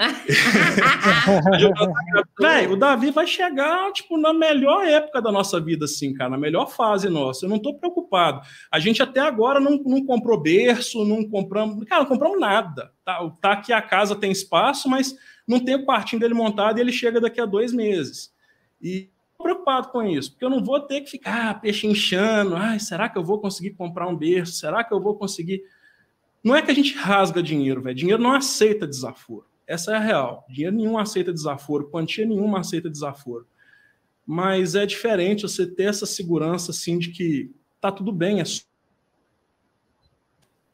tá 2.38 2.62
o 2.70 2.76
Davi 2.76 3.10
vai 3.10 3.26
chegar, 3.26 3.90
tipo, 3.92 4.18
na 4.18 4.32
melhor 4.32 4.86
época 4.86 5.20
da 5.22 5.32
nossa 5.32 5.60
vida, 5.60 5.86
assim, 5.86 6.12
cara, 6.12 6.30
na 6.30 6.38
melhor 6.38 6.66
fase 6.70 7.08
nossa. 7.08 7.46
Eu 7.46 7.50
não 7.50 7.58
tô 7.58 7.74
preocupado. 7.74 8.40
A 8.70 8.78
gente 8.78 9.02
até 9.02 9.20
agora 9.20 9.58
não, 9.58 9.78
não 9.84 10.04
comprou 10.04 10.40
berço, 10.40 11.04
não 11.04 11.28
compramos... 11.28 11.84
Cara, 11.86 12.02
não 12.02 12.08
compramos 12.08 12.38
nada. 12.38 12.92
Tá, 13.04 13.18
tá 13.40 13.52
aqui 13.52 13.72
a 13.72 13.80
casa 13.80 14.14
tem 14.14 14.30
espaço, 14.30 14.88
mas 14.88 15.14
não 15.48 15.58
tem 15.58 15.74
o 15.74 15.84
quartinho 15.84 16.20
dele 16.20 16.34
montado 16.34 16.78
e 16.78 16.80
ele 16.80 16.92
chega 16.92 17.20
daqui 17.20 17.40
a 17.40 17.46
dois 17.46 17.72
meses. 17.72 18.32
E 18.80 19.10
preocupado 19.42 19.88
com 19.88 20.02
isso, 20.02 20.32
porque 20.32 20.44
eu 20.44 20.50
não 20.50 20.62
vou 20.62 20.80
ter 20.80 21.02
que 21.02 21.10
ficar 21.10 21.60
pechinchando, 21.60 22.56
ah, 22.56 22.78
será 22.78 23.08
que 23.08 23.16
eu 23.16 23.24
vou 23.24 23.38
conseguir 23.38 23.70
comprar 23.70 24.08
um 24.08 24.16
berço? 24.16 24.54
Será 24.54 24.82
que 24.82 24.92
eu 24.92 25.00
vou 25.00 25.14
conseguir... 25.14 25.62
Não 26.46 26.54
é 26.54 26.62
que 26.62 26.70
a 26.70 26.74
gente 26.74 26.94
rasga 26.94 27.42
dinheiro, 27.42 27.82
velho. 27.82 27.96
Dinheiro 27.96 28.22
não 28.22 28.32
aceita 28.32 28.86
desaforo. 28.86 29.46
Essa 29.66 29.90
é 29.90 29.96
a 29.96 29.98
real. 29.98 30.46
Dinheiro 30.48 30.76
nenhum 30.76 30.96
aceita 30.96 31.32
desaforo, 31.32 31.88
quantia 31.90 32.24
nenhuma 32.24 32.60
aceita 32.60 32.88
desaforo. 32.88 33.48
Mas 34.24 34.76
é 34.76 34.86
diferente 34.86 35.42
você 35.42 35.66
ter 35.66 35.88
essa 35.88 36.06
segurança 36.06 36.70
assim 36.70 37.00
de 37.00 37.10
que 37.10 37.52
tá 37.80 37.90
tudo 37.90 38.12
bem, 38.12 38.40
é 38.40 38.44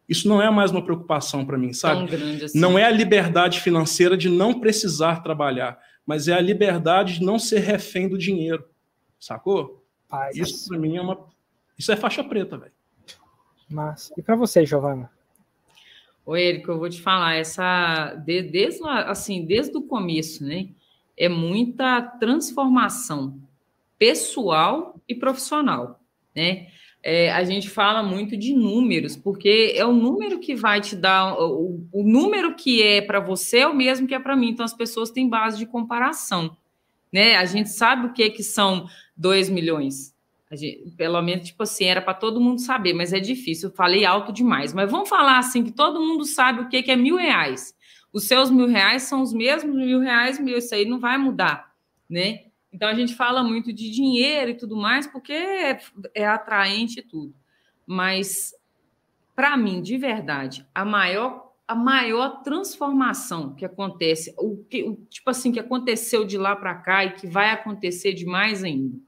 isso 0.06 0.28
não 0.28 0.42
é 0.42 0.50
mais 0.50 0.70
uma 0.70 0.84
preocupação 0.84 1.42
para 1.46 1.56
mim, 1.56 1.72
sabe? 1.72 2.14
Assim. 2.44 2.58
Não 2.58 2.78
é 2.78 2.84
a 2.84 2.90
liberdade 2.90 3.60
financeira 3.60 4.14
de 4.14 4.28
não 4.28 4.60
precisar 4.60 5.22
trabalhar, 5.22 5.80
mas 6.04 6.28
é 6.28 6.34
a 6.34 6.40
liberdade 6.40 7.14
de 7.14 7.24
não 7.24 7.38
ser 7.38 7.60
refém 7.60 8.10
do 8.10 8.18
dinheiro, 8.18 8.62
sacou? 9.18 9.82
Isso 10.34 10.68
para 10.68 10.78
mim 10.78 10.98
é 10.98 11.00
uma, 11.00 11.18
isso 11.78 11.90
é 11.90 11.96
faixa 11.96 12.22
preta, 12.22 12.58
velho. 12.58 12.72
Mas 13.70 14.12
e 14.18 14.20
para 14.20 14.36
você, 14.36 14.66
Giovana? 14.66 15.10
Oi, 16.24 16.40
Érico, 16.40 16.70
eu 16.70 16.78
vou 16.78 16.88
te 16.88 17.02
falar, 17.02 17.34
essa 17.34 18.14
desde 18.24 18.80
assim, 19.06 19.44
desde 19.44 19.76
o 19.76 19.82
começo, 19.82 20.44
né? 20.44 20.68
É 21.16 21.28
muita 21.28 22.00
transformação 22.00 23.40
pessoal 23.98 25.00
e 25.08 25.16
profissional, 25.16 26.00
né? 26.34 26.68
É, 27.02 27.32
a 27.32 27.42
gente 27.42 27.68
fala 27.68 28.04
muito 28.04 28.36
de 28.36 28.54
números, 28.54 29.16
porque 29.16 29.72
é 29.74 29.84
o 29.84 29.92
número 29.92 30.38
que 30.38 30.54
vai 30.54 30.80
te 30.80 30.94
dar, 30.94 31.34
o, 31.34 31.84
o 31.92 32.04
número 32.04 32.54
que 32.54 32.80
é 32.80 33.02
para 33.02 33.18
você 33.18 33.58
é 33.58 33.66
o 33.66 33.74
mesmo 33.74 34.06
que 34.06 34.14
é 34.14 34.20
para 34.20 34.36
mim, 34.36 34.50
então 34.50 34.64
as 34.64 34.72
pessoas 34.74 35.10
têm 35.10 35.28
base 35.28 35.58
de 35.58 35.66
comparação, 35.66 36.56
né? 37.12 37.34
A 37.34 37.44
gente 37.44 37.70
sabe 37.70 38.06
o 38.06 38.12
que 38.12 38.30
que 38.30 38.44
são 38.44 38.86
2 39.16 39.50
milhões, 39.50 40.11
Gente, 40.52 40.90
pelo 40.96 41.20
menos, 41.22 41.46
tipo 41.46 41.62
assim, 41.62 41.84
era 41.84 42.02
para 42.02 42.14
todo 42.14 42.40
mundo 42.40 42.60
saber, 42.60 42.92
mas 42.92 43.12
é 43.12 43.20
difícil. 43.20 43.68
Eu 43.68 43.74
falei 43.74 44.04
alto 44.04 44.32
demais. 44.32 44.72
Mas 44.72 44.90
vamos 44.90 45.08
falar 45.08 45.38
assim, 45.38 45.64
que 45.64 45.72
todo 45.72 46.00
mundo 46.00 46.24
sabe 46.24 46.62
o 46.62 46.68
que, 46.68 46.82
que 46.82 46.90
é 46.90 46.96
mil 46.96 47.16
reais. 47.16 47.74
Os 48.12 48.24
seus 48.24 48.50
mil 48.50 48.66
reais 48.66 49.04
são 49.04 49.22
os 49.22 49.32
mesmos 49.32 49.74
mil 49.74 50.00
reais, 50.00 50.38
mil, 50.38 50.58
isso 50.58 50.74
aí 50.74 50.84
não 50.84 51.00
vai 51.00 51.16
mudar, 51.16 51.72
né? 52.08 52.44
Então 52.70 52.88
a 52.88 52.94
gente 52.94 53.14
fala 53.14 53.42
muito 53.42 53.72
de 53.72 53.90
dinheiro 53.90 54.50
e 54.50 54.56
tudo 54.56 54.76
mais, 54.76 55.06
porque 55.06 55.32
é, 55.32 55.80
é 56.14 56.26
atraente 56.26 57.00
e 57.00 57.02
tudo. 57.02 57.34
Mas, 57.86 58.54
para 59.34 59.56
mim, 59.56 59.80
de 59.80 59.96
verdade, 59.96 60.66
a 60.74 60.84
maior 60.84 61.50
a 61.66 61.74
maior 61.74 62.42
transformação 62.42 63.54
que 63.54 63.64
acontece, 63.64 64.34
o 64.36 64.62
que, 64.64 64.82
o, 64.82 64.96
tipo 65.08 65.30
assim, 65.30 65.50
que 65.50 65.60
aconteceu 65.60 66.22
de 66.22 66.36
lá 66.36 66.54
para 66.54 66.74
cá 66.74 67.04
e 67.04 67.12
que 67.12 67.26
vai 67.26 67.50
acontecer 67.50 68.12
de 68.12 68.26
mais 68.26 68.62
ainda, 68.62 68.98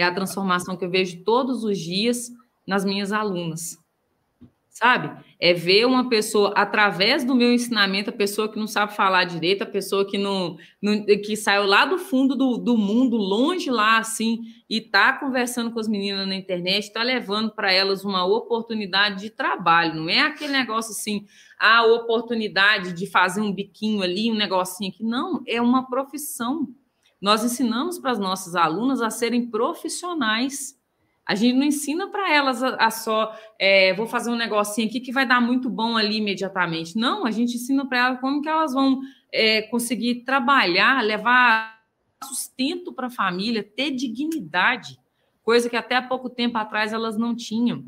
é 0.00 0.04
a 0.04 0.14
transformação 0.14 0.76
que 0.76 0.84
eu 0.84 0.90
vejo 0.90 1.22
todos 1.24 1.64
os 1.64 1.78
dias 1.78 2.30
nas 2.66 2.84
minhas 2.84 3.12
alunas. 3.12 3.78
Sabe? 4.68 5.22
É 5.38 5.52
ver 5.52 5.84
uma 5.84 6.08
pessoa, 6.08 6.54
através 6.56 7.24
do 7.24 7.34
meu 7.34 7.52
ensinamento, 7.52 8.08
a 8.08 8.12
pessoa 8.12 8.48
que 8.48 8.58
não 8.58 8.66
sabe 8.66 8.94
falar 8.94 9.24
direito, 9.24 9.62
a 9.62 9.66
pessoa 9.66 10.06
que 10.06 10.16
não, 10.16 10.56
não 10.80 11.04
que 11.04 11.36
saiu 11.36 11.64
lá 11.66 11.84
do 11.84 11.98
fundo 11.98 12.34
do, 12.34 12.56
do 12.56 12.78
mundo, 12.78 13.16
longe 13.16 13.68
lá, 13.68 13.98
assim, 13.98 14.38
e 14.70 14.78
está 14.78 15.12
conversando 15.12 15.70
com 15.72 15.80
as 15.80 15.88
meninas 15.88 16.26
na 16.26 16.34
internet, 16.34 16.84
está 16.84 17.02
levando 17.02 17.50
para 17.50 17.70
elas 17.72 18.04
uma 18.04 18.24
oportunidade 18.24 19.20
de 19.20 19.30
trabalho. 19.30 19.96
Não 19.96 20.08
é 20.08 20.20
aquele 20.20 20.52
negócio 20.52 20.92
assim, 20.92 21.26
a 21.58 21.84
oportunidade 21.84 22.94
de 22.94 23.06
fazer 23.06 23.42
um 23.42 23.52
biquinho 23.52 24.02
ali, 24.02 24.30
um 24.30 24.36
negocinho 24.36 24.90
aqui. 24.90 25.04
Não, 25.04 25.42
é 25.46 25.60
uma 25.60 25.90
profissão 25.90 26.68
nós 27.20 27.44
ensinamos 27.44 27.98
para 27.98 28.12
as 28.12 28.18
nossas 28.18 28.54
alunas 28.56 29.02
a 29.02 29.10
serem 29.10 29.46
profissionais. 29.46 30.78
A 31.26 31.34
gente 31.34 31.56
não 31.56 31.64
ensina 31.64 32.08
para 32.08 32.32
elas 32.32 32.62
a, 32.62 32.76
a 32.76 32.90
só, 32.90 33.36
é, 33.58 33.92
vou 33.94 34.06
fazer 34.06 34.30
um 34.30 34.36
negocinho 34.36 34.88
aqui 34.88 35.00
que 35.00 35.12
vai 35.12 35.26
dar 35.26 35.40
muito 35.40 35.68
bom 35.68 35.96
ali 35.96 36.16
imediatamente. 36.16 36.96
Não, 36.96 37.26
a 37.26 37.30
gente 37.30 37.56
ensina 37.56 37.86
para 37.86 37.98
elas 37.98 38.20
como 38.20 38.40
que 38.40 38.48
elas 38.48 38.72
vão 38.72 39.00
é, 39.32 39.62
conseguir 39.62 40.24
trabalhar, 40.24 41.04
levar 41.04 41.78
sustento 42.24 42.92
para 42.92 43.06
a 43.06 43.10
família, 43.10 43.62
ter 43.62 43.90
dignidade, 43.90 44.98
coisa 45.42 45.68
que 45.70 45.76
até 45.76 45.96
há 45.96 46.02
pouco 46.02 46.28
tempo 46.28 46.58
atrás 46.58 46.92
elas 46.92 47.16
não 47.16 47.34
tinham. 47.34 47.84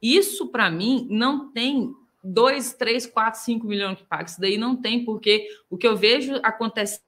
Isso, 0.00 0.48
para 0.48 0.70
mim, 0.70 1.06
não 1.10 1.50
tem 1.50 1.92
2, 2.22 2.74
3, 2.74 3.06
4, 3.06 3.40
5 3.40 3.66
milhões 3.66 3.98
que 3.98 4.04
paga. 4.04 4.24
Isso 4.24 4.40
daí 4.40 4.58
não 4.58 4.76
tem, 4.76 5.04
porque 5.04 5.48
o 5.70 5.76
que 5.76 5.86
eu 5.86 5.96
vejo 5.96 6.34
acontecer 6.42 7.00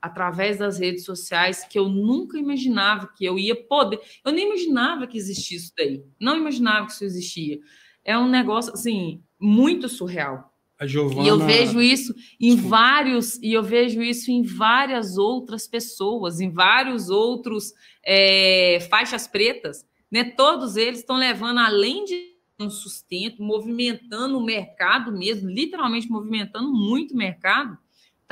através 0.00 0.58
das 0.58 0.78
redes 0.78 1.04
sociais 1.04 1.64
que 1.64 1.78
eu 1.78 1.88
nunca 1.88 2.38
imaginava 2.38 3.08
que 3.14 3.24
eu 3.24 3.38
ia 3.38 3.54
poder. 3.54 4.00
Eu 4.24 4.32
nem 4.32 4.46
imaginava 4.46 5.06
que 5.06 5.18
existia 5.18 5.58
isso 5.58 5.72
daí. 5.76 6.02
Não 6.18 6.36
imaginava 6.36 6.86
que 6.86 6.92
isso 6.92 7.04
existia. 7.04 7.60
É 8.04 8.16
um 8.16 8.28
negócio 8.28 8.72
assim 8.72 9.22
muito 9.38 9.88
surreal. 9.88 10.50
A 10.78 10.86
Giovana... 10.86 11.22
E 11.22 11.28
eu 11.28 11.38
vejo 11.38 11.80
isso 11.80 12.14
em 12.40 12.56
vários 12.56 13.36
e 13.36 13.52
eu 13.52 13.62
vejo 13.62 14.02
isso 14.02 14.30
em 14.30 14.42
várias 14.42 15.16
outras 15.16 15.68
pessoas, 15.68 16.40
em 16.40 16.50
vários 16.50 17.10
outros 17.10 17.72
é, 18.04 18.78
faixas 18.90 19.28
pretas, 19.28 19.86
né? 20.10 20.24
Todos 20.24 20.76
eles 20.76 21.00
estão 21.00 21.16
levando 21.16 21.58
além 21.58 22.04
de 22.04 22.32
um 22.58 22.70
sustento, 22.70 23.42
movimentando 23.42 24.38
o 24.38 24.44
mercado 24.44 25.12
mesmo, 25.12 25.48
literalmente 25.48 26.08
movimentando 26.08 26.72
muito 26.72 27.14
o 27.14 27.16
mercado 27.16 27.78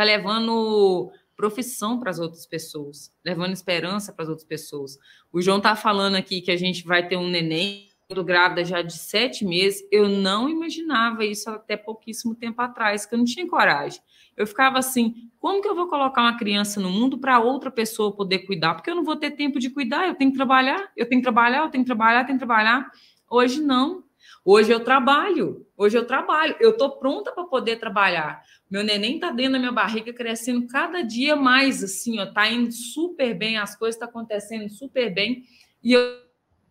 está 0.00 0.04
levando 0.04 1.12
profissão 1.36 1.98
para 1.98 2.10
as 2.10 2.18
outras 2.18 2.46
pessoas, 2.46 3.12
levando 3.24 3.52
esperança 3.52 4.12
para 4.12 4.24
as 4.24 4.28
outras 4.28 4.46
pessoas. 4.46 4.98
O 5.32 5.40
João 5.42 5.58
está 5.58 5.76
falando 5.76 6.16
aqui 6.16 6.40
que 6.40 6.50
a 6.50 6.56
gente 6.56 6.84
vai 6.84 7.06
ter 7.06 7.16
um 7.16 7.28
neném 7.28 7.88
do 8.08 8.24
grávida 8.24 8.64
já 8.64 8.82
de 8.82 8.94
sete 8.94 9.44
meses. 9.44 9.86
Eu 9.92 10.08
não 10.08 10.48
imaginava 10.48 11.24
isso 11.24 11.48
até 11.50 11.76
pouquíssimo 11.76 12.34
tempo 12.34 12.60
atrás, 12.60 13.06
que 13.06 13.14
eu 13.14 13.18
não 13.18 13.24
tinha 13.24 13.46
coragem. 13.46 14.00
Eu 14.36 14.46
ficava 14.46 14.78
assim: 14.78 15.30
como 15.38 15.60
que 15.60 15.68
eu 15.68 15.74
vou 15.74 15.86
colocar 15.86 16.22
uma 16.22 16.36
criança 16.36 16.80
no 16.80 16.90
mundo 16.90 17.18
para 17.18 17.38
outra 17.38 17.70
pessoa 17.70 18.14
poder 18.14 18.40
cuidar? 18.40 18.74
Porque 18.74 18.90
eu 18.90 18.94
não 18.94 19.04
vou 19.04 19.16
ter 19.16 19.32
tempo 19.32 19.58
de 19.58 19.70
cuidar, 19.70 20.08
eu 20.08 20.14
tenho 20.14 20.30
que 20.30 20.36
trabalhar, 20.36 20.90
eu 20.96 21.06
tenho 21.06 21.20
que 21.20 21.24
trabalhar, 21.24 21.64
eu 21.64 21.70
tenho 21.70 21.84
que 21.84 21.88
trabalhar, 21.88 22.20
eu 22.20 22.26
tenho 22.26 22.38
que 22.38 22.46
trabalhar. 22.46 22.90
Hoje 23.30 23.60
não. 23.60 24.02
Hoje 24.42 24.72
eu 24.72 24.80
trabalho, 24.80 25.66
hoje 25.76 25.98
eu 25.98 26.06
trabalho, 26.06 26.56
eu 26.60 26.70
estou 26.70 26.98
pronta 26.98 27.30
para 27.30 27.44
poder 27.44 27.76
trabalhar. 27.76 28.42
Meu 28.70 28.82
neném 28.82 29.16
está 29.16 29.30
dentro 29.30 29.52
da 29.52 29.58
minha 29.58 29.72
barriga, 29.72 30.14
crescendo 30.14 30.66
cada 30.66 31.02
dia 31.02 31.36
mais, 31.36 31.84
assim, 31.84 32.18
ó, 32.18 32.26
tá 32.26 32.50
indo 32.50 32.72
super 32.72 33.34
bem, 33.34 33.58
as 33.58 33.76
coisas 33.76 33.96
estão 33.96 34.08
tá 34.08 34.10
acontecendo 34.10 34.68
super 34.70 35.12
bem, 35.12 35.44
e 35.82 35.92
eu 35.92 36.20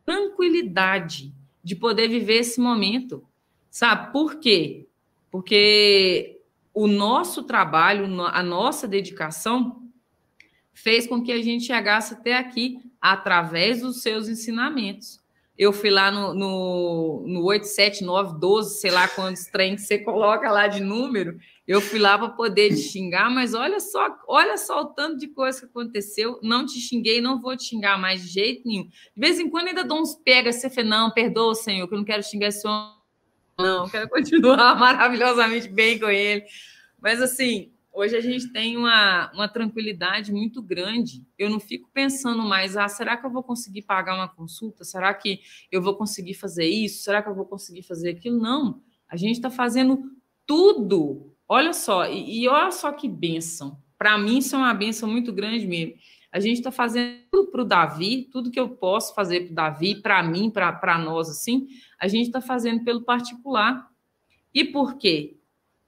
tranquilidade 0.03 1.31
de 1.63 1.75
poder 1.75 2.07
viver 2.07 2.37
esse 2.37 2.59
momento, 2.59 3.23
sabe? 3.69 4.11
Por 4.11 4.39
quê? 4.39 4.87
Porque 5.29 6.41
o 6.73 6.87
nosso 6.87 7.43
trabalho, 7.43 8.05
a 8.23 8.41
nossa 8.41 8.87
dedicação 8.87 9.87
fez 10.73 11.05
com 11.05 11.21
que 11.21 11.31
a 11.31 11.41
gente 11.43 11.65
chegasse 11.65 12.15
até 12.15 12.35
aqui 12.35 12.79
através 12.99 13.81
dos 13.81 14.01
seus 14.01 14.27
ensinamentos 14.27 15.18
eu 15.59 15.73
fui 15.73 15.89
lá 15.89 16.09
no, 16.09 16.33
no, 16.33 17.25
no 17.27 17.43
8, 17.43 17.65
7, 17.65 18.05
9, 18.05 18.39
12, 18.39 18.79
sei 18.79 18.91
lá 18.91 19.09
quantos 19.09 19.47
trem 19.47 19.75
que 19.75 19.81
você 19.81 19.97
coloca 19.97 20.49
lá 20.49 20.67
de 20.67 20.79
número, 20.79 21.37
eu 21.67 21.81
fui 21.81 21.99
lá 21.99 22.17
para 22.17 22.29
poder 22.29 22.69
te 22.69 22.77
xingar, 22.77 23.29
mas 23.29 23.53
olha 23.53 23.81
só, 23.81 24.07
olha 24.25 24.57
só 24.57 24.83
o 24.83 24.85
tanto 24.85 25.17
de 25.17 25.27
coisa 25.27 25.59
que 25.59 25.65
aconteceu. 25.65 26.39
Não 26.41 26.65
te 26.65 26.79
xinguei, 26.79 27.19
não 27.19 27.41
vou 27.41 27.57
te 27.57 27.65
xingar 27.65 27.99
mais 27.99 28.21
de 28.21 28.29
jeito 28.29 28.65
nenhum. 28.65 28.85
De 28.85 28.91
vez 29.17 29.37
em 29.37 29.49
quando 29.49 29.67
ainda 29.67 29.83
dou 29.83 29.99
uns 29.99 30.15
pega, 30.15 30.51
você 30.53 30.69
fala, 30.69 30.87
não, 30.87 31.11
perdoa, 31.11 31.53
Senhor, 31.53 31.85
que 31.89 31.93
eu 31.93 31.97
não 31.97 32.05
quero 32.05 32.23
xingar 32.23 32.47
esse 32.47 32.65
homem. 32.65 32.93
Não, 33.59 33.89
quero 33.89 34.07
continuar 34.09 34.79
maravilhosamente 34.79 35.67
bem 35.67 35.99
com 35.99 36.09
ele. 36.09 36.45
Mas 37.01 37.21
assim, 37.21 37.69
Hoje 37.99 38.15
a 38.15 38.21
gente 38.21 38.47
tem 38.53 38.77
uma, 38.77 39.29
uma 39.33 39.49
tranquilidade 39.49 40.31
muito 40.31 40.61
grande. 40.61 41.27
Eu 41.37 41.49
não 41.49 41.59
fico 41.59 41.89
pensando 41.93 42.43
mais, 42.43 42.77
ah, 42.77 42.87
será 42.87 43.17
que 43.17 43.25
eu 43.25 43.29
vou 43.29 43.43
conseguir 43.43 43.81
pagar 43.81 44.15
uma 44.15 44.29
consulta? 44.29 44.85
Será 44.85 45.13
que 45.13 45.41
eu 45.69 45.81
vou 45.81 45.93
conseguir 45.97 46.33
fazer 46.33 46.65
isso? 46.65 47.03
Será 47.03 47.21
que 47.21 47.27
eu 47.27 47.35
vou 47.35 47.45
conseguir 47.45 47.83
fazer 47.83 48.11
aquilo? 48.11 48.39
Não. 48.39 48.81
A 49.05 49.17
gente 49.17 49.33
está 49.33 49.49
fazendo 49.49 50.01
tudo. 50.47 51.35
Olha 51.45 51.73
só, 51.73 52.09
e, 52.09 52.43
e 52.43 52.47
olha 52.47 52.71
só 52.71 52.89
que 52.93 53.09
benção. 53.09 53.77
Para 53.97 54.17
mim, 54.17 54.37
isso 54.37 54.55
é 54.55 54.59
uma 54.59 54.73
benção 54.73 55.09
muito 55.11 55.33
grande 55.33 55.67
mesmo. 55.67 55.95
A 56.31 56.39
gente 56.39 56.59
está 56.59 56.71
fazendo 56.71 57.19
tudo 57.29 57.51
para 57.51 57.63
o 57.63 57.65
Davi, 57.65 58.29
tudo 58.31 58.49
que 58.49 58.61
eu 58.61 58.69
posso 58.69 59.13
fazer 59.13 59.41
para 59.41 59.51
o 59.51 59.55
Davi, 59.55 60.01
para 60.01 60.23
mim, 60.23 60.49
para 60.49 60.97
nós, 60.97 61.29
assim, 61.29 61.67
a 61.99 62.07
gente 62.07 62.27
está 62.27 62.39
fazendo 62.39 62.81
pelo 62.85 63.01
particular. 63.01 63.89
E 64.53 64.63
por 64.63 64.97
quê? 64.97 65.38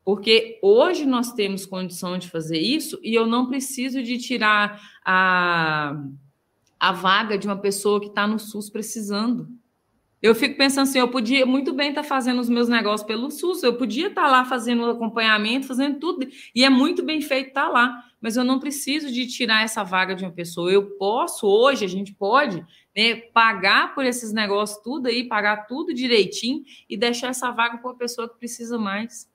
Porque 0.04 0.60
hoje 0.62 1.06
nós 1.06 1.32
temos 1.34 1.66
condição 1.66 2.18
de 2.18 2.30
fazer 2.30 2.60
isso 2.60 3.00
e 3.04 3.14
eu 3.14 3.28
não 3.28 3.48
preciso 3.48 4.02
de 4.02 4.18
tirar 4.18 4.82
a, 5.06 5.96
a 6.80 6.92
vaga 6.92 7.38
de 7.38 7.48
uma 7.48 7.58
pessoa 7.58 8.00
que 8.00 8.08
está 8.08 8.26
no 8.26 8.40
SUS 8.40 8.70
precisando. 8.70 9.48
Eu 10.22 10.36
fico 10.36 10.56
pensando 10.56 10.84
assim, 10.84 11.00
eu 11.00 11.08
podia 11.08 11.48
muito 11.48 11.74
bem 11.74 11.90
estar 11.90 12.04
fazendo 12.04 12.40
os 12.40 12.50
meus 12.50 12.70
negócios 12.70 13.08
pelo 13.08 13.32
SUS, 13.32 13.64
eu 13.64 13.76
podia 13.76 14.08
estar 14.08 14.28
lá 14.28 14.46
fazendo 14.46 14.84
o 14.84 14.92
acompanhamento, 14.92 15.66
fazendo 15.66 16.00
tudo, 16.00 16.28
e 16.54 16.64
é 16.64 16.70
muito 16.70 17.04
bem 17.04 17.22
feito 17.22 17.48
estar 17.48 17.68
lá, 17.70 18.04
mas 18.22 18.38
eu 18.38 18.44
não 18.44 18.60
preciso 18.60 19.12
de 19.12 19.26
tirar 19.26 19.64
essa 19.64 19.84
vaga 19.84 20.14
de 20.14 20.24
uma 20.24 20.32
pessoa. 20.32 20.72
Eu 20.72 20.92
posso, 20.92 21.48
hoje, 21.48 21.86
a 21.86 21.88
gente 21.88 22.14
pode 22.14 22.64
né, 22.96 23.16
pagar 23.34 23.96
por 23.96 24.06
esses 24.06 24.32
negócios 24.32 24.80
tudo 24.84 25.08
aí, 25.08 25.28
pagar 25.28 25.66
tudo 25.66 25.92
direitinho 25.92 26.64
e 26.88 26.96
deixar 26.96 27.30
essa 27.30 27.50
vaga 27.50 27.80
para 27.80 27.90
uma 27.90 27.98
pessoa 27.98 28.30
que 28.30 28.38
precisa 28.38 28.78
mais. 28.78 29.31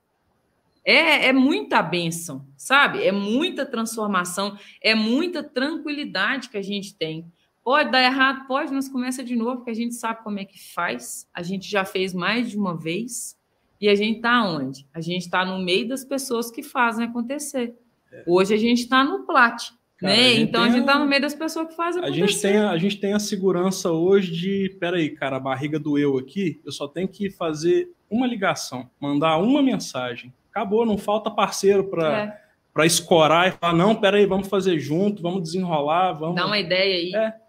É, 0.86 1.26
é 1.26 1.32
muita 1.32 1.82
benção, 1.82 2.46
sabe? 2.56 3.02
É 3.02 3.10
muita 3.10 3.66
transformação, 3.66 4.56
é 4.80 4.94
muita 4.94 5.42
tranquilidade 5.42 6.48
que 6.48 6.56
a 6.56 6.62
gente 6.62 6.94
tem. 6.94 7.26
Pode 7.64 7.90
dar 7.90 8.04
errado, 8.04 8.46
pode, 8.46 8.72
mas 8.72 8.88
começa 8.88 9.24
de 9.24 9.34
novo, 9.34 9.56
porque 9.56 9.72
a 9.72 9.74
gente 9.74 9.96
sabe 9.96 10.22
como 10.22 10.38
é 10.38 10.44
que 10.44 10.72
faz. 10.72 11.28
A 11.34 11.42
gente 11.42 11.68
já 11.68 11.84
fez 11.84 12.14
mais 12.14 12.48
de 12.48 12.56
uma 12.56 12.76
vez. 12.76 13.36
E 13.80 13.88
a 13.88 13.96
gente 13.96 14.18
está 14.18 14.48
onde? 14.48 14.86
A 14.94 15.00
gente 15.00 15.22
está 15.22 15.44
no 15.44 15.58
meio 15.58 15.88
das 15.88 16.04
pessoas 16.04 16.52
que 16.52 16.62
fazem 16.62 17.04
acontecer. 17.04 17.74
É. 18.12 18.22
Hoje 18.24 18.54
a 18.54 18.56
gente 18.56 18.82
está 18.82 19.02
no 19.02 19.26
plat. 19.26 19.70
Cara, 19.98 20.12
né? 20.12 20.28
A 20.28 20.34
então 20.34 20.62
a 20.62 20.68
gente 20.68 20.82
está 20.82 20.98
no 21.00 21.06
meio 21.06 21.20
das 21.20 21.34
pessoas 21.34 21.66
que 21.66 21.74
fazem 21.74 22.00
a 22.00 22.06
acontecer. 22.06 22.28
Gente 22.28 22.42
tem, 22.42 22.58
a 22.58 22.78
gente 22.78 22.96
tem 23.00 23.12
a 23.12 23.18
segurança 23.18 23.90
hoje 23.90 24.30
de, 24.30 24.76
peraí, 24.78 25.10
cara, 25.10 25.36
a 25.36 25.40
barriga 25.40 25.80
doeu 25.80 26.16
aqui, 26.16 26.60
eu 26.64 26.70
só 26.70 26.86
tenho 26.86 27.08
que 27.08 27.28
fazer 27.28 27.90
uma 28.08 28.26
ligação, 28.26 28.88
mandar 29.00 29.38
uma 29.38 29.60
mensagem. 29.60 30.32
Acabou, 30.56 30.86
não 30.86 30.96
falta 30.96 31.30
parceiro 31.30 31.84
para 31.84 32.18
é. 32.18 32.40
para 32.72 32.86
escorar 32.86 33.48
e 33.48 33.50
falar, 33.52 33.74
não, 33.74 33.94
peraí, 33.94 34.24
vamos 34.24 34.48
fazer 34.48 34.78
junto, 34.78 35.22
vamos 35.22 35.42
desenrolar, 35.42 36.12
vamos... 36.12 36.36
Dá 36.36 36.46
uma 36.46 36.58
ideia 36.58 36.96
aí. 36.96 37.14
É 37.14 37.46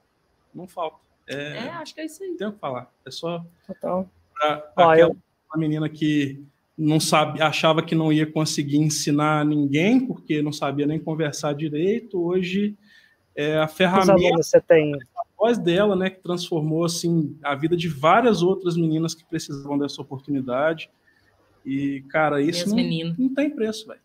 não 0.57 0.67
falta. 0.67 0.97
É, 1.27 1.57
é 1.57 1.69
acho 1.69 1.93
que 1.93 2.01
é 2.01 2.05
isso 2.05 2.23
aí. 2.23 2.35
Tem 2.35 2.47
o 2.47 2.51
que 2.51 2.59
falar. 2.59 2.91
É 3.05 3.11
só 3.11 3.45
Total. 3.65 4.09
para 4.35 4.53
aquela 4.75 4.97
eu... 4.97 5.17
menina 5.55 5.87
que 5.87 6.43
não 6.77 6.99
sabe, 6.99 7.41
achava 7.41 7.81
que 7.81 7.95
não 7.95 8.11
ia 8.11 8.25
conseguir 8.25 8.77
ensinar 8.77 9.45
ninguém 9.45 10.05
porque 10.05 10.41
não 10.41 10.51
sabia 10.51 10.87
nem 10.87 10.99
conversar 10.99 11.53
direito. 11.53 12.21
Hoje 12.21 12.75
é 13.35 13.57
a 13.57 13.67
ferramenta 13.67 14.37
você 14.37 14.59
tem 14.59 14.93
a 14.95 15.23
voz 15.37 15.57
dela, 15.57 15.95
né, 15.95 16.09
que 16.09 16.19
transformou 16.21 16.83
assim 16.83 17.37
a 17.43 17.53
vida 17.55 17.77
de 17.77 17.87
várias 17.87 18.41
outras 18.41 18.75
meninas 18.75 19.13
que 19.13 19.23
precisavam 19.23 19.77
dessa 19.77 20.01
oportunidade. 20.01 20.89
E 21.67 22.01
cara, 22.09 22.41
isso 22.41 22.69
não, 22.69 22.77
não, 23.17 23.33
tem 23.33 23.49
preço, 23.49 23.87
velho. 23.87 23.99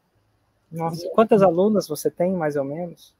Nossa, 0.70 1.08
quantas 1.10 1.42
alunas 1.42 1.86
você 1.86 2.10
tem, 2.10 2.32
mais 2.32 2.56
ou 2.56 2.64
menos? 2.64 3.14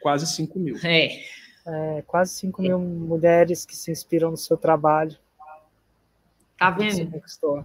Quase 0.00 0.26
5 0.26 0.58
mil. 0.58 0.76
É 0.82 1.20
é, 1.66 2.02
quase 2.06 2.34
5 2.34 2.60
mil 2.60 2.78
mulheres 2.78 3.64
que 3.64 3.76
se 3.76 3.90
inspiram 3.90 4.30
no 4.30 4.36
seu 4.36 4.56
trabalho. 4.56 5.16
Tá 6.58 6.70
vendo? 6.70 7.10
Conquistou. 7.10 7.64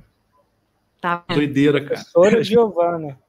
Tá 1.02 1.24
vendo? 1.28 1.38
Doideira, 1.38 1.82
cara. 1.82 1.96
Professora 1.96 2.44
Giovana. 2.44 3.20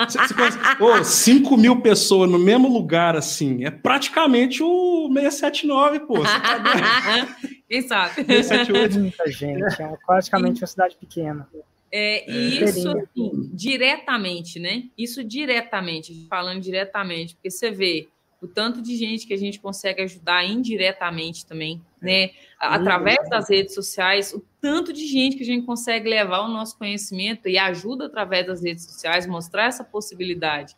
Você, 0.00 0.16
você 0.16 0.34
conhece, 0.34 0.58
oh, 0.80 1.02
5 1.02 1.56
mil 1.56 1.80
pessoas 1.82 2.30
no 2.30 2.38
mesmo 2.38 2.72
lugar, 2.72 3.16
assim, 3.16 3.64
é 3.64 3.70
praticamente 3.70 4.62
o 4.62 5.10
679, 5.12 6.00
pô. 6.00 6.22
Tá 6.22 7.36
Quem 7.68 7.82
sabe? 7.82 8.14
678. 8.14 8.98
Muita 9.00 9.28
gente, 9.28 9.82
é 9.82 9.96
praticamente 10.06 10.60
uma 10.62 10.68
cidade 10.68 10.96
pequena. 10.96 11.48
É, 11.90 12.30
e 12.30 12.58
é. 12.58 12.64
isso 12.64 12.88
assim, 12.88 13.50
diretamente, 13.52 14.58
né? 14.58 14.84
Isso 14.96 15.24
diretamente, 15.24 16.26
falando 16.28 16.60
diretamente, 16.60 17.34
porque 17.34 17.50
você 17.50 17.70
vê 17.70 18.08
o 18.40 18.46
tanto 18.46 18.80
de 18.80 18.96
gente 18.96 19.26
que 19.26 19.34
a 19.34 19.38
gente 19.38 19.58
consegue 19.58 20.02
ajudar 20.02 20.44
indiretamente 20.44 21.44
também, 21.44 21.80
é. 22.02 22.04
né? 22.04 22.30
Através 22.58 23.28
das 23.28 23.48
redes 23.48 23.74
sociais, 23.74 24.32
o 24.32 24.44
tanto 24.60 24.92
de 24.92 25.06
gente 25.06 25.36
que 25.36 25.42
a 25.42 25.46
gente 25.46 25.64
consegue 25.64 26.08
levar 26.08 26.40
o 26.40 26.48
nosso 26.48 26.76
conhecimento 26.78 27.48
e 27.48 27.58
ajuda 27.58 28.06
através 28.06 28.46
das 28.46 28.62
redes 28.62 28.84
sociais, 28.84 29.26
mostrar 29.26 29.66
essa 29.66 29.84
possibilidade. 29.84 30.76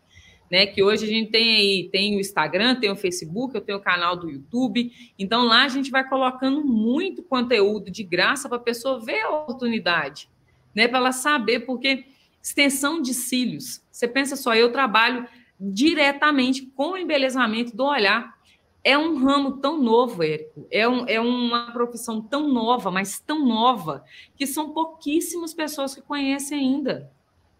Né, 0.51 0.67
que 0.67 0.83
hoje 0.83 1.05
a 1.05 1.09
gente 1.09 1.31
tem 1.31 1.55
aí, 1.55 1.89
tem 1.93 2.17
o 2.17 2.19
Instagram, 2.19 2.75
tem 2.75 2.91
o 2.91 2.97
Facebook, 2.97 3.55
eu 3.55 3.61
tenho 3.61 3.79
o 3.79 3.81
canal 3.81 4.17
do 4.17 4.29
YouTube. 4.29 4.91
Então 5.17 5.45
lá 5.45 5.63
a 5.63 5.69
gente 5.69 5.93
vai 5.93 6.03
colocando 6.09 6.65
muito 6.65 7.23
conteúdo 7.23 7.89
de 7.89 8.03
graça 8.03 8.49
para 8.49 8.59
a 8.59 8.61
pessoa 8.61 8.99
ver 8.99 9.21
a 9.21 9.31
oportunidade, 9.31 10.29
né, 10.75 10.89
para 10.89 10.99
ela 10.99 11.13
saber, 11.13 11.61
porque 11.61 12.07
extensão 12.43 13.01
de 13.01 13.13
cílios. 13.13 13.83
Você 13.91 14.09
pensa 14.09 14.37
só, 14.37 14.55
eu 14.55 14.73
trabalho 14.73 15.27
diretamente 15.59 16.63
com 16.75 16.93
o 16.93 16.97
embelezamento 16.97 17.77
do 17.77 17.85
olhar. 17.85 18.39
É 18.83 18.97
um 18.97 19.23
ramo 19.23 19.59
tão 19.59 19.79
novo, 19.79 20.23
Érico, 20.23 20.67
é, 20.71 20.89
um, 20.89 21.07
é 21.07 21.21
uma 21.21 21.71
profissão 21.71 22.23
tão 22.23 22.49
nova, 22.49 22.91
mas 22.91 23.21
tão 23.21 23.47
nova, 23.47 24.03
que 24.35 24.47
são 24.47 24.71
pouquíssimas 24.71 25.53
pessoas 25.53 25.95
que 25.95 26.01
conhecem 26.01 26.59
ainda. 26.59 27.11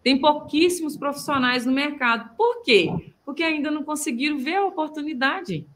Tem 0.03 0.19
pouquíssimos 0.19 0.97
profissionais 0.97 1.63
no 1.63 1.71
mercado. 1.71 2.35
Por 2.35 2.63
quê? 2.63 3.13
Porque 3.23 3.43
ainda 3.43 3.69
não 3.69 3.83
conseguiram 3.83 4.39
ver 4.39 4.55
a 4.55 4.65
oportunidade. 4.65 5.67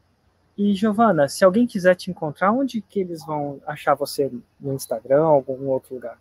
E, 0.58 0.74
Giovana, 0.74 1.28
se 1.28 1.44
alguém 1.44 1.64
quiser 1.64 1.94
te 1.94 2.10
encontrar, 2.10 2.50
onde 2.50 2.80
que 2.80 3.00
eles 3.00 3.24
vão 3.24 3.60
achar 3.66 3.94
você? 3.94 4.32
No 4.58 4.72
Instagram 4.72 5.22
algum 5.22 5.68
outro 5.68 5.94
lugar? 5.94 6.18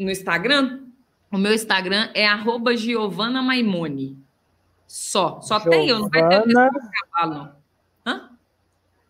No 0.00 0.10
Instagram? 0.10 0.86
O 1.30 1.36
meu 1.36 1.52
Instagram 1.52 2.08
é 2.14 2.26
arroba 2.26 2.74
Giovana 2.74 3.42
Maimone. 3.42 4.16
Só. 4.86 5.42
Só 5.42 5.60
Giovana... 5.60 5.76
tem 5.76 5.88
eu, 5.90 5.98
não 6.00 6.08
vai 6.08 6.70
ter 6.70 6.80
cavalo. 7.12 7.52
Hã? 8.06 8.30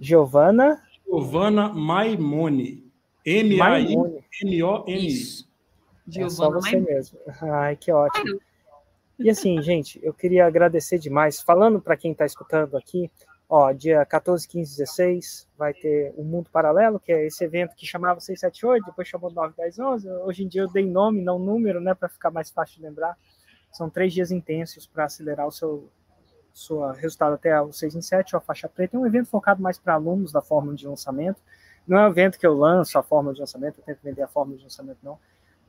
Giovana. 0.01 0.83
Giovana 1.07 1.69
Maimone. 1.69 2.85
M-A-I-M-O-N. 3.25 5.09
É 6.17 6.29
só 6.29 6.51
você 6.51 6.73
Maimone. 6.73 6.93
mesmo. 6.93 7.21
Ai, 7.41 7.77
que 7.77 7.93
ótimo. 7.93 8.41
E 9.17 9.31
assim, 9.31 9.63
gente, 9.63 10.01
eu 10.03 10.13
queria 10.13 10.45
agradecer 10.45 10.99
demais. 10.99 11.41
Falando 11.41 11.81
para 11.81 11.97
quem 11.97 12.11
está 12.11 12.27
escutando 12.27 12.77
aqui, 12.77 13.09
ó, 13.51 13.73
dia 13.73 14.07
14, 14.07 14.47
15, 14.47 14.79
16 14.79 15.49
vai 15.59 15.75
ter 15.75 16.15
o 16.17 16.23
Mundo 16.23 16.49
Paralelo, 16.51 17.01
que 17.01 17.13
é 17.13 17.27
esse 17.27 17.43
evento 17.43 17.75
que 17.75 17.85
chamava 17.85 18.21
678, 18.21 18.87
depois 18.87 19.09
chamou 19.09 19.29
9, 19.29 19.55
10, 19.57 19.79
11. 19.81 20.09
Hoje 20.09 20.45
em 20.45 20.49
dia 20.49 20.63
eu 20.63 20.71
dei 20.71 20.87
nome, 20.87 21.21
não 21.21 21.37
número, 21.37 21.81
né, 21.81 21.93
para 21.93 22.09
ficar 22.09 22.31
mais 22.31 22.49
fácil 22.49 22.77
de 22.77 22.83
lembrar. 22.83 23.19
São 23.73 23.91
três 23.91 24.13
dias 24.13 24.31
intensos 24.31 24.87
para 24.87 25.05
acelerar 25.05 25.49
o 25.49 25.53
seu 25.53 25.91
sua 26.53 26.93
resultado 26.93 27.35
até 27.35 27.61
o 27.61 27.73
6 27.73 27.95
em 27.95 28.03
7, 28.03 28.37
a 28.37 28.41
faixa 28.41 28.69
preta. 28.69 28.97
É 28.97 29.01
um 29.01 29.07
evento 29.07 29.29
focado 29.29 29.63
mais 29.63 29.79
para 29.79 29.95
alunos 29.95 30.33
da 30.33 30.43
fórmula 30.43 30.77
de 30.77 30.87
lançamento. 30.87 31.41
Não 31.87 31.99
é 31.99 32.07
um 32.07 32.11
evento 32.11 32.39
que 32.39 32.47
eu 32.47 32.57
lanço 32.57 32.99
a 32.99 33.03
fórmula 33.03 33.35
de 33.35 33.41
lançamento, 33.41 33.79
eu 33.79 33.85
tento 33.85 34.01
vender 34.03 34.23
a 34.23 34.29
fórmula 34.29 34.59
de 34.59 34.65
lançamento, 34.65 34.99
não. 35.03 35.19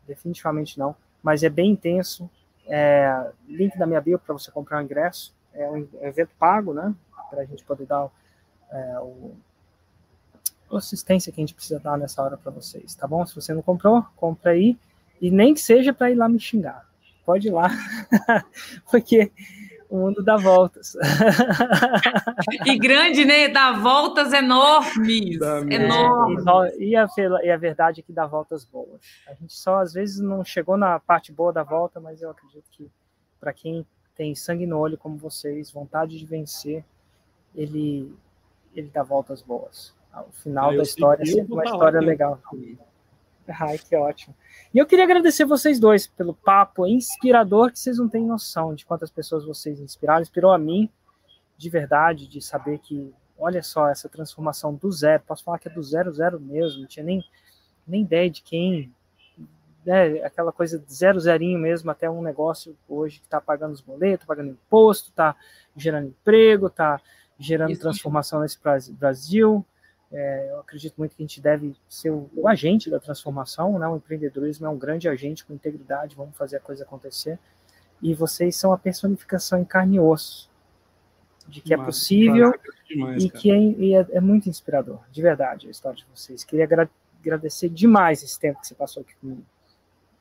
Definitivamente 0.07 0.77
não. 0.77 0.95
Mas 1.21 1.43
é 1.43 1.49
bem 1.49 1.71
intenso. 1.71 2.29
É, 2.67 3.31
link 3.47 3.77
da 3.77 3.85
minha 3.85 4.01
bio 4.01 4.19
para 4.19 4.33
você 4.33 4.51
comprar 4.51 4.79
o 4.79 4.81
ingresso. 4.83 5.35
É 5.53 5.69
um 5.69 5.87
evento 6.01 6.31
pago, 6.37 6.73
né? 6.73 6.93
Para 7.31 7.41
a 7.41 7.45
gente 7.45 7.63
poder 7.63 7.87
dar 7.87 8.09
é, 8.71 8.99
o, 8.99 9.35
a 10.71 10.77
assistência 10.77 11.31
que 11.31 11.41
a 11.41 11.43
gente 11.43 11.55
precisa 11.55 11.79
dar 11.79 11.97
nessa 11.97 12.21
hora 12.21 12.37
para 12.37 12.51
vocês, 12.51 12.93
tá 12.93 13.07
bom? 13.07 13.25
Se 13.25 13.33
você 13.33 13.53
não 13.53 13.63
comprou, 13.63 14.05
compra 14.15 14.51
aí. 14.51 14.77
E 15.19 15.31
nem 15.31 15.53
que 15.53 15.59
seja 15.59 15.91
para 15.91 16.11
ir 16.11 16.15
lá 16.15 16.29
me 16.29 16.39
xingar 16.39 16.91
pode 17.25 17.47
ir 17.47 17.51
lá, 17.51 17.69
porque 18.89 19.31
o 19.89 19.97
mundo 19.97 20.23
dá 20.23 20.37
voltas. 20.37 20.95
e 22.65 22.77
grande, 22.77 23.25
né? 23.25 23.49
Dá 23.49 23.73
voltas 23.73 24.33
enormes. 24.33 25.39
enormes. 25.69 26.45
E, 26.77 26.95
a, 26.95 27.07
e 27.43 27.49
a 27.49 27.57
verdade 27.57 28.01
é 28.01 28.03
que 28.03 28.13
dá 28.13 28.25
voltas 28.25 28.63
boas. 28.65 29.01
A 29.27 29.33
gente 29.33 29.53
só 29.53 29.79
às 29.79 29.93
vezes 29.93 30.19
não 30.19 30.43
chegou 30.43 30.77
na 30.77 30.99
parte 30.99 31.31
boa 31.31 31.51
da 31.51 31.63
volta, 31.63 31.99
mas 31.99 32.21
eu 32.21 32.29
acredito 32.29 32.69
que 32.71 32.89
para 33.39 33.53
quem 33.53 33.85
tem 34.15 34.35
sangue 34.35 34.65
no 34.65 34.77
olho 34.77 34.97
como 34.97 35.17
vocês, 35.17 35.71
vontade 35.71 36.17
de 36.17 36.25
vencer, 36.25 36.85
ele 37.55 38.13
ele 38.75 38.89
dá 38.93 39.03
voltas 39.03 39.41
boas. 39.41 39.93
O 40.13 40.31
final 40.31 40.75
da 40.75 40.83
história 40.83 41.23
é 41.23 41.25
sempre 41.25 41.53
uma 41.53 41.63
história 41.63 41.99
legal. 41.99 42.39
Ai, 43.47 43.77
que 43.77 43.95
ótimo. 43.95 44.35
E 44.73 44.77
eu 44.77 44.85
queria 44.85 45.03
agradecer 45.03 45.45
vocês 45.45 45.79
dois 45.79 46.07
pelo 46.07 46.33
papo 46.33 46.85
inspirador, 46.87 47.71
que 47.71 47.79
vocês 47.79 47.97
não 47.97 48.07
têm 48.07 48.25
noção 48.25 48.73
de 48.73 48.85
quantas 48.85 49.09
pessoas 49.09 49.45
vocês 49.45 49.79
inspiraram. 49.79 50.21
Inspirou 50.21 50.51
a 50.51 50.57
mim, 50.57 50.89
de 51.57 51.69
verdade, 51.69 52.27
de 52.27 52.41
saber 52.41 52.79
que, 52.79 53.13
olha 53.37 53.61
só, 53.63 53.89
essa 53.89 54.07
transformação 54.07 54.73
do 54.73 54.91
zero, 54.91 55.23
posso 55.25 55.43
falar 55.43 55.59
que 55.59 55.67
é 55.67 55.71
do 55.71 55.83
zero, 55.83 56.11
zero 56.13 56.39
mesmo, 56.39 56.81
não 56.81 56.87
tinha 56.87 57.05
nem, 57.05 57.23
nem 57.85 58.03
ideia 58.03 58.29
de 58.29 58.41
quem, 58.41 58.93
né, 59.85 60.23
aquela 60.23 60.51
coisa 60.51 60.79
de 60.79 60.93
zero, 60.93 61.19
zerinho 61.19 61.59
mesmo, 61.59 61.89
até 61.91 62.09
um 62.09 62.21
negócio 62.21 62.75
hoje 62.87 63.19
que 63.19 63.25
está 63.25 63.41
pagando 63.41 63.73
os 63.73 63.81
boletos, 63.81 64.25
pagando 64.25 64.51
imposto, 64.51 65.09
está 65.09 65.35
gerando 65.75 66.07
emprego, 66.07 66.67
está 66.67 67.01
gerando 67.41 67.71
Isso. 67.71 67.81
transformação 67.81 68.41
nesse 68.41 68.57
Brasil, 68.91 69.65
é, 70.11 70.49
eu 70.51 70.59
acredito 70.59 70.95
muito 70.97 71.15
que 71.15 71.23
a 71.23 71.25
gente 71.25 71.41
deve 71.41 71.75
ser 71.87 72.11
o, 72.11 72.29
o, 72.35 72.47
agente 72.47 72.89
da 72.89 72.99
transformação, 72.99 73.79
né? 73.79 73.87
O 73.87 73.95
empreendedorismo 73.95 74.65
é 74.65 74.69
um 74.69 74.77
grande 74.77 75.07
agente 75.07 75.45
com 75.45 75.53
integridade, 75.53 76.15
vamos 76.15 76.35
fazer 76.35 76.57
a 76.57 76.59
coisa 76.59 76.83
acontecer. 76.83 77.39
E 78.01 78.13
vocês 78.13 78.55
são 78.55 78.73
a 78.73 78.77
personificação 78.77 79.59
em 79.59 79.65
carne 79.65 79.97
e 79.97 79.99
osso 79.99 80.49
de 81.47 81.61
que 81.61 81.73
é 81.73 81.77
possível 81.77 82.53
demais, 82.87 83.23
e 83.23 83.29
que 83.29 83.51
é, 83.51 83.57
e 83.57 83.95
é, 83.95 84.05
é, 84.11 84.19
muito 84.19 84.47
inspirador, 84.47 84.99
de 85.11 85.21
verdade, 85.21 85.67
a 85.67 85.71
história 85.71 85.97
de 85.97 86.05
vocês. 86.13 86.43
Queria 86.43 86.67
agradecer 87.19 87.69
demais 87.69 88.23
esse 88.23 88.39
tempo 88.39 88.61
que 88.61 88.67
você 88.67 88.75
passou 88.75 89.01
aqui 89.01 89.15
comigo. 89.15 89.43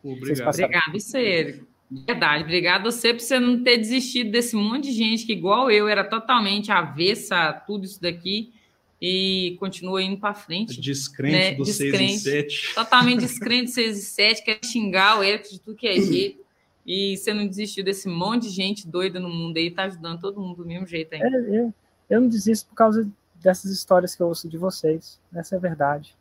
Obrigado. 0.02 0.48
Obrigado, 0.48 1.00
Ser. 1.00 1.64
Verdade. 1.90 2.44
Obrigado 2.44 2.86
a 2.86 2.90
você 2.90 3.12
por 3.12 3.20
você 3.20 3.40
não 3.40 3.64
ter 3.64 3.76
desistido 3.76 4.30
desse 4.30 4.54
monte 4.54 4.84
de 4.84 4.92
gente 4.92 5.26
que, 5.26 5.32
igual 5.32 5.70
eu, 5.70 5.88
era 5.88 6.04
totalmente 6.04 6.70
avessa 6.70 7.48
a 7.48 7.52
tudo 7.52 7.84
isso 7.84 8.00
daqui 8.00 8.52
e 9.00 9.56
continua 9.58 10.02
indo 10.02 10.18
para 10.18 10.34
frente. 10.34 10.80
Descrente 10.80 11.32
né? 11.32 11.54
do 11.54 11.64
descrente, 11.64 12.18
6 12.18 12.26
e 12.26 12.30
7. 12.30 12.74
Totalmente 12.74 13.20
descrente 13.26 13.64
do 13.64 13.70
6 13.70 13.98
e 13.98 14.02
7, 14.02 14.44
quer 14.44 14.60
xingar 14.64 15.18
o 15.18 15.24
Eric 15.24 15.50
de 15.50 15.60
tudo 15.60 15.76
que 15.76 15.88
é 15.88 16.00
jeito. 16.00 16.40
E 16.86 17.16
você 17.16 17.32
não 17.34 17.46
desistiu 17.46 17.84
desse 17.84 18.08
monte 18.08 18.44
de 18.44 18.50
gente 18.50 18.86
doida 18.86 19.18
no 19.18 19.28
mundo 19.28 19.56
aí, 19.56 19.70
tá 19.70 19.84
ajudando 19.84 20.20
todo 20.20 20.40
mundo 20.40 20.56
do 20.56 20.66
mesmo 20.66 20.86
jeito 20.86 21.14
ainda. 21.14 21.26
É, 21.26 21.60
eu, 21.60 21.74
eu 22.08 22.20
não 22.20 22.28
desisto 22.28 22.68
por 22.68 22.74
causa 22.74 23.10
dessas 23.34 23.70
histórias 23.70 24.14
que 24.14 24.22
eu 24.22 24.28
ouço 24.28 24.48
de 24.48 24.58
vocês. 24.58 25.20
Essa 25.34 25.56
é 25.56 25.58
a 25.58 25.60
verdade. 25.60 26.14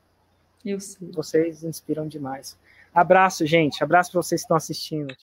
Eu 0.66 0.80
sei. 0.80 1.10
Vocês 1.12 1.64
inspiram 1.64 2.08
demais. 2.08 2.58
Abraço, 2.94 3.46
gente. 3.46 3.84
Abraço 3.84 4.12
para 4.12 4.22
vocês 4.22 4.41
que 4.41 4.46
estão 4.46 4.58
assistindo. 4.58 5.16